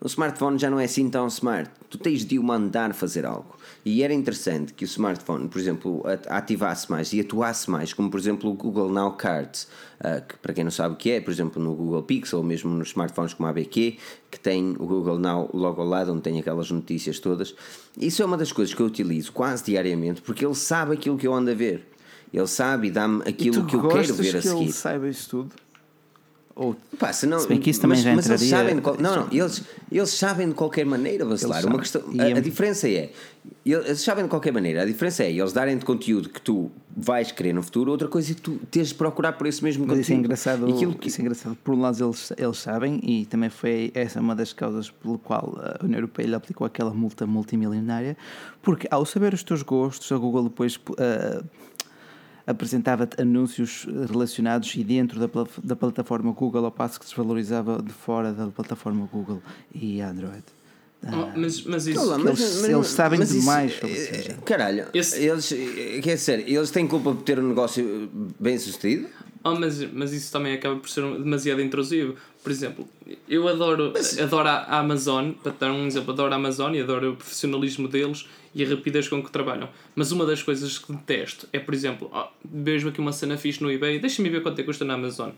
O 0.00 0.06
smartphone 0.06 0.58
já 0.58 0.70
não 0.70 0.78
é 0.78 0.84
assim 0.84 1.10
tão 1.10 1.26
smart. 1.26 1.70
Tu 1.90 1.98
tens 1.98 2.24
de 2.24 2.38
o 2.38 2.42
mandar 2.42 2.94
fazer 2.94 3.26
algo. 3.26 3.56
E 3.84 4.02
era 4.02 4.12
interessante 4.12 4.72
que 4.72 4.84
o 4.84 4.86
smartphone, 4.86 5.48
por 5.48 5.58
exemplo, 5.58 6.02
ativasse 6.28 6.90
mais 6.90 7.12
e 7.12 7.20
atuasse 7.20 7.68
mais, 7.68 7.92
como 7.92 8.10
por 8.10 8.20
exemplo 8.20 8.50
o 8.50 8.54
Google 8.54 8.90
Now 8.90 9.12
Cards, 9.12 9.66
uh, 10.00 10.24
que 10.26 10.36
para 10.38 10.52
quem 10.52 10.62
não 10.62 10.70
sabe 10.70 10.94
o 10.94 10.96
que 10.96 11.10
é, 11.10 11.20
por 11.20 11.30
exemplo 11.30 11.62
no 11.62 11.74
Google 11.74 12.02
Pixel 12.02 12.38
ou 12.38 12.44
mesmo 12.44 12.70
nos 12.70 12.88
smartphones 12.88 13.34
como 13.34 13.46
a 13.46 13.50
ABQ, 13.50 13.98
que 14.30 14.38
tem 14.38 14.76
o 14.78 14.86
Google 14.86 15.18
Now 15.18 15.50
logo 15.52 15.80
ao 15.80 15.88
lado, 15.88 16.12
onde 16.12 16.22
tem 16.22 16.38
aquelas 16.38 16.70
notícias 16.70 17.18
todas. 17.18 17.54
Isso 17.98 18.22
é 18.22 18.24
uma 18.24 18.36
das 18.36 18.52
coisas 18.52 18.74
que 18.74 18.80
eu 18.80 18.86
utilizo 18.86 19.32
quase 19.32 19.64
diariamente, 19.64 20.22
porque 20.22 20.44
ele 20.44 20.54
sabe 20.54 20.94
aquilo 20.94 21.16
que 21.16 21.26
eu 21.26 21.34
ando 21.34 21.50
a 21.50 21.54
ver. 21.54 21.88
Ele 22.32 22.46
sabe 22.46 22.88
e 22.88 22.90
dá-me 22.90 23.22
aquilo 23.22 23.64
que 23.64 23.74
eu 23.74 23.88
quero 23.88 24.14
ver 24.14 24.36
a 24.36 24.42
seguir. 24.42 24.62
Ele 24.62 24.72
saiba 24.72 25.08
isso 25.08 25.30
tudo? 25.30 25.67
Ou, 26.58 26.76
Pá, 26.98 27.12
se, 27.12 27.24
não, 27.24 27.38
se 27.38 27.46
bem 27.46 27.60
que 27.60 27.70
isso 27.70 27.80
também 27.80 27.96
mas, 27.96 28.04
já 28.04 28.12
entraria... 28.12 28.34
Eles 28.34 28.50
sabem 28.50 28.74
de, 28.74 29.00
não, 29.00 29.16
não, 29.16 29.28
eles, 29.30 29.62
eles 29.92 30.10
sabem 30.10 30.48
de 30.48 30.54
qualquer 30.54 30.84
maneira, 30.84 31.24
vacilar. 31.24 31.64
Uma 31.64 31.78
questão, 31.78 32.02
a, 32.18 32.36
a, 32.36 32.40
diferença 32.40 32.88
é, 32.88 33.12
eles 33.64 34.00
sabem 34.00 34.24
de 34.24 34.30
qualquer 34.30 34.52
maneira, 34.52 34.82
a 34.82 34.84
diferença 34.84 35.22
é 35.22 35.30
eles 35.30 35.52
darem 35.52 35.78
de 35.78 35.84
conteúdo 35.84 36.28
que 36.28 36.40
tu 36.40 36.68
vais 36.96 37.30
querer 37.30 37.52
no 37.52 37.62
futuro, 37.62 37.92
outra 37.92 38.08
coisa 38.08 38.32
é 38.32 38.34
tu 38.34 38.58
tens 38.72 38.88
de 38.88 38.94
procurar 38.96 39.34
por 39.34 39.46
esse 39.46 39.62
mesmo 39.62 39.86
mas 39.86 39.98
conteúdo. 39.98 40.02
Isso 40.02 40.12
é 40.12 40.16
engraçado, 40.16 40.96
que... 40.98 41.08
isso 41.08 41.20
é 41.20 41.22
engraçado. 41.22 41.56
Por 41.62 41.74
um 41.74 41.80
lado 41.80 42.04
eles, 42.04 42.32
eles 42.36 42.58
sabem 42.58 42.98
e 43.04 43.24
também 43.26 43.50
foi 43.50 43.92
essa 43.94 44.18
uma 44.18 44.34
das 44.34 44.52
causas 44.52 44.90
pelo 44.90 45.16
qual 45.16 45.56
a 45.60 45.84
União 45.84 45.98
Europeia 45.98 46.26
lhe 46.26 46.34
aplicou 46.34 46.66
aquela 46.66 46.92
multa 46.92 47.24
multimilionária, 47.24 48.16
porque 48.60 48.88
ao 48.90 49.06
saber 49.06 49.32
os 49.32 49.44
teus 49.44 49.62
gostos, 49.62 50.10
a 50.10 50.16
Google 50.16 50.42
depois... 50.42 50.74
Uh, 50.74 51.44
apresentava-te 52.48 53.20
anúncios 53.20 53.86
relacionados 54.10 54.74
e 54.74 54.82
dentro 54.82 55.20
da, 55.20 55.28
da 55.62 55.76
plataforma 55.76 56.32
Google, 56.32 56.64
ao 56.64 56.72
passo 56.72 56.98
que 56.98 57.04
desvalorizava 57.04 57.82
de 57.82 57.92
fora 57.92 58.32
da 58.32 58.46
plataforma 58.46 59.06
Google 59.12 59.42
e 59.74 60.00
Android. 60.00 60.42
Ah, 61.06 61.32
mas, 61.36 61.62
mas 61.62 61.86
isso. 61.86 62.00
Olá, 62.00 62.18
mas, 62.18 62.40
eles, 62.40 62.60
mas, 62.62 62.70
eles, 62.70 62.86
sabem 62.88 63.20
demais 63.20 63.74
sobre 63.74 63.92
isso. 63.92 64.34
Caralho, 64.44 64.86
Esse... 64.92 65.22
eles, 65.22 65.48
quer 66.02 66.16
dizer, 66.16 66.48
eles 66.48 66.70
têm 66.70 66.88
culpa 66.88 67.14
por 67.14 67.22
ter 67.22 67.38
um 67.38 67.48
negócio 67.48 68.10
bem 68.40 68.58
sucedido? 68.58 69.08
Oh, 69.44 69.54
mas, 69.54 69.82
mas 69.92 70.12
isso 70.12 70.32
também 70.32 70.54
acaba 70.54 70.76
por 70.76 70.88
ser 70.88 71.02
demasiado 71.02 71.62
intrusivo. 71.62 72.16
Por 72.42 72.50
exemplo, 72.50 72.88
eu 73.28 73.46
adoro, 73.46 73.92
mas... 73.94 74.18
adoro 74.18 74.48
a 74.48 74.78
Amazon, 74.78 75.30
para 75.32 75.52
dar 75.52 75.72
um 75.72 75.86
exemplo, 75.86 76.12
adoro 76.12 76.32
a 76.32 76.36
Amazon 76.36 76.74
e 76.74 76.80
adoro 76.80 77.12
o 77.12 77.16
profissionalismo 77.16 77.88
deles 77.88 78.28
e 78.54 78.64
a 78.64 78.68
rapidez 78.68 79.08
com 79.08 79.22
que 79.22 79.30
trabalham. 79.30 79.68
Mas 79.94 80.12
uma 80.12 80.26
das 80.26 80.42
coisas 80.42 80.78
que 80.78 80.92
detesto 80.92 81.48
é, 81.52 81.58
por 81.58 81.74
exemplo, 81.74 82.10
oh, 82.12 82.26
vejo 82.44 82.88
aqui 82.88 83.00
uma 83.00 83.12
cena 83.12 83.36
fixe 83.36 83.62
no 83.62 83.70
eBay, 83.70 83.98
deixa-me 83.98 84.28
ver 84.28 84.42
quanto 84.42 84.58
é 84.58 84.62
que 84.62 84.66
custa 84.66 84.84
na 84.84 84.94
Amazon. 84.94 85.30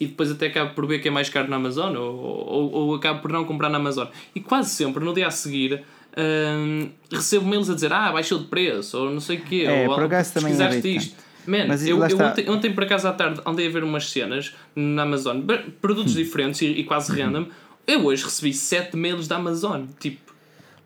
E 0.00 0.06
depois 0.06 0.30
até 0.30 0.46
acabo 0.46 0.74
por 0.74 0.86
ver 0.86 1.00
que 1.00 1.08
é 1.08 1.10
mais 1.10 1.28
caro 1.28 1.48
na 1.48 1.56
Amazon 1.56 1.94
ou, 1.94 2.16
ou, 2.16 2.72
ou 2.72 2.94
acabo 2.94 3.20
por 3.20 3.30
não 3.30 3.44
comprar 3.44 3.68
na 3.68 3.78
Amazon. 3.78 4.08
E 4.34 4.40
quase 4.40 4.70
sempre, 4.70 5.04
no 5.04 5.12
dia 5.12 5.26
a 5.26 5.30
seguir, 5.30 5.84
hum, 6.16 6.90
recebo 7.10 7.46
mails 7.46 7.70
a 7.70 7.74
dizer 7.74 7.92
ah, 7.92 8.10
baixou 8.10 8.38
de 8.38 8.46
preço, 8.46 8.98
ou 8.98 9.10
não 9.10 9.20
sei 9.20 9.38
o 9.38 9.42
quê, 9.42 9.64
é, 9.66 9.88
ou 9.88 9.94
por 9.94 10.04
acaso 10.04 10.34
também 10.34 10.52
isto. 10.96 11.21
Man, 11.46 11.66
Mas 11.66 11.86
eu, 11.86 11.98
eu 12.04 12.18
ontem, 12.18 12.50
ontem, 12.50 12.72
por 12.72 12.84
acaso 12.84 13.08
à 13.08 13.12
tarde 13.12 13.40
andei 13.44 13.66
a 13.66 13.70
ver 13.70 13.84
umas 13.84 14.10
cenas 14.10 14.54
na 14.74 15.02
Amazon, 15.02 15.40
produtos 15.80 16.14
diferentes 16.14 16.60
e, 16.62 16.66
e 16.66 16.84
quase 16.84 17.12
random. 17.12 17.46
Eu 17.86 18.04
hoje 18.04 18.24
recebi 18.24 18.52
7 18.54 18.96
mails 18.96 19.26
da 19.26 19.36
Amazon. 19.36 19.86
Tipo, 19.98 20.32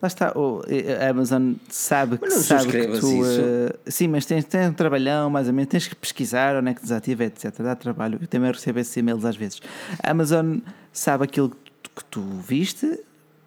Lá 0.01 0.09
está, 0.09 0.33
oh, 0.35 0.61
a 1.03 1.09
Amazon 1.09 1.55
sabe 1.71 2.19
que, 2.19 2.31
sabe 2.31 2.71
que 2.71 3.01
tu. 3.01 3.23
Uh, 3.23 3.75
sim, 3.87 4.09
mas 4.09 4.27
tens, 4.27 4.45
tens 4.45 4.69
um 4.69 4.73
trabalhão, 4.75 5.31
mais 5.31 5.49
ou 5.49 5.55
menos, 5.55 5.71
tens 5.71 5.89
que 5.89 5.97
pesquisar 5.97 6.55
onde 6.57 6.71
é 6.71 6.75
que 6.75 6.83
desativa, 6.83 7.25
etc. 7.25 7.55
Dá 7.61 7.75
trabalho. 7.75 8.19
Eu 8.21 8.27
também 8.27 8.53
recebo 8.53 8.79
esses 8.79 8.95
e-mails 8.95 9.25
às 9.25 9.37
vezes. 9.37 9.61
A 10.03 10.11
Amazon 10.11 10.59
sabe 10.93 11.25
aquilo 11.25 11.49
que 11.49 11.57
tu, 11.83 11.91
que 11.97 12.05
tu 12.05 12.21
viste, 12.47 13.01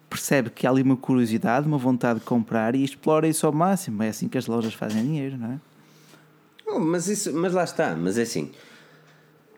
percebe 0.08 0.50
que 0.50 0.66
há 0.66 0.70
ali 0.70 0.82
uma 0.82 0.96
curiosidade, 0.96 1.68
uma 1.68 1.78
vontade 1.78 2.18
de 2.18 2.24
comprar 2.24 2.74
e 2.74 2.82
explora 2.82 3.28
isso 3.28 3.46
ao 3.46 3.52
máximo. 3.52 4.02
É 4.02 4.08
assim 4.08 4.26
que 4.26 4.36
as 4.36 4.46
lojas 4.48 4.74
fazem 4.74 5.04
dinheiro, 5.04 5.38
não 5.38 5.52
é? 5.52 5.69
Mas, 6.78 7.08
isso, 7.08 7.32
mas 7.32 7.52
lá 7.52 7.64
está, 7.64 7.96
mas 7.96 8.18
é 8.18 8.22
assim. 8.22 8.52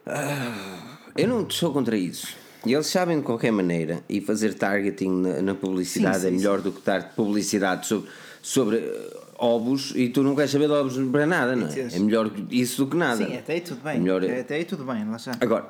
Uh, 0.06 0.98
eu 1.16 1.28
não 1.28 1.48
sou 1.50 1.72
contra 1.72 1.96
isso. 1.96 2.36
E 2.64 2.72
eles 2.72 2.86
sabem 2.86 3.18
de 3.18 3.24
qualquer 3.24 3.50
maneira, 3.50 4.02
e 4.08 4.20
fazer 4.20 4.54
targeting 4.54 5.10
na, 5.10 5.42
na 5.42 5.54
publicidade 5.54 6.16
sim, 6.16 6.22
sim, 6.22 6.28
é 6.28 6.30
melhor 6.30 6.58
sim. 6.58 6.64
do 6.64 6.72
que 6.72 6.80
dar 6.82 7.14
publicidade 7.14 7.86
sobre, 7.86 8.08
sobre 8.40 8.76
uh, 8.76 9.22
ovos 9.36 9.92
e 9.96 10.08
tu 10.08 10.22
não 10.22 10.36
queres 10.36 10.52
saber 10.52 10.68
de 10.68 10.72
ovos 10.72 10.96
para 11.10 11.26
nada, 11.26 11.56
não 11.56 11.66
é? 11.66 11.80
É 11.92 11.98
melhor 11.98 12.30
isso 12.50 12.84
do 12.84 12.90
que 12.90 12.96
nada. 12.96 13.26
Sim, 13.26 13.36
até 13.36 13.54
aí 13.54 13.60
tudo 13.60 13.82
bem. 13.82 13.96
É 13.96 13.98
melhor... 13.98 14.24
Até 14.24 14.54
aí 14.54 14.64
tudo 14.64 14.84
bem, 14.84 15.04
lá 15.08 15.16
está. 15.16 15.32
Agora, 15.40 15.66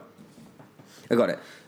agora 1.08 1.38
Ah, 1.38 1.61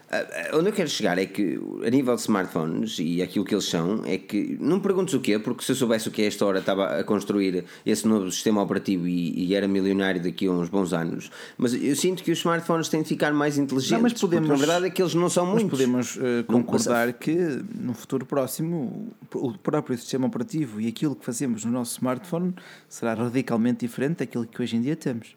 Onde 0.55 0.69
eu 0.69 0.73
quero 0.73 0.89
chegar 0.89 1.19
é 1.19 1.27
que, 1.27 1.59
a 1.86 1.91
nível 1.91 2.15
de 2.15 2.20
smartphones 2.20 2.99
e 2.99 3.23
aquilo 3.23 3.45
que 3.45 3.55
eles 3.55 3.65
são, 3.65 4.03
é 4.05 4.16
que 4.19 4.57
não 4.61 4.77
me 4.77 4.82
perguntes 4.82 5.15
o 5.15 5.20
quê, 5.20 5.39
porque 5.39 5.65
se 5.65 5.73
eu 5.73 5.77
soubesse 5.77 6.09
o 6.09 6.11
que 6.11 6.23
é 6.23 6.27
esta 6.27 6.45
hora 6.45 6.59
estava 6.61 6.99
a 7.01 7.05
construir 7.05 7.65
esse 7.85 8.07
novo 8.07 8.31
sistema 8.31 8.62
operativo 8.62 9.07
e, 9.09 9.47
e 9.47 9.55
era 9.55 9.66
milionário 9.66 10.23
daqui 10.23 10.47
a 10.47 10.51
uns 10.51 10.69
bons 10.69 10.93
anos. 10.93 11.31
Mas 11.57 11.74
eu 11.74 11.97
sinto 11.97 12.23
que 12.23 12.31
os 12.31 12.39
smartphones 12.39 12.89
têm 12.89 13.03
de 13.03 13.09
ficar 13.09 13.32
mais 13.32 13.59
inteligentes. 13.59 13.91
Não, 13.93 14.01
mas 14.03 14.12
porque 14.12 14.27
podemos- 14.27 14.49
na 14.49 14.57
verdade 14.57 14.86
é 14.86 14.91
que 14.91 15.03
eles 15.03 15.15
não 15.15 15.28
são 15.28 15.47
Mas 15.47 15.55
muitos. 15.62 15.70
podemos 15.78 16.19
eh, 16.19 16.43
concordar 16.45 17.12
que 17.15 17.35
no 17.78 17.95
futuro 17.95 18.27
próximo 18.27 19.12
o 19.35 19.53
próprio 19.59 19.97
sistema 19.99 20.27
operativo 20.27 20.81
e 20.81 20.89
aquilo 20.89 21.15
que 21.16 21.24
fazemos 21.24 21.65
no 21.65 21.73
nosso 21.73 21.93
smartphone 21.99 22.55
será 22.89 23.15
radicalmente 23.15 23.86
diferente 23.86 24.19
daquilo 24.19 24.47
que 24.47 24.61
hoje 24.62 24.77
em 24.77 24.81
dia 24.82 24.97
temos. 24.97 25.36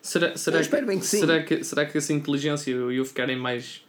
Será, 0.00 0.36
será, 0.36 0.58
Eu 0.58 0.60
espero 0.60 0.86
bem 0.86 0.98
que 0.98 1.06
sim. 1.06 1.20
Será 1.20 1.42
que, 1.42 1.64
será 1.64 1.86
que 1.86 1.96
essa 1.96 2.12
inteligência 2.12 2.70
e 2.70 3.00
o 3.00 3.04
ficarem 3.06 3.36
mais 3.38 3.82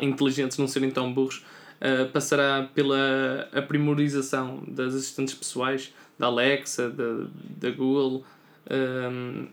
inteligentes, 0.00 0.58
não 0.58 0.66
serem 0.68 0.90
tão 0.90 1.12
burros, 1.12 1.44
ah, 1.80 2.08
passará 2.12 2.68
pela 2.74 3.48
aprimorização 3.52 4.62
das 4.66 4.94
assistentes 4.94 5.34
pessoais, 5.34 5.92
da 6.18 6.26
Alexa, 6.26 6.88
da, 6.90 7.26
da 7.60 7.70
Google 7.70 8.24
ahm, 8.70 9.46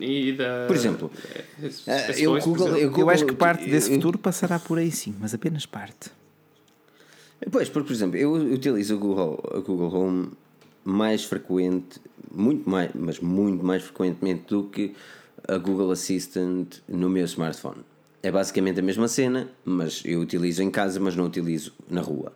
e 0.00 0.32
da. 0.32 0.64
Por 0.66 0.74
exemplo, 0.76 1.10
eh, 1.58 1.70
Space 1.70 2.22
eu 2.22 2.30
Voice, 2.32 2.44
por 2.48 2.50
Google- 2.56 2.66
exemplo. 2.68 2.80
eu 2.80 2.86
Eu 2.88 2.90
Google- 2.90 3.10
acho 3.10 3.26
que 3.26 3.34
parte 3.34 3.68
desse 3.68 3.90
eu- 3.90 3.96
futuro 3.96 4.18
passará 4.18 4.58
por 4.58 4.78
aí 4.78 4.90
sim, 4.90 5.14
mas 5.20 5.34
apenas 5.34 5.66
parte. 5.66 6.10
Pois, 7.50 7.68
porque, 7.68 7.88
por 7.88 7.92
exemplo, 7.92 8.16
eu 8.16 8.32
utilizo 8.32 8.96
o 8.96 8.98
Google, 8.98 9.42
a 9.54 9.58
Google 9.60 9.94
Home 9.94 10.30
mais 10.82 11.24
frequente, 11.24 12.00
muito 12.34 12.68
mais, 12.68 12.90
mas 12.94 13.20
muito 13.20 13.62
mais 13.64 13.82
frequentemente 13.82 14.44
do 14.48 14.64
que 14.64 14.94
a 15.46 15.58
Google 15.58 15.90
Assistant 15.90 16.76
no 16.88 17.10
meu 17.10 17.24
smartphone. 17.26 17.82
É 18.24 18.30
basicamente 18.32 18.80
a 18.80 18.82
mesma 18.82 19.06
cena, 19.06 19.48
mas 19.64 20.00
eu 20.04 20.18
utilizo 20.20 20.62
em 20.62 20.70
casa, 20.70 20.98
mas 20.98 21.14
não 21.14 21.26
utilizo 21.26 21.72
na 21.90 22.00
rua. 22.00 22.32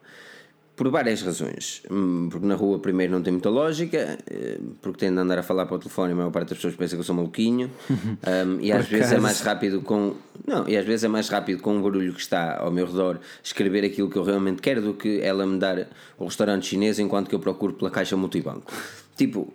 Por 0.77 0.89
várias 0.91 1.23
razões. 1.23 1.83
Hum, 1.91 2.29
Porque 2.31 2.47
na 2.47 2.55
rua, 2.55 2.79
primeiro, 2.79 3.13
não 3.13 3.23
tem 3.23 3.33
muita 3.33 3.49
lógica, 3.49 4.19
eh, 4.31 4.59
porque 4.83 4.99
tendo 4.99 5.15
de 5.17 5.23
andar 5.23 5.39
a 5.39 5.43
falar 5.43 5.65
para 5.67 5.77
o 5.77 5.79
telefone, 5.79 6.13
a 6.13 6.15
maior 6.15 6.31
parte 6.31 6.51
das 6.51 6.59
pessoas 6.59 6.77
pensa 6.77 6.95
que 6.95 7.01
eu 7.01 7.05
sou 7.05 7.17
maluquinho. 7.17 7.71
Um, 7.89 8.61
e 8.61 8.71
às 8.71 8.87
vezes 8.87 9.07
é 9.13 9.17
acaso. 9.17 9.23
mais 9.23 9.41
rápido 9.41 9.81
com. 9.81 10.15
Não, 10.47 10.69
e 10.69 10.77
às 10.77 10.85
vezes 10.85 11.05
é 11.05 11.09
mais 11.09 11.29
rápido 11.29 11.63
com 11.63 11.79
o 11.79 11.83
barulho 11.83 12.13
que 12.13 12.21
está 12.21 12.59
ao 12.59 12.71
meu 12.71 12.85
redor 12.87 13.19
escrever 13.43 13.85
aquilo 13.85 14.11
que 14.11 14.17
eu 14.17 14.23
realmente 14.23 14.61
quero 14.61 14.83
do 14.83 14.93
que 14.95 15.21
ela 15.23 15.47
me 15.47 15.59
dar 15.59 15.89
o 16.19 16.27
restaurante 16.27 16.67
chinês 16.67 16.99
enquanto 16.99 17.29
que 17.29 17.35
eu 17.35 17.41
procuro 17.41 17.73
pela 17.73 17.91
caixa 17.91 18.15
multibanco. 18.17 18.71
Tipo. 19.17 19.53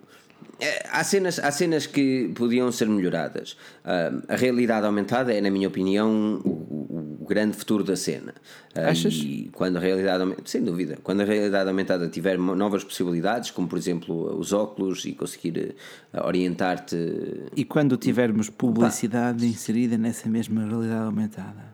Há 0.90 1.02
cenas, 1.04 1.38
há 1.38 1.50
cenas 1.50 1.86
que 1.86 2.30
podiam 2.34 2.70
ser 2.72 2.88
melhoradas. 2.88 3.56
Um, 3.84 4.22
a 4.28 4.36
realidade 4.36 4.86
aumentada 4.86 5.32
é, 5.32 5.40
na 5.40 5.50
minha 5.50 5.68
opinião, 5.68 6.40
o, 6.44 6.48
o- 6.48 7.18
o 7.22 7.26
grande 7.26 7.56
futuro 7.56 7.82
da 7.82 7.96
cena. 7.96 8.34
Um, 8.76 8.80
Achas? 8.88 9.14
E 9.14 9.50
quando 9.52 9.76
a 9.76 9.80
realidade 9.80 10.20
aumen- 10.22 10.36
sem 10.44 10.62
dúvida, 10.62 10.98
quando 11.02 11.22
a 11.22 11.24
realidade 11.24 11.68
aumentada 11.68 12.08
tiver 12.08 12.38
novas 12.38 12.84
possibilidades, 12.84 13.50
como 13.50 13.66
por 13.66 13.78
exemplo 13.78 14.38
os 14.38 14.52
óculos 14.52 15.04
e 15.04 15.12
conseguir 15.12 15.74
eh, 16.12 16.20
orientar-te 16.22 16.96
E 17.56 17.64
quando 17.64 17.96
tivermos 17.96 18.48
publicidade 18.50 19.46
inserida 19.46 19.96
nessa 19.98 20.28
mesma 20.28 20.66
realidade 20.66 21.04
aumentada? 21.04 21.73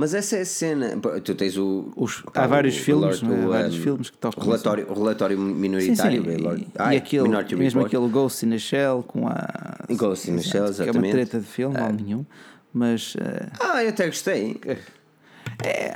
Mas 0.00 0.14
essa 0.14 0.36
é 0.36 0.40
a 0.40 0.44
cena. 0.46 0.98
Tu 1.22 1.34
tens 1.34 1.58
o. 1.58 1.92
Os- 1.94 2.22
há 2.34 2.46
vários 2.46 2.74
o- 2.74 2.80
filmes, 2.80 3.20
o- 3.20 3.26
não 3.26 3.34
é? 3.34 3.42
Há 3.42 3.44
o, 3.46 3.48
vários 3.50 3.74
um, 3.78 3.82
filmes 3.82 4.08
que 4.08 4.16
tocam 4.16 4.42
o 4.42 4.46
relatório, 4.46 4.86
o 4.88 4.94
relatório 4.94 5.36
Sim, 5.36 5.46
sim, 5.46 5.54
minoritário. 5.54 6.32
e, 6.32 6.36
Lord- 6.38 6.62
e 6.62 6.66
Ai, 6.78 6.96
aquele, 6.96 7.22
Minority 7.24 7.56
mesmo 7.56 7.82
Report. 7.82 7.94
aquele 7.94 8.10
Ghost 8.12 8.46
in 8.46 8.50
the 8.50 8.58
Shell 8.58 9.04
com 9.06 9.28
a. 9.28 9.84
Ghost 9.90 10.30
in 10.30 10.36
the 10.36 10.42
Shell, 10.42 10.52
Que 10.52 10.56
é 10.56 10.60
uma 10.62 10.70
exatamente. 10.84 11.12
treta 11.12 11.38
de 11.40 11.46
filme, 11.46 11.78
mal 11.78 11.92
nenhum. 11.92 12.24
Mas 12.72 13.14
eh, 13.20 13.48
Ah, 13.60 13.82
eu 13.84 13.90
até 13.90 14.06
gostei. 14.06 14.58
é. 14.64 14.78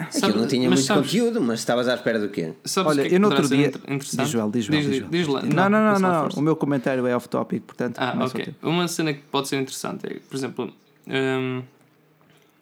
Aquilo 0.03 0.41
não 0.41 0.47
tinha 0.49 0.69
muito 0.69 0.83
sabes- 0.83 1.07
conteúdo, 1.11 1.41
mas 1.41 1.61
estavas 1.61 1.89
à 1.89 1.95
espera 1.95 2.19
do 2.19 2.29
quê? 2.29 2.53
O 2.77 2.81
Olha, 2.81 3.01
que 3.03 3.07
é 3.07 3.09
que 3.09 3.15
eu 3.15 3.21
no 3.21 3.29
outro 3.29 3.49
dia. 3.49 3.73
Diz 3.73 4.29
Joel, 4.29 4.51
diz 4.51 4.65
Joel. 4.67 4.81
Diz, 4.81 4.89
diz 4.91 4.97
Joel. 4.99 5.09
diz 5.11 5.27
lá. 5.29 5.43
Não, 5.43 5.71
não, 5.71 5.93
não, 5.93 5.99
não. 5.99 6.23
força. 6.25 6.39
O 6.39 6.43
meu 6.43 6.57
comentário 6.57 7.07
é 7.07 7.17
off-topic, 7.17 7.63
portanto. 7.63 7.97
Ah, 7.99 8.15
ok. 8.23 8.55
Uma 8.63 8.87
cena 8.89 9.15
que 9.15 9.21
pode 9.31 9.49
ser 9.49 9.57
interessante 9.57 10.07
é, 10.07 10.17
por 10.29 10.37
exemplo, 10.37 10.71
hum, 11.07 11.63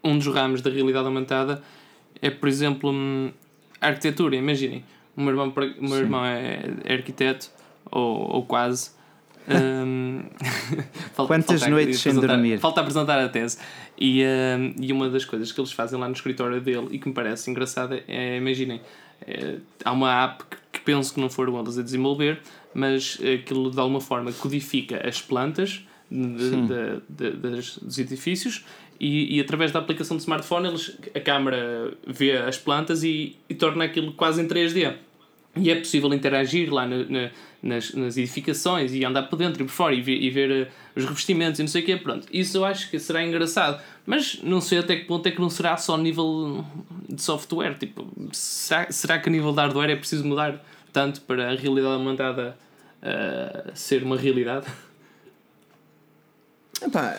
um 0.05 0.19
dos 0.19 0.27
ramos 0.29 0.61
da 0.63 0.71
realidade 0.71 1.07
aumentada 1.07 1.63
é, 2.21 2.31
por 2.31 2.49
exemplo, 2.49 2.91
hum, 2.93 3.31
a 3.81 3.89
arquitetura. 3.89 4.37
Imaginem, 4.37 4.85
o 5.17 5.21
meu 5.21 5.31
irmão, 5.31 5.53
o 5.79 5.89
meu 5.89 5.99
irmão 5.99 6.25
é, 6.25 6.61
é 6.85 6.95
arquiteto, 6.95 7.51
ou, 7.91 8.31
ou 8.37 8.43
quase. 8.47 8.91
Hum, 9.49 10.23
falta- 11.15 11.35
Quantas 11.35 11.61
falta 11.61 11.71
noites 11.71 12.01
sem 12.01 12.13
apresentar- 12.13 12.35
dormir? 12.35 12.59
Falta 12.59 12.81
apresentar 12.81 13.19
a 13.19 13.29
tese. 13.29 13.59
E, 13.99 14.23
hum, 14.25 14.75
e 14.81 14.93
uma 14.93 15.09
das 15.11 15.25
coisas 15.25 15.51
que 15.53 15.61
eles 15.61 15.73
fazem 15.73 15.99
lá 15.99 16.07
no 16.09 16.15
escritório 16.15 16.61
dele 16.61 16.89
e 16.93 16.99
que 16.99 17.09
me 17.09 17.15
parece 17.15 17.51
engraçada 17.51 18.03
é, 18.09 18.37
imaginem, 18.37 18.81
é, 19.27 19.57
há 19.85 19.93
uma 19.93 20.25
app 20.25 20.45
que, 20.45 20.57
que 20.79 20.81
penso 20.81 21.13
que 21.15 21.21
não 21.21 21.29
foram 21.29 21.59
eles 21.61 21.77
a 21.79 21.83
desenvolver, 21.83 22.41
mas 22.75 23.19
aquilo 23.35 23.71
de 23.71 23.79
alguma 23.81 24.01
forma 24.01 24.33
codifica 24.33 25.07
as 25.07 25.21
plantas 25.21 25.85
de- 26.11 26.51
de- 26.67 27.03
de- 27.09 27.37
das- 27.37 27.79
dos 27.79 27.99
edifícios 27.99 28.65
e, 29.03 29.37
e 29.37 29.41
através 29.41 29.73
da 29.73 29.81
aplicação 29.81 30.17
do 30.17 30.21
smartphone 30.21 30.69
eles, 30.69 30.97
a 31.15 31.21
câmara 31.21 31.93
vê 32.07 32.37
as 32.39 32.57
plantas 32.57 33.03
e, 33.03 33.37
e 33.49 33.55
torna 33.55 33.85
aquilo 33.85 34.13
quase 34.13 34.41
em 34.41 34.47
3D. 34.47 34.95
E 35.57 35.71
é 35.71 35.75
possível 35.75 36.15
interagir 36.15 36.73
lá 36.73 36.87
na- 36.87 37.05
na- 37.05 37.31
nas, 37.63 37.93
nas 37.95 38.17
edificações 38.17 38.93
e 38.95 39.05
andar 39.05 39.25
por 39.25 39.37
dentro 39.37 39.63
e 39.63 39.67
por 39.67 39.71
fora 39.73 39.95
e 39.95 40.01
ver, 40.01 40.17
e 40.21 40.31
ver 40.31 40.51
eh, 40.51 40.69
os 40.97 41.05
revestimentos 41.05 41.61
e 41.61 41.63
não 41.63 41.69
sei 41.69 41.83
o 41.83 41.85
quê. 41.85 41.97
Pronto, 41.97 42.27
isso 42.33 42.57
eu 42.57 42.65
acho 42.65 42.89
que 42.91 42.99
será 42.99 43.23
engraçado. 43.25 43.81
Mas 44.07 44.41
não 44.43 44.61
sei 44.61 44.79
até 44.79 44.97
que 44.97 45.05
ponto 45.05 45.27
é 45.27 45.31
que 45.31 45.41
não 45.41 45.51
será 45.51 45.77
só 45.77 45.97
nível 45.99 46.65
de 47.09 47.21
software. 47.23 47.75
Tipo, 47.79 48.09
será, 48.33 48.91
será 48.91 49.19
que 49.19 49.29
a 49.29 49.33
nível 49.33 49.53
de 49.53 49.59
hardware 49.59 49.91
é 49.91 49.97
preciso 49.97 50.25
mudar 50.25 50.65
tanto 50.93 51.21
para 51.21 51.51
a 51.53 51.55
realidade 51.55 51.95
aumentada 51.95 52.57
eh, 53.03 53.71
ser 53.75 54.03
uma 54.05 54.17
realidade? 54.17 54.67
Epá, 56.83 57.17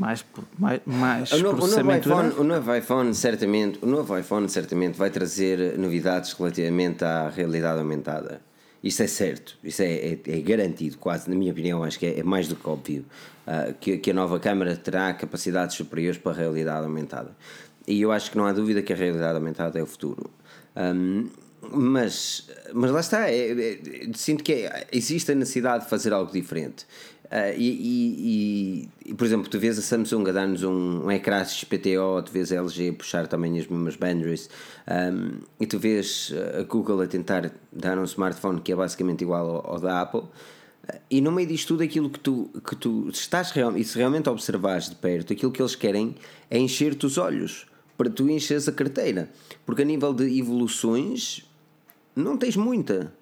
Mais, 0.00 0.24
mais, 0.58 0.80
mais 0.86 1.32
o, 1.32 1.42
novo, 1.42 1.62
o, 1.62 1.68
novo 1.68 1.92
iPhone, 1.94 2.32
o 2.38 2.42
novo 2.44 2.74
iPhone 2.74 3.14
certamente, 3.14 3.78
o 3.82 3.86
novo 3.86 4.18
iPhone 4.18 4.48
certamente 4.48 4.96
vai 4.96 5.10
trazer 5.10 5.76
novidades 5.78 6.32
relativamente 6.32 7.04
à 7.04 7.28
realidade 7.28 7.78
aumentada. 7.78 8.40
Isso 8.82 9.02
é 9.02 9.06
certo, 9.06 9.58
isso 9.62 9.82
é, 9.82 9.92
é, 9.92 10.18
é 10.26 10.40
garantido, 10.40 10.96
quase, 10.96 11.28
na 11.28 11.36
minha 11.36 11.52
opinião, 11.52 11.84
acho 11.84 11.98
que 11.98 12.06
é, 12.06 12.18
é 12.20 12.22
mais 12.22 12.48
do 12.48 12.56
que 12.56 12.66
óbvio 12.66 13.04
ah, 13.46 13.74
que, 13.78 13.98
que 13.98 14.10
a 14.10 14.14
nova 14.14 14.40
câmara 14.40 14.74
terá 14.74 15.12
capacidades 15.12 15.76
superiores 15.76 16.18
para 16.18 16.32
a 16.32 16.34
realidade 16.34 16.86
aumentada. 16.86 17.36
E 17.86 18.00
eu 18.00 18.10
acho 18.10 18.30
que 18.30 18.38
não 18.38 18.46
há 18.46 18.52
dúvida 18.52 18.80
que 18.80 18.94
a 18.94 18.96
realidade 18.96 19.34
aumentada 19.34 19.78
é 19.78 19.82
o 19.82 19.86
futuro. 19.86 20.30
Ahm, 20.74 21.26
mas, 21.72 22.48
mas 22.72 22.90
lá 22.90 23.00
está, 23.00 23.28
é- 23.30 23.50
é- 23.50 23.78
sinto 24.14 24.42
que 24.42 24.52
é- 24.52 24.86
existe 24.92 25.30
a 25.32 25.34
necessidade 25.34 25.84
de 25.84 25.90
fazer 25.90 26.12
algo 26.12 26.32
diferente. 26.32 26.86
Ah, 27.32 27.52
e, 27.56 28.88
e- 29.06 29.14
por 29.14 29.24
exemplo, 29.24 29.48
tu 29.48 29.58
vês 29.58 29.78
a 29.78 29.82
Samsung 29.82 30.28
a 30.28 30.32
dar-nos 30.32 30.64
um, 30.64 31.04
um 31.04 31.10
ecrã 31.12 31.44
XPTO, 31.44 32.22
tu 32.24 32.32
vês 32.32 32.50
a 32.50 32.56
LG 32.56 32.92
puxar 32.92 33.28
também 33.28 33.56
as 33.58 33.66
mesmas 33.68 33.94
boundaries, 33.96 34.50
ahm, 34.86 35.38
e 35.60 35.66
tu 35.66 35.78
vês 35.78 36.32
a 36.58 36.62
Google 36.64 37.00
a 37.02 37.06
tentar 37.06 37.52
dar 37.72 37.96
um 37.98 38.04
smartphone 38.04 38.60
que 38.60 38.72
é 38.72 38.76
basicamente 38.76 39.22
igual 39.22 39.48
ao, 39.64 39.74
ao 39.74 39.80
da 39.80 40.00
Apple. 40.00 40.22
Ah, 40.88 40.98
E 41.08 41.20
no 41.20 41.30
meio 41.30 41.46
disto 41.46 41.68
tudo, 41.68 41.84
aquilo 41.84 42.10
que 42.10 42.18
tu, 42.18 42.50
que 42.66 42.74
tu 42.74 43.08
estás 43.12 43.52
real, 43.52 43.76
e 43.76 43.84
se 43.84 43.96
realmente 43.96 44.28
observares 44.28 44.88
de 44.88 44.96
perto, 44.96 45.32
aquilo 45.32 45.52
que 45.52 45.62
eles 45.62 45.76
querem 45.76 46.16
é 46.50 46.58
encher-te 46.58 47.06
os 47.06 47.16
olhos 47.16 47.66
para 47.96 48.10
tu 48.10 48.28
encheres 48.28 48.66
a 48.66 48.72
carteira. 48.72 49.30
Porque 49.64 49.82
a 49.82 49.84
nível 49.84 50.12
de 50.12 50.24
evoluções, 50.36 51.44
não 52.16 52.36
tens 52.36 52.56
muita. 52.56 53.12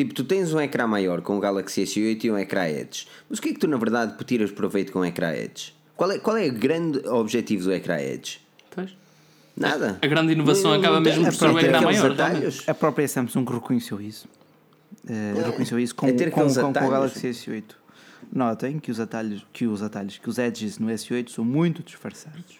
Tipo, 0.00 0.14
tu 0.14 0.24
tens 0.24 0.54
um 0.54 0.58
ecrã 0.58 0.86
maior 0.86 1.20
com 1.20 1.36
o 1.36 1.40
Galaxy 1.40 1.82
S8 1.82 2.24
e 2.24 2.30
um 2.30 2.38
ecrã 2.38 2.66
Edge. 2.66 3.06
Mas 3.28 3.38
o 3.38 3.42
que 3.42 3.50
é 3.50 3.52
que 3.52 3.58
tu 3.58 3.68
na 3.68 3.76
verdade 3.76 4.14
tiras 4.24 4.50
proveito 4.50 4.92
com 4.92 5.00
o 5.00 5.04
ecrã 5.04 5.30
Edge? 5.30 5.74
Qual 5.94 6.10
é, 6.10 6.18
qual 6.18 6.38
é 6.38 6.48
o 6.48 6.52
grande 6.54 7.06
objetivo 7.06 7.64
do 7.64 7.72
ecrã 7.74 7.98
Edge? 8.00 8.40
Pois. 8.70 8.96
Nada. 9.54 9.98
A 10.00 10.06
grande 10.06 10.32
inovação 10.32 10.72
acaba 10.72 11.02
tem- 11.02 11.12
mesmo 11.12 11.26
é 11.26 11.30
por 11.30 11.36
ser 11.36 11.50
o 11.50 11.54
ter 11.58 11.66
ecrã 11.66 11.80
maior, 11.82 12.12
atalhos. 12.12 12.66
A 12.66 12.72
própria 12.72 13.06
Samsung 13.06 13.44
reconheceu 13.44 14.00
isso. 14.00 14.26
Eh, 15.06 15.34
reconheceu 15.44 15.78
isso 15.78 15.94
com, 15.94 16.06
É 16.06 16.12
ter 16.12 16.30
com, 16.30 16.46
com, 16.48 16.72
com 16.72 16.86
o. 16.86 16.90
Galaxy 16.90 17.28
S8. 17.28 17.64
Notem 18.32 18.78
que 18.78 18.90
os 18.90 18.98
atalhos, 18.98 19.46
que 19.52 19.66
os 19.66 19.82
atalhos, 19.82 20.16
que 20.16 20.30
os 20.30 20.38
edges 20.38 20.78
no 20.78 20.86
S8 20.88 21.28
são 21.28 21.44
muito 21.44 21.82
disfarçados. 21.82 22.58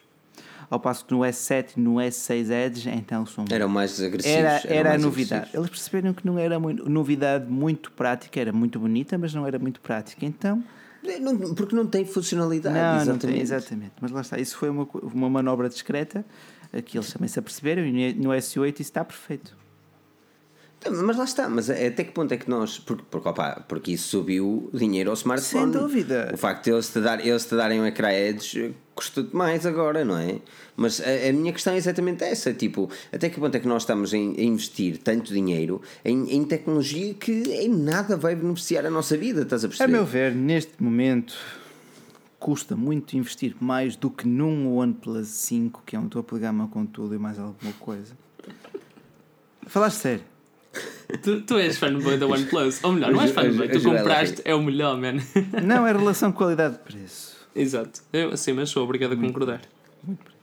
Ao 0.70 0.78
passo 0.78 1.04
que 1.04 1.12
no 1.12 1.18
S7 1.20 1.70
e 1.76 1.80
no 1.80 1.94
S6 1.96 2.48
Edge, 2.50 2.88
então 2.90 3.26
são. 3.26 3.44
Eram 3.50 3.68
mais 3.68 4.00
agressivos. 4.00 4.36
Era, 4.38 4.62
era 4.72 4.88
a 4.90 4.92
mais 4.92 5.02
novidade. 5.02 5.34
agressivos. 5.48 5.54
Eles 5.66 5.70
perceberam 5.70 6.14
que 6.14 6.24
não 6.24 6.38
era 6.38 6.60
muito, 6.60 6.88
novidade 6.88 7.50
muito 7.50 7.90
prática, 7.90 8.40
era 8.40 8.52
muito 8.52 8.78
bonita, 8.78 9.18
mas 9.18 9.34
não 9.34 9.44
era 9.44 9.58
muito 9.58 9.80
prática. 9.80 10.24
Então, 10.24 10.62
É, 11.04 11.18
não- 11.18 11.54
porque 11.56 11.74
não 11.74 11.86
tem 11.86 12.04
funcionalidade. 12.04 12.72
não, 12.74 12.82
não 12.94 13.00
exatamente. 13.02 13.26
tem, 13.26 13.40
exatamente. 13.40 13.92
Mas 14.00 14.10
lá 14.12 14.20
está, 14.20 14.38
isso 14.38 14.56
foi 14.56 14.70
uma, 14.70 14.86
uma 15.02 15.28
manobra 15.28 15.68
discreta, 15.68 16.24
eh, 16.72 16.80
que 16.80 16.96
eles 16.96 17.12
também 17.12 17.28
se 17.28 17.38
aperceberam, 17.40 17.82
e 17.84 18.14
no 18.14 18.30
S8 18.30 18.74
isso 18.74 18.82
está 18.82 19.04
perfeito. 19.04 19.56
Mas 20.88 21.16
lá 21.16 21.24
está, 21.24 21.48
mas 21.48 21.68
até 21.68 22.04
que 22.04 22.12
ponto 22.12 22.32
é 22.32 22.38
que 22.38 22.48
nós. 22.48 22.78
Porque, 22.78 23.04
porque, 23.10 23.28
opa, 23.28 23.64
porque 23.68 23.92
isso 23.92 24.08
subiu 24.08 24.70
dinheiro 24.72 25.10
ao 25.10 25.14
smartphone. 25.14 25.72
Sem 25.72 25.80
dúvida. 25.82 26.30
O 26.32 26.38
facto 26.38 26.64
de 26.64 26.70
eles 26.70 26.88
te, 26.88 27.00
dar, 27.00 27.24
eles 27.24 27.44
te 27.44 27.54
darem 27.54 27.80
um 27.80 27.86
ecrã 27.86 28.10
Edge 28.10 28.74
custa-te 28.94 29.34
mais 29.34 29.64
agora, 29.64 30.04
não 30.04 30.16
é? 30.16 30.40
Mas 30.76 31.00
a, 31.00 31.28
a, 31.28 31.32
minha 31.32 31.52
questão 31.52 31.72
é 31.74 31.76
exatamente 31.76 32.24
essa: 32.24 32.52
tipo, 32.52 32.90
até 33.12 33.28
que 33.28 33.38
ponto 33.38 33.54
é 33.54 33.60
que 33.60 33.68
nós 33.68 33.82
estamos 33.82 34.12
a, 34.14 34.16
investir 34.16 34.98
tanto 34.98 35.32
dinheiro 35.32 35.82
em, 36.04 36.34
em 36.34 36.44
tecnologia 36.44 37.14
que 37.14 37.32
em 37.32 37.68
nada 37.68 38.16
vai 38.16 38.34
beneficiar 38.34 38.86
a 38.86 38.90
nossa 38.90 39.16
vida, 39.16 39.42
estás 39.42 39.64
a 39.64 39.68
perceber? 39.68 39.92
A 39.92 39.96
meu 39.96 40.06
ver, 40.06 40.34
neste 40.34 40.82
momento 40.82 41.34
custa 42.38 42.74
muito 42.74 43.16
investir 43.18 43.54
mais 43.60 43.96
do 43.96 44.10
que 44.10 44.26
num 44.26 44.74
OnePlus 44.74 45.28
5, 45.28 45.82
que 45.84 45.94
é 45.94 45.98
um 45.98 46.08
topo 46.08 46.36
de 46.36 46.40
gama 46.40 46.68
com 46.68 46.86
tudo 46.86 47.14
e 47.14 47.18
mais 47.18 47.38
alguma 47.38 47.72
coisa. 47.74 48.16
Falaste 49.66 49.98
sério. 49.98 50.29
Tu, 51.22 51.40
tu 51.42 51.58
és 51.58 51.78
fanboy 51.78 52.16
da 52.16 52.26
OnePlus. 52.26 52.82
Ou 52.84 52.92
melhor, 52.92 53.12
não 53.12 53.22
és 53.22 53.30
fanboy, 53.30 53.68
tu 53.68 53.82
compraste, 53.82 54.42
é 54.44 54.54
o 54.54 54.62
melhor, 54.62 54.96
man. 54.96 55.16
Não, 55.62 55.86
é 55.86 55.92
relação 55.92 56.32
qualidade-preço. 56.32 57.36
Exato. 57.54 58.02
Eu 58.12 58.36
sim, 58.36 58.52
mas 58.52 58.70
sou 58.70 58.84
obrigado 58.84 59.12
a 59.12 59.16
concordar. 59.16 59.60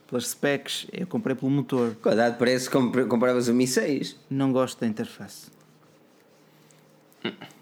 Pelas 0.07 0.27
specs, 0.27 0.87
eu 0.91 1.07
comprei 1.07 1.35
pelo 1.35 1.51
motor. 1.51 1.95
Qualidade 2.01 2.33
de 2.33 2.39
preço, 2.39 2.69
compravas 2.69 3.47
o 3.47 3.53
Mi 3.53 3.67
6. 3.67 4.15
Não 4.29 4.51
gosto 4.51 4.79
da 4.79 4.87
interface. 4.87 5.49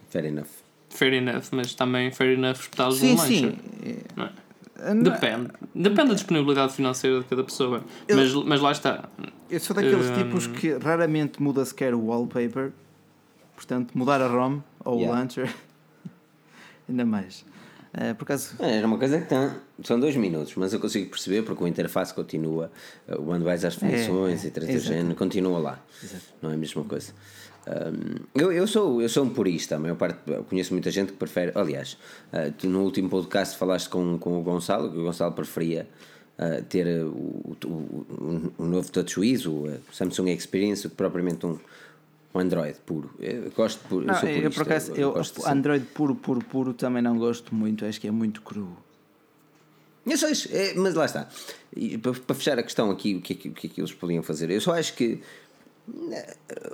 Fair 0.09 0.25
enough. 0.25 0.47
Fair 0.89 1.13
enough, 1.13 1.45
mas 1.51 1.73
também 1.73 2.11
fair 2.11 2.37
enough 2.37 2.59
espetá-los 2.59 3.01
no 3.01 3.15
lanche. 3.15 3.39
Sim, 3.39 3.57
não 4.15 4.25
é? 4.25 4.31
Depende. 4.75 5.49
Depende 5.73 6.09
da 6.09 6.13
disponibilidade 6.13 6.73
financeira 6.73 7.19
de 7.19 7.25
cada 7.25 7.43
pessoa. 7.43 7.83
Eu, 8.07 8.17
mas, 8.17 8.33
mas 8.33 8.61
lá 8.61 8.71
está. 8.71 9.09
Eu 9.49 9.59
sou 9.59 9.75
daqueles 9.75 10.09
um... 10.09 10.13
tipos 10.13 10.47
que 10.47 10.73
raramente 10.77 11.41
muda 11.41 11.63
sequer 11.63 11.93
o 11.93 12.05
wallpaper. 12.05 12.71
Portanto, 13.55 13.97
mudar 13.97 14.21
a 14.21 14.27
ROM 14.27 14.59
ou 14.83 14.97
yeah. 14.97 15.13
o 15.13 15.17
launcher. 15.17 15.53
Ainda 16.89 17.05
mais. 17.05 17.45
Uh, 17.93 18.13
por 18.15 18.23
acaso... 18.23 18.55
É, 18.59 18.77
era 18.77 18.87
uma 18.87 18.97
coisa 18.97 19.21
que 19.21 19.27
tem, 19.27 19.51
são 19.83 19.97
dois 19.97 20.15
minutos, 20.17 20.53
mas 20.55 20.73
eu 20.73 20.79
consigo 20.81 21.09
perceber 21.09 21.43
porque 21.43 21.63
a 21.63 21.67
interface 21.67 22.13
continua, 22.13 22.69
uh, 23.07 23.15
quando 23.23 23.43
vais 23.43 23.63
às 23.63 23.75
funções 23.75 24.43
é, 24.43 24.47
é, 24.49 24.71
e 24.73 24.79
género, 24.79 25.15
continua 25.15 25.59
lá. 25.59 25.79
Exato. 26.03 26.23
Não 26.41 26.51
é 26.51 26.55
a 26.55 26.57
mesma 26.57 26.83
coisa. 26.83 27.13
Um, 27.67 28.25
eu, 28.35 28.51
eu, 28.51 28.67
sou, 28.67 29.01
eu 29.01 29.09
sou 29.09 29.23
um 29.23 29.29
purista, 29.29 29.75
a 29.75 29.79
maior 29.79 29.95
parte, 29.95 30.19
conheço 30.49 30.73
muita 30.73 30.91
gente 30.91 31.13
que 31.13 31.17
prefere. 31.17 31.51
Aliás, 31.55 31.97
uh, 32.31 32.51
tu 32.57 32.67
no 32.67 32.83
último 32.83 33.09
podcast 33.09 33.57
falaste 33.57 33.89
com, 33.89 34.17
com 34.19 34.39
o 34.39 34.43
Gonçalo, 34.43 34.91
que 34.91 34.97
o 34.97 35.03
Gonçalo 35.03 35.33
preferia 35.33 35.87
uh, 36.37 36.63
ter 36.65 36.85
o, 37.03 37.55
o, 37.65 37.67
o, 37.67 38.53
o, 38.59 38.65
novo 38.65 38.91
TouchWiz, 38.91 39.45
o 39.47 39.67
Samsung 39.91 40.29
Experience, 40.29 40.83
do 40.83 40.89
que 40.89 40.95
propriamente 40.95 41.45
um, 41.45 41.57
Android 42.39 42.77
puro. 42.85 43.13
Eu 43.19 43.51
gosto 43.51 43.79
puro. 43.87 44.05
Não, 44.05 44.13
eu, 44.13 44.19
sou 44.19 44.29
eu 44.29 44.51
por 44.51 44.61
acaso, 44.63 44.91
eu, 44.93 45.15
eu 45.15 45.51
Android 45.51 45.85
puro, 45.87 46.15
puro, 46.15 46.43
puro 46.45 46.73
também 46.73 47.01
não 47.01 47.17
gosto 47.17 47.53
muito, 47.53 47.85
acho 47.85 47.99
que 47.99 48.07
é 48.07 48.11
muito 48.11 48.41
cru. 48.41 48.75
Eu 50.05 50.17
só 50.17 50.29
acho, 50.29 50.49
é, 50.51 50.73
mas 50.75 50.93
lá 50.93 51.05
está. 51.05 51.27
E, 51.75 51.97
para, 51.97 52.13
para, 52.13 52.35
fechar 52.35 52.59
a 52.59 52.63
questão 52.63 52.91
aqui, 52.91 53.15
o 53.15 53.21
que, 53.21 53.33
é 53.33 53.49
o 53.49 53.53
que 53.53 53.67
é 53.67 53.69
que 53.69 53.81
eles 53.81 53.91
podiam 53.91 54.21
fazer? 54.21 54.51
Eu 54.51 54.61
só 54.61 54.73
acho 54.73 54.93
que 54.95 55.21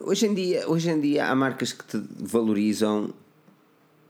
Hoje 0.02 0.26
em 0.26 0.34
dia, 0.34 0.70
hoje 0.70 0.90
em 0.90 1.00
dia 1.00 1.28
há 1.28 1.36
marcas 1.36 1.74
que 1.74 1.84
te 1.84 2.02
valorizam 2.18 3.14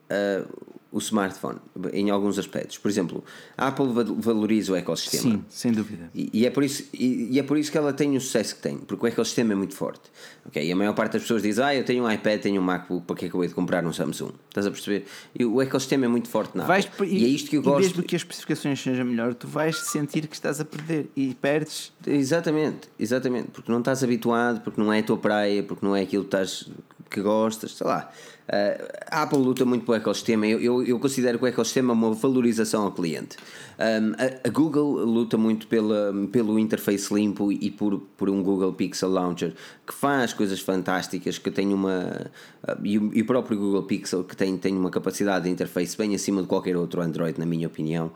uh, 0.09 0.73
o 0.91 0.97
smartphone 0.99 1.59
em 1.93 2.09
alguns 2.09 2.37
aspectos. 2.37 2.77
Por 2.77 2.89
exemplo, 2.89 3.23
a 3.57 3.67
Apple 3.67 3.87
valoriza 4.17 4.73
o 4.73 4.75
ecossistema. 4.75 5.35
Sim, 5.35 5.45
sem 5.49 5.71
dúvida. 5.71 6.09
E, 6.13 6.29
e 6.33 6.45
é 6.45 6.49
por 6.49 6.63
isso, 6.63 6.83
e, 6.93 7.29
e, 7.31 7.39
é 7.39 7.43
por 7.43 7.57
isso 7.57 7.71
que 7.71 7.77
ela 7.77 7.93
tem 7.93 8.17
o 8.17 8.21
sucesso 8.21 8.55
que 8.55 8.61
tem, 8.61 8.77
porque 8.77 9.05
o 9.05 9.07
ecossistema 9.07 9.53
é 9.53 9.55
muito 9.55 9.73
forte. 9.73 10.01
Okay? 10.47 10.67
E 10.67 10.71
a 10.71 10.75
maior 10.75 10.93
parte 10.93 11.13
das 11.13 11.21
pessoas 11.21 11.43
diz: 11.43 11.59
Ah, 11.59 11.73
eu 11.73 11.85
tenho 11.85 12.03
um 12.03 12.11
iPad, 12.11 12.41
tenho 12.41 12.61
um 12.61 12.63
MacBook, 12.63 13.05
para 13.05 13.15
que 13.15 13.25
é 13.25 13.29
eu 13.31 13.41
hei 13.41 13.47
de 13.47 13.55
comprar 13.55 13.85
um 13.85 13.93
Samsung? 13.93 14.33
Estás 14.49 14.67
a 14.67 14.71
perceber? 14.71 15.05
E 15.37 15.45
o 15.45 15.61
ecossistema 15.61 16.05
é 16.05 16.07
muito 16.09 16.27
forte 16.27 16.57
na 16.57 16.65
vais, 16.65 16.85
Apple. 16.85 17.07
E, 17.07 17.19
e, 17.19 17.25
é 17.25 17.27
isto 17.29 17.49
que 17.49 17.57
eu 17.57 17.61
gosto. 17.61 17.79
E 17.79 17.87
mesmo 17.87 18.03
que 18.03 18.15
as 18.15 18.21
especificações 18.21 18.81
sejam 18.81 19.05
melhor, 19.05 19.33
tu 19.33 19.47
vais 19.47 19.77
sentir 19.77 20.27
que 20.27 20.35
estás 20.35 20.59
a 20.59 20.65
perder 20.65 21.09
e 21.15 21.33
perdes. 21.35 21.93
Exatamente, 22.05 22.89
exatamente. 22.99 23.49
Porque 23.51 23.71
não 23.71 23.79
estás 23.79 24.03
habituado, 24.03 24.61
porque 24.61 24.81
não 24.81 24.91
é 24.91 24.99
a 24.99 25.03
tua 25.03 25.17
praia, 25.17 25.63
porque 25.63 25.85
não 25.85 25.95
é 25.95 26.01
aquilo 26.01 26.23
que, 26.23 26.27
estás, 26.27 26.69
que 27.09 27.21
gostas, 27.21 27.75
sei 27.75 27.87
lá. 27.87 28.11
Uh, 28.51 28.85
a 29.09 29.21
Apple 29.21 29.39
luta 29.39 29.63
muito 29.63 29.85
pelo 29.85 29.95
ecossistema. 29.95 30.45
Eu, 30.45 30.59
eu, 30.59 30.83
eu, 30.83 30.99
considero 30.99 31.37
que 31.37 31.45
o 31.45 31.47
ecossistema 31.47 31.93
é 31.93 31.95
uma 31.95 32.13
valorização 32.13 32.83
ao 32.83 32.91
cliente. 32.91 33.37
Um, 33.79 34.11
a, 34.11 34.47
a, 34.47 34.51
Google 34.51 35.05
luta 35.05 35.37
muito 35.37 35.67
pela, 35.67 36.13
pelo 36.33 36.59
interface 36.59 37.13
limpo 37.13 37.49
e 37.49 37.71
por, 37.71 38.01
por 38.17 38.29
um 38.29 38.43
Google 38.43 38.73
Pixel 38.73 39.09
Launcher 39.09 39.53
que 39.87 39.93
faz 39.93 40.33
coisas 40.33 40.59
fantásticas, 40.59 41.37
que 41.37 41.49
tem 41.49 41.73
uma. 41.73 42.29
Uh, 42.67 42.85
e, 42.85 42.99
o, 42.99 43.11
e, 43.13 43.21
o, 43.21 43.25
próprio 43.25 43.57
Google 43.57 43.83
Pixel 43.83 44.25
que 44.25 44.35
tem, 44.35 44.57
tem 44.57 44.75
uma 44.75 44.89
capacidade 44.89 45.45
de 45.45 45.49
interface 45.49 45.97
bem 45.97 46.13
acima 46.13 46.41
de 46.41 46.49
qualquer 46.49 46.75
outro 46.75 47.01
Android, 47.01 47.39
na 47.39 47.45
minha 47.45 47.67
opinião. 47.67 48.11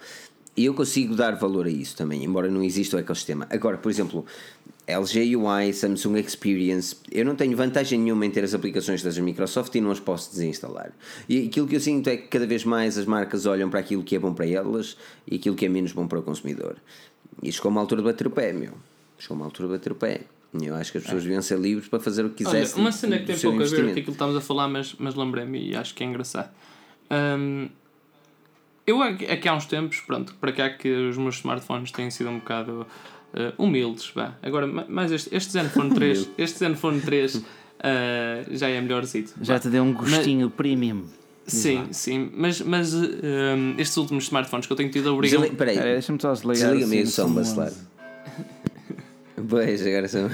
E 0.58 0.66
eu 0.66 0.74
consigo 0.74 1.16
dar 1.16 1.36
valor 1.36 1.66
a 1.66 1.70
isso 1.70 1.96
também, 1.96 2.26
embora 2.26 2.50
não 2.50 2.62
exista 2.62 2.98
o 2.98 3.00
ecossistema. 3.00 3.48
Agora, 3.50 3.78
por 3.78 3.90
exemplo, 3.90 4.26
LG 4.88 5.36
UI, 5.36 5.74
Samsung 5.74 6.20
Experience, 6.20 6.96
eu 7.12 7.26
não 7.26 7.36
tenho 7.36 7.58
vantagem 7.58 8.00
nenhuma 8.00 8.26
em 8.26 8.30
ter 8.30 8.44
as 8.44 8.54
aplicações 8.54 9.02
da 9.02 9.22
Microsoft 9.22 9.74
e 9.74 9.82
não 9.82 9.90
as 9.90 10.00
posso 10.00 10.32
desinstalar. 10.32 10.92
E 11.28 11.48
aquilo 11.48 11.68
que 11.68 11.76
eu 11.76 11.80
sinto 11.80 12.08
é 12.08 12.18
que 12.18 12.28
cada 12.28 12.46
vez 12.46 12.64
mais 12.64 12.98
as 12.98 13.06
marcas 13.06 13.46
olham 13.46 13.70
para 13.70 13.80
aquilo 13.80 14.04
que 14.04 14.16
é 14.16 14.20
bom 14.20 14.34
para 14.34 14.48
elas 14.48 14.96
e 15.28 15.36
aquilo 15.36 15.56
que 15.56 15.66
é 15.66 15.70
menos 15.70 15.92
bom 15.92 16.08
para 16.08 16.20
o 16.20 16.22
consumidor. 16.22 16.76
E 17.42 17.52
chegou 17.52 17.72
uma 17.72 17.82
altura 17.82 18.02
de 18.02 18.08
bater 18.08 18.28
o 18.28 18.30
pé, 18.30 18.54
meu. 18.54 18.74
Chegou 19.18 19.36
uma 19.36 19.46
altura 19.46 19.70
de 19.70 19.74
bater 19.76 19.92
o 19.92 19.96
pé. 19.96 20.22
Eu 20.54 20.76
acho 20.76 20.92
que 20.92 21.00
as 21.00 21.04
pessoas 21.04 21.24
deviam 21.24 21.42
ser 21.42 21.60
livres 21.60 21.88
para 21.88 22.00
fazer 22.00 22.24
o 22.24 22.30
que 22.30 22.44
quisessem. 22.44 22.76
Olha, 22.76 22.82
uma 22.84 22.92
cena 22.92 23.20
que 23.20 23.26
tem 23.26 23.38
pouco 23.38 23.62
a 23.62 23.66
ver 23.66 23.84
com 23.84 23.90
aquilo 23.90 24.06
que 24.06 24.12
estamos 24.12 24.36
a 24.36 24.42
falar, 24.42 24.68
mas, 24.68 24.96
mas 24.98 25.16
lembrei-me 25.16 25.72
e 25.72 25.76
acho 25.76 25.94
que 25.94 26.04
é 26.04 26.08
engraçado. 26.08 26.50
Um, 27.12 27.70
eu 28.88 29.02
aqui 29.02 29.50
há 29.50 29.56
uns 29.56 29.66
tempos, 29.66 30.00
pronto, 30.02 30.36
para 30.36 30.52
cá 30.52 30.70
que 30.70 30.90
os 30.90 31.18
meus 31.18 31.38
smartphones 31.38 31.92
têm 31.92 32.10
sido 32.12 32.30
um 32.30 32.40
bocado 32.40 32.86
uh, 33.36 33.62
humildes, 33.62 34.12
vá. 34.16 34.36
Agora, 34.42 34.66
mais 34.66 35.12
este, 35.12 35.36
este 35.36 35.52
Zenfone 35.52 35.94
3, 35.96 36.30
este 36.38 36.60
Zenfone 36.60 37.02
3 37.02 37.36
uh, 37.36 37.44
já 38.52 38.70
é 38.70 38.80
melhorzito. 38.82 39.34
Já 39.42 39.60
te 39.60 39.70
deu 39.70 39.84
um 39.84 39.94
gostinho 39.94 40.48
mas, 40.48 40.56
premium. 40.56 41.04
Sim, 41.46 41.88
sim, 41.92 42.32
mas, 42.34 42.60
mas 42.62 42.94
uh, 42.96 43.06
estes 43.78 43.96
últimos 43.98 44.24
smartphones 44.24 44.66
que 44.66 44.74
eu 44.74 44.78
tenho 44.78 44.90
tido 44.90 45.14
obrigam. 45.14 45.42
Desliga, 45.42 45.58
peraí, 45.58 45.78
deixa-me 45.78 46.20
só 46.20 46.34
desligar. 46.34 46.72
Desliga-me 46.72 47.02
assim, 47.02 47.08
o 47.08 47.12
som, 47.12 47.34
bacelar. 47.34 47.72
Pois, 49.48 49.86
agora 49.86 50.08
são. 50.08 50.30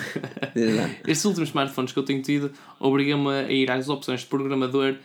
estes 1.05 1.25
últimos 1.25 1.49
smartphones 1.49 1.91
que 1.91 1.99
eu 1.99 2.03
tenho 2.03 2.21
tido 2.21 2.51
obrigam-me 2.79 3.29
a 3.29 3.51
ir 3.51 3.69
às 3.69 3.89
opções 3.89 4.21
de 4.21 4.27
programador 4.27 4.95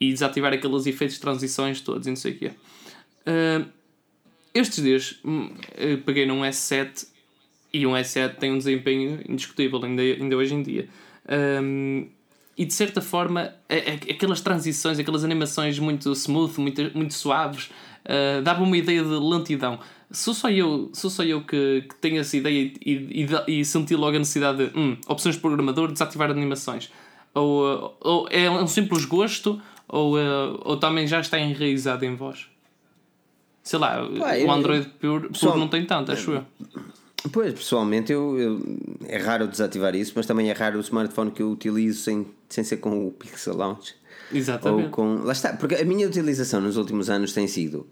e 0.00 0.12
desativar 0.12 0.52
aqueles 0.52 0.86
efeitos 0.86 1.16
de 1.16 1.20
transições 1.20 1.80
todos 1.80 2.06
e 2.06 2.10
não 2.10 2.16
sei 2.16 2.32
o 2.32 2.38
quê. 2.38 2.50
Uh, 3.26 3.64
estes 4.52 4.82
dias 4.82 5.20
hum, 5.24 5.50
peguei 6.04 6.26
num 6.26 6.40
S7 6.40 7.06
e 7.74 7.84
um 7.86 7.92
S7 7.92 8.36
tem 8.36 8.52
um 8.52 8.58
desempenho 8.58 9.20
indiscutível 9.28 9.84
ainda, 9.84 10.00
ainda 10.00 10.36
hoje 10.36 10.54
em 10.54 10.62
dia. 10.62 10.88
Um, 11.60 12.06
e 12.56 12.64
de 12.64 12.72
certa 12.72 13.00
forma, 13.00 13.52
aquelas 14.08 14.40
transições, 14.40 14.96
aquelas 15.00 15.24
animações 15.24 15.76
muito 15.80 16.12
smooth, 16.12 16.60
muito, 16.60 16.90
muito 16.94 17.12
suaves, 17.12 17.68
uh, 18.04 18.40
dava 18.42 18.62
uma 18.62 18.76
ideia 18.76 19.02
de 19.02 19.08
lentidão. 19.08 19.80
Sou 20.08 20.32
só 20.32 20.48
eu, 20.48 20.88
sou 20.92 21.10
só 21.10 21.24
eu 21.24 21.40
que, 21.40 21.82
que 21.88 21.96
tenho 21.96 22.20
essa 22.20 22.36
ideia 22.36 22.72
e, 22.86 23.26
e, 23.48 23.58
e 23.58 23.64
senti 23.64 23.96
logo 23.96 24.14
a 24.14 24.20
necessidade 24.20 24.68
de 24.68 24.78
hum, 24.78 24.96
opções 25.08 25.34
de 25.34 25.40
programador, 25.40 25.90
desativar 25.90 26.30
animações. 26.30 26.92
Ou, 27.34 27.96
ou 28.00 28.28
é 28.30 28.48
um 28.48 28.68
simples 28.68 29.04
gosto, 29.04 29.60
ou, 29.88 30.16
uh, 30.16 30.60
ou 30.64 30.76
também 30.76 31.08
já 31.08 31.18
está 31.18 31.40
enraizado 31.40 32.04
em 32.04 32.14
vós. 32.14 32.46
Sei 33.64 33.78
lá, 33.78 33.98
o 34.04 34.52
Android 34.52 34.86
puro, 35.00 35.30
puro 35.30 35.58
não 35.58 35.66
tem 35.66 35.84
tanto, 35.84 36.12
acho 36.12 36.30
eu. 36.30 36.44
Pois, 37.32 37.54
pessoalmente, 37.54 38.12
eu, 38.12 38.38
eu, 38.38 38.62
é 39.06 39.16
raro 39.16 39.48
desativar 39.48 39.94
isso, 39.94 40.12
mas 40.14 40.26
também 40.26 40.50
é 40.50 40.52
raro 40.52 40.76
o 40.76 40.80
smartphone 40.80 41.30
que 41.30 41.42
eu 41.42 41.50
utilizo 41.50 42.02
sem, 42.02 42.26
sem 42.48 42.62
ser 42.62 42.76
com 42.78 43.06
o 43.06 43.10
Pixel 43.10 43.56
Launch. 43.56 43.94
Exatamente. 44.32 44.86
Ou 44.86 44.90
com, 44.90 45.14
lá 45.24 45.32
está, 45.32 45.52
porque 45.54 45.74
a 45.74 45.84
minha 45.84 46.06
utilização 46.06 46.60
nos 46.60 46.76
últimos 46.76 47.08
anos 47.08 47.32
tem 47.32 47.46
sido. 47.46 47.86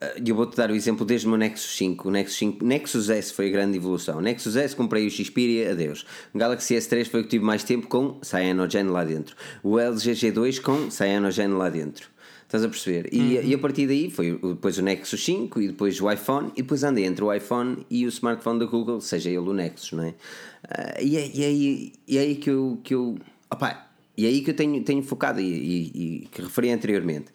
Eh, 0.00 0.22
eu 0.26 0.34
vou-te 0.34 0.56
dar 0.56 0.70
o 0.70 0.74
exemplo 0.74 1.06
desde 1.06 1.26
o 1.26 1.30
meu 1.30 1.38
Nexus 1.38 1.76
5. 1.76 2.08
O 2.08 2.10
Nexus, 2.10 2.36
5, 2.38 2.64
Nexus 2.64 3.08
S 3.08 3.32
foi 3.32 3.48
a 3.48 3.50
grande 3.50 3.78
evolução. 3.78 4.20
Nexus 4.20 4.56
S 4.56 4.76
comprei 4.76 5.06
o 5.06 5.10
Xperia, 5.10 5.72
adeus. 5.72 6.04
O 6.34 6.38
Galaxy 6.38 6.74
S3 6.74 7.06
foi 7.06 7.20
o 7.20 7.24
que 7.24 7.30
tive 7.30 7.44
mais 7.44 7.64
tempo 7.64 7.86
com 7.86 8.18
Cyanogen 8.22 8.84
lá 8.84 9.04
dentro. 9.04 9.34
O 9.62 9.78
LG 9.78 10.12
G2 10.12 10.60
com 10.60 10.90
Cyanogen 10.90 11.48
lá 11.48 11.68
dentro. 11.68 12.08
Estás 12.48 12.64
a 12.64 12.68
perceber? 12.70 13.10
E, 13.12 13.20
uhum. 13.20 13.42
e 13.42 13.54
a 13.54 13.58
partir 13.58 13.86
daí 13.86 14.10
foi 14.10 14.38
depois 14.38 14.78
o 14.78 14.82
Nexus 14.82 15.22
5 15.22 15.60
e 15.60 15.68
depois 15.68 16.00
o 16.00 16.10
iPhone 16.10 16.50
e 16.56 16.62
depois 16.62 16.82
andei 16.82 17.04
entre 17.04 17.22
o 17.22 17.30
iPhone 17.30 17.86
e 17.90 18.06
o 18.06 18.08
smartphone 18.08 18.58
da 18.58 18.64
Google, 18.64 19.02
seja 19.02 19.28
ele 19.28 19.40
o 19.40 19.52
Nexus, 19.52 19.92
não 19.92 20.04
é? 20.04 20.08
Uh, 20.08 21.02
e, 21.02 21.16
é, 21.18 21.26
e, 21.26 21.44
é, 21.44 21.92
e 22.08 22.16
é 22.16 22.20
aí 22.22 22.36
que 22.36 22.48
eu. 22.48 22.80
Que 22.82 22.94
eu 22.94 23.18
opa, 23.50 23.90
e 24.16 24.24
é 24.24 24.30
aí 24.30 24.40
que 24.40 24.50
eu 24.50 24.56
tenho, 24.56 24.82
tenho 24.82 25.02
focado 25.02 25.38
e, 25.42 25.44
e, 25.44 26.22
e 26.22 26.28
que 26.28 26.40
referi 26.40 26.70
anteriormente. 26.70 27.26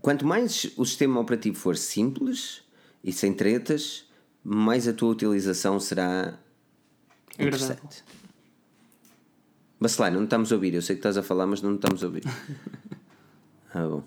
Quanto 0.00 0.24
mais 0.24 0.72
o 0.76 0.86
sistema 0.86 1.18
operativo 1.18 1.56
for 1.56 1.76
simples 1.76 2.62
e 3.02 3.12
sem 3.12 3.32
tretas, 3.32 4.04
mais 4.44 4.86
a 4.86 4.92
tua 4.92 5.10
utilização 5.10 5.80
será 5.80 6.38
interessante. 7.36 8.04
Bacelar, 9.80 10.12
não 10.12 10.22
estamos 10.22 10.52
a 10.52 10.54
ouvir. 10.54 10.74
Eu 10.74 10.82
sei 10.82 10.94
que 10.94 11.00
estás 11.00 11.16
a 11.16 11.24
falar, 11.24 11.48
mas 11.48 11.60
não 11.60 11.74
estamos 11.74 12.04
a 12.04 12.06
ouvir. 12.06 12.22
Ah, 13.74 13.86
bom. 13.86 14.02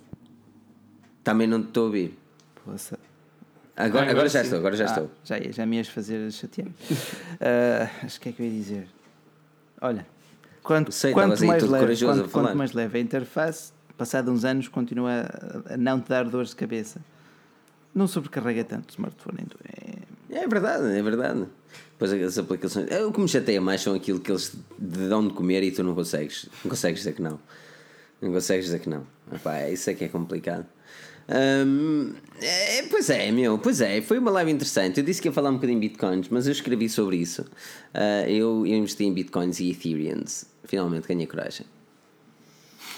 Também 1.23 1.48
não 1.48 1.61
te 1.61 1.68
estou 1.68 1.84
a 1.84 1.85
ouvir. 1.88 2.18
Poça. 2.65 2.99
Agora, 3.76 4.02
agora 4.03 4.11
agora 4.11 4.30
já 4.30 4.41
estou, 4.41 4.60
agora 4.60 4.76
já 4.76 4.85
Ah, 4.85 4.88
estou. 4.88 5.11
já, 5.23 5.40
ia- 5.40 5.52
já 5.52 5.65
me 5.65 5.77
ias 5.77 5.88
fazer 5.88 6.31
chatear. 6.31 6.68
Ah, 7.41 7.90
Mas 8.03 8.15
o 8.18 8.22
que 8.22 8.30
é 8.30 8.31
que 8.31 8.41
eu 8.41 8.45
ia 8.45 8.52
dizer? 8.52 8.88
Olha, 9.81 10.06
quanto, 10.61 10.91
Sei, 10.91 11.11
quanto, 11.11 11.44
mais 11.45 11.64
leve, 11.64 12.06
quanto, 12.06 12.30
quanto 12.30 12.56
mais 12.57 12.72
leve 12.72 12.98
a 12.98 13.02
interface, 13.02 13.73
passado 13.98 14.31
uns 14.31 14.45
anos, 14.45 14.68
continua 14.68 15.11
a- 15.68 15.73
a 15.73 15.77
não 15.77 15.99
te 15.99 16.10
dar 16.10 16.23
dores 16.26 16.49
de 16.49 16.56
cabeça. 16.56 17.02
Não 17.95 18.07
sobrecarrega 18.07 18.64
tanto 18.64 18.90
o 18.90 18.91
smartphone. 18.91 19.40
então 19.44 19.60
É... 19.64 20.03
É 20.44 20.48
verdade, 20.48 20.85
é 20.98 21.02
verdade. 21.02 21.45
Pois 21.98 22.11
as 22.11 22.38
aplicações. 22.40 22.90
é, 22.91 23.03
O 23.06 23.11
que 23.11 23.19
me 23.22 23.27
chateia 23.27 23.61
mais 23.61 23.81
são 23.81 23.94
aquilo 23.94 24.19
que 24.19 24.31
eles 24.31 24.49
te 24.49 24.57
dão 24.80 25.27
de 25.27 25.34
comer 25.34 25.61
e 25.64 25.72
tu 25.72 25.84
não 25.84 25.94
consegues. 25.95 26.48
Não 26.64 26.69
consegues 26.69 26.99
dizer 27.02 27.14
que 27.14 27.22
não. 27.22 27.40
Não 28.23 28.31
consegues 28.31 28.65
dizer 28.65 28.79
que 28.79 28.89
não. 28.89 29.05
Epá, 29.33 29.69
isso 29.69 29.89
é 29.89 29.93
que 29.93 30.05
é 30.05 30.07
complicado. 30.07 30.65
Hum, 31.65 32.13
é, 32.41 32.83
pois 32.83 33.09
é, 33.09 33.31
meu, 33.31 33.57
pois 33.57 33.79
é, 33.81 34.01
foi 34.01 34.17
uma 34.19 34.31
live 34.31 34.51
interessante. 34.51 34.99
Eu 34.99 35.05
disse 35.05 35.21
que 35.21 35.27
ia 35.27 35.31
falar 35.31 35.49
um 35.49 35.55
bocadinho 35.55 35.79
de 35.79 35.87
bitcoins, 35.89 36.27
mas 36.29 36.45
eu 36.47 36.51
escrevi 36.51 36.89
sobre 36.89 37.17
isso. 37.17 37.45
Ah, 37.93 38.27
eu, 38.29 38.65
eu 38.65 38.75
investi 38.75 39.03
em 39.05 39.13
bitcoins 39.13 39.59
e 39.59 39.71
ethereums. 39.71 40.45
Finalmente 40.65 41.07
ganhei 41.07 41.27
coragem. 41.27 41.65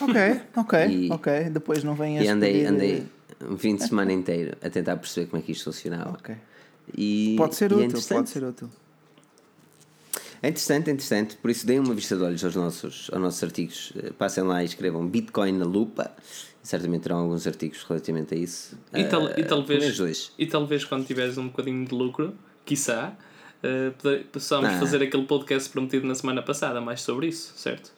Ok, 0.02 0.16
ok, 0.58 0.80
E- 0.90 1.12
ok. 1.12 1.50
Depois 1.52 1.84
não 1.84 1.96
venhas 1.96 2.26
E 2.26 2.28
andei, 2.30 2.54
pedir- 2.54 2.68
andei 2.68 3.06
um 3.50 3.58
fim 3.58 3.76
de 3.76 3.84
semana 3.88 4.12
inteiro 4.12 4.58
a 4.62 4.70
tentar 4.70 4.98
perceber 4.98 5.28
como 5.28 5.42
é 5.42 5.46
que 5.46 5.52
isto 5.52 5.64
funcionava. 5.66 6.12
Ok. 6.12 6.36
E, 6.98 7.36
Pode 7.38 7.56
ser 7.56 7.72
é 7.72 7.76
útil, 7.76 8.00
pode 8.10 8.30
ser 8.30 8.44
útil. 8.44 8.70
É 10.46 10.50
interessante, 10.50 10.90
é 10.90 10.94
interessante. 10.94 11.38
Por 11.38 11.50
isso, 11.50 11.66
deem 11.66 11.80
uma 11.80 11.94
vista 11.96 12.16
de 12.16 12.22
olhos 12.24 12.44
aos 12.46 12.56
nossos, 12.56 13.10
aos 13.12 13.20
nossos 13.22 13.42
artigos. 13.44 13.94
Eh, 13.98 14.12
Passem 14.18 14.44
lá 14.44 14.62
e 14.62 14.66
escrevam 14.68 15.08
Bitcoin 15.08 15.54
na 15.54 15.66
lupa. 15.66 16.12
Certamente 16.62 17.02
terão 17.04 17.18
alguns 17.18 17.48
artigos 17.48 17.84
relativamente 17.84 18.36
a 18.36 18.38
isso. 18.38 18.78
E, 18.94 19.04
tal, 19.06 19.28
Eh, 19.30 19.40
e, 19.40 19.44
talvez, 19.44 19.68
pelo 19.68 19.80
menos 19.82 19.98
dois. 19.98 20.32
e 20.38 20.46
talvez 20.46 20.86
quando 20.86 21.06
tiveres 21.06 21.38
um 21.40 21.48
bocadinho 21.48 21.84
de 21.86 21.96
lucro, 21.96 22.36
quiçá, 22.64 23.18
uh, 23.64 24.26
possamos 24.32 24.70
Ah. 24.70 24.80
fazer 24.80 25.02
aquele 25.02 25.24
podcast 25.26 25.68
prometido 25.70 26.06
na 26.06 26.14
semana 26.14 26.44
passada, 26.44 26.80
mais 26.80 27.02
sobre 27.02 27.28
isso, 27.28 27.54
certo? 27.58 27.92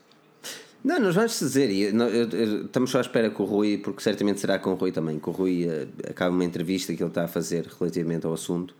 Não, 0.83 0.99
nós 1.01 1.15
vamos 1.15 1.37
dizer. 1.37 1.69
Estamos 1.69 2.91
só 2.91 2.99
à 2.99 3.01
espera 3.01 3.29
com 3.29 3.43
o 3.43 3.45
Rui, 3.45 3.77
porque 3.77 4.01
certamente 4.01 4.39
será 4.39 4.57
com 4.57 4.71
o 4.71 4.75
Rui 4.75 4.93
também. 4.93 5.19
Com 5.19 5.31
o 5.31 5.33
Rui 5.33 5.65
eh, 5.67 5.87
acaba 6.09 6.33
uma 6.33 6.45
entrevista 6.45 6.93
que 6.95 7.03
ele 7.03 7.09
está 7.09 7.25
a 7.25 7.27
fazer 7.27 7.65
relativamente 7.77 8.25
ao 8.25 8.33
assunto. 8.33 8.73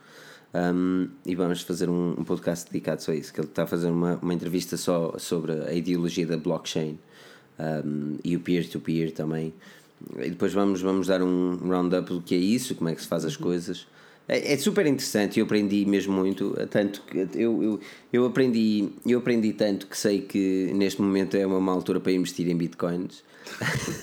Um, 0.53 1.09
e 1.25 1.35
vamos 1.35 1.61
fazer 1.61 1.89
um, 1.89 2.15
um 2.17 2.23
podcast 2.23 2.65
dedicado 2.71 3.01
só 3.03 3.11
a 3.11 3.15
isso. 3.15 3.33
Que 3.33 3.39
ele 3.41 3.47
está 3.47 3.63
a 3.63 3.67
fazer 3.67 3.87
uma, 3.89 4.15
uma 4.21 4.33
entrevista 4.33 4.77
só 4.77 5.15
sobre 5.17 5.51
a 5.51 5.73
ideologia 5.73 6.25
da 6.25 6.37
blockchain 6.37 6.97
um, 7.59 8.17
e 8.23 8.35
o 8.35 8.39
peer-to-peer 8.39 9.11
também. 9.11 9.53
E 10.17 10.29
depois 10.29 10.53
vamos, 10.53 10.81
vamos 10.81 11.07
dar 11.07 11.21
um 11.21 11.57
round-up 11.69 12.09
do 12.09 12.21
que 12.21 12.35
é 12.35 12.37
isso, 12.37 12.75
como 12.75 12.89
é 12.89 12.95
que 12.95 13.01
se 13.01 13.07
faz 13.07 13.25
as 13.25 13.35
coisas. 13.35 13.87
É, 14.27 14.53
é 14.53 14.57
super 14.57 14.85
interessante, 14.85 15.39
eu 15.39 15.45
aprendi 15.45 15.85
mesmo 15.85 16.13
muito, 16.13 16.53
tanto 16.69 17.01
que 17.03 17.17
eu, 17.33 17.63
eu, 17.63 17.79
eu, 18.11 18.25
aprendi, 18.25 18.89
eu 19.05 19.19
aprendi 19.19 19.53
tanto 19.53 19.87
que 19.87 19.97
sei 19.97 20.19
que 20.21 20.69
neste 20.75 21.01
momento 21.01 21.37
é 21.37 21.47
uma 21.47 21.61
má 21.61 21.71
altura 21.71 21.99
para 22.01 22.11
investir 22.11 22.47
em 22.49 22.55
bitcoins. 22.57 23.23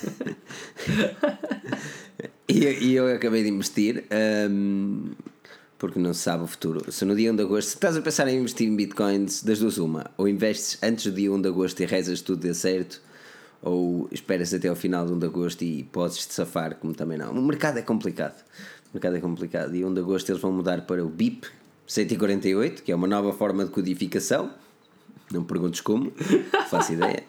e, 2.49 2.63
eu- 2.65 2.71
e 2.81 2.93
eu 2.95 3.15
acabei 3.15 3.43
de 3.43 3.49
investir. 3.49 4.03
hum, 4.49 5.11
porque 5.85 5.99
não 5.99 6.15
se 6.15 6.21
sabe 6.21 6.43
o 6.43 6.47
futuro. 6.47 6.91
Se 6.91 7.05
no 7.05 7.15
dia 7.15 7.31
1 7.31 7.35
de 7.35 7.43
agosto, 7.43 7.67
se 7.69 7.75
estás 7.75 7.95
a 7.95 8.01
pensar 8.01 8.27
em 8.27 8.39
investir 8.39 8.67
em 8.67 8.75
bitcoins, 8.75 9.43
das 9.43 9.59
duas, 9.59 9.77
uma, 9.77 10.09
ou 10.17 10.27
investes 10.27 10.79
antes 10.81 11.05
do 11.05 11.11
dia 11.11 11.31
1 11.31 11.41
de 11.41 11.47
agosto 11.47 11.79
e 11.81 11.85
rezas 11.85 12.21
tudo 12.21 12.39
dê 12.41 12.53
certo, 12.55 12.99
ou 13.61 14.09
esperas 14.11 14.51
até 14.51 14.67
ao 14.67 14.75
final 14.75 15.05
de 15.05 15.13
1 15.13 15.19
de 15.19 15.25
agosto 15.27 15.61
e 15.63 15.83
podes 15.83 16.25
te 16.25 16.33
safar, 16.33 16.75
como 16.77 16.93
também 16.95 17.19
não. 17.19 17.31
O 17.31 17.41
mercado 17.41 17.77
é 17.77 17.83
complicado. 17.83 18.43
O 18.91 18.95
mercado 18.95 19.15
é 19.15 19.19
complicado. 19.19 19.75
E 19.75 19.85
1 19.85 19.93
de 19.93 19.99
agosto 19.99 20.29
eles 20.31 20.41
vão 20.41 20.51
mudar 20.51 20.81
para 20.87 21.05
o 21.05 21.07
BIP 21.09 21.47
148, 21.85 22.81
que 22.81 22.91
é 22.91 22.95
uma 22.95 23.07
nova 23.07 23.31
forma 23.31 23.63
de 23.63 23.69
codificação. 23.69 24.49
Não 25.31 25.41
me 25.41 25.47
perguntes 25.47 25.81
como, 25.81 26.11
faço 26.69 26.93
ideia. 26.93 27.23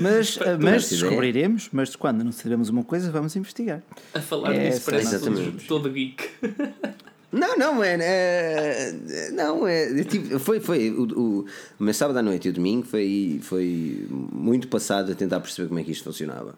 Mas, 0.00 0.38
mas 0.60 0.92
ideia. 0.92 1.02
descobriremos, 1.02 1.68
mas 1.72 1.96
quando 1.96 2.22
não 2.22 2.30
sabemos 2.30 2.68
uma 2.68 2.84
coisa, 2.84 3.10
vamos 3.10 3.34
investigar. 3.34 3.82
A 4.14 4.20
falar 4.20 4.54
É, 4.54 4.68
disso 4.70 4.82
parece 4.88 5.18
todo, 5.18 5.66
todo 5.66 5.90
geek. 5.90 6.28
Não, 7.32 7.56
não, 7.56 7.84
é. 7.84 7.96
é- 8.00 9.30
não, 9.32 9.66
é. 9.66 10.02
Tipo, 10.04 10.38
foi. 10.38 10.60
foi 10.60 10.90
o, 10.90 11.46
o, 11.80 11.92
sábado 11.92 12.18
à 12.18 12.22
noite 12.22 12.48
e 12.48 12.50
o 12.50 12.52
domingo 12.52 12.86
foi, 12.86 13.38
foi 13.42 14.06
muito 14.10 14.68
passado 14.68 15.12
a 15.12 15.14
tentar 15.14 15.40
perceber 15.40 15.68
como 15.68 15.80
é 15.80 15.84
que 15.84 15.92
isto 15.92 16.04
funcionava. 16.04 16.56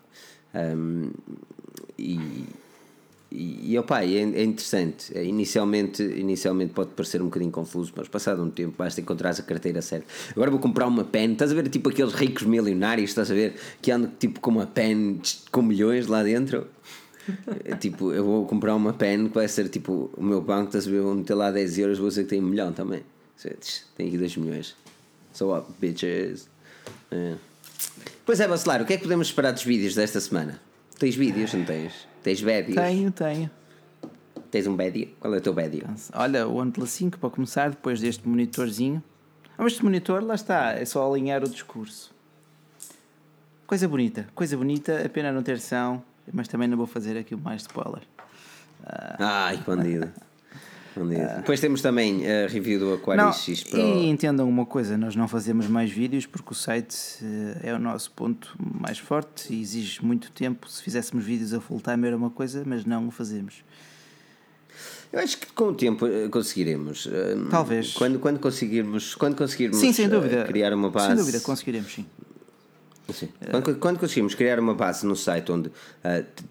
Um, 0.55 1.11
e. 1.99 2.19
E, 3.35 3.73
e 3.73 3.79
opa, 3.79 4.05
é, 4.05 4.17
é 4.17 4.45
interessante. 4.45 5.17
É, 5.17 5.25
inicialmente, 5.25 6.03
inicialmente 6.03 6.75
pode 6.75 6.91
parecer 6.91 7.23
um 7.23 7.27
bocadinho 7.27 7.51
confuso, 7.51 7.91
mas 7.97 8.07
passado 8.07 8.43
um 8.43 8.51
tempo 8.51 8.75
basta 8.77 9.01
encontrar 9.01 9.31
a 9.31 9.43
carteira 9.43 9.81
certa. 9.81 10.07
Agora 10.33 10.51
vou 10.51 10.61
comprar 10.61 10.87
uma 10.87 11.03
pen. 11.03 11.33
Estás 11.33 11.51
a 11.51 11.55
ver 11.55 11.67
tipo 11.69 11.89
aqueles 11.89 12.13
ricos 12.13 12.43
milionários, 12.43 13.09
estás 13.09 13.31
a 13.31 13.35
ver? 13.35 13.55
Que 13.81 13.91
andam 13.91 14.13
tipo 14.19 14.39
com 14.39 14.51
uma 14.51 14.67
pen 14.67 15.19
com 15.51 15.63
milhões 15.63 16.09
lá 16.09 16.23
dentro. 16.23 16.67
É, 17.65 17.75
tipo, 17.77 18.13
eu 18.13 18.25
vou 18.25 18.47
comprar 18.47 18.75
uma 18.75 18.93
pen 18.93 19.29
que 19.29 19.35
vai 19.35 19.49
ser 19.49 19.69
tipo 19.69 20.11
o 20.17 20.23
meu 20.23 20.41
banco, 20.41 20.67
estás 20.67 20.87
a 20.87 20.91
ver? 20.91 21.01
Vou 21.01 21.15
meter 21.15 21.35
lá 21.35 21.51
10 21.51 21.79
euros, 21.79 21.99
vou 21.99 22.09
dizer 22.09 22.25
que 22.25 22.31
tem 22.31 22.41
um 22.41 22.47
milhão 22.47 22.73
também. 22.73 23.03
Tem 23.97 24.09
aqui 24.09 24.19
2 24.19 24.37
milhões. 24.37 24.77
So 25.33 25.57
up, 25.57 25.71
bitches. 25.81 26.49
É. 27.11 27.35
Pois 28.25 28.39
é, 28.41 28.47
Bacelar, 28.47 28.83
o 28.83 28.85
que 28.85 28.93
é 28.93 28.97
que 28.97 29.03
podemos 29.03 29.29
esperar 29.29 29.53
dos 29.53 29.65
vídeos 29.65 29.95
desta 29.95 30.21
semana? 30.21 30.61
Tens 30.99 31.17
vídeos, 31.17 31.53
não 31.55 31.65
tens? 31.65 32.07
Tens 32.23 32.41
bédios? 32.41 32.77
Tenho, 32.77 33.11
tenho. 33.11 33.51
Tens 34.51 34.67
um 34.67 34.77
bédio? 34.77 35.09
Qual 35.19 35.35
é 35.35 35.39
o 35.39 35.41
teu 35.41 35.53
bédio? 35.53 35.89
Olha, 36.13 36.47
o 36.47 36.57
OnePlus 36.57 36.91
5 36.91 37.19
para 37.19 37.31
começar, 37.31 37.71
depois 37.71 38.01
deste 38.01 38.29
monitorzinho. 38.29 39.03
Ah, 39.57 39.63
mas 39.63 39.73
este 39.73 39.85
monitor, 39.85 40.23
lá 40.23 40.35
está, 40.35 40.73
é 40.73 40.85
só 40.85 41.11
alinhar 41.11 41.43
o 41.43 41.49
discurso. 41.49 42.15
Coisa 43.67 43.89
bonita, 43.89 44.29
coisa 44.35 44.57
bonita, 44.57 45.05
a 45.05 45.09
pena 45.09 45.33
não 45.33 45.43
ter 45.43 45.59
som, 45.59 46.03
mas 46.33 46.49
também 46.49 46.69
não 46.69 46.77
vou 46.77 46.87
fazer 46.87 47.17
aqui 47.17 47.35
mais 47.35 47.63
spoiler. 47.63 48.03
Ai, 49.19 49.59
que 49.59 49.65
bandido. 49.65 50.11
bandido. 50.97 51.37
Depois 51.37 51.61
temos 51.61 51.81
também 51.81 52.25
a 52.31 52.47
review 52.49 52.79
do 52.81 52.95
Aquarius 52.95 53.25
Não, 53.27 53.33
X 53.33 53.63
Pro. 53.65 53.79
e 53.81 54.09
entendam 54.09 54.49
uma 54.49 54.67
coisa, 54.67 54.99
nós 54.99 55.15
não 55.17 55.27
fazemos 55.29 55.67
mais 55.69 55.91
vídeos 55.91 56.27
porque 56.27 56.53
o 56.53 56.55
site 56.55 56.97
eh, 57.23 57.71
é 57.71 57.75
o 57.75 57.79
nosso 57.79 58.11
ponto 58.13 58.55
mais 58.59 58.99
forte 58.99 59.53
e 59.55 59.61
exige 59.61 60.05
muito 60.05 60.31
tempo. 60.33 60.69
Se 60.69 60.83
fizéssemos 60.83 61.25
vídeos 61.25 61.55
a 61.55 61.61
full 61.61 61.81
time 61.81 62.07
era 62.07 62.17
uma 62.17 62.31
coisa, 62.31 62.63
mas 62.67 62.85
não 62.85 63.07
o 63.09 63.11
fazemos. 63.11 63.63
Eu 65.13 65.21
acho 65.21 65.37
que 65.39 65.47
com 65.53 65.65
o 65.69 65.75
tempo 65.75 66.07
eh, 66.07 66.29
conseguiremos. 66.29 67.07
eh, 67.11 67.37
Talvez. 67.51 67.93
Quando, 67.93 68.19
quando 68.19 68.41
conseguirmos, 68.41 69.15
quando 69.15 69.37
conseguirmos 69.37 69.79
Sim, 69.79 69.93
sem 69.93 70.09
dúvida. 70.09 70.45
criar 70.45 70.73
uma 70.75 70.91
base. 70.91 71.07
Sem 71.09 71.17
dúvida, 71.17 71.41
conseguiremos 71.41 71.93
sim. 71.93 72.07
Quando, 73.51 73.77
quando 73.79 73.99
conseguimos 73.99 74.35
criar 74.35 74.59
uma 74.61 74.75
base 74.75 75.07
no 75.07 75.15
site 75.17 75.51
onde 75.53 75.69
t- 75.69 75.75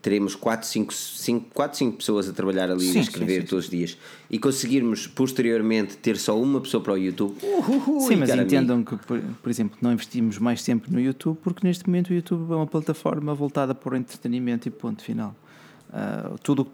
teremos 0.02 0.36
4, 0.36 0.68
5, 0.68 0.94
5, 0.94 1.48
4, 1.54 1.78
5 1.78 1.98
pessoas 1.98 2.30
a 2.30 2.34
trabalhar 2.34 2.70
ali 2.72 2.82
Sim, 2.92 3.00
a 3.00 3.02
escrever 3.02 3.34
sim, 3.36 3.42
sim, 3.42 3.48
todos 3.48 3.66
os 3.66 3.72
dias 3.72 3.98
e 4.30 4.40
conseguirmos 4.40 5.08
posteriormente 5.08 5.98
ter 5.98 6.18
só 6.18 6.40
uma 6.40 6.62
pessoa 6.62 6.84
para 6.84 6.94
o 6.94 6.98
YouTube, 6.98 7.36
uhuhui, 7.44 8.08
Sim, 8.08 8.16
mas 8.18 8.30
entendam 8.30 8.84
que, 8.84 8.96
por, 8.98 9.20
por 9.20 9.50
exemplo, 9.50 9.78
não 9.82 9.92
investimos 9.92 10.38
mais 10.38 10.64
tempo 10.64 10.88
no 10.92 11.00
YouTube 11.00 11.38
porque 11.42 11.66
neste 11.66 11.86
momento 11.88 12.10
o 12.10 12.14
YouTube 12.14 12.52
é 12.52 12.56
uma 12.56 12.68
plataforma 12.68 13.34
voltada 13.34 13.74
para 13.76 13.94
o 13.94 13.98
entretenimento 13.98 14.68
e 14.68 14.72
ponto 14.72 15.02
final. 15.04 15.36
Ah, 15.94 16.32
tudo, 16.42 16.66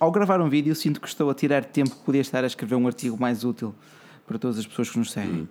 ao 0.00 0.10
gravar 0.10 0.40
um 0.40 0.48
vídeo, 0.48 0.74
sinto 0.74 1.00
que 1.00 1.06
estou 1.06 1.30
a 1.30 1.34
tirar 1.34 1.64
tempo 1.64 1.90
que 1.90 2.02
podia 2.02 2.20
estar 2.20 2.42
a 2.42 2.46
escrever 2.46 2.74
um 2.74 2.86
artigo 2.86 3.16
mais 3.20 3.44
útil 3.44 3.72
para 4.26 4.38
todas 4.38 4.58
as 4.58 4.66
pessoas 4.66 4.90
que 4.90 4.98
nos 4.98 5.12
seguem. 5.12 5.48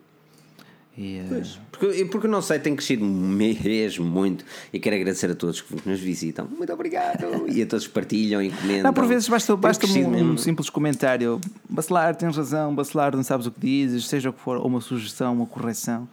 E, 0.95 1.21
ah, 1.21 1.41
Porque, 1.71 2.05
porque 2.05 2.27
o 2.27 2.29
nosso 2.29 2.49
site 2.49 2.61
tem 2.63 2.75
crescido 2.75 3.03
mesmo 3.03 4.05
muito 4.05 4.45
e 4.71 4.79
quero 4.79 4.95
agradecer 4.95 5.31
a 5.31 5.35
todos 5.35 5.61
que 5.61 5.75
nos 5.89 5.99
visitam. 5.99 6.47
Muito 6.55 6.71
obrigado! 6.71 7.49
e 7.51 7.63
a 7.63 7.65
todos 7.65 7.87
que 7.87 7.93
partilham 7.93 8.41
e 8.41 8.51
comentam. 8.51 8.83
Não, 8.83 8.93
por 8.93 9.05
vezes 9.07 9.27
basta, 9.27 9.55
basta 9.55 9.87
um, 9.87 10.33
um 10.33 10.37
simples 10.37 10.69
comentário. 10.69 11.41
Bacelar, 11.67 12.15
tens 12.15 12.37
razão, 12.37 12.75
Bacelar, 12.75 13.15
não 13.15 13.23
sabes 13.23 13.47
o 13.47 13.51
que 13.51 13.59
dizes, 13.59 14.07
seja 14.07 14.29
o 14.29 14.33
que 14.33 14.39
for, 14.39 14.57
ou 14.57 14.67
uma 14.67 14.81
sugestão, 14.81 15.33
uma 15.33 15.47
correção. 15.47 16.07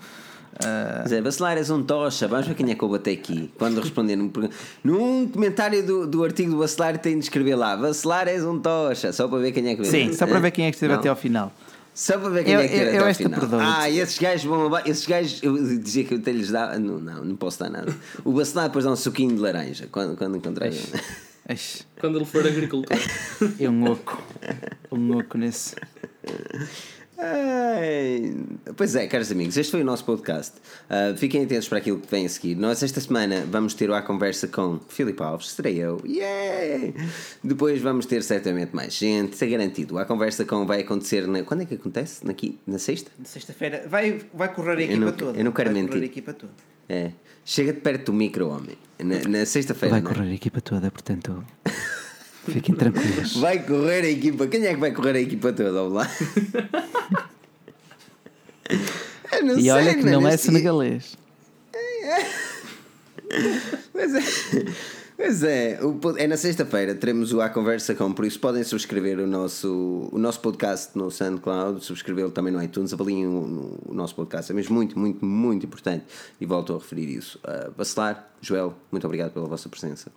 Ah, 0.64 1.00
Mas 1.02 1.12
é, 1.12 1.20
Bacelar 1.20 1.56
és 1.56 1.70
um 1.70 1.82
tocha, 1.82 2.26
vamos 2.26 2.46
ver 2.46 2.54
quem 2.54 2.70
é 2.70 2.74
que 2.74 2.82
eu 2.82 2.88
botei 2.88 3.14
aqui. 3.14 3.50
Quando 3.58 3.80
responder 3.80 4.16
num, 4.16 5.28
comentário 5.28 5.84
do, 5.84 6.06
do 6.06 6.24
artigo 6.24 6.52
do 6.52 6.58
Bacelar, 6.58 6.98
tem 6.98 7.18
de 7.18 7.24
escrever 7.24 7.54
lá: 7.54 7.76
Bacelar 7.76 8.28
és 8.28 8.44
um 8.44 8.58
tocha, 8.58 9.12
só 9.12 9.28
para 9.28 9.38
ver 9.38 9.52
quem 9.52 9.68
é 9.68 9.76
que 9.76 9.84
sim, 9.84 10.12
só 10.12 10.26
para 10.26 10.38
ver 10.38 10.50
quem 10.50 10.66
é 10.66 10.70
que 10.70 10.76
esteve 10.76 10.92
Não. 10.92 11.00
até 11.00 11.08
ao 11.08 11.16
final. 11.16 11.52
Só 11.94 12.18
para 12.18 12.30
ver 12.30 12.44
quem 12.44 12.54
Eu- 12.54 12.60
é 12.60 12.68
que 12.68 12.74
esteve 12.74 12.96
eu- 12.96 13.00
até 13.06 13.10
eu 13.10 13.14
final. 13.14 13.60
Ah, 13.60 13.90
esses 13.90 14.18
gajos 14.18 14.44
vão 14.44 14.70
Esses 14.86 15.06
gajos, 15.06 15.42
eu 15.42 15.56
dizia 15.78 16.04
que 16.04 16.14
eu 16.14 16.18
até 16.18 16.32
lhes 16.32 16.50
dava. 16.50 16.78
Não, 16.78 16.98
não, 16.98 17.24
não 17.24 17.36
posso 17.36 17.58
dar 17.58 17.68
nada. 17.70 17.94
O 18.24 18.32
Bacelar 18.32 18.66
depois 18.68 18.84
dá 18.84 18.92
um 18.92 18.96
suquinho 18.96 19.34
de 19.34 19.40
laranja 19.40 19.88
quando, 19.90 20.16
quando 20.16 20.36
encontrei. 20.36 20.70
Eish, 21.48 21.86
Quando 21.98 22.16
ele 22.18 22.24
for 22.24 22.46
agricultor. 22.46 22.96
É 23.58 23.68
um 23.68 23.90
oco. 23.90 24.22
Um 24.92 25.18
oco 25.18 25.36
nesse. 25.36 25.74
Pois 28.76 28.94
é, 28.94 29.06
caros 29.06 29.30
amigos, 29.30 29.56
este 29.56 29.70
foi 29.70 29.82
o 29.82 29.84
nosso 29.84 30.04
podcast. 30.04 30.54
Uh, 30.88 31.16
fiquem 31.16 31.44
atentos 31.44 31.68
para 31.68 31.78
aquilo 31.78 31.98
que 31.98 32.10
vem 32.10 32.26
a 32.26 32.28
seguir. 32.28 32.54
Nós, 32.54 32.82
esta 32.82 33.00
semana, 33.00 33.44
vamos 33.50 33.74
ter 33.74 33.90
a 33.90 34.00
conversa 34.02 34.48
com 34.48 34.78
Filipe 34.88 35.22
Alves, 35.22 35.50
serei 35.50 35.78
eu. 35.78 36.00
Yeah! 36.06 36.92
Depois 37.42 37.80
vamos 37.80 38.06
ter 38.06 38.22
certamente 38.22 38.74
mais 38.74 38.94
gente, 38.94 39.34
isso 39.34 39.44
é 39.44 39.48
garantido. 39.48 39.98
A 39.98 40.04
conversa 40.04 40.44
com 40.44 40.64
vai 40.66 40.80
acontecer. 40.80 41.26
Na... 41.26 41.42
Quando 41.42 41.62
é 41.62 41.66
que 41.66 41.74
acontece? 41.74 42.26
Na, 42.26 42.32
qui- 42.34 42.58
na 42.66 42.78
sexta? 42.78 43.10
Na 43.18 43.24
sexta-feira 43.24 43.84
vai, 43.88 44.20
vai 44.32 44.52
correr 44.52 44.76
a 44.78 44.82
equipa 44.82 45.00
não- 45.04 45.12
toda. 45.12 45.38
eu 45.38 45.44
não 45.44 45.52
quero 45.52 45.70
vai 45.70 45.74
mentir. 45.82 45.90
correr 45.94 46.02
a 46.02 46.06
equipa 46.06 46.32
toda. 46.32 46.52
É. 46.88 47.12
Chega-te 47.44 47.80
perto 47.80 48.06
do 48.06 48.12
micro, 48.12 48.48
homem. 48.48 48.76
Na, 48.98 49.18
na 49.28 49.46
sexta-feira. 49.46 49.94
Vai 49.94 50.02
não 50.02 50.10
é? 50.10 50.14
correr 50.14 50.30
a 50.30 50.34
equipa 50.34 50.60
toda, 50.60 50.90
portanto. 50.90 51.44
Fiquem 52.52 52.74
tranquilos. 52.74 53.36
Vai 53.36 53.62
correr 53.64 54.02
a 54.04 54.10
equipa. 54.10 54.46
Quem 54.46 54.64
é 54.66 54.74
que 54.74 54.80
vai 54.80 54.92
correr 54.92 55.16
a 55.16 55.20
equipa 55.20 55.52
toda? 55.52 55.72
Vamos 55.72 55.92
lá. 55.94 56.08
Eu 59.32 59.44
não 59.44 59.58
E 59.58 59.62
sei, 59.62 59.70
olha 59.70 59.94
que 59.94 60.04
não 60.04 60.26
é 60.28 60.36
senegalês. 60.36 61.16
Pois 63.92 64.14
é. 64.14 64.20
Pois 65.16 65.42
é, 65.44 65.76
po- 66.00 66.16
é 66.16 66.26
na 66.26 66.36
sexta-feira 66.36 66.94
teremos 66.94 67.32
o 67.34 67.40
A 67.42 67.48
Conversa 67.50 67.94
com, 67.94 68.10
por 68.10 68.24
isso 68.24 68.40
podem 68.40 68.64
subscrever 68.64 69.20
o 69.20 69.26
nosso, 69.26 70.08
o 70.10 70.18
nosso 70.18 70.40
podcast 70.40 70.96
no 70.96 71.10
SoundCloud, 71.10 71.84
subscrevê-lo 71.84 72.30
também 72.30 72.50
no 72.52 72.60
iTunes, 72.62 72.92
avaliem 72.94 73.26
o, 73.26 73.78
o 73.86 73.94
nosso 73.94 74.14
podcast, 74.14 74.50
é 74.50 74.54
mesmo 74.54 74.74
muito, 74.74 74.98
muito, 74.98 75.22
muito 75.24 75.66
importante 75.66 76.06
e 76.40 76.46
volto 76.46 76.72
a 76.74 76.78
referir 76.78 77.10
isso. 77.14 77.38
Uh, 77.44 77.70
Bacelar, 77.72 78.30
Joel, 78.40 78.74
muito 78.90 79.04
obrigado 79.06 79.32
pela 79.32 79.46
vossa 79.46 79.68
presença. 79.68 80.10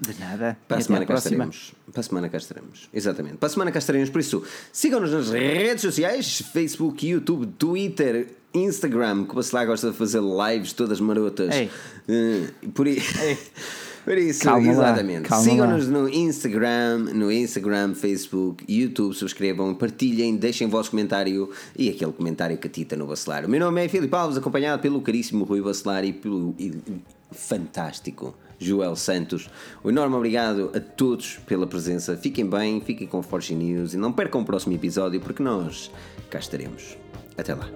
De 0.00 0.18
nada. 0.18 0.56
Para 0.66 0.78
a 0.78 0.80
semana 0.80 1.04
cá 1.06 1.14
estaremos. 1.14 1.72
Para 1.92 2.00
a 2.00 2.02
semana 2.02 2.28
cá 2.28 2.38
estaremos. 2.38 2.88
Exatamente. 2.92 3.36
Para 3.36 3.46
a 3.48 3.50
semana 3.50 3.70
cá 3.70 3.78
estaremos. 3.78 4.08
Por 4.10 4.20
isso, 4.20 4.42
sigam-nos 4.72 5.12
nas 5.12 5.28
redes 5.30 5.82
sociais: 5.82 6.42
Facebook, 6.52 7.06
YouTube, 7.06 7.46
Twitter, 7.58 8.28
Instagram. 8.54 9.24
Que 9.26 9.32
o 9.32 9.34
Bacelar 9.34 9.66
gosta 9.66 9.90
de 9.90 9.96
fazer 9.96 10.20
lives 10.20 10.72
todas 10.72 11.00
marotas. 11.00 11.54
Ei. 11.54 11.70
Eh, 12.08 12.46
por, 12.72 12.86
i- 12.88 13.02
por 14.04 14.16
isso, 14.16 14.42
Calma 14.42 14.66
lá, 14.72 14.72
exatamente. 14.72 15.28
Sigam-nos 15.36 15.86
no 15.88 16.08
Instagram, 16.08 16.98
no 17.12 17.30
Instagram, 17.30 17.94
Facebook, 17.94 18.64
YouTube. 18.66 19.14
Subscrevam, 19.14 19.74
partilhem, 19.74 20.34
deixem 20.36 20.66
o 20.66 20.70
vosso 20.70 20.90
comentário 20.92 21.50
e 21.76 21.90
aquele 21.90 22.12
comentário 22.12 22.56
catita 22.56 22.96
no 22.96 23.06
Bacelar. 23.06 23.44
O 23.44 23.50
meu 23.50 23.60
nome 23.60 23.84
é 23.84 23.88
Filipe 23.88 24.14
Alves, 24.14 24.38
acompanhado 24.38 24.80
pelo 24.80 25.02
caríssimo 25.02 25.44
Rui 25.44 25.60
Bacelar 25.60 26.04
e 26.06 26.12
pelo 26.14 26.54
e- 26.58 26.72
fantástico 27.32 28.34
Joel 28.60 28.94
Santos. 28.94 29.48
Um 29.82 29.88
enorme 29.88 30.14
obrigado 30.14 30.70
a 30.74 30.80
todos 30.80 31.38
pela 31.46 31.66
presença. 31.66 32.16
Fiquem 32.16 32.48
bem, 32.48 32.80
fiquem 32.80 33.06
com 33.06 33.22
Forge 33.22 33.54
News 33.54 33.94
e 33.94 33.96
não 33.96 34.12
percam 34.12 34.42
o 34.42 34.44
próximo 34.44 34.74
episódio 34.74 35.20
porque 35.20 35.42
nós 35.42 35.90
cá 36.28 36.38
estaremos. 36.38 36.96
Até 37.36 37.54
lá. 37.54 37.68